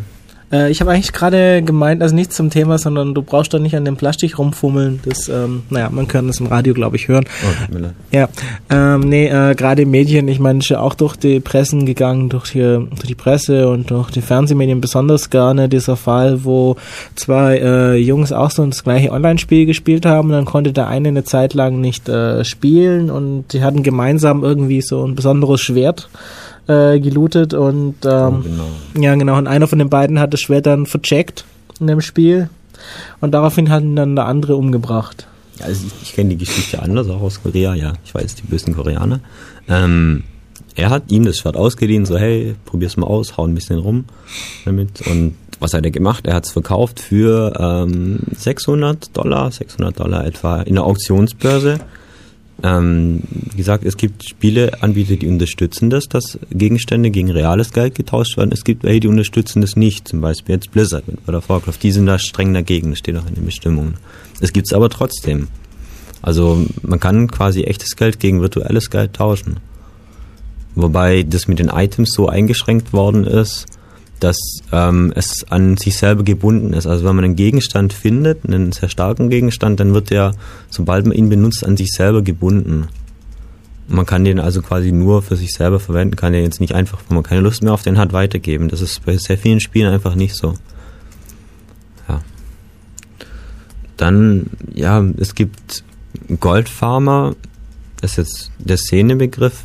Äh, 0.53 0.70
ich 0.70 0.81
habe 0.81 0.91
eigentlich 0.91 1.12
gerade 1.12 1.62
gemeint, 1.62 2.03
also 2.03 2.15
nicht 2.15 2.33
zum 2.33 2.51
Thema, 2.51 2.79
sondern 2.79 3.15
du 3.15 3.23
brauchst 3.23 3.53
da 3.53 3.59
nicht 3.59 3.77
an 3.77 3.85
dem 3.85 3.97
Plastik 3.97 4.39
rumfummeln. 4.39 5.01
Das, 5.05 5.29
ähm, 5.29 5.62
naja, 5.70 5.91
man 5.91 6.09
kann 6.09 6.27
das 6.27 6.41
im 6.41 6.47
Radio, 6.47 6.75
glaube 6.75 6.97
ich, 6.97 7.09
hören. 7.09 7.25
Oh, 7.43 7.79
ja, 8.11 8.29
ähm, 8.70 9.01
nee, 9.01 9.27
äh, 9.27 9.55
gerade 9.55 9.87
Medien, 9.87 10.29
ich 10.29 10.41
meine, 10.41 10.61
ist 10.61 10.69
ja 10.69 10.81
auch 10.81 10.95
durch 10.95 11.16
die 11.16 11.41
Pressen 11.41 11.87
gegangen, 11.87 12.29
durch 12.29 12.53
die, 12.53 12.61
durch 12.61 13.07
die 13.07 13.15
Presse 13.15 13.69
und 13.69 13.91
durch 13.91 14.11
die 14.11 14.23
Fernsehmedien 14.23 14.81
besonders 14.81 15.31
gerne 15.31 15.69
dieser 15.69 15.97
Fall, 15.97 16.45
wo 16.45 16.77
zwei 17.15 17.59
äh, 17.59 17.97
Jungs 17.97 18.33
auch 18.33 18.51
so 18.51 18.65
das 18.66 18.85
gleiche 18.85 19.12
Online-Spiel 19.12 19.66
gespielt 19.66 20.07
haben. 20.07 20.31
Dann 20.31 20.45
konnte 20.45 20.73
der 20.73 20.89
eine 20.89 21.09
eine 21.09 21.25
Zeit 21.25 21.55
lang 21.55 21.81
nicht 21.81 22.09
äh, 22.09 22.45
spielen 22.45 23.11
und 23.11 23.53
die 23.53 23.62
hatten 23.62 23.83
gemeinsam 23.83 24.43
irgendwie 24.43 24.83
so 24.83 25.07
ein 25.07 25.15
besonderes 25.15 25.61
Schwert 25.61 26.09
äh, 26.69 27.01
gelootet 27.01 27.55
und 27.55 27.97
ähm, 28.05 28.39
oh, 28.39 28.43
genau. 28.43 28.69
ja 29.01 29.15
genau 29.15 29.36
und 29.39 29.47
einer 29.47 29.66
von 29.66 29.78
den 29.78 29.89
beiden 29.89 30.20
hat 30.20 30.32
das 30.32 30.40
Schwert 30.40 30.66
dann 30.66 30.86
vercheckt 30.86 31.45
in 31.81 31.86
dem 31.86 32.01
Spiel 32.01 32.49
und 33.20 33.32
daraufhin 33.32 33.70
hat 33.70 33.82
ihn 33.82 33.97
dann 33.97 34.15
der 34.15 34.27
andere 34.27 34.57
umgebracht. 34.57 35.27
Also 35.61 35.86
ich, 35.86 35.93
ich 36.03 36.12
kenne 36.15 36.31
die 36.31 36.39
Geschichte 36.39 36.81
anders, 36.81 37.09
auch 37.09 37.20
aus 37.20 37.43
Korea, 37.43 37.74
ja, 37.74 37.95
ich 38.05 38.15
weiß, 38.15 38.36
die 38.36 38.43
bösen 38.43 38.74
Koreaner. 38.74 39.20
Ähm, 39.69 40.23
er 40.77 40.90
hat 40.90 41.11
ihm 41.11 41.24
das 41.24 41.39
Schwert 41.39 41.57
ausgeliehen, 41.57 42.07
so 42.07 42.16
hey, 42.16 42.55
probier's 42.65 42.97
mal 42.97 43.07
aus, 43.07 43.36
hau 43.36 43.45
ein 43.45 43.55
bisschen 43.55 43.81
rum 43.81 44.05
damit. 44.65 45.05
Und 45.09 45.35
was 45.59 45.74
hat 45.74 45.85
er 45.85 45.90
gemacht? 45.90 46.27
Er 46.28 46.35
hat 46.35 46.47
es 46.47 46.53
verkauft 46.53 47.01
für 47.01 47.53
ähm, 47.59 48.20
600 48.36 49.16
Dollar, 49.16 49.51
600 49.51 49.99
Dollar 49.99 50.24
etwa 50.24 50.62
in 50.62 50.77
der 50.77 50.85
Auktionsbörse. 50.85 51.81
Ähm, 52.62 53.22
wie 53.52 53.56
gesagt, 53.56 53.85
es 53.85 53.97
gibt 53.97 54.28
Spieleanbieter, 54.28 55.16
die 55.16 55.28
unterstützen 55.28 55.90
das, 55.90 56.06
dass 56.09 56.39
Gegenstände 56.51 57.10
gegen 57.10 57.30
reales 57.30 57.72
Geld 57.72 57.94
getauscht 57.94 58.36
werden. 58.36 58.51
Es 58.52 58.64
gibt 58.64 58.82
welche, 58.82 59.01
die 59.01 59.09
unterstützen 59.09 59.60
das 59.60 59.76
nicht. 59.76 60.09
Zum 60.09 60.20
Beispiel 60.20 60.56
jetzt 60.56 60.72
Blizzard 60.72 61.06
mit 61.06 61.26
World 61.26 61.48
Warcraft. 61.48 61.78
Die 61.82 61.93
sind 61.93 62.06
da 62.06 62.18
streng 62.18 62.52
dagegen, 62.52 62.90
das 62.90 62.98
steht 62.98 63.16
auch 63.16 63.26
in 63.26 63.35
den 63.35 63.47
Bestimmungen. 63.47 63.94
Es 64.40 64.52
gibt 64.52 64.66
es 64.66 64.72
aber 64.72 64.90
trotzdem. 64.90 65.48
Also 66.20 66.66
man 66.82 66.98
kann 66.98 67.30
quasi 67.30 67.62
echtes 67.62 67.94
Geld 67.94 68.18
gegen 68.18 68.40
virtuelles 68.40 68.90
Geld 68.90 69.14
tauschen. 69.14 69.60
Wobei 70.74 71.22
das 71.22 71.47
mit 71.47 71.60
den 71.60 71.68
Items 71.68 72.10
so 72.12 72.28
eingeschränkt 72.28 72.93
worden 72.93 73.24
ist, 73.24 73.66
dass 74.20 74.39
ähm, 74.73 75.12
es 75.15 75.45
an 75.51 75.77
sich 75.77 75.97
selber 75.97 76.23
gebunden 76.23 76.73
ist. 76.73 76.86
Also 76.86 77.05
wenn 77.05 77.16
man 77.16 77.24
einen 77.24 77.36
Gegenstand 77.36 77.93
findet, 77.93 78.45
einen 78.45 78.73
sehr 78.73 78.89
starken 78.89 79.31
Gegenstand, 79.31 79.81
dann 79.81 79.95
wird 79.95 80.11
der, 80.11 80.32
sobald 80.70 81.07
man 81.07 81.16
ihn 81.16 81.28
benutzt, 81.28 81.65
an 81.65 81.77
sich 81.77 81.90
selber 81.93 82.23
gebunden. 82.23 82.89
Man 83.86 84.05
kann 84.05 84.24
den 84.24 84.39
also 84.39 84.61
quasi 84.61 84.93
nur 84.93 85.23
für 85.23 85.36
sich 85.36 85.53
selber 85.53 85.81
verwenden, 85.81 86.16
kann 86.16 86.32
den 86.32 86.45
jetzt 86.45 86.61
nicht 86.61 86.74
einfach, 86.74 87.01
wenn 87.09 87.15
man 87.15 87.24
keine 87.24 87.40
Lust 87.40 87.62
mehr 87.62 87.73
auf 87.73 87.82
den 87.82 87.97
hat, 87.99 88.12
weitergeben. 88.12 88.69
Das 88.69 88.82
ist 88.82 89.05
bei 89.05 89.16
sehr 89.16 89.39
vielen 89.39 89.61
Spielen 89.61 89.93
einfach 89.93 90.15
nicht 90.15 90.36
so. 90.36 90.55
Ja. 92.09 92.20
Dann, 93.97 94.51
ja, 94.74 95.03
es 95.16 95.35
gibt 95.35 95.85
Goldfarmer, 96.39 97.35
das 98.01 98.12
ist 98.12 98.16
jetzt 98.19 98.51
der 98.59 98.77
Szenebegriff, 98.77 99.62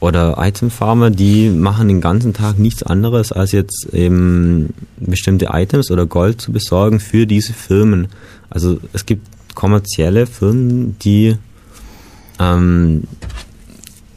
oder 0.00 0.36
Item 0.38 0.70
Farmer, 0.70 1.10
die 1.10 1.50
machen 1.50 1.88
den 1.88 2.00
ganzen 2.00 2.32
Tag 2.32 2.58
nichts 2.58 2.82
anderes, 2.82 3.32
als 3.32 3.52
jetzt 3.52 3.88
eben 3.92 4.72
bestimmte 4.98 5.48
Items 5.52 5.90
oder 5.90 6.06
Gold 6.06 6.40
zu 6.40 6.52
besorgen 6.52 7.00
für 7.00 7.26
diese 7.26 7.52
Firmen. 7.52 8.08
Also 8.48 8.78
es 8.92 9.06
gibt 9.06 9.26
kommerzielle 9.54 10.26
Firmen, 10.26 10.96
die 11.00 11.36
ähm, 12.38 13.04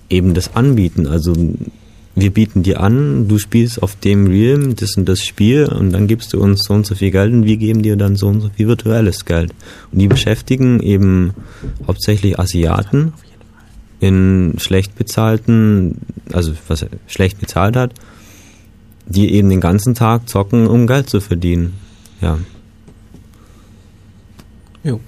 eben 0.10 0.34
das 0.36 0.56
anbieten. 0.56 1.08
Also 1.08 1.34
wir 2.14 2.32
bieten 2.32 2.62
dir 2.62 2.82
an, 2.82 3.28
du 3.28 3.40
spielst 3.40 3.82
auf 3.82 3.96
dem 3.96 4.28
Realm 4.28 4.76
das 4.76 4.98
und 4.98 5.08
das 5.08 5.24
Spiel 5.24 5.66
und 5.66 5.92
dann 5.92 6.08
gibst 6.08 6.34
du 6.34 6.42
uns 6.42 6.64
so 6.64 6.74
und 6.74 6.86
so 6.86 6.94
viel 6.94 7.10
Geld 7.10 7.34
und 7.34 7.46
wir 7.46 7.58
geben 7.58 7.82
dir 7.82 7.96
dann 7.96 8.16
so 8.16 8.28
und 8.28 8.42
so 8.42 8.50
viel 8.50 8.68
virtuelles 8.68 9.26
Geld. 9.26 9.54
Und 9.92 10.00
die 10.00 10.08
beschäftigen 10.08 10.80
eben 10.82 11.34
hauptsächlich 11.88 12.38
Asiaten 12.38 13.14
in 14.02 14.56
schlecht 14.58 14.96
bezahlten, 14.96 16.00
also 16.34 16.54
was 16.68 16.82
er 16.82 16.90
schlecht 17.08 17.40
bezahlt 17.40 17.76
hat, 17.76 17.94
die 19.06 19.32
eben 19.34 19.50
den 19.50 19.62
ganzen 19.62 19.94
Tag 19.94 20.28
zocken, 20.28 20.68
um 20.68 20.88
Geld 20.88 21.10
zu 21.10 21.22
verdienen. 21.22 21.76
Ja. 22.20 22.40
Jo. 24.84 25.00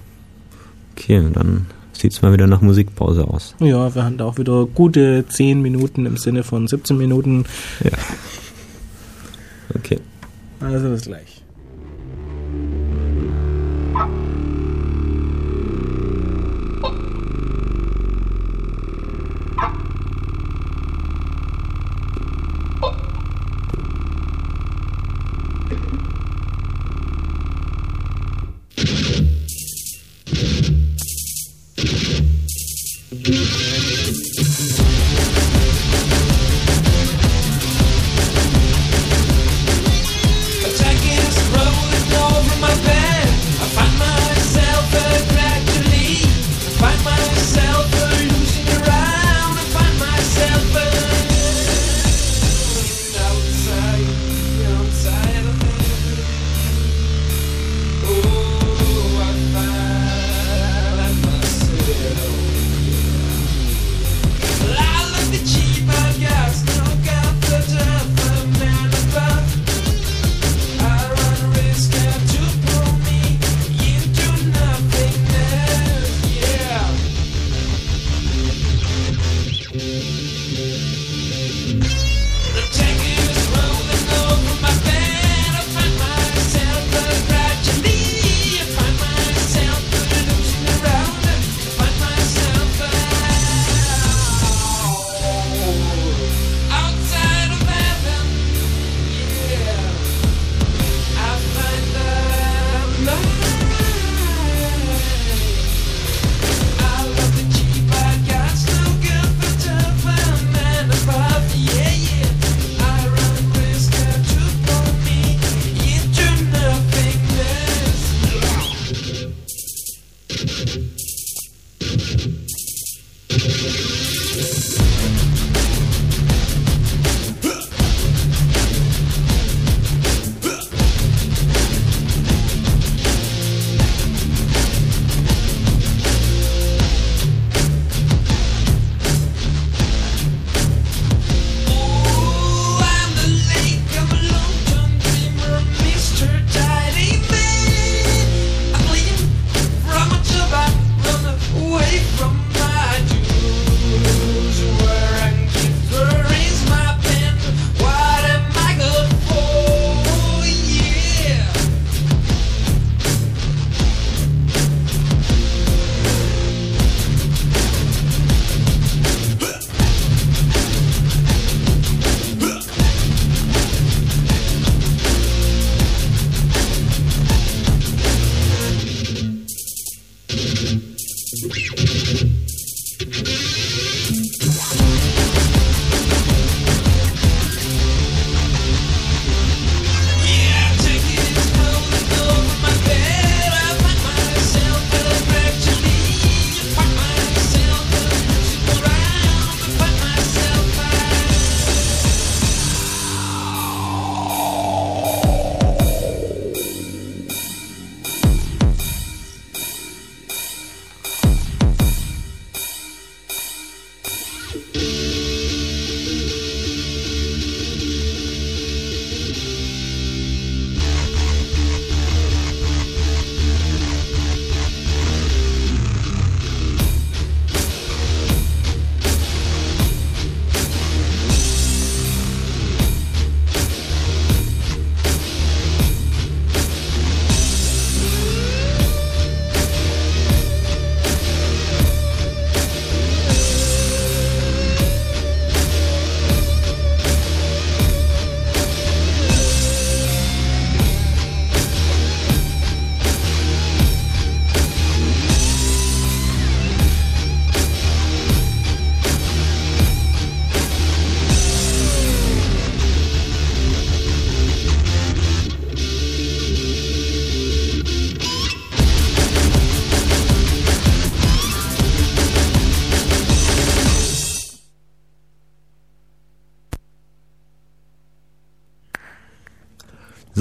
Okay, 0.96 1.28
dann 1.32 1.66
sieht's 1.92 2.22
mal 2.22 2.32
wieder 2.32 2.46
nach 2.46 2.60
Musikpause 2.60 3.26
aus. 3.26 3.56
Ja, 3.58 3.92
wir 3.94 4.04
haben 4.04 4.16
da 4.16 4.26
auch 4.26 4.38
wieder 4.38 4.64
gute 4.66 5.24
10 5.28 5.60
Minuten 5.60 6.06
im 6.06 6.16
Sinne 6.16 6.44
von 6.44 6.68
17 6.68 6.96
Minuten. 6.96 7.44
Ja. 7.82 7.98
Okay. 9.74 9.98
Also 10.60 10.88
bis 10.88 11.02
gleich. 11.02 11.43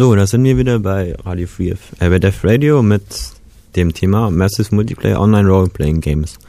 So, 0.04 0.14
da 0.16 0.28
sind 0.28 0.44
wir 0.44 0.58
wieder 0.58 0.80
bei 0.80 1.16
Radio 1.24 1.48
Free 1.48 1.70
äh, 1.70 2.10
bei 2.10 2.20
Def 2.20 2.44
Radio 2.44 2.84
mit 2.84 3.04
dem 3.78 3.94
Thema 3.94 4.30
Massive 4.32 4.76
Multiplayer 4.76 5.18
Online 5.18 5.48
Role-Playing 5.48 6.02
Games. 6.02 6.40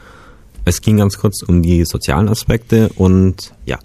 Es 0.65 0.81
ging 0.81 0.97
ganz 0.97 1.17
kurz 1.17 1.41
um 1.41 1.63
die 1.63 1.85
sozialen 1.85 2.27
Aspekte 2.27 2.89
und 2.97 3.53
ja. 3.65 3.79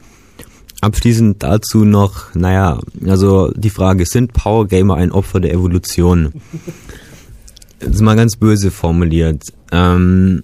Abschließend 0.80 1.44
dazu 1.44 1.84
noch, 1.84 2.34
naja, 2.34 2.80
also 3.06 3.52
die 3.52 3.70
Frage, 3.70 4.06
sind 4.06 4.32
Power 4.32 4.66
Gamer 4.66 4.96
ein 4.96 5.12
Opfer 5.12 5.38
der 5.38 5.52
Evolution? 5.52 6.32
Das 7.78 7.90
ist 7.90 8.00
mal 8.00 8.16
ganz 8.16 8.36
böse 8.36 8.72
formuliert. 8.72 9.44
Ähm, 9.70 10.42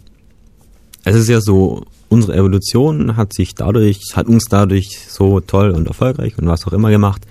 es 1.02 1.16
ist 1.16 1.28
ja 1.28 1.40
so, 1.40 1.84
unsere 2.08 2.34
Evolution 2.36 3.16
hat 3.16 3.34
sich 3.34 3.56
dadurch, 3.56 4.00
hat 4.14 4.28
uns 4.28 4.44
dadurch 4.44 5.00
so 5.08 5.40
toll 5.40 5.70
und 5.70 5.88
erfolgreich 5.88 6.38
und 6.38 6.46
was 6.46 6.64
auch 6.66 6.72
immer 6.72 6.90
gemacht, 6.90 7.26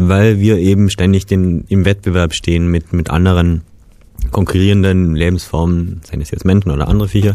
weil 0.00 0.38
wir 0.38 0.58
eben 0.58 0.90
ständig 0.90 1.26
den, 1.26 1.64
im 1.68 1.84
Wettbewerb 1.84 2.32
stehen 2.32 2.70
mit, 2.70 2.92
mit 2.92 3.10
anderen 3.10 3.62
konkurrierenden 4.30 5.16
Lebensformen, 5.16 6.02
seien 6.04 6.20
es 6.20 6.30
jetzt 6.30 6.44
Menschen 6.44 6.70
oder 6.70 6.86
andere 6.86 7.08
Viecher. 7.08 7.32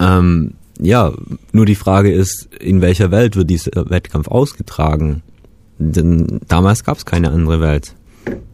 Ähm, 0.00 0.54
ja, 0.80 1.12
nur 1.52 1.64
die 1.64 1.76
Frage 1.76 2.12
ist, 2.12 2.48
in 2.58 2.80
welcher 2.80 3.12
Welt 3.12 3.36
wird 3.36 3.50
dieser 3.50 3.88
Wettkampf 3.88 4.26
ausgetragen? 4.26 5.22
Denn 5.78 6.40
damals 6.48 6.82
gab 6.82 6.96
es 6.96 7.06
keine 7.06 7.30
andere 7.30 7.60
Welt. 7.60 7.94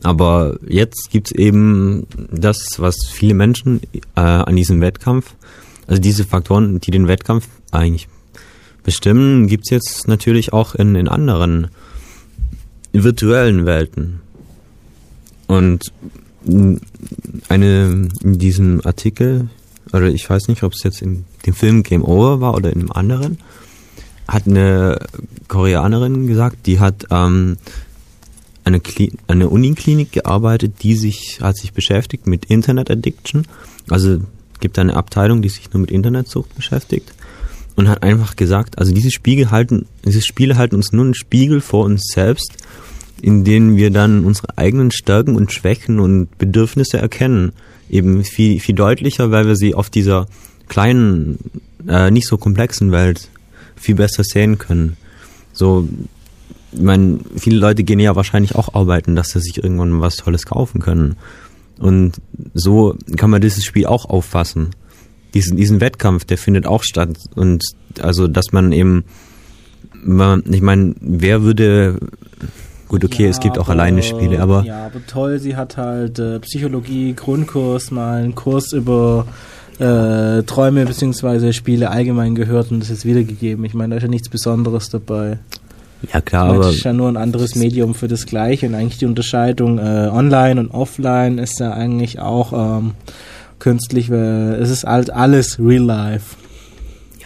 Aber 0.03 0.59
jetzt 0.69 1.09
gibt's 1.11 1.33
eben 1.33 2.07
das, 2.31 2.81
was 2.81 2.97
viele 3.11 3.35
Menschen 3.35 3.81
äh, 4.15 4.21
an 4.21 4.57
diesem 4.57 4.83
Wettkampf, 4.83 5.37
also 5.87 6.03
diese 6.03 6.25
Faktoren, 6.25 6.81
die 6.81 6.91
den 6.91 7.09
Wettkampf 7.09 7.49
eigentlich 7.71 8.09
bestimmen, 8.83 9.47
gibt's 9.47 9.71
jetzt 9.71 10.07
natürlich 10.07 10.53
auch 10.53 10.75
in, 10.75 10.97
in 10.97 11.09
anderen 11.09 11.69
virtuellen 12.93 13.67
Welten. 13.67 14.21
Und 15.47 15.93
eine 17.49 18.09
in 18.23 18.39
diesem 18.39 18.81
Artikel, 18.85 19.49
oder 19.93 20.09
ich 20.09 20.29
weiß 20.29 20.49
nicht, 20.49 20.63
ob 20.63 20.73
es 20.73 20.83
jetzt 20.83 21.03
in 21.03 21.25
dem 21.47 21.55
Film 21.55 21.83
Game 21.83 22.05
Over 22.05 22.41
war 22.41 22.55
oder 22.55 22.73
in 22.73 22.81
einem 22.81 22.93
anderen, 22.93 23.39
hat 24.29 24.47
eine 24.47 25.01
Koreanerin 25.49 26.27
gesagt, 26.27 26.67
die 26.67 26.79
hat 26.79 27.07
ähm, 27.11 27.57
eine, 28.65 28.81
Kli 28.81 29.13
eine 29.27 29.49
Uniklinik 29.49 30.13
gearbeitet, 30.13 30.83
die 30.83 30.95
sich 30.95 31.41
hat 31.41 31.57
sich 31.57 31.73
beschäftigt 31.73 32.27
mit 32.27 32.45
Internet 32.45 32.91
Addiction. 32.91 33.47
Also 33.89 34.21
gibt 34.61 34.79
eine 34.79 34.95
Abteilung, 34.95 35.43
die 35.43 35.49
sich 35.49 35.73
nur 35.73 35.81
mit 35.81 35.91
Internetsucht 35.91 36.55
beschäftigt 36.55 37.13
und 37.77 37.89
hat 37.89 38.03
einfach 38.03 38.37
gesagt, 38.37 38.79
also 38.79 38.93
diese 38.93 39.11
Spiegel 39.11 39.51
halten, 39.51 39.87
diese 40.05 40.23
Spiele 40.23 40.57
halten 40.57 40.77
uns 40.77 40.93
nur 40.93 41.05
einen 41.05 41.15
Spiegel 41.15 41.61
vor 41.61 41.85
uns 41.85 42.03
selbst, 42.13 42.53
in 43.23 43.45
denen 43.45 43.77
wir 43.77 43.91
dann 43.91 44.25
unsere 44.25 44.57
eigenen 44.59 44.91
Stärken 44.91 45.37
und 45.37 45.53
Schwächen 45.53 46.01
und 46.01 46.37
Bedürfnisse 46.39 46.99
erkennen. 46.99 47.53
Eben 47.89 48.25
viel, 48.25 48.61
viel 48.61 48.75
deutlicher, 48.75 49.31
weil 49.31 49.47
wir 49.47 49.57
sie 49.57 49.75
auf 49.75 49.91
dieser 49.91 50.27
kleinen, 50.69 51.39
äh, 51.89 52.11
nicht 52.11 52.29
so 52.29 52.39
komplexen 52.39 52.93
Welt 52.93 53.29
viel 53.77 53.97
besser 53.97 54.25
sehen 54.25 54.59
können. 54.59 54.97
So, 55.53 55.89
ich 56.73 56.81
meine, 56.81 57.19
viele 57.37 57.59
Leute 57.59 57.83
gehen 57.83 57.99
ja 57.99 58.15
wahrscheinlich 58.15 58.55
auch 58.55 58.75
arbeiten, 58.75 59.17
dass 59.17 59.31
sie 59.31 59.41
sich 59.41 59.63
irgendwann 59.63 60.01
was 60.01 60.17
Tolles 60.17 60.47
kaufen 60.47 60.81
können. 60.81 61.17
Und 61.79 62.21
so 62.55 62.95
kann 63.17 63.31
man 63.31 63.41
dieses 63.41 63.65
Spiel 63.65 63.87
auch 63.87 64.05
auffassen. 64.05 64.71
Diesen, 65.35 65.57
diesen 65.57 65.81
Wettkampf, 65.81 66.25
der 66.25 66.39
findet 66.39 66.67
auch 66.67 66.83
statt. 66.85 67.17
Und 67.35 67.65
also, 68.01 68.29
dass 68.29 68.53
man 68.53 68.73
eben, 68.73 69.05
ich 69.95 70.63
meine, 70.63 70.95
wer 71.01 71.43
würde, 71.43 71.99
gut, 72.91 73.05
okay, 73.05 73.25
Ja, 73.25 73.31
es 73.31 73.41
gibt 73.41 73.57
auch 73.57 73.63
aber- 73.69 73.73
alleine 73.81 74.03
Spiele, 74.03 74.41
aber 74.43 74.63
Ja, 74.65 74.85
aber 74.87 75.01
toll, 75.07 75.39
sie 75.39 75.57
hat 75.57 75.77
halt 75.79 76.19
äh, 76.19 76.39
Psychologie, 76.41 77.15
Grundkurs, 77.15 77.91
mal 77.91 78.19
einen 78.23 78.35
Kurs 78.35 78.73
über 78.73 79.27
äh, 79.79 80.43
Träume 80.43 80.85
bzw. 80.85 81.53
Spiele 81.55 81.89
allgemein 81.91 82.35
gehört 82.35 82.71
und 82.71 82.81
das 82.81 82.91
ist 82.91 83.07
wiedergegeben. 83.07 83.65
Ich 83.65 83.73
meine, 83.75 83.93
da 83.93 83.97
ist 83.97 84.03
ja 84.03 84.09
nichts 84.11 84.29
Besonderes 84.29 84.91
dabei. 84.91 85.39
ja 86.13 86.21
klar, 86.21 86.47
meine, 86.47 86.57
aber 86.59 86.67
das 86.67 86.77
ist 86.77 86.85
ja 86.85 86.93
nur 86.93 87.09
ein 87.09 87.17
anderes 87.17 87.55
Medium 87.55 87.95
für 87.95 88.09
das 88.09 88.27
Gleiche 88.27 88.67
und 88.67 88.75
eigentlich 88.75 88.99
die 88.99 89.07
Unterscheidung 89.07 89.79
äh, 89.79 90.09
online 90.13 90.61
und 90.61 90.71
offline 90.73 91.39
ist 91.39 91.61
ja 91.61 91.73
eigentlich 91.73 92.19
auch 92.21 92.53
ähm, 92.53 92.93
künstlich, 93.59 94.11
weil 94.11 94.59
es 94.61 94.69
ist 94.71 94.85
halt 94.85 95.11
alles 95.11 95.59
real 95.59 95.85
life. 95.85 96.37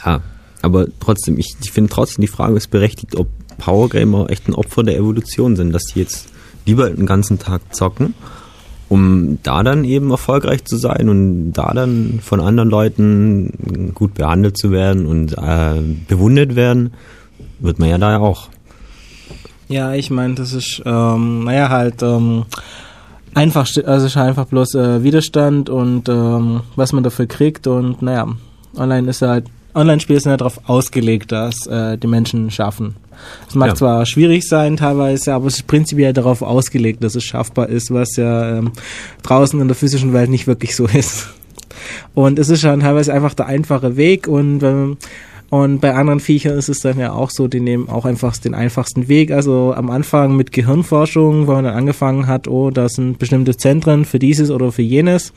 ja, 0.04 0.20
aber 0.62 0.86
trotzdem, 1.00 1.38
ich, 1.38 1.54
ich 1.62 1.72
finde 1.72 1.90
trotzdem 1.90 2.22
die 2.22 2.28
Frage 2.28 2.56
ist 2.56 2.70
berechtigt, 2.70 3.16
ob 3.16 3.26
Power 3.58 3.88
Gamer 3.88 4.30
echt 4.30 4.48
ein 4.48 4.54
Opfer 4.54 4.82
der 4.82 4.96
Evolution 4.96 5.56
sind, 5.56 5.72
dass 5.72 5.84
die 5.84 6.00
jetzt 6.00 6.28
lieber 6.66 6.90
den 6.90 7.06
ganzen 7.06 7.38
Tag 7.38 7.74
zocken, 7.74 8.14
um 8.88 9.38
da 9.42 9.62
dann 9.62 9.84
eben 9.84 10.10
erfolgreich 10.10 10.64
zu 10.64 10.76
sein 10.76 11.08
und 11.08 11.52
da 11.52 11.72
dann 11.72 12.20
von 12.22 12.40
anderen 12.40 12.70
Leuten 12.70 13.92
gut 13.94 14.14
behandelt 14.14 14.56
zu 14.56 14.70
werden 14.70 15.06
und 15.06 15.36
äh, 15.36 15.80
bewundert 16.08 16.56
werden, 16.56 16.92
wird 17.60 17.78
man 17.78 17.88
ja 17.88 17.98
da 17.98 18.18
auch. 18.18 18.48
Ja, 19.68 19.94
ich 19.94 20.10
meine, 20.10 20.34
das 20.34 20.52
ist, 20.52 20.82
ähm, 20.84 21.44
naja, 21.44 21.70
halt, 21.70 22.02
ähm, 22.02 22.44
einfach, 23.32 23.66
also 23.86 24.06
ist 24.06 24.16
einfach 24.16 24.46
bloß 24.46 24.74
äh, 24.74 25.02
Widerstand 25.02 25.70
und 25.70 26.08
ähm, 26.08 26.60
was 26.76 26.92
man 26.92 27.02
dafür 27.02 27.26
kriegt 27.26 27.66
und 27.66 28.02
naja, 28.02 28.28
online 28.76 29.08
ist 29.08 29.22
halt, 29.22 29.46
Online-Spiele 29.74 30.20
sind 30.20 30.30
ja 30.30 30.36
darauf 30.36 30.60
ausgelegt, 30.68 31.32
dass 31.32 31.66
äh, 31.66 31.98
die 31.98 32.06
Menschen 32.06 32.50
schaffen. 32.50 32.96
Es 33.48 33.54
mag 33.54 33.68
Ja. 33.70 33.74
zwar 33.74 34.06
schwierig 34.06 34.46
sein 34.48 34.76
teilweise, 34.76 35.34
aber 35.34 35.46
es 35.46 35.56
ist 35.56 35.66
prinzipiell 35.66 36.12
darauf 36.12 36.42
ausgelegt, 36.42 37.02
dass 37.02 37.14
es 37.14 37.24
schaffbar 37.24 37.68
ist, 37.68 37.92
was 37.92 38.16
ja 38.16 38.58
ähm, 38.58 38.72
draußen 39.22 39.60
in 39.60 39.68
der 39.68 39.74
physischen 39.76 40.12
Welt 40.12 40.30
nicht 40.30 40.46
wirklich 40.46 40.74
so 40.76 40.86
ist. 40.92 41.28
Und 42.14 42.38
es 42.38 42.48
ist 42.48 42.60
schon 42.60 42.80
teilweise 42.80 43.12
einfach 43.12 43.34
der 43.34 43.46
einfache 43.46 43.96
Weg 43.96 44.26
und 44.28 44.62
ähm, 44.62 44.96
und 45.54 45.80
bei 45.80 45.94
anderen 45.94 46.18
Viechern 46.18 46.58
ist 46.58 46.68
es 46.68 46.80
dann 46.80 46.98
ja 46.98 47.12
auch 47.12 47.30
so, 47.30 47.46
die 47.46 47.60
nehmen 47.60 47.88
auch 47.88 48.06
einfach 48.06 48.36
den 48.36 48.54
einfachsten 48.54 49.06
Weg. 49.06 49.30
Also 49.30 49.72
am 49.72 49.88
Anfang 49.88 50.34
mit 50.34 50.50
Gehirnforschung, 50.50 51.46
wo 51.46 51.52
man 51.52 51.62
dann 51.62 51.76
angefangen 51.76 52.26
hat, 52.26 52.48
oh, 52.48 52.70
da 52.70 52.88
sind 52.88 53.20
bestimmte 53.20 53.56
Zentren 53.56 54.04
für 54.04 54.18
dieses 54.18 54.50
oder 54.50 54.72
für 54.72 54.82
jenes, 54.82 55.32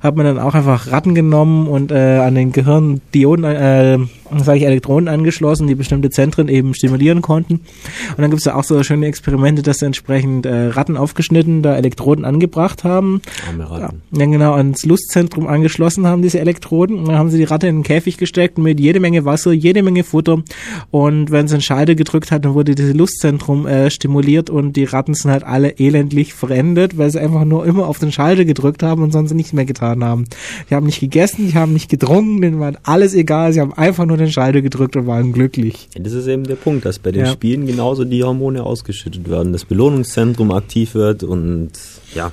hat 0.00 0.14
man 0.14 0.26
dann 0.26 0.38
auch 0.38 0.52
einfach 0.52 0.92
Ratten 0.92 1.14
genommen 1.14 1.68
und 1.68 1.90
äh, 1.90 2.18
an 2.18 2.34
den 2.34 2.52
Gehirn 2.52 3.00
Dioden, 3.14 3.46
äh, 3.46 3.98
sage 4.40 4.58
ich 4.58 4.64
Elektroden 4.64 5.08
angeschlossen, 5.08 5.66
die 5.66 5.74
bestimmte 5.74 6.10
Zentren 6.10 6.48
eben 6.48 6.74
stimulieren 6.74 7.22
konnten. 7.22 7.54
Und 7.54 8.18
dann 8.18 8.30
gibt 8.30 8.40
es 8.40 8.46
ja 8.46 8.54
auch 8.54 8.64
so 8.64 8.82
schöne 8.82 9.06
Experimente, 9.06 9.62
dass 9.62 9.78
sie 9.78 9.86
entsprechend 9.86 10.46
äh, 10.46 10.68
Ratten 10.68 10.96
aufgeschnitten, 10.96 11.62
da 11.62 11.76
Elektroden 11.76 12.24
angebracht 12.24 12.84
haben. 12.84 13.20
Arme 13.48 13.70
Ratten. 13.70 14.02
ja, 14.12 14.26
genau, 14.26 14.52
ans 14.52 14.84
Lustzentrum 14.84 15.46
angeschlossen 15.46 16.06
haben, 16.06 16.22
diese 16.22 16.40
Elektroden. 16.40 16.98
Und 16.98 17.08
dann 17.08 17.16
haben 17.16 17.30
sie 17.30 17.38
die 17.38 17.44
Ratte 17.44 17.66
in 17.66 17.78
den 17.78 17.82
Käfig 17.82 18.16
gesteckt 18.16 18.58
mit 18.58 18.80
jede 18.80 19.00
Menge 19.00 19.24
Wasser, 19.24 19.52
jede 19.52 19.82
Menge 19.82 20.04
Futter. 20.04 20.42
Und 20.90 21.30
wenn 21.30 21.48
sie 21.48 21.54
einen 21.54 21.62
Schalter 21.62 21.94
gedrückt 21.94 22.30
hat, 22.30 22.44
dann 22.44 22.54
wurde 22.54 22.74
dieses 22.74 22.94
Lustzentrum 22.94 23.66
äh, 23.66 23.90
stimuliert 23.90 24.50
und 24.50 24.76
die 24.76 24.84
Ratten 24.84 25.14
sind 25.14 25.30
halt 25.30 25.44
alle 25.44 25.78
elendlich 25.78 26.34
verendet, 26.34 26.98
weil 26.98 27.10
sie 27.10 27.20
einfach 27.20 27.44
nur 27.44 27.66
immer 27.66 27.86
auf 27.86 27.98
den 27.98 28.12
Schalter 28.12 28.44
gedrückt 28.44 28.82
haben 28.82 29.02
und 29.02 29.12
sonst 29.12 29.34
nichts 29.34 29.52
mehr 29.52 29.64
getan 29.64 30.04
haben. 30.04 30.24
Die 30.70 30.74
haben 30.74 30.86
nicht 30.86 31.00
gegessen, 31.00 31.48
die 31.48 31.54
haben 31.54 31.72
nicht 31.72 31.90
getrunken, 31.90 32.40
denen 32.40 32.60
war 32.60 32.72
alles 32.84 33.14
egal, 33.14 33.52
sie 33.52 33.60
haben 33.60 33.72
einfach 33.72 34.06
nur 34.06 34.16
den 34.22 34.32
Schalter 34.32 34.62
gedrückt 34.62 34.96
und 34.96 35.06
waren 35.06 35.32
glücklich. 35.32 35.88
Das 35.94 36.12
ist 36.12 36.26
eben 36.26 36.44
der 36.44 36.56
Punkt, 36.56 36.84
dass 36.84 36.98
bei 36.98 37.12
den 37.12 37.26
Ja. 37.26 37.32
Spielen 37.32 37.66
genauso 37.66 38.04
die 38.04 38.22
Hormone 38.22 38.62
ausgeschüttet 38.62 39.28
werden, 39.28 39.52
das 39.52 39.64
Belohnungszentrum 39.64 40.50
aktiv 40.50 40.94
wird 40.94 41.22
und 41.22 41.72
ja, 42.14 42.32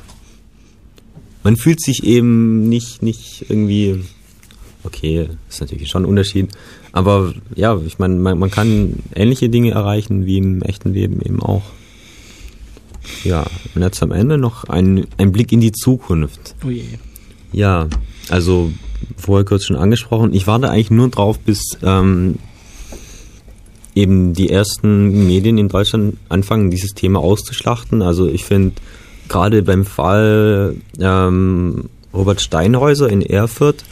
man 1.43 1.55
fühlt 1.55 1.81
sich 1.81 2.03
eben 2.03 2.67
nicht, 2.67 3.01
nicht 3.01 3.45
irgendwie, 3.49 4.03
okay, 4.83 5.29
ist 5.49 5.61
natürlich 5.61 5.89
schon 5.89 6.03
ein 6.03 6.09
Unterschied, 6.09 6.49
aber 6.91 7.33
ja, 7.55 7.79
ich 7.85 7.99
meine, 7.99 8.15
man, 8.15 8.39
man 8.39 8.51
kann 8.51 8.95
ähnliche 9.15 9.49
Dinge 9.49 9.71
erreichen 9.71 10.25
wie 10.25 10.37
im 10.37 10.61
echten 10.61 10.93
Leben 10.93 11.21
eben 11.21 11.41
auch. 11.41 11.63
Ja, 13.23 13.45
und 13.75 13.81
jetzt 13.81 14.03
am 14.03 14.11
Ende 14.11 14.37
noch 14.37 14.65
ein, 14.65 15.07
ein 15.17 15.31
Blick 15.31 15.51
in 15.51 15.61
die 15.61 15.71
Zukunft. 15.71 16.55
Oh 16.65 16.69
je. 16.69 16.83
Ja, 17.51 17.87
also 18.29 18.71
vorher 19.17 19.45
kurz 19.45 19.65
schon 19.65 19.75
angesprochen. 19.75 20.33
Ich 20.33 20.47
warte 20.47 20.69
eigentlich 20.69 20.91
nur 20.91 21.09
drauf, 21.09 21.39
bis 21.39 21.77
ähm, 21.83 22.35
eben 23.95 24.33
die 24.33 24.49
ersten 24.49 25.27
Medien 25.27 25.57
in 25.57 25.67
Deutschland 25.67 26.17
anfangen, 26.29 26.71
dieses 26.71 26.93
Thema 26.93 27.19
auszuschlachten. 27.19 28.01
Also 28.01 28.27
ich 28.27 28.45
finde 28.45 28.73
gerade 29.27 29.61
beim 29.63 29.85
Fall 29.85 30.75
ähm, 30.99 31.89
Robert 32.13 32.41
Steinhäuser 32.41 33.09
in 33.09 33.21
Erfurt, 33.21 33.83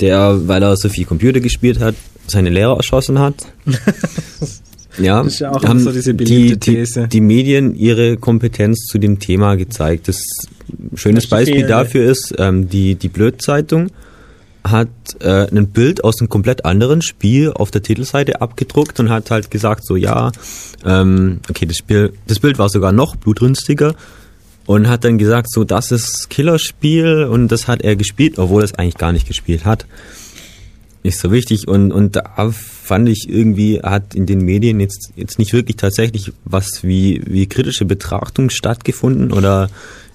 der, 0.00 0.48
weil 0.48 0.62
er 0.62 0.76
so 0.76 0.88
viel 0.88 1.04
Computer 1.04 1.40
gespielt 1.40 1.80
hat, 1.80 1.94
seine 2.26 2.50
Lehrer 2.50 2.76
erschossen 2.76 3.18
hat. 3.18 3.46
Ja, 4.98 5.22
Das 5.22 5.34
ist 5.34 5.38
ja 5.40 5.50
auch 5.50 5.64
haben 5.64 5.80
so 5.80 5.90
diese 5.90 6.14
die, 6.14 6.24
beliebte 6.24 6.58
die, 6.58 6.76
These. 6.76 7.08
die 7.08 7.20
Medien 7.20 7.74
ihre 7.74 8.16
Kompetenz 8.16 8.86
zu 8.86 8.98
dem 8.98 9.18
Thema 9.18 9.56
gezeigt. 9.56 10.08
Das 10.08 10.22
schönes 10.94 11.26
Beispiel 11.26 11.66
dafür 11.66 12.04
ist 12.04 12.34
ähm, 12.38 12.68
die, 12.68 12.94
die 12.94 13.08
Blöd-Zeitung. 13.08 13.90
Hat 14.64 14.88
äh, 15.20 15.46
ein 15.50 15.68
Bild 15.68 16.02
aus 16.02 16.20
einem 16.20 16.28
komplett 16.28 16.64
anderen 16.64 17.02
Spiel 17.02 17.52
auf 17.52 17.70
der 17.70 17.82
Titelseite 17.82 18.40
abgedruckt 18.40 18.98
und 18.98 19.10
hat 19.10 19.30
halt 19.30 19.50
gesagt, 19.50 19.86
so 19.86 19.94
ja, 19.94 20.32
ähm, 20.84 21.40
okay, 21.50 21.66
das 21.66 21.76
Spiel, 21.76 22.14
das 22.26 22.40
Bild 22.40 22.58
war 22.58 22.70
sogar 22.70 22.92
noch 22.92 23.16
blutrünstiger 23.16 23.94
und 24.66 24.88
hat 24.88 25.04
dann 25.04 25.18
gesagt, 25.18 25.50
so 25.50 25.64
das 25.64 25.90
ist 25.90 26.30
Killerspiel 26.30 27.24
und 27.24 27.48
das 27.48 27.68
hat 27.68 27.82
er 27.82 27.96
gespielt, 27.96 28.38
obwohl 28.38 28.62
er 28.62 28.64
es 28.64 28.74
eigentlich 28.74 28.96
gar 28.96 29.12
nicht 29.12 29.28
gespielt 29.28 29.66
hat. 29.66 29.86
Nicht 31.02 31.18
so 31.18 31.30
wichtig 31.30 31.68
und 31.68 31.92
und 31.92 32.16
da 32.16 32.50
fand 32.50 33.10
ich 33.10 33.26
irgendwie 33.28 33.80
hat 33.82 34.14
in 34.14 34.24
den 34.24 34.38
Medien 34.38 34.80
jetzt 34.80 35.10
jetzt 35.16 35.38
nicht 35.38 35.52
wirklich 35.52 35.76
tatsächlich 35.76 36.32
was 36.46 36.82
wie 36.82 37.20
wie 37.26 37.46
kritische 37.46 37.84
Betrachtung 37.84 38.48
stattgefunden 38.48 39.30
oder 39.30 39.68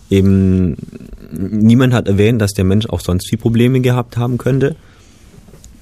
eben 0.10 0.76
niemand 1.32 1.94
hat 1.94 2.08
erwähnt, 2.08 2.42
dass 2.42 2.54
der 2.54 2.66
Mensch 2.66 2.88
auch 2.88 3.02
sonst 3.02 3.30
viel 3.30 3.38
Probleme 3.38 3.82
gehabt 3.82 4.18
haben 4.18 4.38
könnte. 4.38 4.76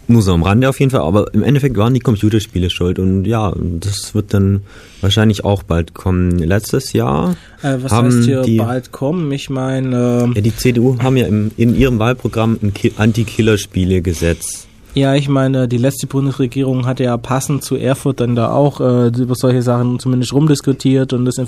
Nur 0.09 0.21
so 0.21 0.31
am 0.33 0.43
Rande 0.43 0.69
auf 0.69 0.79
jeden 0.79 0.89
Fall, 0.89 1.01
aber 1.01 1.33
im 1.33 1.43
Endeffekt 1.43 1.75
waren 1.75 1.93
die 1.93 1.99
Computerspiele 1.99 2.69
schuld 2.69 2.97
und 2.97 3.25
ja, 3.25 3.53
das 3.57 4.15
wird 4.15 4.33
dann 4.33 4.61
wahrscheinlich 5.01 5.43
auch 5.43 5.63
bald 5.63 5.93
kommen. 5.93 6.39
Letztes 6.39 6.93
Jahr 6.93 7.35
Äh, 7.61 7.75
was 7.81 7.91
haben 7.91 8.07
heißt 8.07 8.23
hier 8.23 8.41
die, 8.41 8.55
bald 8.57 8.93
kommen? 8.93 9.29
Ich 9.33 9.49
meine, 9.49 10.31
ja, 10.33 10.39
die 10.41 10.55
CDU 10.55 10.97
haben 10.99 11.17
ja 11.17 11.27
im, 11.27 11.51
in 11.57 11.75
ihrem 11.75 11.99
Wahlprogramm 11.99 12.57
ein 12.63 12.73
Ki- 12.73 12.93
Anti-Killer-Spiele-Gesetz. 12.95 14.67
Ja, 14.93 15.13
ich 15.13 15.29
meine, 15.29 15.67
die 15.67 15.77
letzte 15.77 16.07
Bundesregierung 16.07 16.87
hatte 16.87 17.03
ja 17.03 17.17
passend 17.17 17.63
zu 17.63 17.75
Erfurt 17.75 18.19
dann 18.19 18.35
da 18.35 18.51
auch 18.51 18.81
äh, 18.81 19.07
über 19.07 19.35
solche 19.35 19.61
Sachen 19.61 19.99
zumindest 19.99 20.33
rumdiskutiert 20.33 21.13
und 21.13 21.25
das 21.25 21.39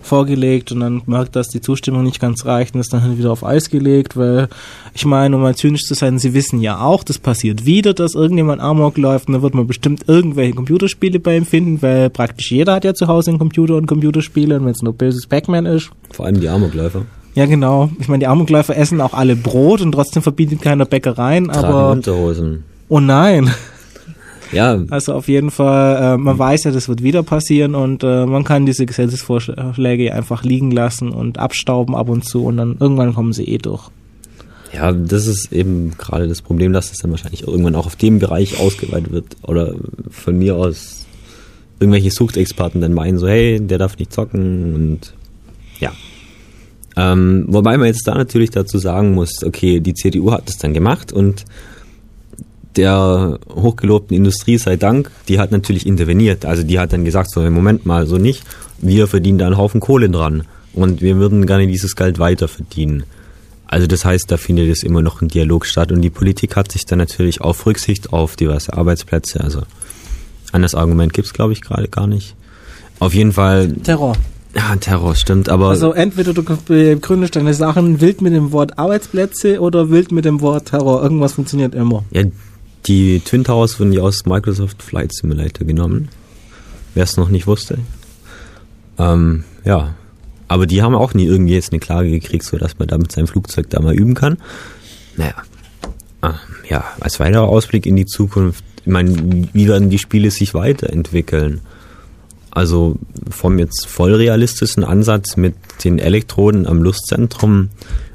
vorgelegt 0.00 0.72
und 0.72 0.80
dann 0.80 1.02
merkt, 1.04 1.36
dass 1.36 1.48
die 1.48 1.60
Zustimmung 1.60 2.02
nicht 2.02 2.18
ganz 2.18 2.46
reicht 2.46 2.74
und 2.74 2.80
ist 2.80 2.94
dann 2.94 3.02
halt 3.02 3.18
wieder 3.18 3.30
auf 3.30 3.44
Eis 3.44 3.68
gelegt, 3.68 4.16
weil 4.16 4.48
ich 4.94 5.04
meine, 5.04 5.36
um 5.36 5.42
mal 5.42 5.54
zynisch 5.54 5.82
zu 5.82 5.94
sein, 5.94 6.18
sie 6.18 6.32
wissen 6.32 6.60
ja 6.60 6.80
auch, 6.80 7.04
das 7.04 7.18
passiert 7.18 7.66
wieder, 7.66 7.92
dass 7.92 8.14
irgendjemand 8.14 8.62
Amok 8.62 8.96
läuft 8.96 9.28
und 9.28 9.34
dann 9.34 9.42
wird 9.42 9.54
man 9.54 9.66
bestimmt 9.66 10.04
irgendwelche 10.06 10.54
Computerspiele 10.54 11.20
bei 11.20 11.36
ihm 11.36 11.44
finden, 11.44 11.82
weil 11.82 12.08
praktisch 12.08 12.52
jeder 12.52 12.74
hat 12.74 12.84
ja 12.84 12.94
zu 12.94 13.06
Hause 13.06 13.30
einen 13.30 13.38
Computer 13.38 13.76
und 13.76 13.86
Computerspiele 13.86 14.56
und 14.56 14.64
wenn 14.64 14.72
es 14.72 14.82
nur 14.82 14.94
böses 14.94 15.26
Pac-Man 15.26 15.66
ist, 15.66 15.90
Vor 16.10 16.24
allem 16.26 16.40
die 16.40 16.48
Amokläufer. 16.48 17.02
Ja, 17.34 17.46
genau. 17.46 17.90
Ich 17.98 18.08
meine, 18.08 18.20
die 18.20 18.28
Amokläufer 18.28 18.76
essen 18.76 19.00
auch 19.00 19.12
alle 19.12 19.34
Brot 19.36 19.80
und 19.80 19.92
trotzdem 19.92 20.22
verbietet 20.22 20.62
keiner 20.62 20.86
Bäckereien, 20.86 21.48
Tragen 21.48 21.64
aber 21.66 21.90
Unterhosen. 21.90 22.64
Oh 22.88 23.00
nein. 23.00 23.50
Ja, 24.52 24.80
Also 24.90 25.14
auf 25.14 25.26
jeden 25.26 25.50
Fall, 25.50 26.14
äh, 26.14 26.16
man 26.16 26.38
weiß 26.38 26.64
ja, 26.64 26.70
das 26.70 26.88
wird 26.88 27.02
wieder 27.02 27.22
passieren 27.22 27.74
und 27.74 28.04
äh, 28.04 28.24
man 28.24 28.44
kann 28.44 28.66
diese 28.66 28.86
Gesetzesvorschläge 28.86 30.14
einfach 30.14 30.44
liegen 30.44 30.70
lassen 30.70 31.10
und 31.10 31.38
abstauben 31.38 31.96
ab 31.96 32.08
und 32.08 32.24
zu 32.24 32.44
und 32.44 32.58
dann 32.58 32.76
irgendwann 32.78 33.14
kommen 33.14 33.32
sie 33.32 33.44
eh 33.44 33.58
durch. 33.58 33.90
Ja, 34.72 34.92
das 34.92 35.26
ist 35.26 35.52
eben 35.52 35.92
gerade 35.98 36.26
das 36.28 36.42
Problem, 36.42 36.72
dass 36.72 36.90
es 36.90 36.98
dann 36.98 37.10
wahrscheinlich 37.10 37.46
irgendwann 37.46 37.76
auch 37.76 37.86
auf 37.86 37.96
dem 37.96 38.18
Bereich 38.18 38.58
ausgeweitet 38.58 39.12
wird. 39.12 39.36
Oder 39.42 39.74
von 40.10 40.36
mir 40.36 40.56
aus 40.56 41.06
irgendwelche 41.78 42.10
Suchtexperten 42.10 42.80
dann 42.80 42.92
meinen 42.92 43.18
so, 43.18 43.28
hey, 43.28 43.60
der 43.60 43.78
darf 43.78 43.98
nicht 43.98 44.12
zocken 44.12 44.74
und 44.74 45.14
ja. 45.78 45.92
Ähm, 46.96 47.44
wobei 47.48 47.76
man 47.76 47.86
jetzt 47.86 48.06
da 48.06 48.14
natürlich 48.14 48.50
dazu 48.50 48.78
sagen 48.78 49.14
muss, 49.14 49.42
okay, 49.44 49.80
die 49.80 49.94
CDU 49.94 50.32
hat 50.32 50.48
das 50.48 50.58
dann 50.58 50.74
gemacht 50.74 51.12
und 51.12 51.44
der 52.76 53.38
hochgelobten 53.54 54.16
Industrie 54.16 54.58
sei 54.58 54.76
Dank, 54.76 55.10
die 55.28 55.38
hat 55.38 55.52
natürlich 55.52 55.86
interveniert. 55.86 56.44
Also 56.44 56.62
die 56.62 56.78
hat 56.78 56.92
dann 56.92 57.04
gesagt, 57.04 57.30
so 57.30 57.44
im 57.44 57.52
Moment 57.52 57.86
mal 57.86 58.06
so 58.06 58.18
nicht, 58.18 58.44
wir 58.78 59.06
verdienen 59.06 59.38
da 59.38 59.46
einen 59.46 59.58
Haufen 59.58 59.80
Kohle 59.80 60.10
dran 60.10 60.44
und 60.72 61.00
wir 61.00 61.16
würden 61.16 61.46
gerne 61.46 61.66
dieses 61.66 61.96
Geld 61.96 62.18
weiter 62.18 62.48
verdienen. 62.48 63.04
Also 63.66 63.86
das 63.86 64.04
heißt, 64.04 64.30
da 64.30 64.36
findet 64.36 64.70
es 64.70 64.82
immer 64.82 65.02
noch 65.02 65.22
ein 65.22 65.28
Dialog 65.28 65.66
statt 65.66 65.90
und 65.90 66.02
die 66.02 66.10
Politik 66.10 66.56
hat 66.56 66.70
sich 66.70 66.84
dann 66.84 66.98
natürlich 66.98 67.40
auf 67.40 67.66
Rücksicht 67.66 68.12
auf 68.12 68.36
diverse 68.36 68.72
Arbeitsplätze, 68.72 69.40
also 69.40 69.62
anderes 70.52 70.74
Argument 70.74 71.12
gibt's 71.12 71.32
glaube 71.32 71.52
ich 71.52 71.60
gerade 71.60 71.88
gar 71.88 72.06
nicht. 72.06 72.36
Auf 73.00 73.14
jeden 73.14 73.32
Fall, 73.32 73.72
Terror. 73.82 74.16
ja, 74.54 74.76
Terror 74.76 75.16
stimmt, 75.16 75.48
aber 75.48 75.70
Also 75.70 75.92
entweder 75.92 76.32
du 76.32 76.44
begründest 76.44 77.34
deine 77.34 77.54
Sachen 77.54 78.00
wild 78.00 78.20
mit 78.20 78.32
dem 78.32 78.52
Wort 78.52 78.78
Arbeitsplätze 78.78 79.60
oder 79.60 79.90
wild 79.90 80.12
mit 80.12 80.24
dem 80.24 80.40
Wort 80.40 80.66
Terror. 80.66 81.02
Irgendwas 81.02 81.32
funktioniert 81.32 81.74
immer. 81.74 82.04
ja, 82.12 82.22
die 82.86 83.20
Twin 83.20 83.44
Towers 83.44 83.78
wurden 83.78 83.92
ja 83.92 84.02
aus 84.02 84.26
Microsoft 84.26 84.82
Flight 84.82 85.14
Simulator 85.14 85.66
genommen. 85.66 86.08
Wer 86.94 87.04
es 87.04 87.16
noch 87.16 87.28
nicht 87.28 87.46
wusste. 87.46 87.78
Ähm, 88.98 89.44
ja, 89.64 89.94
aber 90.48 90.66
die 90.66 90.82
haben 90.82 90.94
auch 90.94 91.14
nie 91.14 91.24
irgendwie 91.24 91.54
jetzt 91.54 91.72
eine 91.72 91.80
Klage 91.80 92.10
gekriegt, 92.10 92.44
so 92.44 92.56
dass 92.58 92.78
man 92.78 92.88
da 92.88 92.98
mit 92.98 93.10
seinem 93.10 93.26
Flugzeug 93.26 93.70
da 93.70 93.80
mal 93.80 93.94
üben 93.94 94.14
kann. 94.14 94.38
Naja, 95.16 95.34
ah, 96.20 96.34
ja, 96.68 96.84
als 97.00 97.18
weiterer 97.20 97.48
Ausblick 97.48 97.86
in 97.86 97.96
die 97.96 98.06
Zukunft, 98.06 98.64
ich 98.80 98.86
meine, 98.86 99.48
wie 99.52 99.68
werden 99.68 99.90
die 99.90 99.98
Spiele 99.98 100.30
sich 100.30 100.54
weiterentwickeln? 100.54 101.60
Also 102.50 102.96
vom 103.30 103.58
jetzt 103.58 103.86
voll 103.86 104.14
realistischen 104.14 104.84
Ansatz 104.84 105.36
mit 105.36 105.54
den 105.82 105.98
Elektroden 105.98 106.66
am 106.66 106.82
Lustzentrum, 106.82 107.70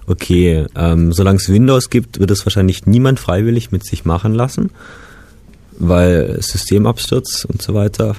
okay, 0.10 0.66
ähm, 0.76 1.14
solange 1.14 1.38
es 1.38 1.50
Windows 1.50 1.90
gibt, 1.90 2.20
wird 2.20 2.32
es 2.32 2.46
wahrscheinlich 2.46 2.86
niemand 2.86 3.20
freiwillig 3.20 3.72
mit 3.72 3.86
sich 3.86 4.06
machen 4.06 4.34
lassen, 4.34 4.72
weil 5.78 6.42
Systemabsturz 6.42 7.46
und 7.46 7.62
so 7.62 7.74
weiter 7.74 8.16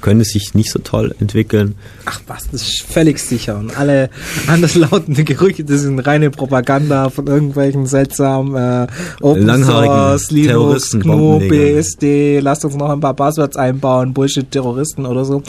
könnte 0.00 0.24
sich 0.24 0.54
nicht 0.54 0.70
so 0.70 0.78
toll 0.78 1.14
entwickeln. 1.18 1.74
Ach 2.04 2.20
was, 2.26 2.48
das 2.50 2.62
ist 2.62 2.82
völlig 2.82 3.18
sicher. 3.18 3.58
Und 3.58 3.76
alle 3.76 4.10
anderslautende 4.46 5.24
Gerüche, 5.24 5.64
das 5.64 5.80
sind 5.80 5.98
reine 6.00 6.30
Propaganda 6.30 7.10
von 7.10 7.26
irgendwelchen 7.26 7.86
seltsamen 7.86 8.54
äh, 8.54 8.86
Open 9.20 9.64
Source, 9.64 10.30
Linux, 10.30 10.92
GNU. 10.92 11.40
BSD, 11.40 12.40
lasst 12.40 12.64
uns 12.64 12.76
noch 12.76 12.90
ein 12.90 13.00
paar 13.00 13.14
Buzzwords 13.14 13.56
einbauen, 13.56 14.14
Bullshit-Terroristen 14.14 15.06
oder 15.06 15.24
so. 15.24 15.42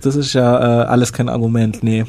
Das 0.00 0.16
ist 0.16 0.32
ja 0.32 0.82
äh, 0.82 0.86
alles 0.86 1.12
kein 1.12 1.28
Argument, 1.28 1.82
nee. 1.82 2.04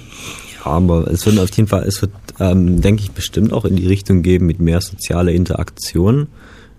Aber 0.63 1.07
es 1.07 1.25
wird 1.25 1.39
auf 1.39 1.55
jeden 1.55 1.67
Fall, 1.67 1.83
es 1.83 2.01
wird, 2.01 2.11
ähm, 2.39 2.81
denke 2.81 3.03
ich, 3.03 3.11
bestimmt 3.11 3.53
auch 3.53 3.65
in 3.65 3.75
die 3.75 3.87
Richtung 3.87 4.21
geben 4.21 4.45
mit 4.45 4.59
mehr 4.59 4.81
sozialer 4.81 5.31
Interaktion. 5.31 6.27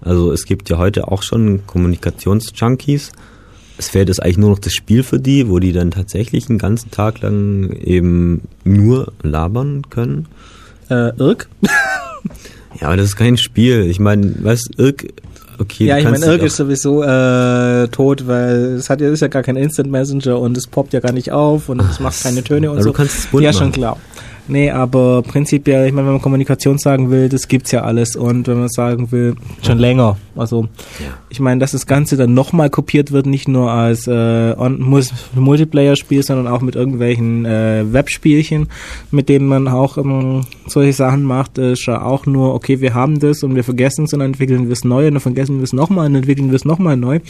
Also 0.01 0.33
es 0.33 0.45
gibt 0.47 0.69
ja 0.71 0.79
heute 0.79 1.09
auch 1.09 1.23
schon 1.23 1.67
Kommunikationsjunkies. 1.67 3.13
Es 3.77 3.89
fehlt 3.89 4.09
jetzt 4.09 4.23
eigentlich 4.23 4.39
nur 4.39 4.51
noch 4.51 4.59
das 4.59 4.73
Spiel 4.73 5.03
für 5.03 5.19
die, 5.19 5.49
wo 5.49 5.59
die 5.59 5.73
dann 5.73 5.91
tatsächlich 5.91 6.49
einen 6.49 6.59
ganzen 6.59 6.91
Tag 6.91 7.21
lang 7.23 7.73
eben 7.73 8.43
nur 8.65 9.13
labern 9.23 9.91
können. 9.91 10.29
Äh, 10.89 11.17
Irk? 11.19 11.49
Ja, 12.81 12.89
aber 12.89 12.97
das 12.97 13.11
ist 13.11 13.17
kein 13.17 13.37
Spiel. 13.37 13.83
Ich 13.89 14.01
meine, 14.01 14.35
weißt 14.43 14.79
Irk, 14.79 15.07
okay, 15.59 15.87
ja, 15.87 15.99
ich 15.99 16.05
meine, 16.05 16.25
Irk 16.27 16.43
ist 16.43 16.57
sowieso 16.57 17.03
äh, 17.03 17.89
tot, 17.89 18.27
weil 18.27 18.75
es 18.77 18.91
hat 18.91 19.01
ja, 19.01 19.11
ist 19.11 19.21
ja 19.21 19.29
gar 19.29 19.43
kein 19.43 19.57
Instant 19.57 19.91
Messenger 19.91 20.39
und 20.39 20.57
es 20.57 20.67
poppt 20.67 20.93
ja 20.93 21.01
gar 21.01 21.13
nicht 21.13 21.33
auf 21.33 21.69
und 21.69 21.81
es 21.81 22.01
macht 22.01 22.23
keine 22.23 22.43
Töne 22.43 22.71
und 22.71 22.83
so. 22.83 22.91
du 22.91 22.93
kannst 22.93 23.19
es 23.19 23.27
bunt 23.27 23.45
ja, 23.45 23.51
machen. 23.51 23.59
schon 23.59 23.73
klar. 23.73 23.99
Nee, 24.47 24.71
aber 24.71 25.23
prinzipiell, 25.23 25.87
ich 25.87 25.93
meine, 25.93 26.07
wenn 26.07 26.15
man 26.15 26.23
Kommunikation 26.23 26.77
sagen 26.77 27.11
will, 27.11 27.31
das 27.31 27.49
gibt's 27.49 27.71
ja 27.73 27.83
alles. 27.83 28.15
Und 28.15 28.47
wenn 28.47 28.59
man 28.59 28.69
sagen 28.69 29.11
will, 29.11 29.37
schon 29.63 29.79
länger. 29.79 30.19
Also, 30.37 30.69
Ja. 31.01 31.15
ich 31.31 31.41
meine, 31.41 31.61
dass 31.61 31.73
das 31.73 31.87
Ganze 31.87 32.17
dann 32.19 32.35
nochmal 32.35 32.69
kopiert 32.69 33.11
wird, 33.11 33.25
nicht 33.25 33.49
nur 33.49 33.71
als 33.71 34.07
äh, 34.07 34.55
Multiplayer-Spiel, 35.35 36.23
sondern 36.23 36.47
auch 36.47 36.61
mit 36.61 36.75
irgendwelchen 36.77 37.47
äh, 37.47 37.85
Webspielchen, 37.91 38.69
mit 39.11 39.31
denen 39.31 39.47
man 39.47 39.67
auch 39.67 39.97
ähm, 39.97 40.43
solche 40.67 40.93
Sachen 40.93 41.23
macht, 41.23 41.57
ist 41.57 41.87
ja 41.87 42.03
auch 42.03 42.27
nur, 42.27 42.55
okay, 42.55 42.81
wir 42.81 42.93
haben 42.93 43.21
das 43.21 43.43
und 43.43 43.55
wir 43.55 43.65
vergessen 43.65 44.05
es 44.05 44.13
und 44.13 44.19
dann 44.21 44.31
entwickeln 44.33 44.67
wir 44.67 44.73
es 44.73 44.85
neu 44.85 45.07
und 45.07 45.15
dann 45.15 45.21
vergessen 45.21 45.57
wir 45.57 45.65
es 45.65 45.73
nochmal 45.73 46.07
und 46.07 46.17
entwickeln 46.17 46.51
wir 46.51 46.57
es 46.57 46.67
nochmal 46.67 46.97
neu. 46.99 47.21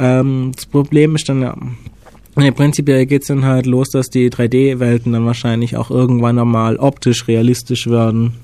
Ähm, 0.00 0.50
das 0.56 0.66
Problem 0.66 1.14
ist 1.14 1.28
dann 1.28 1.42
ja, 1.42 1.54
Nee, 2.36 2.50
prinzipiell 2.52 3.06
geht's 3.06 3.26
dann 3.26 3.44
halt 3.44 3.66
los, 3.66 3.90
dass 3.90 4.06
die 4.08 4.30
3D-Welten 4.30 5.12
dann 5.12 5.26
wahrscheinlich 5.26 5.76
auch 5.76 5.90
irgendwann 5.90 6.38
einmal 6.38 6.76
optisch 6.76 7.26
realistisch 7.26 7.88
werden. 7.88 8.34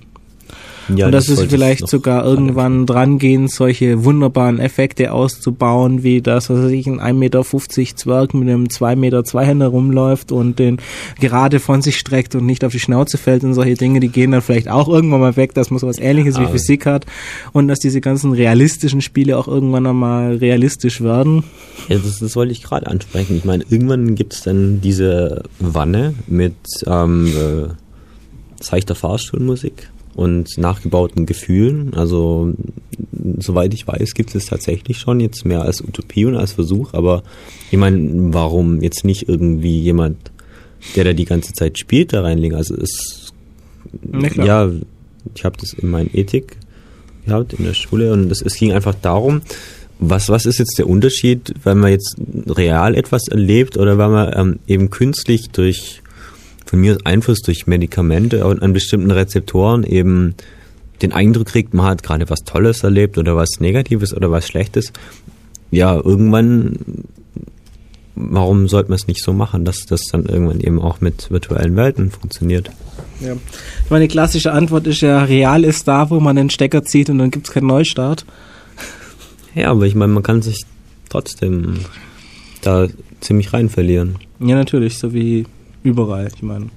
Ja, 0.94 1.06
und 1.06 1.12
dass 1.12 1.28
es 1.28 1.36
sollte 1.36 1.51
vielleicht 1.51 1.89
sogar 1.89 2.24
irgendwann 2.24 2.86
dran 2.86 3.19
gehen, 3.19 3.48
solche 3.48 4.05
wunderbaren 4.05 4.59
Effekte 4.59 5.12
auszubauen, 5.12 6.02
wie 6.02 6.20
das, 6.20 6.51
was 6.51 6.59
weiß 6.62 6.70
ich, 6.70 6.86
ein 6.86 7.01
1,50 7.01 7.15
Meter 7.15 7.43
Zwerg 7.97 8.35
mit 8.35 8.48
einem 8.48 8.69
2 8.70 8.97
Meter 8.97 9.24
Zweihänder 9.24 9.69
rumläuft 9.69 10.32
und 10.32 10.59
den 10.59 10.78
gerade 11.20 11.61
von 11.61 11.82
sich 11.82 11.97
streckt 11.98 12.35
und 12.35 12.47
nicht 12.47 12.65
auf 12.65 12.73
die 12.73 12.81
Schnauze 12.81 13.19
fällt 13.19 13.44
und 13.44 13.55
solche 13.55 13.74
Dinge, 13.74 14.01
die 14.01 14.09
gehen 14.09 14.32
dann 14.32 14.43
vielleicht 14.43 14.69
auch 14.69 14.89
irgendwann 14.89 15.20
mal 15.20 15.36
weg, 15.36 15.55
dass 15.55 15.70
man 15.70 15.78
sowas 15.78 15.98
ähnliches 15.98 16.36
wie 16.36 16.43
Aber- 16.43 16.52
Physik 16.52 16.86
hat 16.86 17.06
und 17.52 17.69
dass 17.69 17.78
diese 17.78 18.01
ganzen 18.01 18.32
realistischen 18.32 19.01
Spiele 19.01 19.39
auch 19.39 19.48
irgendwann 19.48 19.86
einmal 19.86 20.36
realistisch 20.36 21.01
werden. 21.01 21.44
Ja, 21.89 21.98
das, 21.98 22.19
das 22.19 22.36
wollte 22.36 22.52
ich 22.52 22.62
gerade 22.62 22.86
ansprechen. 22.86 23.36
Ich 23.36 23.44
meine, 23.44 23.65
irgendwann 23.69 24.15
gibt 24.15 24.35
es 24.35 24.43
dann 24.43 24.81
diese 24.81 25.43
Wanne 25.59 26.15
mit 26.27 26.55
ähm, 26.86 27.27
äh, 27.27 28.62
seichter 28.62 28.94
Fahrstuhlmusik 28.94 29.90
und 30.14 30.56
nachgebauten 30.58 31.26
Gefühlen. 31.26 31.94
Also, 31.94 32.52
soweit 33.38 33.74
ich 33.74 33.86
weiß, 33.86 34.14
gibt 34.14 34.34
es 34.34 34.46
tatsächlich 34.46 34.98
schon 34.98 35.20
jetzt 35.20 35.44
mehr 35.44 35.62
als 35.62 35.82
Utopie 35.82 36.24
und 36.24 36.36
als 36.36 36.52
Versuch. 36.52 36.94
Aber 36.94 37.22
ich 37.70 37.78
meine, 37.78 38.32
warum 38.34 38.80
jetzt 38.80 39.04
nicht 39.04 39.28
irgendwie 39.28 39.80
jemand, 39.80 40.16
der 40.96 41.04
da 41.04 41.12
die 41.12 41.24
ganze 41.24 41.52
Zeit 41.52 41.78
spielt, 41.78 42.12
da 42.12 42.22
reinlegen? 42.22 42.56
Also, 42.56 42.74
es 42.76 43.32
ja, 44.36 44.70
ich 45.34 45.44
habe 45.44 45.56
das 45.58 45.72
in 45.72 45.90
meinen 45.90 46.10
Ethik 46.12 46.56
gehabt 47.24 47.54
in 47.54 47.64
der 47.64 47.74
Schule 47.74 48.12
und 48.12 48.30
es, 48.30 48.42
es 48.42 48.54
ging 48.54 48.72
einfach 48.72 48.94
darum, 48.94 49.42
was, 49.98 50.28
was 50.28 50.46
ist 50.46 50.58
jetzt 50.58 50.78
der 50.78 50.88
Unterschied, 50.88 51.54
weil 51.62 51.74
man 51.74 51.90
jetzt 51.90 52.16
real 52.48 52.94
etwas 52.94 53.28
erlebt 53.28 53.76
oder 53.76 53.96
weil 53.96 54.10
man 54.10 54.32
ähm, 54.36 54.58
eben 54.66 54.90
künstlich 54.90 55.50
durch, 55.50 56.02
von 56.74 56.80
mir 56.80 56.98
Einfluss 57.05 57.40
durch 57.40 57.68
Medikamente 57.68 58.44
und 58.44 58.60
an 58.60 58.72
bestimmten 58.72 59.12
Rezeptoren 59.12 59.84
eben 59.84 60.34
den 61.02 61.12
Eindruck 61.12 61.46
kriegt, 61.46 61.72
man 61.72 61.86
hat 61.86 62.02
gerade 62.02 62.28
was 62.30 62.42
Tolles 62.42 62.82
erlebt 62.82 63.16
oder 63.16 63.36
was 63.36 63.60
Negatives 63.60 64.12
oder 64.12 64.32
was 64.32 64.48
Schlechtes. 64.48 64.92
Ja, 65.70 65.94
irgendwann, 65.94 66.76
warum 68.16 68.66
sollte 68.66 68.90
man 68.90 68.96
es 68.96 69.06
nicht 69.06 69.22
so 69.22 69.32
machen, 69.32 69.64
dass 69.64 69.86
das 69.86 70.01
dann 70.10 70.26
irgendwann 70.26 70.59
eben 70.59 70.80
auch 70.80 71.01
mit 71.01 71.30
virtuellen 71.30 71.76
Welten 71.76 72.10
funktioniert? 72.10 72.72
Ja. 73.20 73.36
Meine 73.88 74.09
klassische 74.09 74.51
Antwort 74.51 74.88
ist 74.88 75.01
ja, 75.01 75.22
real 75.22 75.62
ist 75.62 75.86
da, 75.86 76.10
wo 76.10 76.18
man 76.18 76.34
den 76.34 76.51
Stecker 76.51 76.82
zieht 76.82 77.09
und 77.09 77.18
dann 77.18 77.30
gibt 77.30 77.46
es 77.46 77.52
keinen 77.55 77.68
Neustart. 77.68 78.26
Ja, 79.55 79.70
aber 79.70 79.86
ich 79.86 79.94
meine, 79.94 80.12
man 80.12 80.24
kann 80.24 80.42
sich 80.42 80.66
trotzdem 81.09 81.76
da 82.62 82.88
ziemlich 83.20 83.52
rein 83.52 83.68
verlieren. 83.68 84.16
Ja, 84.40 84.56
natürlich, 84.56 84.98
so 84.98 85.14
wie 85.14 85.46
überall. 85.85 86.28
Ich 86.35 86.43
meine, 86.43 86.70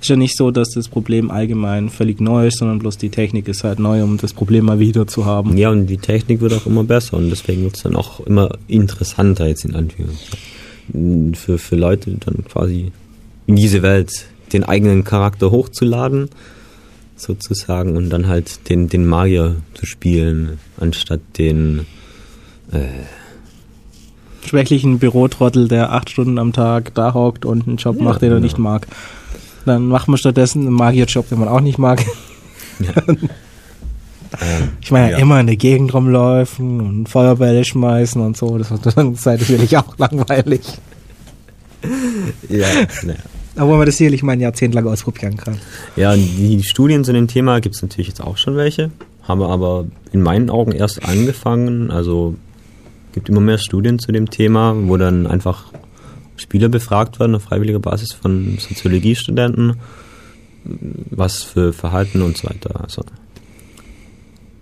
ist 0.00 0.08
ja 0.08 0.16
nicht 0.16 0.36
so, 0.36 0.50
dass 0.50 0.70
das 0.70 0.88
Problem 0.88 1.30
allgemein 1.30 1.90
völlig 1.90 2.20
neu 2.20 2.46
ist, 2.46 2.58
sondern 2.58 2.78
bloß 2.78 2.96
die 2.96 3.10
Technik 3.10 3.48
ist 3.48 3.64
halt 3.64 3.78
neu, 3.78 4.02
um 4.02 4.16
das 4.16 4.32
Problem 4.32 4.66
mal 4.66 4.78
wieder 4.78 5.06
zu 5.06 5.26
haben. 5.26 5.56
Ja, 5.58 5.70
und 5.70 5.86
die 5.86 5.98
Technik 5.98 6.40
wird 6.40 6.54
auch 6.54 6.66
immer 6.66 6.84
besser 6.84 7.16
und 7.16 7.28
deswegen 7.28 7.64
wird 7.64 7.76
es 7.76 7.82
dann 7.82 7.96
auch 7.96 8.20
immer 8.20 8.50
interessanter 8.68 9.46
jetzt 9.48 9.64
in 9.64 9.74
Anführungszeichen. 9.74 11.34
Für, 11.34 11.58
für 11.58 11.76
Leute 11.76 12.16
dann 12.18 12.44
quasi 12.44 12.90
in 13.46 13.56
diese 13.56 13.82
Welt 13.82 14.26
den 14.52 14.64
eigenen 14.64 15.04
Charakter 15.04 15.50
hochzuladen, 15.50 16.30
sozusagen, 17.16 17.96
und 17.96 18.10
dann 18.10 18.26
halt 18.26 18.68
den, 18.68 18.88
den 18.88 19.06
Magier 19.06 19.56
zu 19.74 19.86
spielen, 19.86 20.58
anstatt 20.78 21.20
den 21.38 21.86
äh, 22.72 22.88
schwächlichen 24.44 24.98
Bürotrottel, 24.98 25.68
der 25.68 25.92
acht 25.92 26.10
Stunden 26.10 26.38
am 26.38 26.52
Tag 26.52 26.94
da 26.94 27.14
hockt 27.14 27.44
und 27.44 27.66
einen 27.66 27.76
Job 27.76 27.96
Ja, 27.98 28.02
macht, 28.04 28.22
den 28.22 28.28
er 28.30 28.36
genau. 28.36 28.44
nicht 28.44 28.58
mag. 28.58 28.86
Dann 29.66 29.86
macht 29.88 30.08
man 30.08 30.16
stattdessen 30.18 30.62
einen 30.66 30.74
Magierjob, 30.74 31.28
den 31.28 31.38
man 31.38 31.48
auch 31.48 31.60
nicht 31.60 31.78
mag. 31.78 32.04
Ich 34.80 34.90
meine, 34.92 35.10
ja. 35.10 35.16
Ja. 35.16 35.22
immer 35.22 35.40
in 35.40 35.48
der 35.48 35.56
Gegend 35.56 35.92
rumlaufen 35.92 36.80
und 36.80 37.08
Feuerbälle 37.08 37.64
schmeißen 37.64 38.20
und 38.20 38.36
so. 38.36 38.56
Das 38.58 38.70
wird 38.70 38.96
dann 38.96 39.14
sei 39.16 39.36
sicherlich 39.36 39.76
auch 39.76 39.98
langweilig. 39.98 40.60
ja, 42.48 42.66
naja. 43.02 43.18
Obwohl 43.56 43.78
man 43.78 43.86
das 43.86 43.96
sicherlich 43.96 44.22
mal 44.22 44.32
ein 44.32 44.40
Jahrzehnt 44.40 44.74
lang 44.74 44.86
ausprobieren 44.86 45.36
kann. 45.36 45.58
Ja, 45.96 46.14
die 46.14 46.62
Studien 46.62 47.02
zu 47.04 47.12
dem 47.12 47.26
Thema 47.26 47.60
gibt 47.60 47.74
es 47.74 47.82
natürlich 47.82 48.06
jetzt 48.06 48.20
auch 48.22 48.36
schon 48.36 48.56
welche, 48.56 48.92
haben 49.24 49.42
aber 49.42 49.86
in 50.12 50.22
meinen 50.22 50.48
Augen 50.48 50.70
erst 50.72 51.04
angefangen. 51.04 51.90
Also 51.90 52.36
gibt 53.12 53.28
immer 53.28 53.40
mehr 53.40 53.58
Studien 53.58 53.98
zu 53.98 54.12
dem 54.12 54.30
Thema, 54.30 54.74
wo 54.76 54.96
dann 54.96 55.26
einfach 55.26 55.72
Spieler 56.36 56.68
befragt 56.68 57.20
werden 57.20 57.34
auf 57.34 57.42
freiwilliger 57.42 57.80
Basis 57.80 58.12
von 58.12 58.58
Soziologiestudenten, 58.58 59.76
was 60.64 61.42
für 61.42 61.72
Verhalten 61.72 62.22
und 62.22 62.36
so 62.36 62.48
weiter. 62.48 62.80
Also 62.80 63.04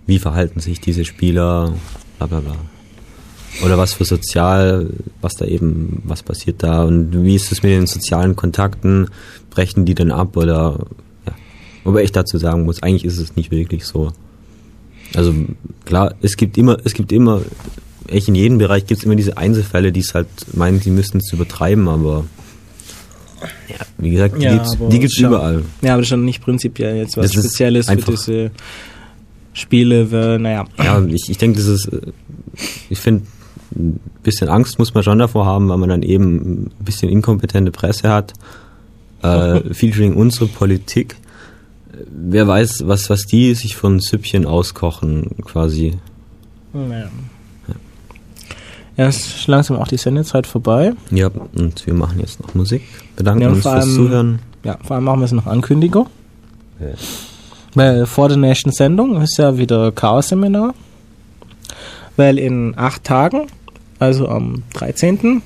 wie 0.05 0.19
verhalten 0.19 0.59
sich 0.59 0.81
diese 0.81 1.05
Spieler, 1.05 1.73
bla 2.17 2.27
bla 2.27 2.39
bla. 2.39 2.55
Oder 3.63 3.77
was 3.77 3.93
für 3.93 4.05
sozial, 4.05 4.89
was 5.21 5.33
da 5.33 5.45
eben, 5.45 6.01
was 6.05 6.23
passiert 6.23 6.63
da 6.63 6.83
und 6.83 7.23
wie 7.23 7.35
ist 7.35 7.51
es 7.51 7.63
mit 7.63 7.71
den 7.71 7.87
sozialen 7.87 8.35
Kontakten? 8.35 9.09
Brechen 9.49 9.85
die 9.85 9.95
denn 9.95 10.11
ab 10.11 10.37
oder 10.37 10.85
ja. 11.25 11.33
Wobei 11.83 12.03
ich 12.03 12.11
dazu 12.11 12.37
sagen 12.37 12.65
muss, 12.65 12.81
eigentlich 12.83 13.05
ist 13.05 13.17
es 13.17 13.35
nicht 13.35 13.51
wirklich 13.51 13.85
so. 13.85 14.11
Also 15.15 15.33
klar, 15.85 16.15
es 16.21 16.37
gibt 16.37 16.57
immer, 16.57 16.77
es 16.83 16.93
gibt 16.93 17.11
immer, 17.11 17.41
echt 18.11 18.27
in 18.27 18.35
jedem 18.35 18.57
Bereich 18.57 18.85
gibt 18.85 18.99
es 18.99 19.05
immer 19.05 19.15
diese 19.15 19.37
Einzelfälle, 19.37 19.91
die 19.91 19.99
es 20.01 20.13
halt 20.13 20.27
meinen, 20.53 20.79
sie 20.79 20.91
müssten 20.91 21.17
es 21.19 21.31
übertreiben, 21.33 21.87
aber 21.87 22.25
ja, 23.69 23.75
wie 23.97 24.09
gesagt, 24.11 24.37
die 24.39 24.43
Ja, 24.45 24.53
gibt's, 24.53 24.77
die 24.89 24.99
gibt's 24.99 25.15
schon- 25.15 25.25
überall. 25.29 25.63
Ja, 25.81 25.93
aber 25.93 26.01
das 26.01 26.05
ist 26.07 26.09
schon 26.09 26.25
nicht 26.25 26.41
prinzipiell 26.41 26.97
jetzt 26.97 27.15
was 27.17 27.27
Das 27.27 27.35
ist 27.35 27.45
Spezielles 27.45 27.87
für 27.89 27.95
diese 27.97 28.51
Spiele. 29.53 30.11
Weil, 30.11 30.39
naja, 30.39 30.65
Ja, 30.77 31.01
ich, 31.05 31.29
ich 31.29 31.37
denke, 31.37 31.57
das 31.59 31.67
ist, 31.67 31.87
äh, 31.87 32.01
ich 32.89 32.99
finde, 32.99 33.25
ein 33.75 33.99
bisschen 34.23 34.49
Angst 34.49 34.79
muss 34.79 34.93
man 34.93 35.03
schon 35.03 35.19
davor 35.19 35.45
haben, 35.45 35.69
weil 35.69 35.77
man 35.77 35.89
dann 35.89 36.03
eben 36.03 36.71
ein 36.79 36.83
bisschen 36.83 37.09
inkompetente 37.09 37.71
Presse 37.71 38.09
hat, 38.09 38.33
äh, 39.21 39.59
featuring 39.73 40.15
unsere 40.15 40.47
Politik. 40.47 41.15
Wer 42.11 42.47
weiß, 42.47 42.87
was, 42.87 43.09
was 43.09 43.21
die 43.23 43.53
sich 43.55 43.81
ein 43.83 43.99
Süppchen 43.99 44.45
auskochen, 44.45 45.31
quasi. 45.43 45.97
naja. 46.73 47.09
Es 49.07 49.27
ist 49.37 49.47
langsam 49.47 49.77
auch 49.77 49.87
die 49.87 49.95
Sendezeit 49.97 50.45
vorbei. 50.45 50.91
Ja, 51.09 51.29
und 51.55 51.85
wir 51.87 51.93
machen 51.93 52.19
jetzt 52.19 52.41
noch 52.41 52.53
Musik. 52.53 52.81
Bedanken 53.15 53.41
Ja, 53.43 53.49
uns 53.49 53.61
vor 53.61 53.71
fürs 53.71 53.83
allem- 53.85 53.95
Zuhören. 53.95 54.39
Ja, 54.65 54.77
vor 54.83 54.95
allem 54.97 55.05
machen 55.05 55.19
wir 55.21 55.25
es 55.25 55.31
noch 55.31 55.45
Ankündigung. 55.45 56.07
Ja. 56.81 56.87
Weil 57.75 58.05
vor 58.05 58.27
der 58.27 58.37
nächsten 58.37 58.71
Sendung 58.73 59.21
ist 59.21 59.37
ja 59.37 59.57
wieder 59.57 59.93
Chaos-Seminar. 59.93 60.73
Weil 62.17 62.37
in 62.37 62.73
acht 62.77 63.05
Tagen, 63.05 63.47
also 63.99 64.27
am 64.27 64.63
13. 64.73 65.41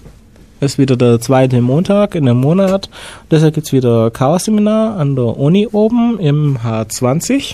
ist 0.60 0.80
wieder 0.80 0.96
der 0.96 1.20
zweite 1.22 1.62
Montag 1.62 2.16
in 2.16 2.26
dem 2.26 2.38
Monat. 2.38 2.90
Deshalb 3.30 3.54
gibt's 3.54 3.72
wieder 3.72 4.10
Chaos-Seminar 4.10 4.98
an 4.98 5.16
der 5.16 5.38
Uni 5.38 5.68
oben 5.72 6.18
im 6.20 6.58
H20. 6.64 7.54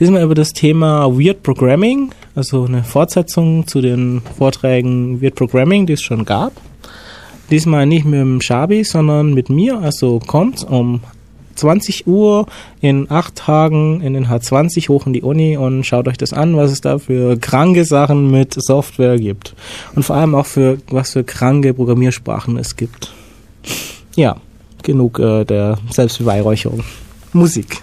Diesmal 0.00 0.22
über 0.22 0.34
das 0.34 0.52
Thema 0.54 1.06
Weird 1.18 1.42
Programming, 1.42 2.12
also 2.34 2.64
eine 2.64 2.82
Fortsetzung 2.82 3.66
zu 3.66 3.80
den 3.80 4.22
Vorträgen 4.36 5.22
Weird 5.22 5.36
Programming, 5.36 5.86
die 5.86 5.94
es 5.94 6.02
schon 6.02 6.24
gab. 6.24 6.52
Diesmal 7.50 7.86
nicht 7.86 8.04
mit 8.04 8.20
dem 8.20 8.40
Shabi, 8.40 8.84
sondern 8.84 9.34
mit 9.34 9.50
mir. 9.50 9.78
Also 9.78 10.18
kommt 10.18 10.64
um 10.64 11.00
20 11.54 12.06
Uhr 12.06 12.46
in 12.80 13.10
acht 13.10 13.36
Tagen 13.36 14.00
in 14.00 14.14
den 14.14 14.26
H20 14.26 14.88
hoch 14.88 15.06
in 15.06 15.12
die 15.12 15.22
Uni 15.22 15.56
und 15.56 15.84
schaut 15.84 16.08
euch 16.08 16.16
das 16.16 16.32
an, 16.32 16.56
was 16.56 16.72
es 16.72 16.80
da 16.80 16.98
für 16.98 17.36
kranke 17.36 17.84
Sachen 17.84 18.30
mit 18.30 18.54
Software 18.56 19.18
gibt. 19.18 19.54
Und 19.94 20.02
vor 20.02 20.16
allem 20.16 20.34
auch 20.34 20.46
für 20.46 20.78
was 20.90 21.12
für 21.12 21.24
kranke 21.24 21.74
Programmiersprachen 21.74 22.56
es 22.56 22.76
gibt. 22.76 23.12
Ja, 24.16 24.36
genug 24.82 25.18
äh, 25.18 25.44
der 25.44 25.78
Selbstbeweihräucherung. 25.90 26.82
Musik. 27.32 27.82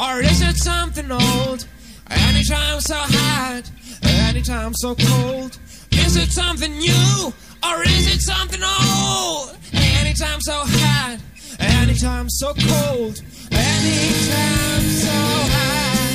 Or 0.00 0.20
is 0.20 0.40
it 0.40 0.56
something 0.56 1.10
old? 1.12 1.66
Anytime 2.10 2.80
so 2.80 2.94
hot, 2.96 3.70
anytime 4.02 4.72
so 4.74 4.94
cold. 4.94 5.58
Is 5.92 6.16
it 6.16 6.30
something 6.32 6.72
new 6.78 7.32
or 7.62 7.82
is 7.82 8.06
it 8.14 8.20
something 8.20 8.62
old? 8.62 9.56
Anytime 9.72 10.40
so 10.40 10.62
hot, 10.64 11.18
anytime 11.58 12.28
so 12.30 12.54
cold. 12.54 13.20
Anytime 13.52 14.86
so 15.04 15.18
hot, 15.54 16.10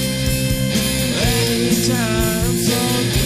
anytime 1.27 2.53
so 2.67 3.19
cold. 3.19 3.24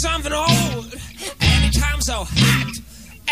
Something 0.00 0.32
old? 0.32 0.94
Anytime 1.40 2.00
so 2.00 2.24
hot, 2.26 2.72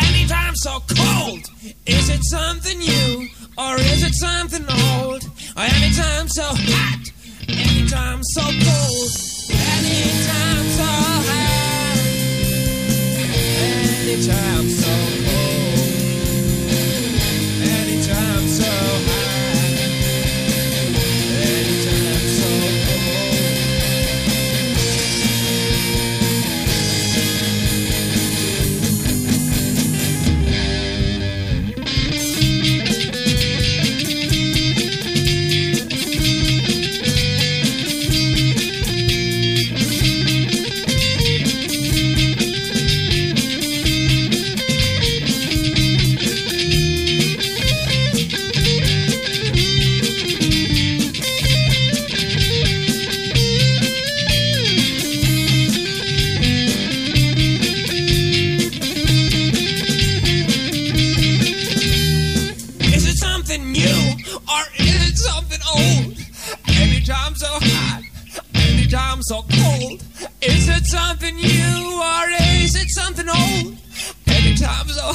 anytime 0.03 0.55
so 0.57 0.81
cold. 0.89 1.45
Is 1.87 2.11
it 2.11 2.23
something 2.25 2.79
new 2.79 3.29
or 3.57 3.77
is 3.77 4.03
it 4.03 4.15
something 4.15 4.67
old? 4.69 5.23
Anytime 5.57 6.29
so 6.29 6.45
hot, 6.45 7.11
anytime 7.49 8.21
so 8.35 8.43
cold. 8.43 9.11
Anytime 9.51 10.65
so 10.79 10.91
hot, 11.29 11.99
anytime 14.05 14.69
so 14.69 15.25
cold. 15.25 15.38
Something 71.19 71.37
new 71.37 72.01
or 72.01 72.29
is 72.63 72.77
it 72.77 72.89
something 72.91 73.29
old? 73.29 73.77
Anytime 74.29 74.87
so 74.89 75.13